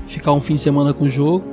ficar 0.09 0.33
um 0.33 0.41
fim 0.41 0.55
de 0.57 0.61
semana 0.61 0.93
com 0.93 1.05
o 1.05 1.09
jogo. 1.09 1.45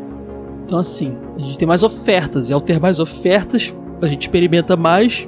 Então 0.66 0.80
assim, 0.80 1.16
a 1.38 1.40
gente 1.40 1.58
tem 1.58 1.68
mais 1.68 1.84
ofertas 1.84 2.50
e 2.50 2.54
ao 2.54 2.60
ter 2.60 2.80
mais 2.80 3.00
ofertas, 3.00 3.74
a 4.02 4.08
gente 4.08 4.24
experimenta 4.24 4.76
mais 4.76 5.28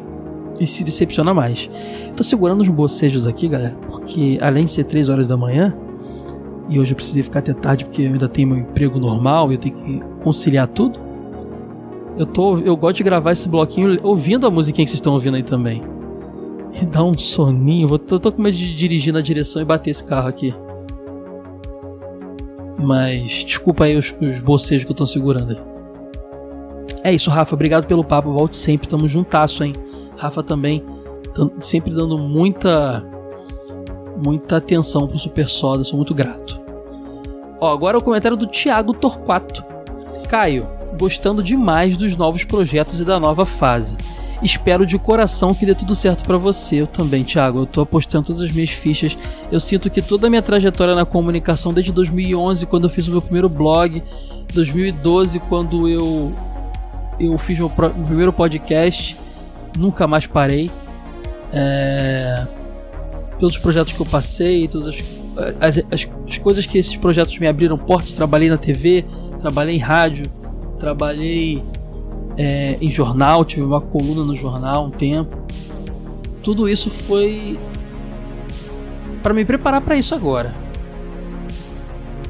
e 0.60 0.68
se 0.68 0.84
decepciona 0.84 1.34
mais. 1.34 1.70
Tô 2.16 2.24
segurando 2.24 2.62
os 2.62 2.70
bocejos 2.70 3.26
aqui, 3.26 3.48
galera, 3.48 3.76
porque 3.88 4.38
além 4.41 4.66
de 4.66 4.72
ser 4.72 4.84
3 4.84 5.10
horas 5.10 5.28
da 5.28 5.38
manhã, 5.38 5.76
e 6.70 6.80
hoje 6.80 6.94
eu 6.94 6.95
precisei 6.95 7.24
ficar 7.24 7.40
até 7.40 7.54
tarde 7.54 7.86
porque 7.86 8.04
eu 8.04 8.14
ainda 8.14 8.28
tenho 8.28 8.48
meu 8.50 8.58
emprego 8.58 9.00
normal 9.00 9.52
e 9.52 9.56
eu 9.56 9.60
tenho 9.60 9.76
que 9.76 10.00
conciliar 10.24 10.68
tudo. 10.68 11.00
Eu 12.18 12.26
tô, 12.26 12.58
eu 12.60 12.78
gosto 12.78 12.98
de 12.98 13.04
gravar 13.04 13.32
esse 13.32 13.50
bloquinho 13.50 13.98
ouvindo 14.04 14.45
a 14.45 14.52
musiquinha 14.52 14.86
que 14.86 14.90
vocês 14.90 15.00
estão 15.00 15.14
ouvindo 15.14 15.36
aí 15.36 15.44
também. 15.44 15.84
E 16.80 16.86
dá 16.86 17.04
um 17.04 17.18
soninho, 17.18 17.88
vou 17.88 18.00
tô, 18.00 18.20
tô 18.20 18.32
com 18.32 18.41
medo 18.41 18.56
de 18.56 18.74
dirigir 18.74 19.14
na 19.14 19.22
direção 19.22 19.62
e 19.62 19.66
bater 19.66 19.90
esse 19.90 20.04
carro 20.04 20.28
aqui. 20.28 20.54
Mas 22.80 23.44
desculpa 23.45 23.86
aí 23.86 23.95
os, 23.95 24.14
os 24.22 24.40
bocejos 24.40 24.86
que 24.86 24.91
eu 24.91 24.95
tô 24.95 25.06
segurando 25.06 25.52
aí. 25.52 25.73
É 27.04 27.14
isso, 27.14 27.30
Rafa. 27.30 27.54
Obrigado 27.54 27.86
pelo 27.86 28.04
papo. 28.04 28.32
Volte 28.32 28.58
sempre. 28.58 28.88
Tamo 28.88 29.08
juntasso, 29.08 29.64
hein? 29.64 29.74
Rafa 30.18 30.42
também 30.42 30.84
sempre 31.60 31.92
dando 31.92 32.18
muita 32.18 33.04
muita 34.24 34.58
atenção 34.58 35.08
pro 35.08 35.18
Super 35.18 35.50
Soda, 35.50 35.84
sou 35.84 35.98
muito 35.98 36.14
grato. 36.14 36.62
Ó, 37.60 37.72
agora 37.72 37.98
o 37.98 38.04
comentário 38.04 38.38
do 38.38 38.48
Thiago 38.48 38.94
Torquato. 38.94 39.64
Caio, 40.30 40.68
gostando 41.00 41.44
demais 41.44 41.98
dos 41.98 42.16
novos 42.16 42.44
projetos 42.44 43.00
e 43.00 43.06
da 43.06 43.20
nova 43.20 43.46
fase. 43.46 43.98
Espero 44.42 44.86
de 44.86 45.00
coração 45.00 45.54
que 45.54 45.66
dê 45.66 45.74
tudo 45.74 45.96
certo 45.96 46.26
para 46.26 46.38
você. 46.38 46.82
Eu 46.82 46.88
também, 46.88 47.24
Thiago. 47.24 47.60
Eu 47.60 47.66
tô 47.66 47.82
apostando 47.82 48.28
todas 48.28 48.42
as 48.42 48.52
minhas 48.52 48.72
fichas. 48.72 49.18
Eu 49.52 49.60
sinto 49.60 49.90
que 49.90 50.02
toda 50.02 50.28
a 50.28 50.30
minha 50.30 50.42
trajetória 50.42 50.94
na 50.94 51.06
comunicação, 51.06 51.74
desde 51.74 51.92
2011, 51.94 52.66
quando 52.66 52.84
eu 52.84 52.90
fiz 52.90 53.08
o 53.08 53.12
meu 53.12 53.22
primeiro 53.22 53.48
blog, 53.48 54.04
2012, 54.54 55.40
quando 55.40 55.88
eu 55.88 56.34
eu 57.19 57.38
fiz 57.38 57.60
o 57.60 57.69
primeiro 57.69 58.34
podcast, 58.34 59.18
nunca 59.77 60.07
mais 60.07 60.27
parei. 60.27 60.72
É, 61.52 62.48
pelos 63.38 63.57
projetos 63.57 63.94
que 63.94 63.99
eu 63.99 64.06
passei, 64.06 64.68
todas 64.68 64.88
as, 64.88 65.03
as, 65.60 65.77
as, 65.91 66.10
as, 66.27 66.38
coisas 66.38 66.65
que 66.65 66.77
esses 66.77 66.95
projetos 66.95 67.38
me 67.38 67.48
abriram 67.48 67.77
portas. 67.77 68.14
Trabalhei 68.14 68.49
na 68.49 68.57
TV, 68.57 69.06
trabalhei 69.40 69.76
em 69.76 69.80
rádio, 69.80 70.26
trabalhei 70.80 71.64
é, 72.38 72.77
em 72.81 72.90
jornal, 72.90 73.45
tive 73.45 73.64
uma 73.64 73.81
coluna 73.81 74.23
no 74.23 74.35
jornal 74.35 74.85
um 74.85 74.90
tempo. 74.90 75.35
Tudo 76.41 76.68
isso 76.68 76.90
foi 76.90 77.57
para 79.22 79.34
me 79.34 79.45
preparar 79.45 79.81
para 79.81 79.95
isso 79.95 80.14
agora. 80.14 80.53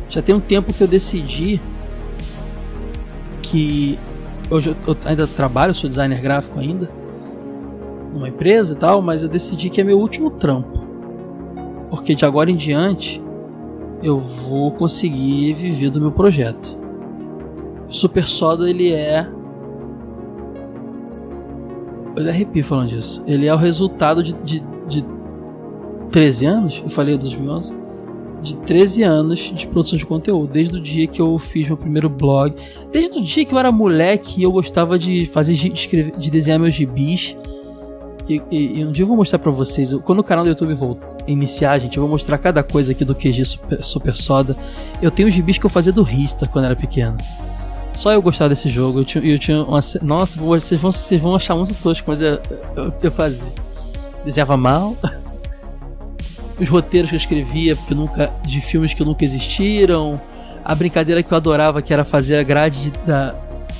Já 0.09 0.21
tem 0.21 0.35
um 0.35 0.39
tempo 0.39 0.71
que 0.73 0.81
eu 0.81 0.87
decidi 0.87 1.59
que 3.41 3.97
hoje 4.49 4.75
eu 4.87 4.97
ainda 5.05 5.27
trabalho, 5.27 5.73
sou 5.73 5.89
designer 5.89 6.21
gráfico 6.21 6.59
ainda 6.59 6.89
numa 8.13 8.29
empresa 8.29 8.73
e 8.73 8.77
tal, 8.77 9.01
mas 9.01 9.23
eu 9.23 9.29
decidi 9.29 9.69
que 9.69 9.81
é 9.81 9.83
meu 9.83 9.99
último 9.99 10.29
trampo. 10.29 10.83
Porque 11.89 12.13
de 12.13 12.25
agora 12.25 12.51
em 12.51 12.55
diante 12.55 13.21
eu 14.01 14.19
vou 14.19 14.71
conseguir 14.71 15.53
viver 15.53 15.89
do 15.89 15.99
meu 15.99 16.11
projeto. 16.11 16.77
O 17.87 17.93
Super 17.93 18.27
Soda 18.27 18.69
ele 18.69 18.91
é 18.91 19.27
eu 22.15 22.29
arrepio 22.29 22.63
falando 22.63 22.89
disso. 22.89 23.23
Ele 23.25 23.47
é 23.47 23.53
o 23.53 23.57
resultado 23.57 24.21
de, 24.21 24.33
de, 24.43 24.63
de 24.87 25.03
13 26.11 26.45
anos, 26.45 26.81
eu 26.83 26.89
falei 26.89 27.17
2011, 27.17 27.73
de 28.43 28.55
13 28.57 29.03
anos 29.03 29.39
de 29.55 29.65
produção 29.65 29.97
de 29.97 30.05
conteúdo, 30.05 30.51
desde 30.51 30.77
o 30.77 30.79
dia 30.79 31.07
que 31.07 31.21
eu 31.21 31.39
fiz 31.39 31.67
meu 31.67 31.77
primeiro 31.77 32.09
blog, 32.09 32.53
desde 32.91 33.17
o 33.17 33.21
dia 33.21 33.45
que 33.45 33.53
eu 33.53 33.59
era 33.59 33.71
moleque 33.71 34.41
e 34.41 34.43
eu 34.43 34.51
gostava 34.51 34.99
de 34.99 35.25
fazer 35.25 35.53
de, 35.53 35.71
escrever, 35.71 36.15
de 36.17 36.29
desenhar 36.29 36.59
meus 36.59 36.73
gibis 36.73 37.35
e, 38.27 38.41
e, 38.51 38.85
um 38.85 38.91
dia 38.91 39.03
eu 39.03 39.07
vou 39.07 39.17
mostrar 39.17 39.37
pra 39.39 39.51
vocês. 39.51 39.93
Quando 40.03 40.19
o 40.19 40.23
canal 40.23 40.43
do 40.43 40.49
YouTube 40.49 40.73
voltar, 40.73 41.07
iniciar, 41.27 41.77
gente, 41.79 41.97
eu 41.97 42.03
vou 42.03 42.09
mostrar 42.09 42.37
cada 42.37 42.63
coisa 42.63 42.93
aqui 42.93 43.03
do 43.03 43.13
QG 43.13 43.43
Super, 43.43 43.83
Super 43.83 44.15
Soda. 44.15 44.55
Eu 45.01 45.11
tenho 45.11 45.27
os 45.27 45.33
gibis 45.33 45.57
que 45.57 45.65
eu 45.65 45.69
fazia 45.69 45.91
do 45.91 46.03
Rista 46.03 46.47
quando 46.47 46.65
era 46.65 46.75
pequeno. 46.75 47.17
Só 47.95 48.11
eu 48.11 48.21
gostava 48.21 48.49
desse 48.49 48.69
jogo. 48.69 48.99
Eu 48.99 49.05
tinha, 49.05 49.23
eu 49.23 49.37
tinha 49.37 49.63
uma. 49.63 49.79
Nossa, 50.01 50.39
vocês 50.39 50.79
vão, 50.79 50.91
vocês 50.91 51.21
vão 51.21 51.35
achar 51.35 51.55
muito 51.55 51.75
tosco, 51.75 52.09
mas 52.09 52.21
eu, 52.21 52.39
eu, 52.75 52.93
eu 53.01 53.11
fazia. 53.11 53.47
Desenhava 54.23 54.55
mal. 54.55 54.95
Os 56.59 56.69
roteiros 56.69 57.09
que 57.09 57.15
eu 57.15 57.17
escrevia 57.17 57.75
porque 57.75 57.95
nunca, 57.95 58.31
de 58.45 58.61
filmes 58.61 58.93
que 58.93 59.03
nunca 59.03 59.25
existiram. 59.25 60.21
A 60.63 60.73
brincadeira 60.73 61.21
que 61.21 61.31
eu 61.31 61.35
adorava, 61.35 61.81
que 61.81 61.91
era 61.93 62.05
fazer 62.05 62.37
a 62.37 62.43
grade 62.43 62.91
da, 63.05 63.31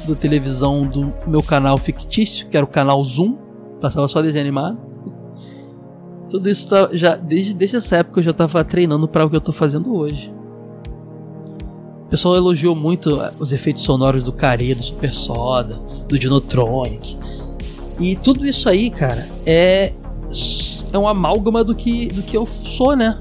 da 0.05 0.15
televisão 0.15 0.81
do 0.81 1.13
meu 1.25 1.41
canal 1.41 1.77
fictício, 1.77 2.47
que 2.47 2.57
era 2.57 2.65
o 2.65 2.69
canal 2.69 3.03
Zoom 3.03 3.43
Passava 3.83 4.07
só 4.07 4.21
desenho 4.21 4.45
animado. 4.45 4.77
Tudo 6.29 6.49
isso 6.49 6.69
tá, 6.69 6.87
já 6.93 7.17
desde, 7.17 7.53
desde 7.53 7.75
essa 7.75 7.97
época 7.97 8.21
eu 8.21 8.23
já 8.23 8.31
estava 8.31 8.63
treinando 8.63 9.09
para 9.09 9.25
o 9.25 9.29
que 9.29 9.35
eu 9.35 9.39
estou 9.39 9.53
fazendo 9.53 9.93
hoje. 9.93 10.33
O 12.05 12.09
pessoal 12.09 12.37
elogiou 12.37 12.73
muito 12.73 13.19
ah, 13.19 13.33
os 13.37 13.51
efeitos 13.51 13.81
sonoros 13.81 14.23
do 14.23 14.31
Care, 14.31 14.73
do 14.73 14.81
Super 14.81 15.13
Soda, 15.13 15.75
do 16.07 16.17
Dinotronic. 16.17 17.17
E 17.99 18.15
tudo 18.15 18.47
isso 18.47 18.69
aí, 18.69 18.89
cara, 18.89 19.27
é 19.45 19.91
é 20.93 20.97
um 20.97 21.07
amálgama 21.07 21.63
do 21.63 21.75
que 21.75 22.07
do 22.07 22.21
que 22.21 22.37
eu 22.37 22.45
sou, 22.45 22.95
né? 22.95 23.19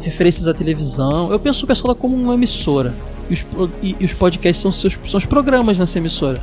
Referências 0.00 0.46
à 0.46 0.54
televisão. 0.54 1.30
Eu 1.30 1.38
penso 1.38 1.66
o 1.70 1.76
Soda 1.76 1.94
como 1.94 2.14
uma 2.14 2.34
emissora. 2.34 2.94
E 3.28 3.34
os, 3.34 3.46
e, 3.82 3.96
e 3.98 4.04
os 4.04 4.14
podcasts 4.14 4.62
são, 4.62 4.70
seus, 4.70 4.98
são 5.06 5.18
os 5.18 5.26
programas 5.26 5.78
nessa 5.78 5.98
emissora. 5.98 6.40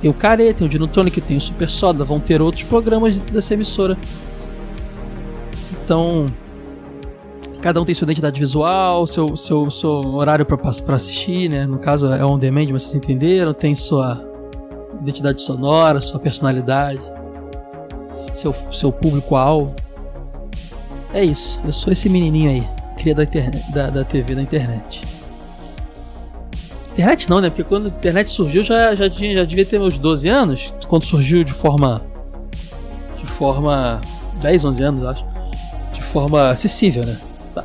Tem 0.00 0.10
o 0.10 0.14
Care, 0.14 0.54
tem 0.54 0.66
o 0.66 0.70
Dinotonic, 0.70 1.20
tem 1.20 1.36
o 1.36 1.40
Super 1.40 1.68
Soda, 1.68 2.04
vão 2.04 2.20
ter 2.20 2.40
outros 2.40 2.62
programas 2.62 3.16
dentro 3.16 3.34
dessa 3.34 3.54
emissora. 3.54 3.98
Então, 5.84 6.26
cada 7.60 7.80
um 7.80 7.84
tem 7.84 7.94
sua 7.94 8.04
identidade 8.04 8.38
visual, 8.38 9.06
seu, 9.06 9.36
seu, 9.36 9.70
seu 9.70 9.90
horário 10.14 10.46
para 10.46 10.94
assistir, 10.94 11.50
né? 11.50 11.66
No 11.66 11.78
caso 11.78 12.06
é 12.06 12.24
on 12.24 12.38
demand, 12.38 12.68
mas 12.70 12.84
vocês 12.84 12.94
entenderam. 12.94 13.52
Tem 13.52 13.74
sua 13.74 14.20
identidade 15.00 15.42
sonora, 15.42 16.00
sua 16.00 16.20
personalidade, 16.20 17.00
seu, 18.36 18.54
seu 18.72 18.92
público-alvo. 18.92 19.74
É 21.12 21.24
isso, 21.24 21.60
eu 21.64 21.72
sou 21.72 21.92
esse 21.92 22.08
menininho 22.08 22.50
aí, 22.50 22.68
cria 22.96 23.14
da, 23.14 23.24
da, 23.72 23.90
da 23.90 24.04
TV 24.04 24.34
da 24.34 24.42
internet. 24.42 25.00
Internet 26.92 27.28
não, 27.28 27.40
né? 27.40 27.50
Porque 27.50 27.62
quando 27.62 27.86
a 27.86 27.88
internet 27.88 28.30
surgiu 28.30 28.62
já, 28.62 28.94
já, 28.94 29.10
tinha, 29.10 29.36
já 29.36 29.44
devia 29.44 29.66
ter 29.66 29.78
meus 29.78 29.98
12 29.98 30.28
anos. 30.30 30.72
Quando 30.88 31.04
surgiu 31.04 31.44
de 31.44 31.52
forma. 31.52 32.00
De 33.18 33.26
forma. 33.26 34.00
10, 34.40 34.64
11 34.64 34.82
anos, 34.82 35.06
acho. 35.06 35.24
De 35.92 36.02
forma 36.02 36.48
acessível, 36.48 37.04
né? 37.04 37.18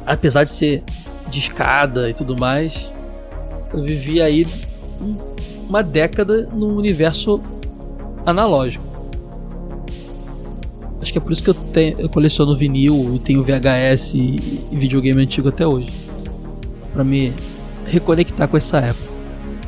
Apesar 0.06 0.44
de 0.44 0.50
ser 0.50 0.84
de 1.30 1.40
escada 1.40 2.10
e 2.10 2.14
tudo 2.14 2.36
mais. 2.38 2.92
Eu 3.74 3.84
vivi 3.84 4.22
aí 4.22 4.46
uma 5.70 5.82
década 5.82 6.50
num 6.52 6.76
universo 6.76 7.42
analógico. 8.26 8.91
Acho 11.02 11.12
que 11.12 11.18
é 11.18 11.22
por 11.22 11.32
isso 11.32 11.44
que 11.44 11.50
eu, 11.50 11.54
tenho, 11.54 12.00
eu 12.00 12.10
coleciono 12.10 12.56
vinil 12.56 13.16
e 13.16 13.20
tenho 13.20 13.42
VHS 13.42 14.14
e, 14.14 14.62
e 14.72 14.76
videogame 14.76 15.22
antigo 15.22 15.50
até 15.50 15.66
hoje. 15.66 15.88
para 16.94 17.04
me 17.04 17.34
reconectar 17.86 18.48
com 18.48 18.58
essa 18.58 18.78
época. 18.78 19.12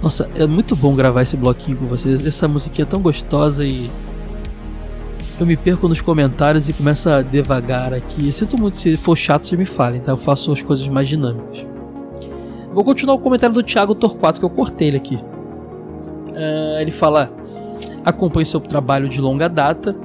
Nossa, 0.02 0.30
é 0.36 0.46
muito 0.46 0.76
bom 0.76 0.94
gravar 0.96 1.22
esse 1.22 1.38
bloquinho 1.38 1.78
com 1.78 1.86
vocês. 1.88 2.26
Essa 2.26 2.48
musiquinha 2.48 2.84
é 2.84 2.88
tão 2.88 3.02
gostosa 3.02 3.66
e. 3.66 3.90
Eu 5.40 5.48
me 5.48 5.58
perco 5.58 5.88
nos 5.88 6.00
comentários 6.00 6.70
e 6.70 6.74
começo 6.74 7.10
a 7.10 7.22
devagar 7.22 7.94
aqui. 7.94 8.28
Eu 8.28 8.34
sinto 8.34 8.60
muito, 8.60 8.78
se 8.78 8.96
for 8.96 9.18
chato, 9.18 9.48
vocês 9.48 9.58
me 9.58 9.66
falem, 9.66 10.00
tá? 10.02 10.12
Eu 10.12 10.18
faço 10.18 10.52
as 10.52 10.62
coisas 10.62 10.88
mais 10.88 11.08
dinâmicas. 11.08 11.66
Vou 12.74 12.84
continuar 12.84 13.16
o 13.16 13.20
comentário 13.20 13.54
do 13.54 13.64
Thiago 13.64 13.96
Torquato, 13.96 14.40
que 14.40 14.46
eu 14.46 14.50
cortei 14.50 14.90
ele 14.90 14.98
aqui. 14.98 15.16
Uh, 15.16 16.80
ele 16.80 16.92
fala: 16.92 17.32
acompanho 18.04 18.46
seu 18.46 18.60
trabalho 18.60 19.10
de 19.10 19.20
longa 19.20 19.48
data. 19.48 19.96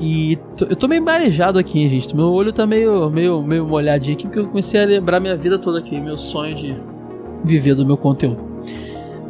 E 0.00 0.38
eu 0.60 0.74
tô 0.76 0.88
meio 0.88 1.02
marejado 1.02 1.58
aqui, 1.58 1.86
gente. 1.88 2.16
Meu 2.16 2.32
olho 2.32 2.52
tá 2.52 2.66
meio, 2.66 3.10
meio, 3.10 3.42
meio 3.42 3.66
molhadinho 3.66 4.16
aqui, 4.16 4.24
porque 4.24 4.38
eu 4.38 4.48
comecei 4.48 4.82
a 4.82 4.86
lembrar 4.86 5.20
minha 5.20 5.36
vida 5.36 5.58
toda 5.58 5.78
aqui, 5.78 6.00
meu 6.00 6.16
sonho 6.16 6.54
de 6.54 6.74
viver 7.44 7.74
do 7.74 7.84
meu 7.84 7.96
conteúdo 7.96 8.50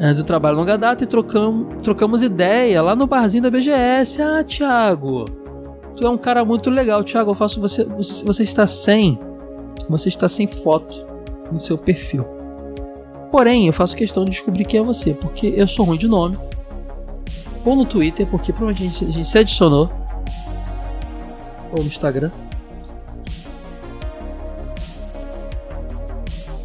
é, 0.00 0.14
do 0.14 0.24
trabalho 0.24 0.56
longa 0.56 0.78
data 0.78 1.04
e 1.04 1.06
trocamos, 1.06 1.66
trocamos 1.82 2.22
ideia 2.22 2.80
lá 2.80 2.96
no 2.96 3.06
barzinho 3.06 3.42
da 3.42 3.50
BGS. 3.50 4.22
Ah, 4.22 4.42
Thiago, 4.42 5.26
Tu 5.94 6.06
é 6.06 6.10
um 6.10 6.16
cara 6.16 6.42
muito 6.42 6.70
legal, 6.70 7.04
Thiago. 7.04 7.32
Eu 7.32 7.34
faço 7.34 7.60
você. 7.60 7.84
Você 7.84 8.42
está 8.42 8.66
sem. 8.66 9.18
Você 9.90 10.08
está 10.08 10.26
sem 10.30 10.46
foto 10.46 11.04
no 11.52 11.58
seu 11.58 11.76
perfil. 11.76 12.24
Porém, 13.30 13.66
eu 13.66 13.72
faço 13.72 13.94
questão 13.94 14.24
de 14.24 14.30
descobrir 14.30 14.64
quem 14.64 14.80
é 14.80 14.82
você, 14.82 15.12
porque 15.12 15.52
eu 15.54 15.68
sou 15.68 15.84
ruim 15.84 15.98
de 15.98 16.08
nome. 16.08 16.38
Ou 17.64 17.76
no 17.76 17.84
Twitter, 17.84 18.26
porque 18.26 18.52
provavelmente 18.52 19.04
a 19.04 19.10
gente 19.10 19.28
se 19.28 19.38
adicionou. 19.38 19.90
Ou 21.72 21.82
no 21.82 21.86
Instagram. 21.86 22.30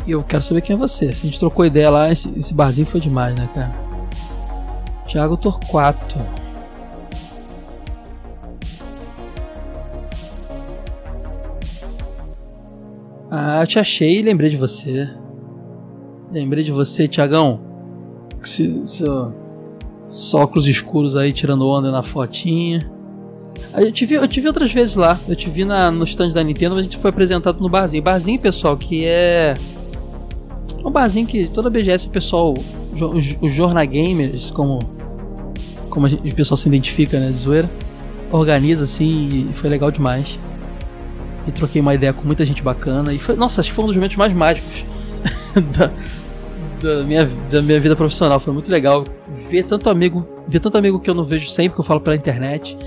E 0.08 0.12
eu 0.12 0.24
quero 0.24 0.44
saber 0.44 0.62
quem 0.62 0.76
é 0.76 0.78
você. 0.78 1.06
A 1.06 1.12
gente 1.12 1.40
trocou 1.40 1.66
ideia 1.66 1.90
lá, 1.90 2.12
esse, 2.12 2.32
esse 2.38 2.54
barzinho 2.54 2.86
foi 2.86 3.00
demais, 3.00 3.36
né, 3.36 3.50
cara? 3.54 3.74
Thiago 5.08 5.36
Torquato. 5.36 6.16
Ah, 13.32 13.62
eu 13.62 13.68
te 13.68 13.80
achei 13.80 14.20
e 14.20 14.22
lembrei 14.22 14.50
de 14.50 14.58
você. 14.58 15.10
Lembrei 16.32 16.64
de 16.64 16.72
você, 16.72 17.08
Tiagão. 17.08 17.60
Seu, 18.44 18.86
seu 18.86 20.40
óculos 20.40 20.68
escuros 20.68 21.16
aí 21.16 21.34
tirando 21.34 21.68
onda 21.68 21.92
na 21.92 22.04
fotinha. 22.04 22.80
Eu 23.74 23.92
te, 23.92 24.06
vi, 24.06 24.16
eu 24.16 24.28
te 24.28 24.40
vi 24.40 24.48
outras 24.48 24.72
vezes 24.72 24.96
lá. 24.96 25.20
Eu 25.28 25.36
te 25.36 25.50
vi 25.50 25.66
na, 25.66 25.92
no 25.92 26.04
stand 26.06 26.30
da 26.30 26.44
Nintendo, 26.44 26.76
mas 26.76 26.82
a 26.82 26.84
gente 26.84 26.98
foi 26.98 27.10
apresentado 27.10 27.62
no 27.62 27.70
barzinho. 27.70 28.04
Barzinho, 28.04 28.40
pessoal, 28.40 28.78
que 28.78 29.06
é. 29.06 29.54
Um 30.84 30.92
barzinho 30.92 31.26
que 31.26 31.48
toda 31.48 31.70
BGS 31.70 32.08
o 32.08 32.12
pessoal. 32.12 32.54
Os, 32.94 33.52
jornagamers, 33.52 34.52
como. 34.52 34.80
Como 35.90 36.08
gente, 36.08 36.30
o 36.30 36.36
pessoal 36.36 36.58
se 36.58 36.68
identifica, 36.68 37.20
né? 37.20 37.30
De 37.30 37.38
zoeira. 37.38 37.70
Organiza 38.32 38.84
assim 38.84 39.48
e 39.50 39.54
foi 39.54 39.70
legal 39.70 39.92
demais 39.92 40.38
e 41.48 41.52
troquei 41.52 41.82
uma 41.82 41.94
ideia 41.94 42.14
com 42.14 42.26
muita 42.26 42.44
gente 42.44 42.62
bacana. 42.62 43.14
E 43.14 43.20
foi, 43.20 43.36
nossa, 43.36 43.62
acho 43.62 43.70
que 43.70 43.76
foi 43.76 43.84
um 43.84 43.88
dos 43.88 43.96
momentos 43.96 44.18
mais 44.18 44.34
mágicos 44.34 44.84
da, 45.78 45.92
da, 46.82 47.04
minha, 47.04 47.26
da 47.50 47.62
minha 47.62 47.80
vida 47.80 47.96
profissional. 47.96 48.40
Foi 48.40 48.54
muito 48.54 48.70
legal 48.72 49.04
ver 49.50 49.64
tanto 49.64 49.90
amigo, 49.90 50.28
ver 50.48 50.60
tanto 50.60 50.78
amigo 50.78 51.00
que 51.00 51.10
eu 51.10 51.14
não 51.14 51.24
vejo 51.24 51.50
sempre, 51.50 51.76
que 51.76 51.80
eu 51.80 51.86
falo 51.86 52.02
pela 52.02 52.16
internet. 52.16 52.78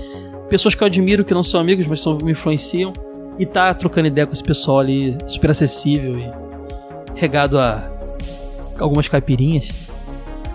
Pessoas 0.49 0.73
que 0.73 0.83
eu 0.83 0.87
admiro, 0.87 1.23
que 1.23 1.33
não 1.33 1.43
são 1.43 1.59
amigos, 1.59 1.85
mas 1.85 2.01
são, 2.01 2.17
me 2.17 2.31
influenciam. 2.31 2.91
E 3.37 3.45
tá 3.45 3.73
trocando 3.73 4.07
ideia 4.07 4.27
com 4.27 4.33
esse 4.33 4.43
pessoal 4.43 4.79
ali, 4.79 5.17
super 5.27 5.51
acessível 5.51 6.19
e 6.19 6.29
regado 7.15 7.57
a 7.57 7.89
algumas 8.79 9.07
caipirinhas. 9.07 9.69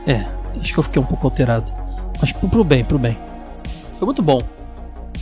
É, 0.07 0.27
acho 0.61 0.73
que 0.73 0.79
eu 0.79 0.85
fiquei 0.85 1.01
um 1.01 1.05
pouco 1.07 1.27
alterado. 1.27 1.73
Mas 2.21 2.33
pro 2.33 2.65
bem, 2.65 2.85
pro 2.85 2.99
bem. 2.99 3.17
Foi 3.99 4.07
muito 4.07 4.23
bom. 4.23 4.39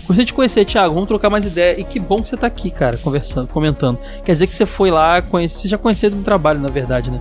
Gostei 0.06 0.24
de 0.24 0.32
conhecer, 0.32 0.64
Thiago. 0.64 0.94
Vamos 0.94 1.08
trocar 1.08 1.30
mais 1.30 1.44
ideia. 1.44 1.78
E 1.78 1.84
que 1.84 2.00
bom 2.00 2.16
que 2.16 2.28
você 2.28 2.36
tá 2.36 2.46
aqui, 2.46 2.70
cara, 2.70 2.96
conversando, 2.98 3.48
comentando. 3.48 3.98
Quer 4.24 4.32
dizer 4.32 4.46
que 4.46 4.54
você 4.54 4.66
foi 4.66 4.90
lá, 4.90 5.22
conhece, 5.22 5.60
você 5.60 5.68
já 5.68 5.78
conhecia 5.78 6.10
do 6.10 6.22
trabalho, 6.22 6.60
na 6.60 6.68
verdade, 6.68 7.10
né? 7.10 7.20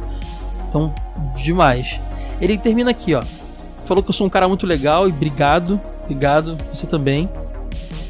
Então, 0.68 0.94
demais. 1.44 2.00
Ele 2.40 2.58
termina 2.58 2.90
aqui, 2.90 3.14
ó. 3.14 3.22
Falou 3.86 4.04
que 4.04 4.10
eu 4.10 4.14
sou 4.14 4.26
um 4.26 4.30
cara 4.30 4.48
muito 4.48 4.66
legal 4.66 5.08
e 5.08 5.12
obrigado. 5.12 5.80
Obrigado, 6.04 6.58
você 6.74 6.88
também. 6.88 7.30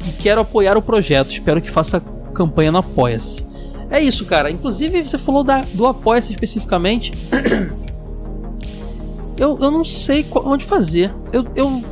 E 0.06 0.12
quero 0.12 0.40
apoiar 0.40 0.76
o 0.76 0.82
projeto. 0.82 1.30
Espero 1.30 1.60
que 1.60 1.70
faça 1.70 2.00
campanha 2.34 2.72
no 2.72 2.78
Apoia-se. 2.78 3.44
É 3.90 4.00
isso, 4.00 4.24
cara. 4.24 4.50
Inclusive, 4.50 5.02
você 5.02 5.18
falou 5.18 5.44
da, 5.44 5.60
do 5.74 5.86
Apoia-se 5.86 6.32
especificamente. 6.32 7.12
eu, 9.38 9.58
eu 9.60 9.70
não 9.70 9.84
sei 9.84 10.22
qual, 10.22 10.46
onde 10.46 10.64
fazer. 10.64 11.12
Eu, 11.32 11.44
eu 11.54 11.84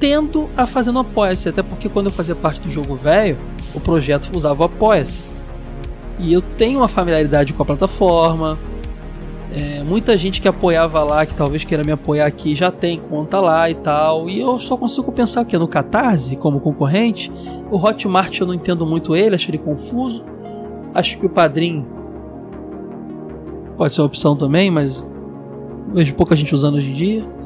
tendo 0.00 0.48
a 0.56 0.66
fazer 0.66 0.92
no 0.92 1.00
Apoia-se, 1.00 1.48
até 1.48 1.62
porque 1.62 1.88
quando 1.88 2.06
eu 2.06 2.12
fazia 2.12 2.34
parte 2.34 2.60
do 2.60 2.70
jogo 2.70 2.94
velho, 2.94 3.36
o 3.74 3.80
projeto 3.80 4.30
usava 4.34 4.62
o 4.62 4.66
Apoia-se. 4.66 5.22
E 6.18 6.32
eu 6.32 6.42
tenho 6.42 6.80
uma 6.80 6.88
familiaridade 6.88 7.52
com 7.52 7.62
a 7.62 7.66
plataforma. 7.66 8.58
É, 9.58 9.82
muita 9.82 10.16
gente 10.16 10.40
que 10.40 10.46
apoiava 10.46 11.02
lá, 11.02 11.26
que 11.26 11.34
talvez 11.34 11.64
queira 11.64 11.82
me 11.82 11.90
apoiar 11.90 12.26
aqui, 12.26 12.54
já 12.54 12.70
tem 12.70 12.98
conta 12.98 13.40
lá 13.40 13.68
e 13.68 13.74
tal. 13.74 14.28
E 14.28 14.40
eu 14.40 14.58
só 14.58 14.76
consigo 14.76 15.10
pensar 15.10 15.44
que 15.44 15.58
no 15.58 15.66
Catarse, 15.66 16.36
como 16.36 16.60
concorrente, 16.60 17.32
o 17.70 17.76
Hotmart 17.76 18.38
eu 18.40 18.46
não 18.46 18.54
entendo 18.54 18.86
muito 18.86 19.16
ele, 19.16 19.34
acho 19.34 19.50
ele 19.50 19.58
confuso. 19.58 20.24
Acho 20.94 21.18
que 21.18 21.26
o 21.26 21.30
Padrim 21.30 21.84
pode 23.76 23.94
ser 23.94 24.00
uma 24.00 24.06
opção 24.06 24.36
também, 24.36 24.70
mas 24.70 25.04
vejo 25.92 26.14
pouca 26.14 26.36
gente 26.36 26.54
usando 26.54 26.76
hoje 26.76 26.90
em 26.90 26.94
dia 26.94 27.38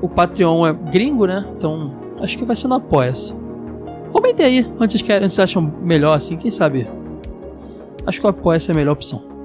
o 0.00 0.08
Patreon 0.08 0.66
é 0.66 0.72
gringo, 0.72 1.26
né? 1.26 1.46
Então 1.56 1.92
acho 2.20 2.38
que 2.38 2.44
vai 2.44 2.56
ser 2.56 2.68
no 2.68 2.74
Apoia-se. 2.74 3.34
Comentem 4.12 4.46
aí 4.46 4.72
onde 4.78 4.92
vocês 4.92 5.02
vocês 5.02 5.38
acham 5.38 5.62
melhor, 5.82 6.16
assim, 6.16 6.36
quem 6.36 6.50
sabe. 6.50 6.86
Acho 8.06 8.20
que 8.20 8.26
o 8.26 8.30
Apoia-se 8.30 8.70
é 8.70 8.74
a 8.74 8.76
melhor 8.76 8.92
opção. 8.92 9.37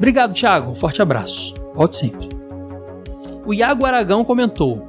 Obrigado, 0.00 0.32
Thiago. 0.32 0.74
Forte 0.74 1.02
abraço. 1.02 1.52
Volte 1.74 1.96
sempre. 1.96 2.26
O 3.44 3.52
Iago 3.52 3.84
Aragão 3.84 4.24
comentou: 4.24 4.88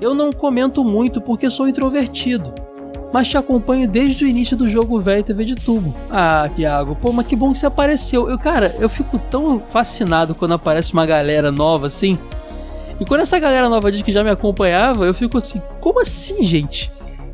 Eu 0.00 0.14
não 0.14 0.32
comento 0.32 0.82
muito 0.82 1.20
porque 1.20 1.48
sou 1.48 1.68
introvertido, 1.68 2.52
mas 3.12 3.28
te 3.28 3.38
acompanho 3.38 3.88
desde 3.88 4.24
o 4.24 4.28
início 4.28 4.56
do 4.56 4.68
jogo 4.68 4.98
velho 4.98 5.22
TV 5.22 5.44
de 5.44 5.54
tubo. 5.54 5.94
Ah, 6.10 6.50
Iago, 6.58 6.96
pô, 6.96 7.12
mas 7.12 7.24
que 7.24 7.36
bom 7.36 7.52
que 7.52 7.58
você 7.58 7.66
apareceu. 7.66 8.28
Eu, 8.28 8.36
cara, 8.36 8.74
eu 8.80 8.88
fico 8.88 9.16
tão 9.30 9.62
fascinado 9.68 10.34
quando 10.34 10.54
aparece 10.54 10.92
uma 10.92 11.06
galera 11.06 11.52
nova 11.52 11.86
assim. 11.86 12.18
E 12.98 13.04
quando 13.04 13.20
essa 13.20 13.38
galera 13.38 13.68
nova 13.68 13.92
diz 13.92 14.02
que 14.02 14.10
já 14.10 14.24
me 14.24 14.30
acompanhava, 14.30 15.04
eu 15.06 15.14
fico 15.14 15.38
assim, 15.38 15.62
como 15.80 16.00
assim, 16.00 16.42
gente? 16.42 16.90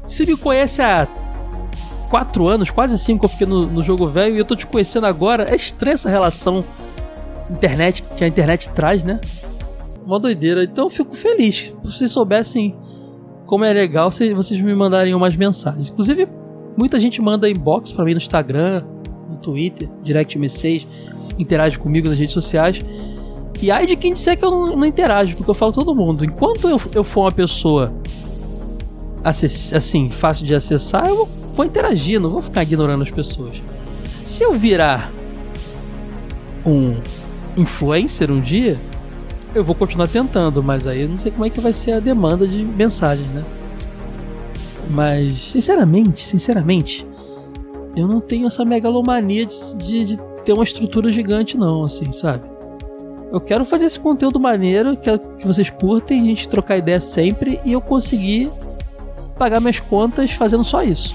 Você 0.06 0.26
me 0.26 0.36
conhece 0.36 0.82
há 0.82 1.08
quatro 2.12 2.46
anos, 2.46 2.70
quase 2.70 2.98
cinco 2.98 3.20
que 3.20 3.24
eu 3.24 3.30
fiquei 3.30 3.46
no, 3.46 3.66
no 3.66 3.82
jogo 3.82 4.06
velho 4.06 4.34
e 4.34 4.38
eu 4.38 4.44
tô 4.44 4.54
te 4.54 4.66
conhecendo 4.66 5.06
agora. 5.06 5.50
É 5.50 5.56
estranha 5.56 5.94
essa 5.94 6.10
relação 6.10 6.62
internet 7.50 8.02
que 8.02 8.22
a 8.22 8.28
internet 8.28 8.68
traz, 8.68 9.02
né? 9.02 9.18
Uma 10.04 10.20
doideira. 10.20 10.62
Então 10.62 10.84
eu 10.84 10.90
fico 10.90 11.16
feliz. 11.16 11.72
Se 11.82 11.90
vocês 11.90 12.10
soubessem 12.10 12.76
como 13.46 13.64
é 13.64 13.72
legal, 13.72 14.10
vocês 14.10 14.60
me 14.60 14.74
mandarem 14.74 15.14
umas 15.14 15.34
mensagens. 15.34 15.88
Inclusive, 15.88 16.28
muita 16.76 17.00
gente 17.00 17.22
manda 17.22 17.48
inbox 17.48 17.92
para 17.92 18.04
mim 18.04 18.12
no 18.12 18.18
Instagram, 18.18 18.84
no 19.30 19.38
Twitter, 19.38 19.88
direct 20.02 20.38
message, 20.38 20.86
interage 21.38 21.78
comigo 21.78 22.10
nas 22.10 22.18
redes 22.18 22.34
sociais. 22.34 22.78
E 23.62 23.70
aí 23.70 23.86
de 23.86 23.96
quem 23.96 24.12
disser 24.12 24.36
que 24.36 24.44
eu 24.44 24.50
não, 24.50 24.76
não 24.76 24.84
interajo, 24.84 25.34
porque 25.34 25.50
eu 25.50 25.54
falo 25.54 25.72
todo 25.72 25.94
mundo. 25.94 26.26
Enquanto 26.26 26.68
eu, 26.68 26.78
eu 26.94 27.02
for 27.02 27.22
uma 27.22 27.32
pessoa 27.32 27.90
assim, 29.24 30.10
fácil 30.10 30.44
de 30.44 30.54
acessar, 30.54 31.06
eu 31.08 31.16
vou, 31.16 31.41
vou 31.52 31.64
interagir, 31.64 32.20
não 32.20 32.30
vou 32.30 32.42
ficar 32.42 32.62
ignorando 32.62 33.02
as 33.02 33.10
pessoas. 33.10 33.60
Se 34.24 34.44
eu 34.44 34.52
virar 34.52 35.12
um 36.64 36.96
influencer 37.56 38.30
um 38.30 38.40
dia, 38.40 38.78
eu 39.54 39.62
vou 39.62 39.74
continuar 39.74 40.08
tentando, 40.08 40.62
mas 40.62 40.86
aí 40.86 41.02
eu 41.02 41.08
não 41.08 41.18
sei 41.18 41.30
como 41.30 41.44
é 41.44 41.50
que 41.50 41.60
vai 41.60 41.72
ser 41.72 41.92
a 41.92 42.00
demanda 42.00 42.46
de 42.46 42.64
mensagens, 42.64 43.28
né? 43.28 43.44
Mas, 44.90 45.38
sinceramente, 45.38 46.22
sinceramente, 46.22 47.06
eu 47.96 48.06
não 48.08 48.20
tenho 48.20 48.46
essa 48.46 48.64
megalomania 48.64 49.46
de, 49.46 49.76
de, 49.76 50.04
de 50.04 50.16
ter 50.44 50.52
uma 50.52 50.64
estrutura 50.64 51.10
gigante, 51.10 51.56
não, 51.56 51.84
assim, 51.84 52.10
sabe? 52.12 52.46
Eu 53.30 53.40
quero 53.40 53.64
fazer 53.64 53.86
esse 53.86 53.98
conteúdo 53.98 54.38
maneiro, 54.38 54.96
quero 54.96 55.18
que 55.18 55.46
vocês 55.46 55.70
curtem, 55.70 56.20
a 56.20 56.24
gente 56.24 56.48
trocar 56.48 56.76
ideia 56.76 57.00
sempre 57.00 57.60
e 57.64 57.72
eu 57.72 57.80
conseguir 57.80 58.50
pagar 59.38 59.60
minhas 59.60 59.80
contas 59.80 60.32
fazendo 60.32 60.64
só 60.64 60.82
isso. 60.82 61.14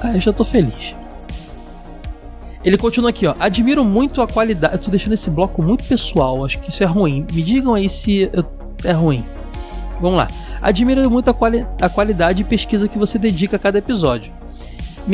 Aí 0.00 0.14
eu 0.14 0.20
já 0.20 0.32
tô 0.32 0.44
feliz. 0.44 0.94
Ele 2.64 2.76
continua 2.76 3.10
aqui, 3.10 3.26
ó. 3.26 3.34
Admiro 3.38 3.84
muito 3.84 4.20
a 4.20 4.26
qualidade. 4.26 4.74
Eu 4.74 4.80
tô 4.80 4.90
deixando 4.90 5.12
esse 5.12 5.30
bloco 5.30 5.62
muito 5.62 5.84
pessoal, 5.84 6.44
acho 6.44 6.58
que 6.58 6.70
isso 6.70 6.82
é 6.82 6.86
ruim. 6.86 7.24
Me 7.32 7.42
digam 7.42 7.74
aí 7.74 7.88
se 7.88 8.30
é 8.84 8.92
ruim. 8.92 9.24
Vamos 10.00 10.16
lá. 10.16 10.28
Admiro 10.60 11.08
muito 11.08 11.30
a, 11.30 11.34
quali 11.34 11.66
a 11.80 11.88
qualidade 11.88 12.42
e 12.42 12.44
pesquisa 12.44 12.88
que 12.88 12.98
você 12.98 13.18
dedica 13.18 13.56
a 13.56 13.58
cada 13.58 13.78
episódio 13.78 14.32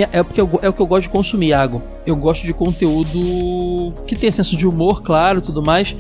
é, 0.01 0.23
porque 0.23 0.41
eu, 0.41 0.49
é 0.63 0.69
o 0.69 0.73
que 0.73 0.81
eu 0.81 0.87
gosto 0.87 1.03
de 1.03 1.09
consumir, 1.11 1.49
Iago. 1.49 1.83
Eu 2.07 2.17
gosto 2.17 2.47
de 2.47 2.55
conteúdo 2.55 3.93
que 4.07 4.17
tem 4.17 4.31
senso 4.31 4.57
de 4.57 4.67
humor, 4.67 5.03
claro, 5.03 5.43
tudo 5.43 5.63
mais, 5.63 5.95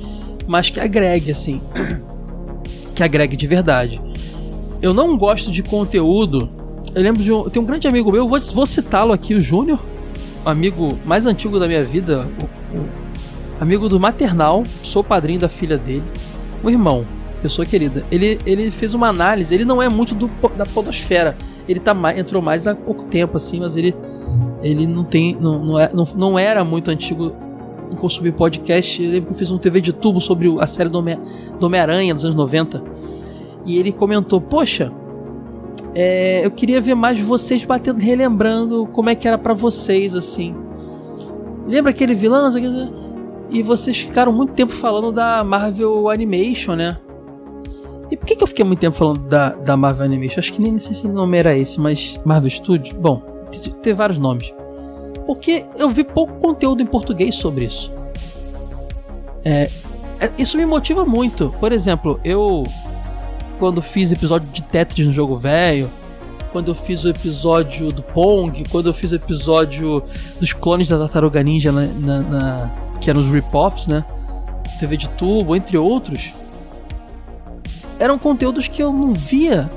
mas 0.46 0.70
que 0.70 0.80
agregue, 0.80 1.30
assim. 1.30 1.60
Que 2.94 3.02
agregue 3.02 3.36
de 3.36 3.46
verdade. 3.46 3.98
Eu 4.82 4.92
não 4.92 5.16
gosto 5.16 5.50
de 5.50 5.62
conteúdo. 5.62 6.50
Eu 6.94 7.02
lembro 7.02 7.22
de 7.22 7.32
um. 7.32 7.48
Tem 7.48 7.62
um 7.62 7.66
grande 7.66 7.86
amigo 7.86 8.10
meu, 8.12 8.28
vou, 8.28 8.38
vou 8.38 8.66
citá-lo 8.66 9.12
aqui, 9.12 9.34
o 9.34 9.40
Júnior, 9.40 9.80
amigo 10.44 10.98
mais 11.04 11.26
antigo 11.26 11.58
da 11.58 11.66
minha 11.66 11.84
vida, 11.84 12.28
amigo 13.60 13.88
do 13.88 13.98
maternal, 13.98 14.62
sou 14.82 15.02
padrinho 15.02 15.40
da 15.40 15.48
filha 15.48 15.78
dele, 15.78 16.04
o 16.62 16.68
irmão, 16.68 17.04
pessoa 17.40 17.64
querida. 17.64 18.04
Ele, 18.10 18.38
ele 18.44 18.70
fez 18.70 18.94
uma 18.94 19.08
análise, 19.08 19.54
ele 19.54 19.64
não 19.64 19.82
é 19.82 19.88
muito 19.88 20.14
do, 20.14 20.30
da 20.56 20.66
podosfera 20.66 21.36
ele 21.68 21.80
tá 21.80 21.94
entrou 22.16 22.42
mais 22.42 22.66
há 22.66 22.74
pouco 22.74 23.04
tempo, 23.04 23.36
assim, 23.36 23.60
mas 23.60 23.76
ele, 23.76 23.94
ele 24.62 24.86
não 24.86 25.04
tem. 25.04 25.36
Não, 25.40 25.64
não, 25.64 25.78
é, 25.78 25.90
não, 25.92 26.08
não 26.16 26.38
era 26.38 26.64
muito 26.64 26.90
antigo 26.90 27.34
em 27.90 27.96
consumir 27.96 28.32
podcast. 28.32 29.02
Eu 29.02 29.10
lembro 29.10 29.26
que 29.26 29.34
eu 29.34 29.38
fiz 29.38 29.50
um 29.50 29.58
TV 29.58 29.80
de 29.80 29.92
tubo 29.92 30.20
sobre 30.20 30.54
a 30.58 30.66
série 30.66 30.88
do 30.88 30.98
Homem-Aranha 31.60 32.14
dos 32.14 32.24
anos 32.24 32.36
90. 32.36 32.82
E 33.64 33.78
ele 33.78 33.92
comentou: 33.92 34.40
Poxa, 34.40 34.92
É, 35.94 36.44
eu 36.44 36.50
queria 36.50 36.80
ver 36.80 36.94
mais 36.94 37.20
vocês 37.20 37.64
batendo, 37.64 38.00
relembrando 38.00 38.86
como 38.86 39.10
é 39.10 39.14
que 39.14 39.28
era 39.28 39.36
para 39.36 39.52
vocês, 39.52 40.14
assim. 40.14 40.54
Lembra 41.66 41.90
aquele 41.90 42.14
vilão? 42.14 42.50
E 43.50 43.62
vocês 43.62 43.98
ficaram 44.00 44.32
muito 44.32 44.54
tempo 44.54 44.72
falando 44.72 45.12
da 45.12 45.44
Marvel 45.44 46.08
Animation, 46.08 46.74
né? 46.74 46.98
E 48.10 48.16
por 48.16 48.26
que, 48.26 48.36
que 48.36 48.42
eu 48.42 48.46
fiquei 48.46 48.64
muito 48.64 48.80
tempo 48.80 48.96
falando 48.96 49.20
da, 49.20 49.50
da 49.50 49.76
Marvel 49.76 50.04
Animation? 50.04 50.38
Acho 50.38 50.52
que 50.52 50.62
nem 50.62 50.78
sei 50.78 50.94
se 50.94 51.06
o 51.06 51.12
nome 51.12 51.38
era 51.38 51.56
esse, 51.56 51.80
mas 51.80 52.20
Marvel 52.24 52.50
Studios. 52.50 52.92
Bom, 52.92 53.22
tem 53.82 53.94
vários 53.94 54.18
nomes. 54.18 54.52
Porque 55.26 55.66
eu 55.76 55.88
vi 55.88 56.04
pouco 56.04 56.34
conteúdo 56.34 56.82
em 56.82 56.86
português 56.86 57.34
sobre 57.34 57.66
isso. 57.66 57.92
É, 59.44 59.68
é, 60.20 60.30
isso 60.38 60.56
me 60.56 60.66
motiva 60.66 61.04
muito. 61.04 61.54
Por 61.58 61.72
exemplo, 61.72 62.20
eu 62.24 62.62
quando 63.62 63.80
fiz 63.80 64.10
episódio 64.10 64.48
de 64.48 64.60
Tetris 64.60 65.06
no 65.06 65.12
jogo 65.12 65.36
velho, 65.36 65.88
quando 66.50 66.72
eu 66.72 66.74
fiz 66.74 67.04
o 67.04 67.08
episódio 67.08 67.92
do 67.92 68.02
Pong, 68.02 68.64
quando 68.68 68.88
eu 68.88 68.92
fiz 68.92 69.12
o 69.12 69.14
episódio 69.14 70.02
dos 70.40 70.52
clones 70.52 70.88
da 70.88 70.98
Tartaruga 70.98 71.40
Ninja 71.44 71.70
na, 71.70 71.86
na, 71.86 72.22
na 72.22 72.74
que 73.00 73.08
eram 73.08 73.20
os 73.20 73.28
rip-offs, 73.28 73.86
né? 73.86 74.04
TV 74.80 74.96
de 74.96 75.08
tubo, 75.10 75.54
entre 75.54 75.78
outros. 75.78 76.34
Eram 78.00 78.18
conteúdos 78.18 78.66
que 78.66 78.82
eu 78.82 78.92
não 78.92 79.12
via 79.12 79.70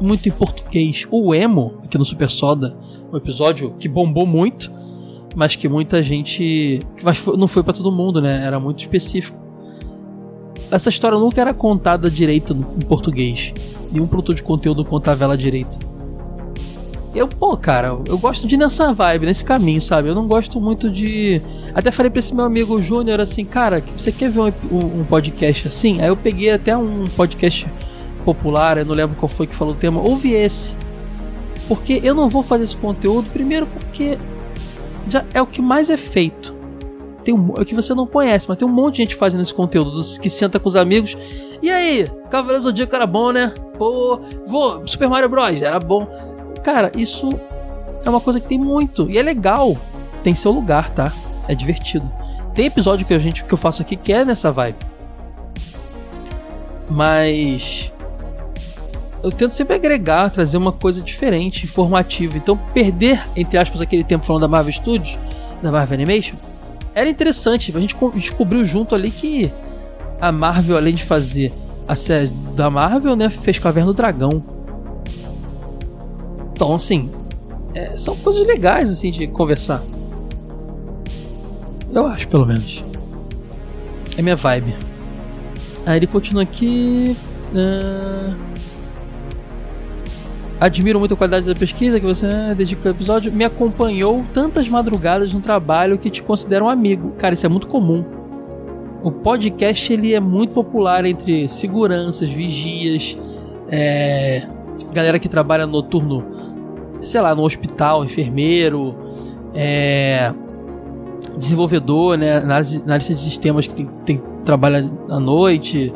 muito 0.00 0.28
em 0.28 0.32
português. 0.32 1.06
O 1.08 1.32
Emo, 1.32 1.78
aqui 1.84 1.96
no 1.96 2.04
Super 2.04 2.28
Soda, 2.28 2.76
um 3.12 3.16
episódio 3.16 3.72
que 3.78 3.88
bombou 3.88 4.26
muito, 4.26 4.68
mas 5.36 5.54
que 5.54 5.68
muita 5.68 6.02
gente. 6.02 6.80
Mas 7.04 7.24
não 7.24 7.46
foi 7.46 7.62
para 7.62 7.72
todo 7.72 7.92
mundo, 7.92 8.20
né? 8.20 8.44
Era 8.44 8.58
muito 8.58 8.80
específico 8.80 9.45
essa 10.70 10.88
história 10.88 11.18
nunca 11.18 11.40
era 11.40 11.54
contada 11.54 12.10
direito 12.10 12.52
em 12.54 12.86
português. 12.86 13.52
Nenhum 13.92 14.06
produtor 14.06 14.34
de 14.34 14.42
conteúdo 14.42 14.84
contava 14.84 15.24
ela 15.24 15.36
direito. 15.36 15.86
Eu, 17.14 17.26
pô, 17.26 17.56
cara, 17.56 17.98
eu 18.06 18.18
gosto 18.18 18.46
de 18.46 18.56
ir 18.56 18.58
nessa 18.58 18.92
vibe, 18.92 19.24
nesse 19.24 19.42
caminho, 19.42 19.80
sabe? 19.80 20.08
Eu 20.08 20.14
não 20.14 20.28
gosto 20.28 20.60
muito 20.60 20.90
de. 20.90 21.40
Até 21.74 21.90
falei 21.90 22.10
pra 22.10 22.18
esse 22.18 22.34
meu 22.34 22.44
amigo 22.44 22.80
Júnior 22.82 23.20
assim, 23.20 23.44
cara, 23.44 23.82
você 23.96 24.12
quer 24.12 24.28
ver 24.28 24.40
um, 24.40 25.00
um, 25.00 25.04
podcast 25.04 25.68
assim? 25.68 25.98
Aí 26.00 26.08
eu 26.08 26.16
peguei 26.16 26.52
até 26.52 26.76
um 26.76 27.04
podcast 27.16 27.66
popular, 28.22 28.76
eu 28.76 28.84
não 28.84 28.94
lembro 28.94 29.16
qual 29.16 29.28
foi 29.28 29.46
que 29.46 29.54
falou 29.54 29.72
o 29.72 29.76
tema, 29.76 30.00
ouve 30.00 30.32
esse. 30.32 30.76
Porque 31.68 32.00
eu 32.04 32.14
não 32.14 32.28
vou 32.28 32.42
fazer 32.42 32.64
esse 32.64 32.76
conteúdo, 32.76 33.30
primeiro 33.30 33.66
porque 33.66 34.18
já 35.08 35.24
é 35.32 35.40
o 35.40 35.46
que 35.46 35.62
mais 35.62 35.88
é 35.88 35.96
feito 35.96 36.55
tem 37.26 37.34
um, 37.34 37.54
é 37.58 37.64
que 37.64 37.74
você 37.74 37.92
não 37.92 38.06
conhece, 38.06 38.48
mas 38.48 38.56
tem 38.56 38.68
um 38.68 38.70
monte 38.70 38.94
de 38.94 39.02
gente 39.02 39.16
fazendo 39.16 39.40
esse 39.40 39.52
conteúdo, 39.52 39.90
dos 39.90 40.16
que 40.16 40.30
senta 40.30 40.60
com 40.60 40.68
os 40.68 40.76
amigos. 40.76 41.18
E 41.60 41.68
aí, 41.68 42.06
Cavaleiro 42.30 42.62
Zodíaco 42.62 42.94
era 42.94 43.04
bom, 43.04 43.32
né? 43.32 43.52
Pô, 43.76 44.20
pô, 44.48 44.86
Super 44.86 45.08
Mario 45.08 45.28
Bros. 45.28 45.60
era 45.60 45.80
bom. 45.80 46.06
Cara, 46.62 46.92
isso 46.96 47.34
é 48.04 48.08
uma 48.08 48.20
coisa 48.20 48.38
que 48.38 48.46
tem 48.46 48.58
muito 48.58 49.10
e 49.10 49.18
é 49.18 49.22
legal. 49.22 49.76
Tem 50.22 50.36
seu 50.36 50.52
lugar, 50.52 50.92
tá? 50.92 51.12
É 51.48 51.54
divertido. 51.54 52.08
Tem 52.54 52.66
episódio 52.66 53.04
que 53.04 53.12
a 53.12 53.18
gente 53.18 53.42
que 53.42 53.52
eu 53.52 53.58
faço 53.58 53.82
aqui 53.82 53.96
que 53.96 54.12
é 54.12 54.24
nessa 54.24 54.52
vibe. 54.52 54.78
Mas 56.88 57.92
eu 59.20 59.32
tento 59.32 59.56
sempre 59.56 59.74
agregar, 59.74 60.30
trazer 60.30 60.56
uma 60.56 60.70
coisa 60.70 61.02
diferente, 61.02 61.64
informativa. 61.64 62.36
Então, 62.36 62.56
perder, 62.72 63.20
entre 63.34 63.58
aspas, 63.58 63.80
aquele 63.80 64.04
tempo 64.04 64.24
falando 64.24 64.42
da 64.42 64.48
Marvel 64.48 64.72
Studios, 64.72 65.18
da 65.60 65.72
Marvel 65.72 65.94
Animation, 65.94 66.36
era 66.96 67.10
interessante. 67.10 67.76
A 67.76 67.78
gente 67.78 67.94
descobriu 68.14 68.64
junto 68.64 68.94
ali 68.94 69.10
que 69.10 69.52
a 70.18 70.32
Marvel, 70.32 70.78
além 70.78 70.94
de 70.94 71.04
fazer 71.04 71.52
a 71.86 71.94
série 71.94 72.28
da 72.56 72.70
Marvel, 72.70 73.14
né, 73.14 73.28
fez 73.28 73.58
Caverna 73.58 73.92
do 73.92 73.94
Dragão. 73.94 74.42
Então, 76.52 76.74
assim, 76.74 77.10
é, 77.74 77.98
são 77.98 78.16
coisas 78.16 78.46
legais, 78.46 78.90
assim, 78.90 79.10
de 79.10 79.26
conversar. 79.26 79.84
Eu 81.92 82.06
acho, 82.06 82.26
pelo 82.28 82.46
menos. 82.46 82.82
É 84.16 84.22
minha 84.22 84.34
vibe. 84.34 84.74
Aí 85.84 85.98
ele 85.98 86.06
continua 86.06 86.44
aqui. 86.44 87.14
Uh... 87.52 88.55
Admiro 90.58 90.98
muito 90.98 91.12
a 91.12 91.16
qualidade 91.16 91.46
da 91.46 91.54
pesquisa 91.54 92.00
que 92.00 92.06
você 92.06 92.26
né, 92.26 92.54
dedica 92.56 92.88
ao 92.88 92.94
episódio. 92.94 93.30
Me 93.30 93.44
acompanhou 93.44 94.24
tantas 94.32 94.66
madrugadas 94.68 95.32
no 95.34 95.40
trabalho 95.40 95.98
que 95.98 96.08
te 96.08 96.22
considero 96.22 96.64
um 96.64 96.68
amigo. 96.68 97.12
Cara, 97.18 97.34
isso 97.34 97.44
é 97.44 97.48
muito 97.48 97.66
comum. 97.66 98.04
O 99.02 99.10
podcast 99.10 99.92
ele 99.92 100.14
é 100.14 100.20
muito 100.20 100.54
popular 100.54 101.04
entre 101.04 101.46
seguranças, 101.46 102.30
vigias, 102.30 103.16
é, 103.68 104.48
galera 104.92 105.18
que 105.18 105.28
trabalha 105.28 105.66
noturno, 105.66 106.24
sei 107.02 107.20
lá, 107.20 107.34
no 107.34 107.42
hospital, 107.42 108.02
enfermeiro, 108.04 108.96
é, 109.54 110.32
desenvolvedor, 111.36 112.16
né, 112.16 112.38
análise, 112.38 112.82
analista 112.82 113.14
de 113.14 113.20
sistemas 113.20 113.66
que 113.66 113.74
tem, 113.74 113.86
tem 114.06 114.22
trabalha 114.42 114.90
à 115.10 115.20
noite 115.20 115.92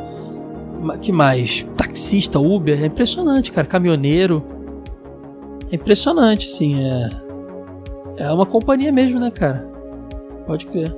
que 1.01 1.11
mais? 1.11 1.65
Taxista, 1.75 2.39
Uber, 2.39 2.81
é 2.81 2.87
impressionante, 2.87 3.51
cara. 3.51 3.67
Caminhoneiro. 3.67 4.43
É 5.71 5.75
impressionante, 5.75 6.47
assim. 6.47 6.81
É, 6.83 7.09
é 8.17 8.31
uma 8.31 8.45
companhia 8.45 8.91
mesmo, 8.91 9.19
né, 9.19 9.31
cara? 9.31 9.69
Pode 10.45 10.65
crer. 10.65 10.95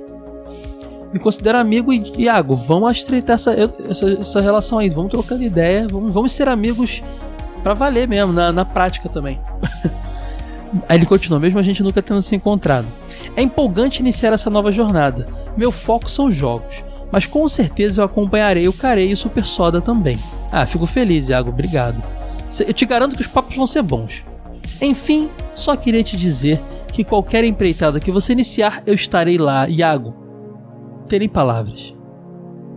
Me 1.12 1.20
considero 1.20 1.58
amigo 1.58 1.92
e 1.92 2.02
Iago, 2.18 2.56
vamos 2.56 2.90
estreitar 2.96 3.34
essa, 3.34 3.52
essa, 3.88 4.10
essa 4.10 4.40
relação 4.40 4.78
aí. 4.78 4.88
Vamos 4.88 5.10
trocando 5.10 5.44
ideia. 5.44 5.86
Vamos, 5.90 6.12
vamos 6.12 6.32
ser 6.32 6.48
amigos 6.48 7.02
para 7.62 7.74
valer 7.74 8.08
mesmo, 8.08 8.32
na, 8.32 8.52
na 8.52 8.64
prática 8.64 9.08
também. 9.08 9.40
Aí 10.88 10.98
ele 10.98 11.06
continua, 11.06 11.38
mesmo 11.38 11.60
a 11.60 11.62
gente 11.62 11.84
nunca 11.84 12.02
tendo 12.02 12.20
se 12.20 12.34
encontrado. 12.34 12.86
É 13.36 13.42
empolgante 13.42 14.00
iniciar 14.00 14.32
essa 14.32 14.50
nova 14.50 14.72
jornada. 14.72 15.24
Meu 15.56 15.70
foco 15.70 16.10
são 16.10 16.32
jogos 16.32 16.84
mas 17.14 17.26
com 17.26 17.48
certeza 17.48 18.00
eu 18.00 18.06
acompanharei 18.06 18.66
o 18.66 18.72
Carei 18.72 19.10
e 19.10 19.12
o 19.12 19.16
Super 19.16 19.44
Soda 19.44 19.80
também. 19.80 20.18
Ah, 20.50 20.66
fico 20.66 20.84
feliz, 20.84 21.28
Iago, 21.28 21.50
obrigado. 21.50 22.02
Eu 22.66 22.74
te 22.74 22.84
garanto 22.84 23.14
que 23.14 23.22
os 23.22 23.28
papos 23.28 23.54
vão 23.54 23.68
ser 23.68 23.82
bons. 23.82 24.24
Enfim, 24.82 25.30
só 25.54 25.76
queria 25.76 26.02
te 26.02 26.16
dizer 26.16 26.60
que 26.92 27.04
qualquer 27.04 27.44
empreitada 27.44 28.00
que 28.00 28.10
você 28.10 28.32
iniciar, 28.32 28.82
eu 28.84 28.94
estarei 28.94 29.38
lá, 29.38 29.68
Iago. 29.68 30.12
Terem 31.06 31.28
palavras. 31.28 31.94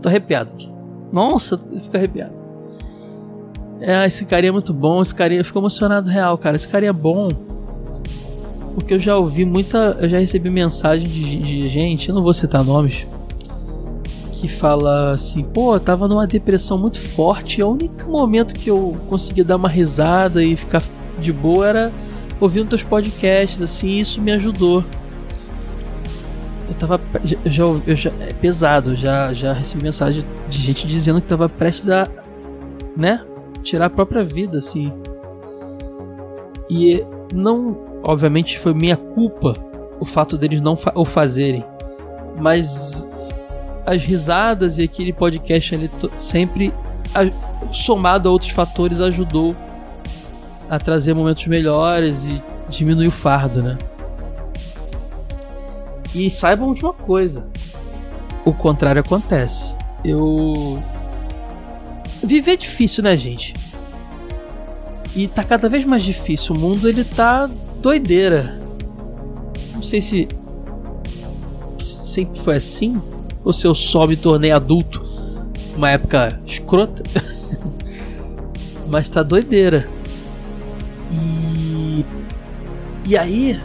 Tô 0.04 0.08
arrepiado 0.08 0.52
aqui. 0.54 0.72
Nossa, 1.12 1.58
fico 1.58 1.98
arrepiado. 1.98 2.36
É, 3.82 4.06
esse 4.06 4.24
carinha 4.24 4.50
é 4.50 4.54
muito 4.54 4.72
bom, 4.72 5.02
esse 5.02 5.16
carinha, 5.16 5.40
eu 5.40 5.46
fico 5.46 5.58
emocionado 5.58 6.12
real, 6.12 6.38
cara. 6.38 6.56
Esse 6.56 6.68
carinha 6.68 6.92
é 6.92 6.94
bom. 6.94 7.30
Porque 8.76 8.94
eu 8.94 9.00
já 9.00 9.18
ouvi 9.18 9.46
muita. 9.46 9.98
Eu 10.00 10.08
já 10.08 10.20
recebi 10.20 10.52
mensagem 10.52 11.08
de, 11.08 11.40
de 11.40 11.68
gente, 11.68 12.10
eu 12.10 12.14
não 12.14 12.22
vou 12.22 12.36
citar 12.36 12.64
nomes, 12.64 13.08
que 14.40 14.48
fala 14.48 15.12
assim: 15.12 15.44
pô, 15.44 15.76
eu 15.76 15.80
tava 15.80 16.08
numa 16.08 16.28
depressão 16.28 16.78
muito 16.78 17.00
forte. 17.00 17.60
E 17.60 17.64
o 17.64 17.72
único 17.72 18.10
momento 18.10 18.54
que 18.56 18.70
eu 18.70 18.98
conseguia 19.10 19.44
dar 19.44 19.56
uma 19.56 19.70
risada 19.70 20.44
e 20.44 20.56
ficar 20.56 20.82
de 21.20 21.34
boa 21.34 21.68
era 21.68 21.92
ouvindo 22.40 22.70
teus 22.70 22.84
podcasts, 22.84 23.62
assim, 23.62 24.00
isso 24.00 24.22
me 24.22 24.32
ajudou. 24.32 24.84
Eu 26.70 26.76
tava. 26.76 27.00
Já, 27.46 27.64
eu 27.64 27.96
já, 27.96 28.12
é 28.20 28.34
pesado, 28.34 28.96
já, 28.96 29.34
já 29.34 29.54
recebi 29.54 29.84
mensagem 29.84 30.24
de 30.50 30.58
gente 30.58 30.86
dizendo 30.88 31.22
que 31.22 31.28
tava 31.28 31.48
prestes 31.48 31.90
a. 31.90 32.08
né? 32.96 33.24
Tirar 33.64 33.86
a 33.86 33.90
própria 33.90 34.24
vida, 34.24 34.58
assim. 34.58 34.92
E 36.70 37.04
não. 37.34 37.86
Obviamente 38.04 38.58
foi 38.60 38.74
minha 38.74 38.96
culpa 38.96 39.54
o 40.00 40.06
fato 40.06 40.38
deles 40.38 40.62
não 40.62 40.76
fa 40.76 40.92
o 40.96 41.06
fazerem. 41.06 41.64
Mas 42.40 43.07
as 43.88 44.04
risadas 44.04 44.78
e 44.78 44.84
aquele 44.84 45.14
podcast 45.14 45.74
ali 45.74 45.90
sempre 46.18 46.74
somado 47.72 48.28
a 48.28 48.32
outros 48.32 48.52
fatores 48.52 49.00
ajudou 49.00 49.56
a 50.70 50.78
trazer 50.78 51.14
momentos 51.14 51.48
melhores 51.48 52.26
e 52.26 52.44
diminuir 52.70 53.08
o 53.08 53.12
fardo, 53.12 53.64
né? 53.64 53.78
E 56.14 56.30
saibam 56.30 56.74
de 56.74 56.84
uma 56.84 56.94
coisa: 56.94 57.48
o 58.44 58.54
contrário 58.54 59.00
acontece. 59.00 59.74
Eu. 60.04 60.84
Viver 62.22 62.52
é 62.52 62.58
difícil, 62.58 63.04
né, 63.04 63.16
gente? 63.16 63.54
E 65.16 65.28
tá 65.28 65.44
cada 65.44 65.70
vez 65.70 65.86
mais 65.86 66.04
difícil. 66.04 66.54
O 66.56 66.60
mundo 66.60 66.90
ele 66.90 67.06
tá 67.06 67.50
doideira. 67.82 68.60
Não 69.74 69.82
sei 69.82 70.02
se 70.02 70.28
sempre 71.78 72.40
foi 72.40 72.58
assim, 72.58 73.02
ou 73.48 73.54
se 73.54 73.66
eu 73.66 73.74
só 73.74 74.06
me 74.06 74.18
tornei 74.18 74.52
adulto 74.52 75.02
uma 75.74 75.90
época 75.90 76.38
escrota. 76.46 77.02
Mas 78.92 79.08
tá 79.08 79.24
doideira. 79.24 79.88
E. 81.10 82.06
E 83.08 83.18
aí, 83.18 83.58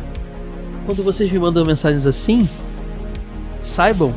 quando 0.87 1.03
vocês 1.03 1.33
me 1.33 1.39
mandam 1.41 1.65
mensagens 1.65 2.07
assim, 2.07 2.49
saibam 3.61 4.15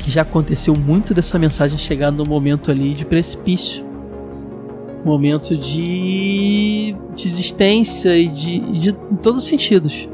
que 0.00 0.10
já 0.10 0.22
aconteceu 0.22 0.74
muito 0.74 1.14
dessa 1.14 1.38
mensagem 1.38 1.78
chegar 1.78 2.10
no 2.10 2.24
momento 2.24 2.72
ali 2.72 2.94
de 2.94 3.04
precipício. 3.04 3.86
momento 5.04 5.56
de 5.56 6.96
desistência 7.16 8.18
e 8.18 8.28
de, 8.28 8.58
de 8.72 8.90
em 8.90 9.16
todos 9.16 9.44
os 9.44 9.48
sentidos. 9.48 10.08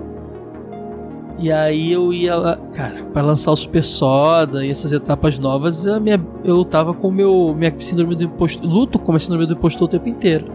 E 1.39 1.53
aí 1.53 1.93
eu 1.93 2.13
ia 2.13 2.35
lá, 2.35 2.57
cara, 2.75 3.05
para 3.13 3.23
lançar 3.23 3.53
o 3.53 3.57
Super 3.57 3.85
Soda 3.85 4.67
e 4.67 4.71
essas 4.71 4.93
etapas 4.93 5.39
novas, 5.39 5.87
a 5.87 6.01
minha, 6.01 6.21
eu 6.45 6.65
tava 6.65 6.93
com 6.93 7.13
meu 7.13 7.55
minha 7.57 7.73
síndrome 7.79 8.17
do 8.17 8.25
impostor, 8.25 8.69
luto 8.69 8.99
com 8.99 9.15
a 9.15 9.19
síndrome 9.21 9.47
do 9.47 9.53
impostor 9.53 9.87
o 9.87 9.89
tempo 9.89 10.09
inteiro. 10.09 10.47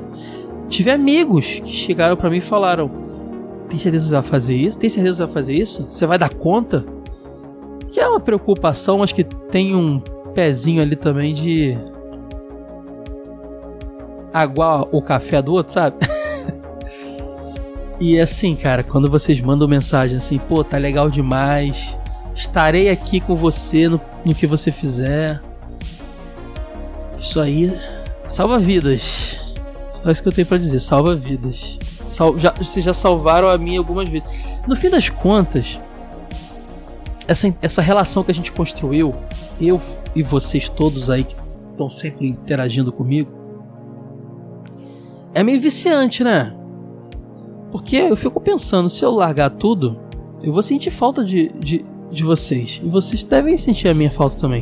Tive 0.68 0.92
amigos 0.92 1.62
que 1.64 1.72
chegaram 1.72 2.18
para 2.18 2.30
mim 2.30 2.38
e 2.38 2.42
falaram: 2.42 2.92
"Tem 3.70 3.80
certeza 3.80 4.04
que 4.04 4.10
você 4.10 4.16
vai 4.16 4.24
fazer 4.24 4.56
isso? 4.56 4.78
Tem 4.78 4.90
certeza 4.90 5.12
que 5.12 5.18
você 5.18 5.26
vai 5.26 5.34
fazer 5.34 5.54
isso? 5.54 5.86
Você 5.90 6.06
vai 6.06 6.18
dar 6.18 6.34
conta?" 6.34 6.84
Que 7.90 8.02
é 8.02 8.08
uma 8.08 8.20
preocupação, 8.20 9.02
acho 9.02 9.16
que 9.16 9.24
tem 9.24 9.74
um 9.74 10.00
pezinho 10.34 10.82
ali 10.82 10.98
também 10.98 11.34
de 11.34 11.78
aguar 14.34 14.84
o 14.92 15.02
café 15.02 15.42
do 15.42 15.54
outro, 15.54 15.72
sabe? 15.72 15.96
e 18.04 18.20
assim, 18.20 18.54
cara, 18.54 18.84
quando 18.84 19.10
vocês 19.10 19.40
mandam 19.40 19.66
mensagem 19.66 20.18
assim, 20.18 20.38
pô, 20.38 20.62
tá 20.62 20.78
legal 20.78 21.10
demais, 21.10 21.98
estarei 22.36 22.90
aqui 22.90 23.22
com 23.22 23.34
você 23.34 23.88
no, 23.88 24.02
no 24.26 24.36
que 24.36 24.46
você 24.46 24.74
fizer. 24.74 25.40
Isso 27.18 27.40
aí 27.40 27.74
salva 28.28 28.60
vidas. 28.60 29.40
Só 29.94 30.12
isso 30.12 30.22
que 30.22 30.28
eu 30.28 30.34
tenho 30.34 30.46
para 30.46 30.58
dizer, 30.58 30.82
salva 30.82 31.16
vidas. 31.16 31.80
Sal, 32.10 32.38
já, 32.38 32.52
vocês 32.52 32.84
já 32.84 32.94
salvaram 32.94 33.48
a 33.48 33.58
mim 33.58 33.78
algumas 33.78 34.10
vezes. 34.10 34.28
No 34.68 34.76
fim 34.76 34.90
das 34.90 35.08
contas, 35.08 35.80
essa, 37.26 37.56
essa 37.62 37.82
relação 37.82 38.22
que 38.22 38.32
a 38.32 38.36
gente 38.36 38.52
construiu, 38.52 39.16
eu 39.62 39.80
e 40.14 40.22
vocês 40.22 40.68
todos 40.68 41.10
aí 41.10 41.24
que 41.24 41.38
estão 41.72 41.90
sempre 41.90 42.28
interagindo 42.28 42.92
comigo, 42.92 43.32
é 45.34 45.42
meio 45.42 45.62
viciante, 45.62 46.22
né? 46.22 46.54
Porque 47.74 47.96
eu 47.96 48.16
fico 48.16 48.40
pensando, 48.40 48.88
se 48.88 49.04
eu 49.04 49.10
largar 49.10 49.50
tudo, 49.50 50.00
eu 50.44 50.54
vou 50.54 50.62
sentir 50.62 50.92
falta 50.92 51.26
de, 51.26 51.52
de, 51.54 51.84
de 52.12 52.24
vocês. 52.24 52.80
E 52.84 52.88
vocês 52.88 53.24
devem 53.24 53.58
sentir 53.58 53.88
a 53.88 53.96
minha 53.96 54.12
falta 54.12 54.38
também. 54.38 54.62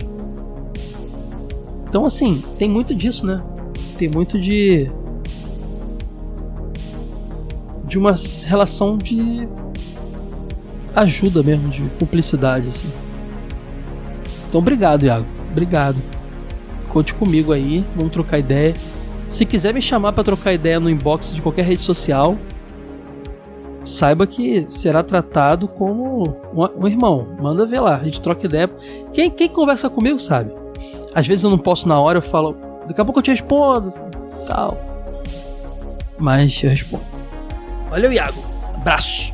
Então, 1.90 2.06
assim, 2.06 2.42
tem 2.58 2.70
muito 2.70 2.96
disso, 2.96 3.26
né? 3.26 3.44
Tem 3.98 4.08
muito 4.08 4.40
de. 4.40 4.90
De 7.84 7.98
uma 7.98 8.16
relação 8.46 8.98
de 8.98 9.46
ajuda 10.96 11.44
mesmo, 11.44 11.68
de 11.68 11.82
cumplicidade, 12.00 12.70
assim. 12.70 12.90
Então, 14.48 14.62
obrigado, 14.62 15.04
Iago. 15.04 15.26
Obrigado. 15.52 15.98
Conte 16.88 17.14
comigo 17.14 17.52
aí, 17.52 17.84
vamos 17.94 18.14
trocar 18.14 18.40
ideia. 18.40 18.74
Se 19.28 19.46
quiser 19.46 19.74
me 19.74 19.82
chamar 19.82 20.14
para 20.14 20.24
trocar 20.24 20.54
ideia 20.54 20.80
no 20.80 20.90
inbox 20.90 21.34
de 21.34 21.42
qualquer 21.42 21.66
rede 21.66 21.84
social, 21.84 22.38
saiba 23.86 24.28
que 24.28 24.66
será 24.70 25.04
tratado 25.04 25.68
como 25.68 26.24
um, 26.54 26.88
irmão. 26.88 27.28
Manda 27.40 27.66
ver 27.66 27.80
lá, 27.80 27.98
a 27.98 28.04
gente 28.04 28.22
troca 28.22 28.46
ideia. 28.46 28.70
Quem, 29.14 29.30
quem 29.30 29.50
conversa 29.50 29.90
comigo 29.90 30.20
sabe. 30.20 30.54
Às 31.14 31.28
vezes 31.28 31.44
eu 31.44 31.50
não 31.50 31.58
posso 31.58 31.88
na 31.88 32.00
hora, 32.00 32.18
eu 32.18 32.22
falo, 32.22 32.56
daqui 32.88 33.02
a 33.02 33.06
pouco 33.06 33.20
eu 33.20 33.24
te 33.24 33.32
respondo, 33.32 33.94
tal. 34.48 34.78
Mas 36.18 36.62
eu 36.64 36.70
respondo. 36.70 37.04
Valeu, 37.90 38.14
Iago. 38.14 38.42
Abraço. 38.76 39.34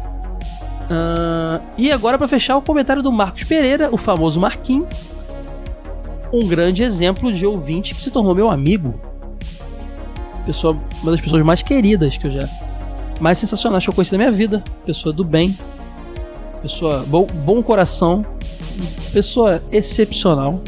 Uh, 0.89 1.61
e 1.77 1.91
agora, 1.91 2.17
para 2.17 2.27
fechar, 2.27 2.57
o 2.57 2.61
comentário 2.61 3.03
do 3.03 3.11
Marcos 3.11 3.43
Pereira, 3.43 3.89
o 3.91 3.97
famoso 3.97 4.39
Marquinhos. 4.39 4.87
Um 6.31 6.47
grande 6.47 6.83
exemplo 6.83 7.31
de 7.31 7.45
ouvinte 7.45 7.93
que 7.93 8.01
se 8.01 8.09
tornou 8.11 8.33
meu 8.33 8.49
amigo 8.49 8.99
pessoa, 10.47 10.79
uma 11.01 11.11
das 11.11 11.19
pessoas 11.19 11.43
mais 11.43 11.61
queridas 11.61 12.17
que 12.17 12.27
eu 12.27 12.31
já. 12.31 12.47
Mais 13.19 13.37
sensacionais 13.37 13.83
que 13.83 13.89
eu 13.89 13.93
conheci 13.93 14.11
na 14.11 14.17
minha 14.17 14.31
vida. 14.31 14.63
Pessoa 14.85 15.13
do 15.13 15.23
bem. 15.23 15.57
Pessoa. 16.61 17.03
Bom, 17.07 17.25
bom 17.45 17.61
coração. 17.63 18.25
Pessoa 19.11 19.61
excepcional. 19.71 20.61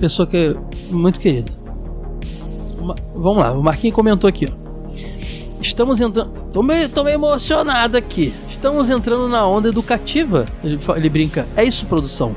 Pessoa 0.00 0.26
que 0.26 0.36
é 0.36 0.54
muito 0.92 1.18
querida. 1.18 1.52
Vamos 3.14 3.38
lá, 3.38 3.52
o 3.52 3.62
Marquinhos 3.62 3.94
comentou 3.94 4.28
aqui, 4.28 4.46
ó. 4.46 4.68
Estamos 5.60 6.00
entrando. 6.00 6.30
Tô 6.52 6.62
meio, 6.62 6.88
tô 6.88 7.02
meio 7.02 7.16
emocionado 7.16 7.96
aqui. 7.96 8.32
Estamos 8.48 8.88
entrando 8.90 9.28
na 9.28 9.46
onda 9.46 9.68
educativa. 9.68 10.44
Ele, 10.62 10.78
ele 10.96 11.08
brinca. 11.08 11.46
É 11.56 11.64
isso, 11.64 11.84
produção. 11.86 12.32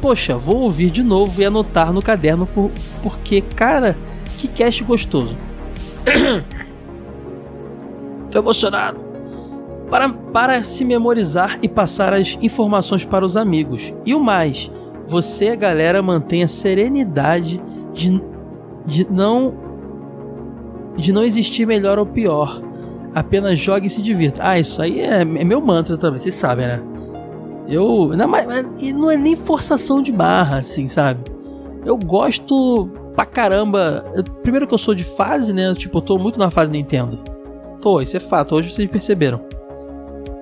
Poxa, 0.00 0.36
vou 0.36 0.60
ouvir 0.60 0.90
de 0.90 1.02
novo 1.02 1.40
e 1.40 1.44
anotar 1.44 1.92
no 1.92 2.00
caderno 2.00 2.46
por, 2.46 2.70
porque, 3.02 3.40
cara, 3.40 3.96
que 4.38 4.48
cast 4.48 4.82
gostoso. 4.84 5.36
Tô 8.30 8.38
emocionado. 8.38 8.98
Para, 9.90 10.08
para 10.08 10.64
se 10.64 10.84
memorizar 10.84 11.58
e 11.62 11.68
passar 11.68 12.14
as 12.14 12.38
informações 12.40 13.04
para 13.04 13.24
os 13.24 13.36
amigos. 13.36 13.92
E 14.06 14.14
o 14.14 14.20
mais, 14.20 14.70
você, 15.06 15.48
a 15.48 15.56
galera, 15.56 16.02
mantenha 16.02 16.48
serenidade 16.48 17.60
de, 17.92 18.22
de 18.86 19.10
não 19.10 19.72
de 20.96 21.12
não 21.12 21.22
existir 21.22 21.66
melhor 21.66 21.98
ou 21.98 22.06
pior. 22.06 22.60
Apenas 23.14 23.58
jogue 23.58 23.86
e 23.86 23.90
se 23.90 24.02
divirta. 24.02 24.42
Ah, 24.44 24.58
isso 24.58 24.80
aí 24.80 25.00
é, 25.00 25.20
é 25.20 25.24
meu 25.24 25.60
mantra 25.60 25.96
também, 25.96 26.20
vocês 26.20 26.34
sabem, 26.34 26.66
né? 26.66 26.82
Eu. 27.68 28.12
Não, 28.16 28.28
mas, 28.28 28.46
mas, 28.46 28.82
não 28.92 29.10
é 29.10 29.16
nem 29.16 29.36
forçação 29.36 30.02
de 30.02 30.10
barra, 30.10 30.58
assim, 30.58 30.86
sabe? 30.86 31.20
Eu 31.84 31.96
gosto 31.96 32.88
pra 33.14 33.26
caramba. 33.26 34.04
Eu, 34.14 34.24
primeiro 34.24 34.66
que 34.66 34.74
eu 34.74 34.78
sou 34.78 34.94
de 34.94 35.04
fase, 35.04 35.52
né? 35.52 35.74
Tipo, 35.74 35.98
eu 35.98 36.02
tô 36.02 36.18
muito 36.18 36.38
na 36.38 36.50
fase 36.50 36.70
Nintendo. 36.70 37.18
Tô, 37.80 38.00
isso 38.00 38.16
é 38.16 38.20
fato, 38.20 38.54
hoje 38.54 38.72
vocês 38.72 38.88
perceberam. 38.88 39.40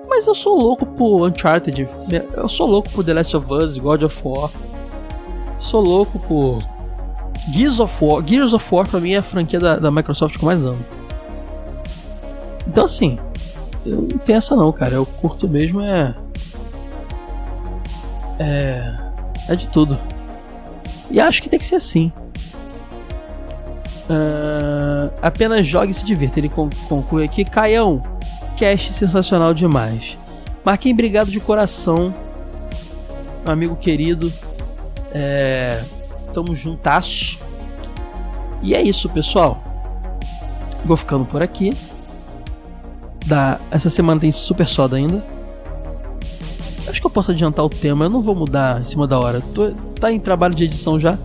Mas 0.07 0.27
eu 0.27 0.35
sou 0.35 0.55
louco 0.55 0.85
por 0.85 1.27
Uncharted. 1.27 1.87
Eu 2.35 2.47
sou 2.47 2.67
louco 2.67 2.89
por 2.91 3.03
The 3.03 3.13
Last 3.13 3.35
of 3.37 3.51
Us, 3.51 3.77
God 3.77 4.03
of 4.03 4.21
War. 4.23 4.51
Sou 5.57 5.81
louco 5.81 6.19
por. 6.19 6.59
Gears 7.51 7.79
of 7.79 8.05
War. 8.05 8.23
Gears 8.25 8.53
of 8.53 8.75
War 8.75 8.87
pra 8.87 8.99
mim 8.99 9.13
é 9.13 9.17
a 9.17 9.23
franquia 9.23 9.59
da, 9.59 9.77
da 9.77 9.89
Microsoft 9.89 10.37
que 10.37 10.43
eu 10.43 10.45
mais 10.45 10.63
amo. 10.63 10.85
Então 12.67 12.85
assim. 12.85 13.17
Eu 13.83 13.95
não 14.01 14.07
tenho 14.19 14.37
essa 14.37 14.55
não, 14.55 14.71
cara. 14.71 14.93
Eu 14.93 15.05
curto 15.05 15.47
mesmo 15.47 15.81
é 15.81 16.13
é, 18.41 18.93
é 19.49 19.55
de 19.55 19.67
tudo. 19.67 19.97
E 21.11 21.19
acho 21.19 21.41
que 21.41 21.49
tem 21.49 21.59
que 21.59 21.65
ser 21.65 21.75
assim. 21.75 22.11
Uh, 24.09 25.13
apenas 25.21 25.65
jogue 25.67 25.91
e 25.91 25.93
se 25.93 26.05
divirta. 26.05 26.39
Ele 26.39 26.49
conclui 26.49 27.25
aqui. 27.25 27.43
Caião, 27.43 28.01
cast 28.57 28.93
sensacional 28.93 29.53
demais. 29.53 30.17
Marquinhos, 30.63 30.95
obrigado 30.95 31.29
de 31.29 31.39
coração. 31.39 32.13
amigo 33.45 33.75
querido. 33.75 34.31
É, 35.11 35.83
tamo 36.33 36.55
juntasso. 36.55 37.39
E 38.61 38.73
é 38.73 38.81
isso, 38.81 39.09
pessoal. 39.09 39.61
Vou 40.85 40.95
ficando 40.95 41.25
por 41.25 41.41
aqui. 41.41 41.71
Da, 43.25 43.59
essa 43.69 43.89
semana 43.89 44.19
tem 44.19 44.31
super 44.31 44.67
soda 44.67 44.95
ainda. 44.95 45.23
Acho 46.87 46.99
que 46.99 47.05
eu 47.05 47.11
posso 47.11 47.31
adiantar 47.31 47.63
o 47.63 47.69
tema, 47.69 48.05
eu 48.05 48.09
não 48.09 48.21
vou 48.21 48.35
mudar 48.35 48.81
em 48.81 48.85
cima 48.85 49.07
da 49.07 49.19
hora. 49.19 49.41
Tô, 49.53 49.71
tá 50.01 50.11
em 50.11 50.19
trabalho 50.19 50.55
de 50.55 50.65
edição 50.65 50.99
já. 50.99 51.17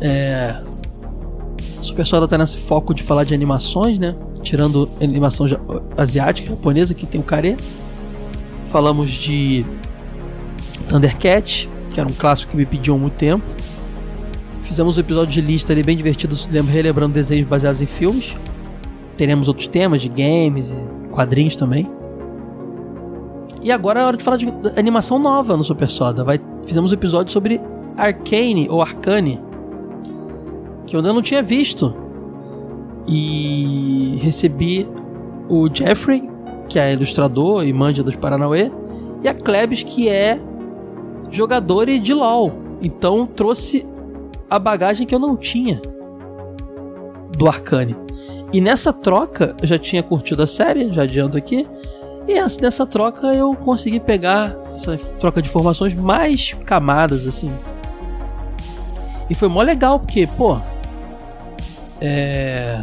É. 0.00 0.60
Super 1.80 2.06
Soda 2.06 2.28
tá 2.28 2.36
nesse 2.36 2.58
foco 2.58 2.92
de 2.92 3.02
falar 3.02 3.24
de 3.24 3.32
animações, 3.32 3.98
né? 3.98 4.14
Tirando 4.42 4.88
animação 5.00 5.46
asiática, 5.96 6.50
japonesa, 6.50 6.92
que 6.94 7.06
tem 7.06 7.20
o 7.20 7.24
Kare. 7.24 7.56
Falamos 8.68 9.10
de 9.10 9.64
Thundercat, 10.88 11.68
que 11.92 11.98
era 11.98 12.08
um 12.08 12.12
clássico 12.12 12.50
que 12.50 12.56
me 12.58 12.66
pediam 12.66 12.96
há 12.96 12.98
muito 12.98 13.14
tempo. 13.14 13.44
Fizemos 14.62 14.98
um 14.98 15.00
episódio 15.00 15.32
de 15.32 15.40
lista 15.40 15.72
ali 15.72 15.82
bem 15.82 15.96
divertido, 15.96 16.36
relembrando 16.70 17.14
desenhos 17.14 17.46
baseados 17.46 17.80
em 17.80 17.86
filmes. 17.86 18.36
Teremos 19.16 19.48
outros 19.48 19.66
temas 19.66 20.02
de 20.02 20.08
games 20.08 20.70
e 20.70 21.08
quadrinhos 21.10 21.56
também. 21.56 21.90
E 23.62 23.72
agora 23.72 24.00
é 24.00 24.04
hora 24.04 24.16
de 24.16 24.22
falar 24.22 24.36
de 24.36 24.52
animação 24.76 25.18
nova 25.18 25.56
no 25.56 25.64
Super 25.64 25.88
Soda. 25.88 26.22
Vai, 26.22 26.38
fizemos 26.66 26.92
um 26.92 26.94
episódio 26.94 27.32
sobre 27.32 27.60
Arcane 27.98 28.68
ou 28.70 28.80
Arcane, 28.80 29.40
que 30.86 30.94
eu 30.94 31.00
ainda 31.00 31.12
não 31.12 31.20
tinha 31.20 31.42
visto. 31.42 31.94
E 33.06 34.18
recebi 34.20 34.88
o 35.48 35.68
Jeffrey, 35.72 36.30
que 36.68 36.78
é 36.78 36.92
ilustrador 36.92 37.64
e 37.64 37.72
manja 37.72 38.02
dos 38.02 38.14
Paranauê, 38.14 38.70
e 39.22 39.28
a 39.28 39.34
Klebs, 39.34 39.82
que 39.82 40.08
é 40.08 40.40
jogador 41.30 41.86
de 41.86 42.14
LoL. 42.14 42.52
Então 42.82 43.26
trouxe 43.26 43.86
a 44.48 44.58
bagagem 44.58 45.06
que 45.06 45.14
eu 45.14 45.18
não 45.18 45.36
tinha 45.36 45.80
do 47.36 47.48
Arcane. 47.48 47.96
E 48.52 48.60
nessa 48.60 48.92
troca, 48.92 49.54
eu 49.60 49.66
já 49.66 49.78
tinha 49.78 50.02
curtido 50.02 50.42
a 50.42 50.46
série, 50.46 50.88
já 50.90 51.02
adianto 51.02 51.36
aqui. 51.36 51.66
E 52.26 52.34
nessa 52.60 52.86
troca 52.86 53.28
eu 53.34 53.54
consegui 53.54 54.00
pegar 54.00 54.56
essa 54.74 54.96
troca 55.18 55.40
de 55.42 55.48
informações 55.48 55.94
mais 55.94 56.52
camadas, 56.64 57.26
assim. 57.26 57.50
E 59.28 59.34
foi 59.34 59.48
mó 59.48 59.62
legal, 59.62 60.00
porque, 60.00 60.26
pô, 60.26 60.58
é, 62.00 62.82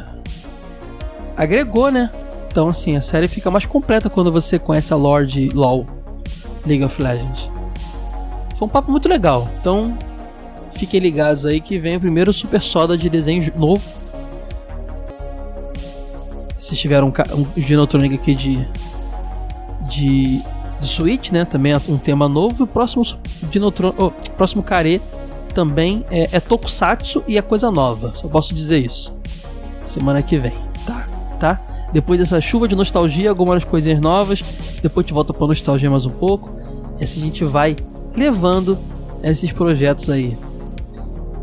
agregou, 1.36 1.92
né? 1.92 2.12
Então, 2.48 2.70
assim, 2.70 2.96
a 2.96 3.02
série 3.02 3.28
fica 3.28 3.52
mais 3.52 3.66
completa 3.66 4.10
quando 4.10 4.32
você 4.32 4.58
conhece 4.58 4.94
a 4.94 4.96
lore 4.96 5.26
de 5.26 5.50
LoL, 5.50 5.86
League 6.66 6.84
of 6.84 7.02
Legends. 7.02 7.50
Foi 8.56 8.68
um 8.68 8.72
papo 8.72 8.90
muito 8.90 9.10
legal. 9.10 9.50
Então, 9.60 9.98
fiquem 10.72 11.00
ligados 11.00 11.46
aí 11.46 11.60
que 11.60 11.78
vem 11.78 11.98
o 11.98 12.00
primeiro 12.00 12.32
Super 12.32 12.62
Soda 12.62 12.98
de 12.98 13.10
desenho 13.10 13.52
novo. 13.58 13.84
Vocês 16.58 16.80
tiveram 16.80 17.08
um, 17.08 17.42
um 17.42 17.48
Genotronic 17.62 18.16
aqui 18.16 18.34
de, 18.34 18.68
de, 19.90 20.42
de 20.80 20.88
Switch, 20.88 21.32
né? 21.32 21.44
Também 21.44 21.74
é 21.74 21.78
um 21.90 21.98
tema 21.98 22.30
novo. 22.30 22.56
E 22.62 22.64
o 22.64 22.68
próximo 22.68 23.04
Dinotron, 23.52 23.94
oh, 23.98 24.12
próximo 24.38 24.64
Care 24.64 25.02
também 25.56 26.06
é, 26.12 26.28
é 26.34 26.40
Tokusatsu 26.40 27.24
e 27.28 27.38
é 27.38 27.42
coisa 27.42 27.72
nova. 27.72 28.12
Só 28.14 28.28
posso 28.28 28.54
dizer 28.54 28.78
isso. 28.78 29.16
Semana 29.86 30.22
que 30.22 30.38
vem, 30.38 30.54
tá? 30.86 31.08
Tá? 31.40 31.62
Depois 31.94 32.20
dessa 32.20 32.42
chuva 32.42 32.68
de 32.68 32.76
nostalgia, 32.76 33.30
algumas 33.30 33.64
coisinhas 33.64 34.02
novas. 34.02 34.44
Depois 34.84 35.06
gente 35.06 35.14
volta 35.14 35.34
pra 35.34 35.48
nostalgia 35.48 35.90
mais 35.90 36.06
um 36.06 36.12
pouco. 36.12 36.54
E 37.00 37.06
assim 37.06 37.22
a 37.22 37.24
gente 37.24 37.46
vai 37.46 37.76
levando 38.16 38.78
esses 39.24 39.52
projetos 39.52 40.10
aí. 40.10 40.38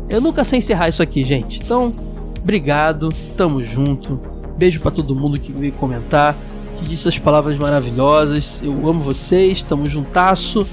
Eu 0.09 0.21
nunca 0.21 0.43
sei 0.43 0.59
encerrar 0.59 0.89
isso 0.89 1.01
aqui, 1.01 1.23
gente. 1.25 1.59
Então, 1.59 1.91
obrigado, 2.39 3.09
tamo 3.35 3.63
junto. 3.63 4.19
Beijo 4.57 4.79
para 4.79 4.91
todo 4.91 5.15
mundo 5.15 5.39
que 5.39 5.51
veio 5.51 5.73
comentar, 5.73 6.37
que 6.77 6.83
disse 6.85 7.09
as 7.09 7.17
palavras 7.17 7.57
maravilhosas. 7.57 8.61
Eu 8.63 8.73
amo 8.87 9.01
vocês, 9.01 9.63
tamo 9.63 9.87
juntasso. 9.87 10.67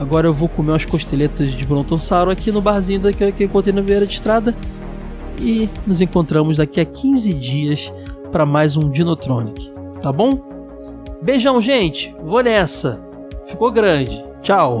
Agora 0.00 0.26
eu 0.26 0.32
vou 0.32 0.48
comer 0.48 0.70
umas 0.72 0.86
costeletas 0.86 1.52
de 1.52 1.66
brontossauro 1.66 2.30
aqui 2.30 2.50
no 2.50 2.62
barzinho 2.62 3.02
que, 3.12 3.32
que 3.32 3.42
eu 3.42 3.46
encontrei 3.46 3.70
na 3.70 3.82
beira 3.82 4.06
de 4.06 4.14
estrada. 4.14 4.56
E 5.38 5.68
nos 5.86 6.00
encontramos 6.00 6.56
daqui 6.56 6.80
a 6.80 6.86
15 6.86 7.34
dias 7.34 7.92
para 8.32 8.46
mais 8.46 8.78
um 8.78 8.90
Dinotronic, 8.90 9.70
tá 10.02 10.10
bom? 10.10 10.40
Beijão, 11.22 11.60
gente. 11.60 12.14
Vou 12.22 12.42
nessa. 12.42 12.98
Ficou 13.46 13.70
grande. 13.70 14.24
Tchau. 14.40 14.80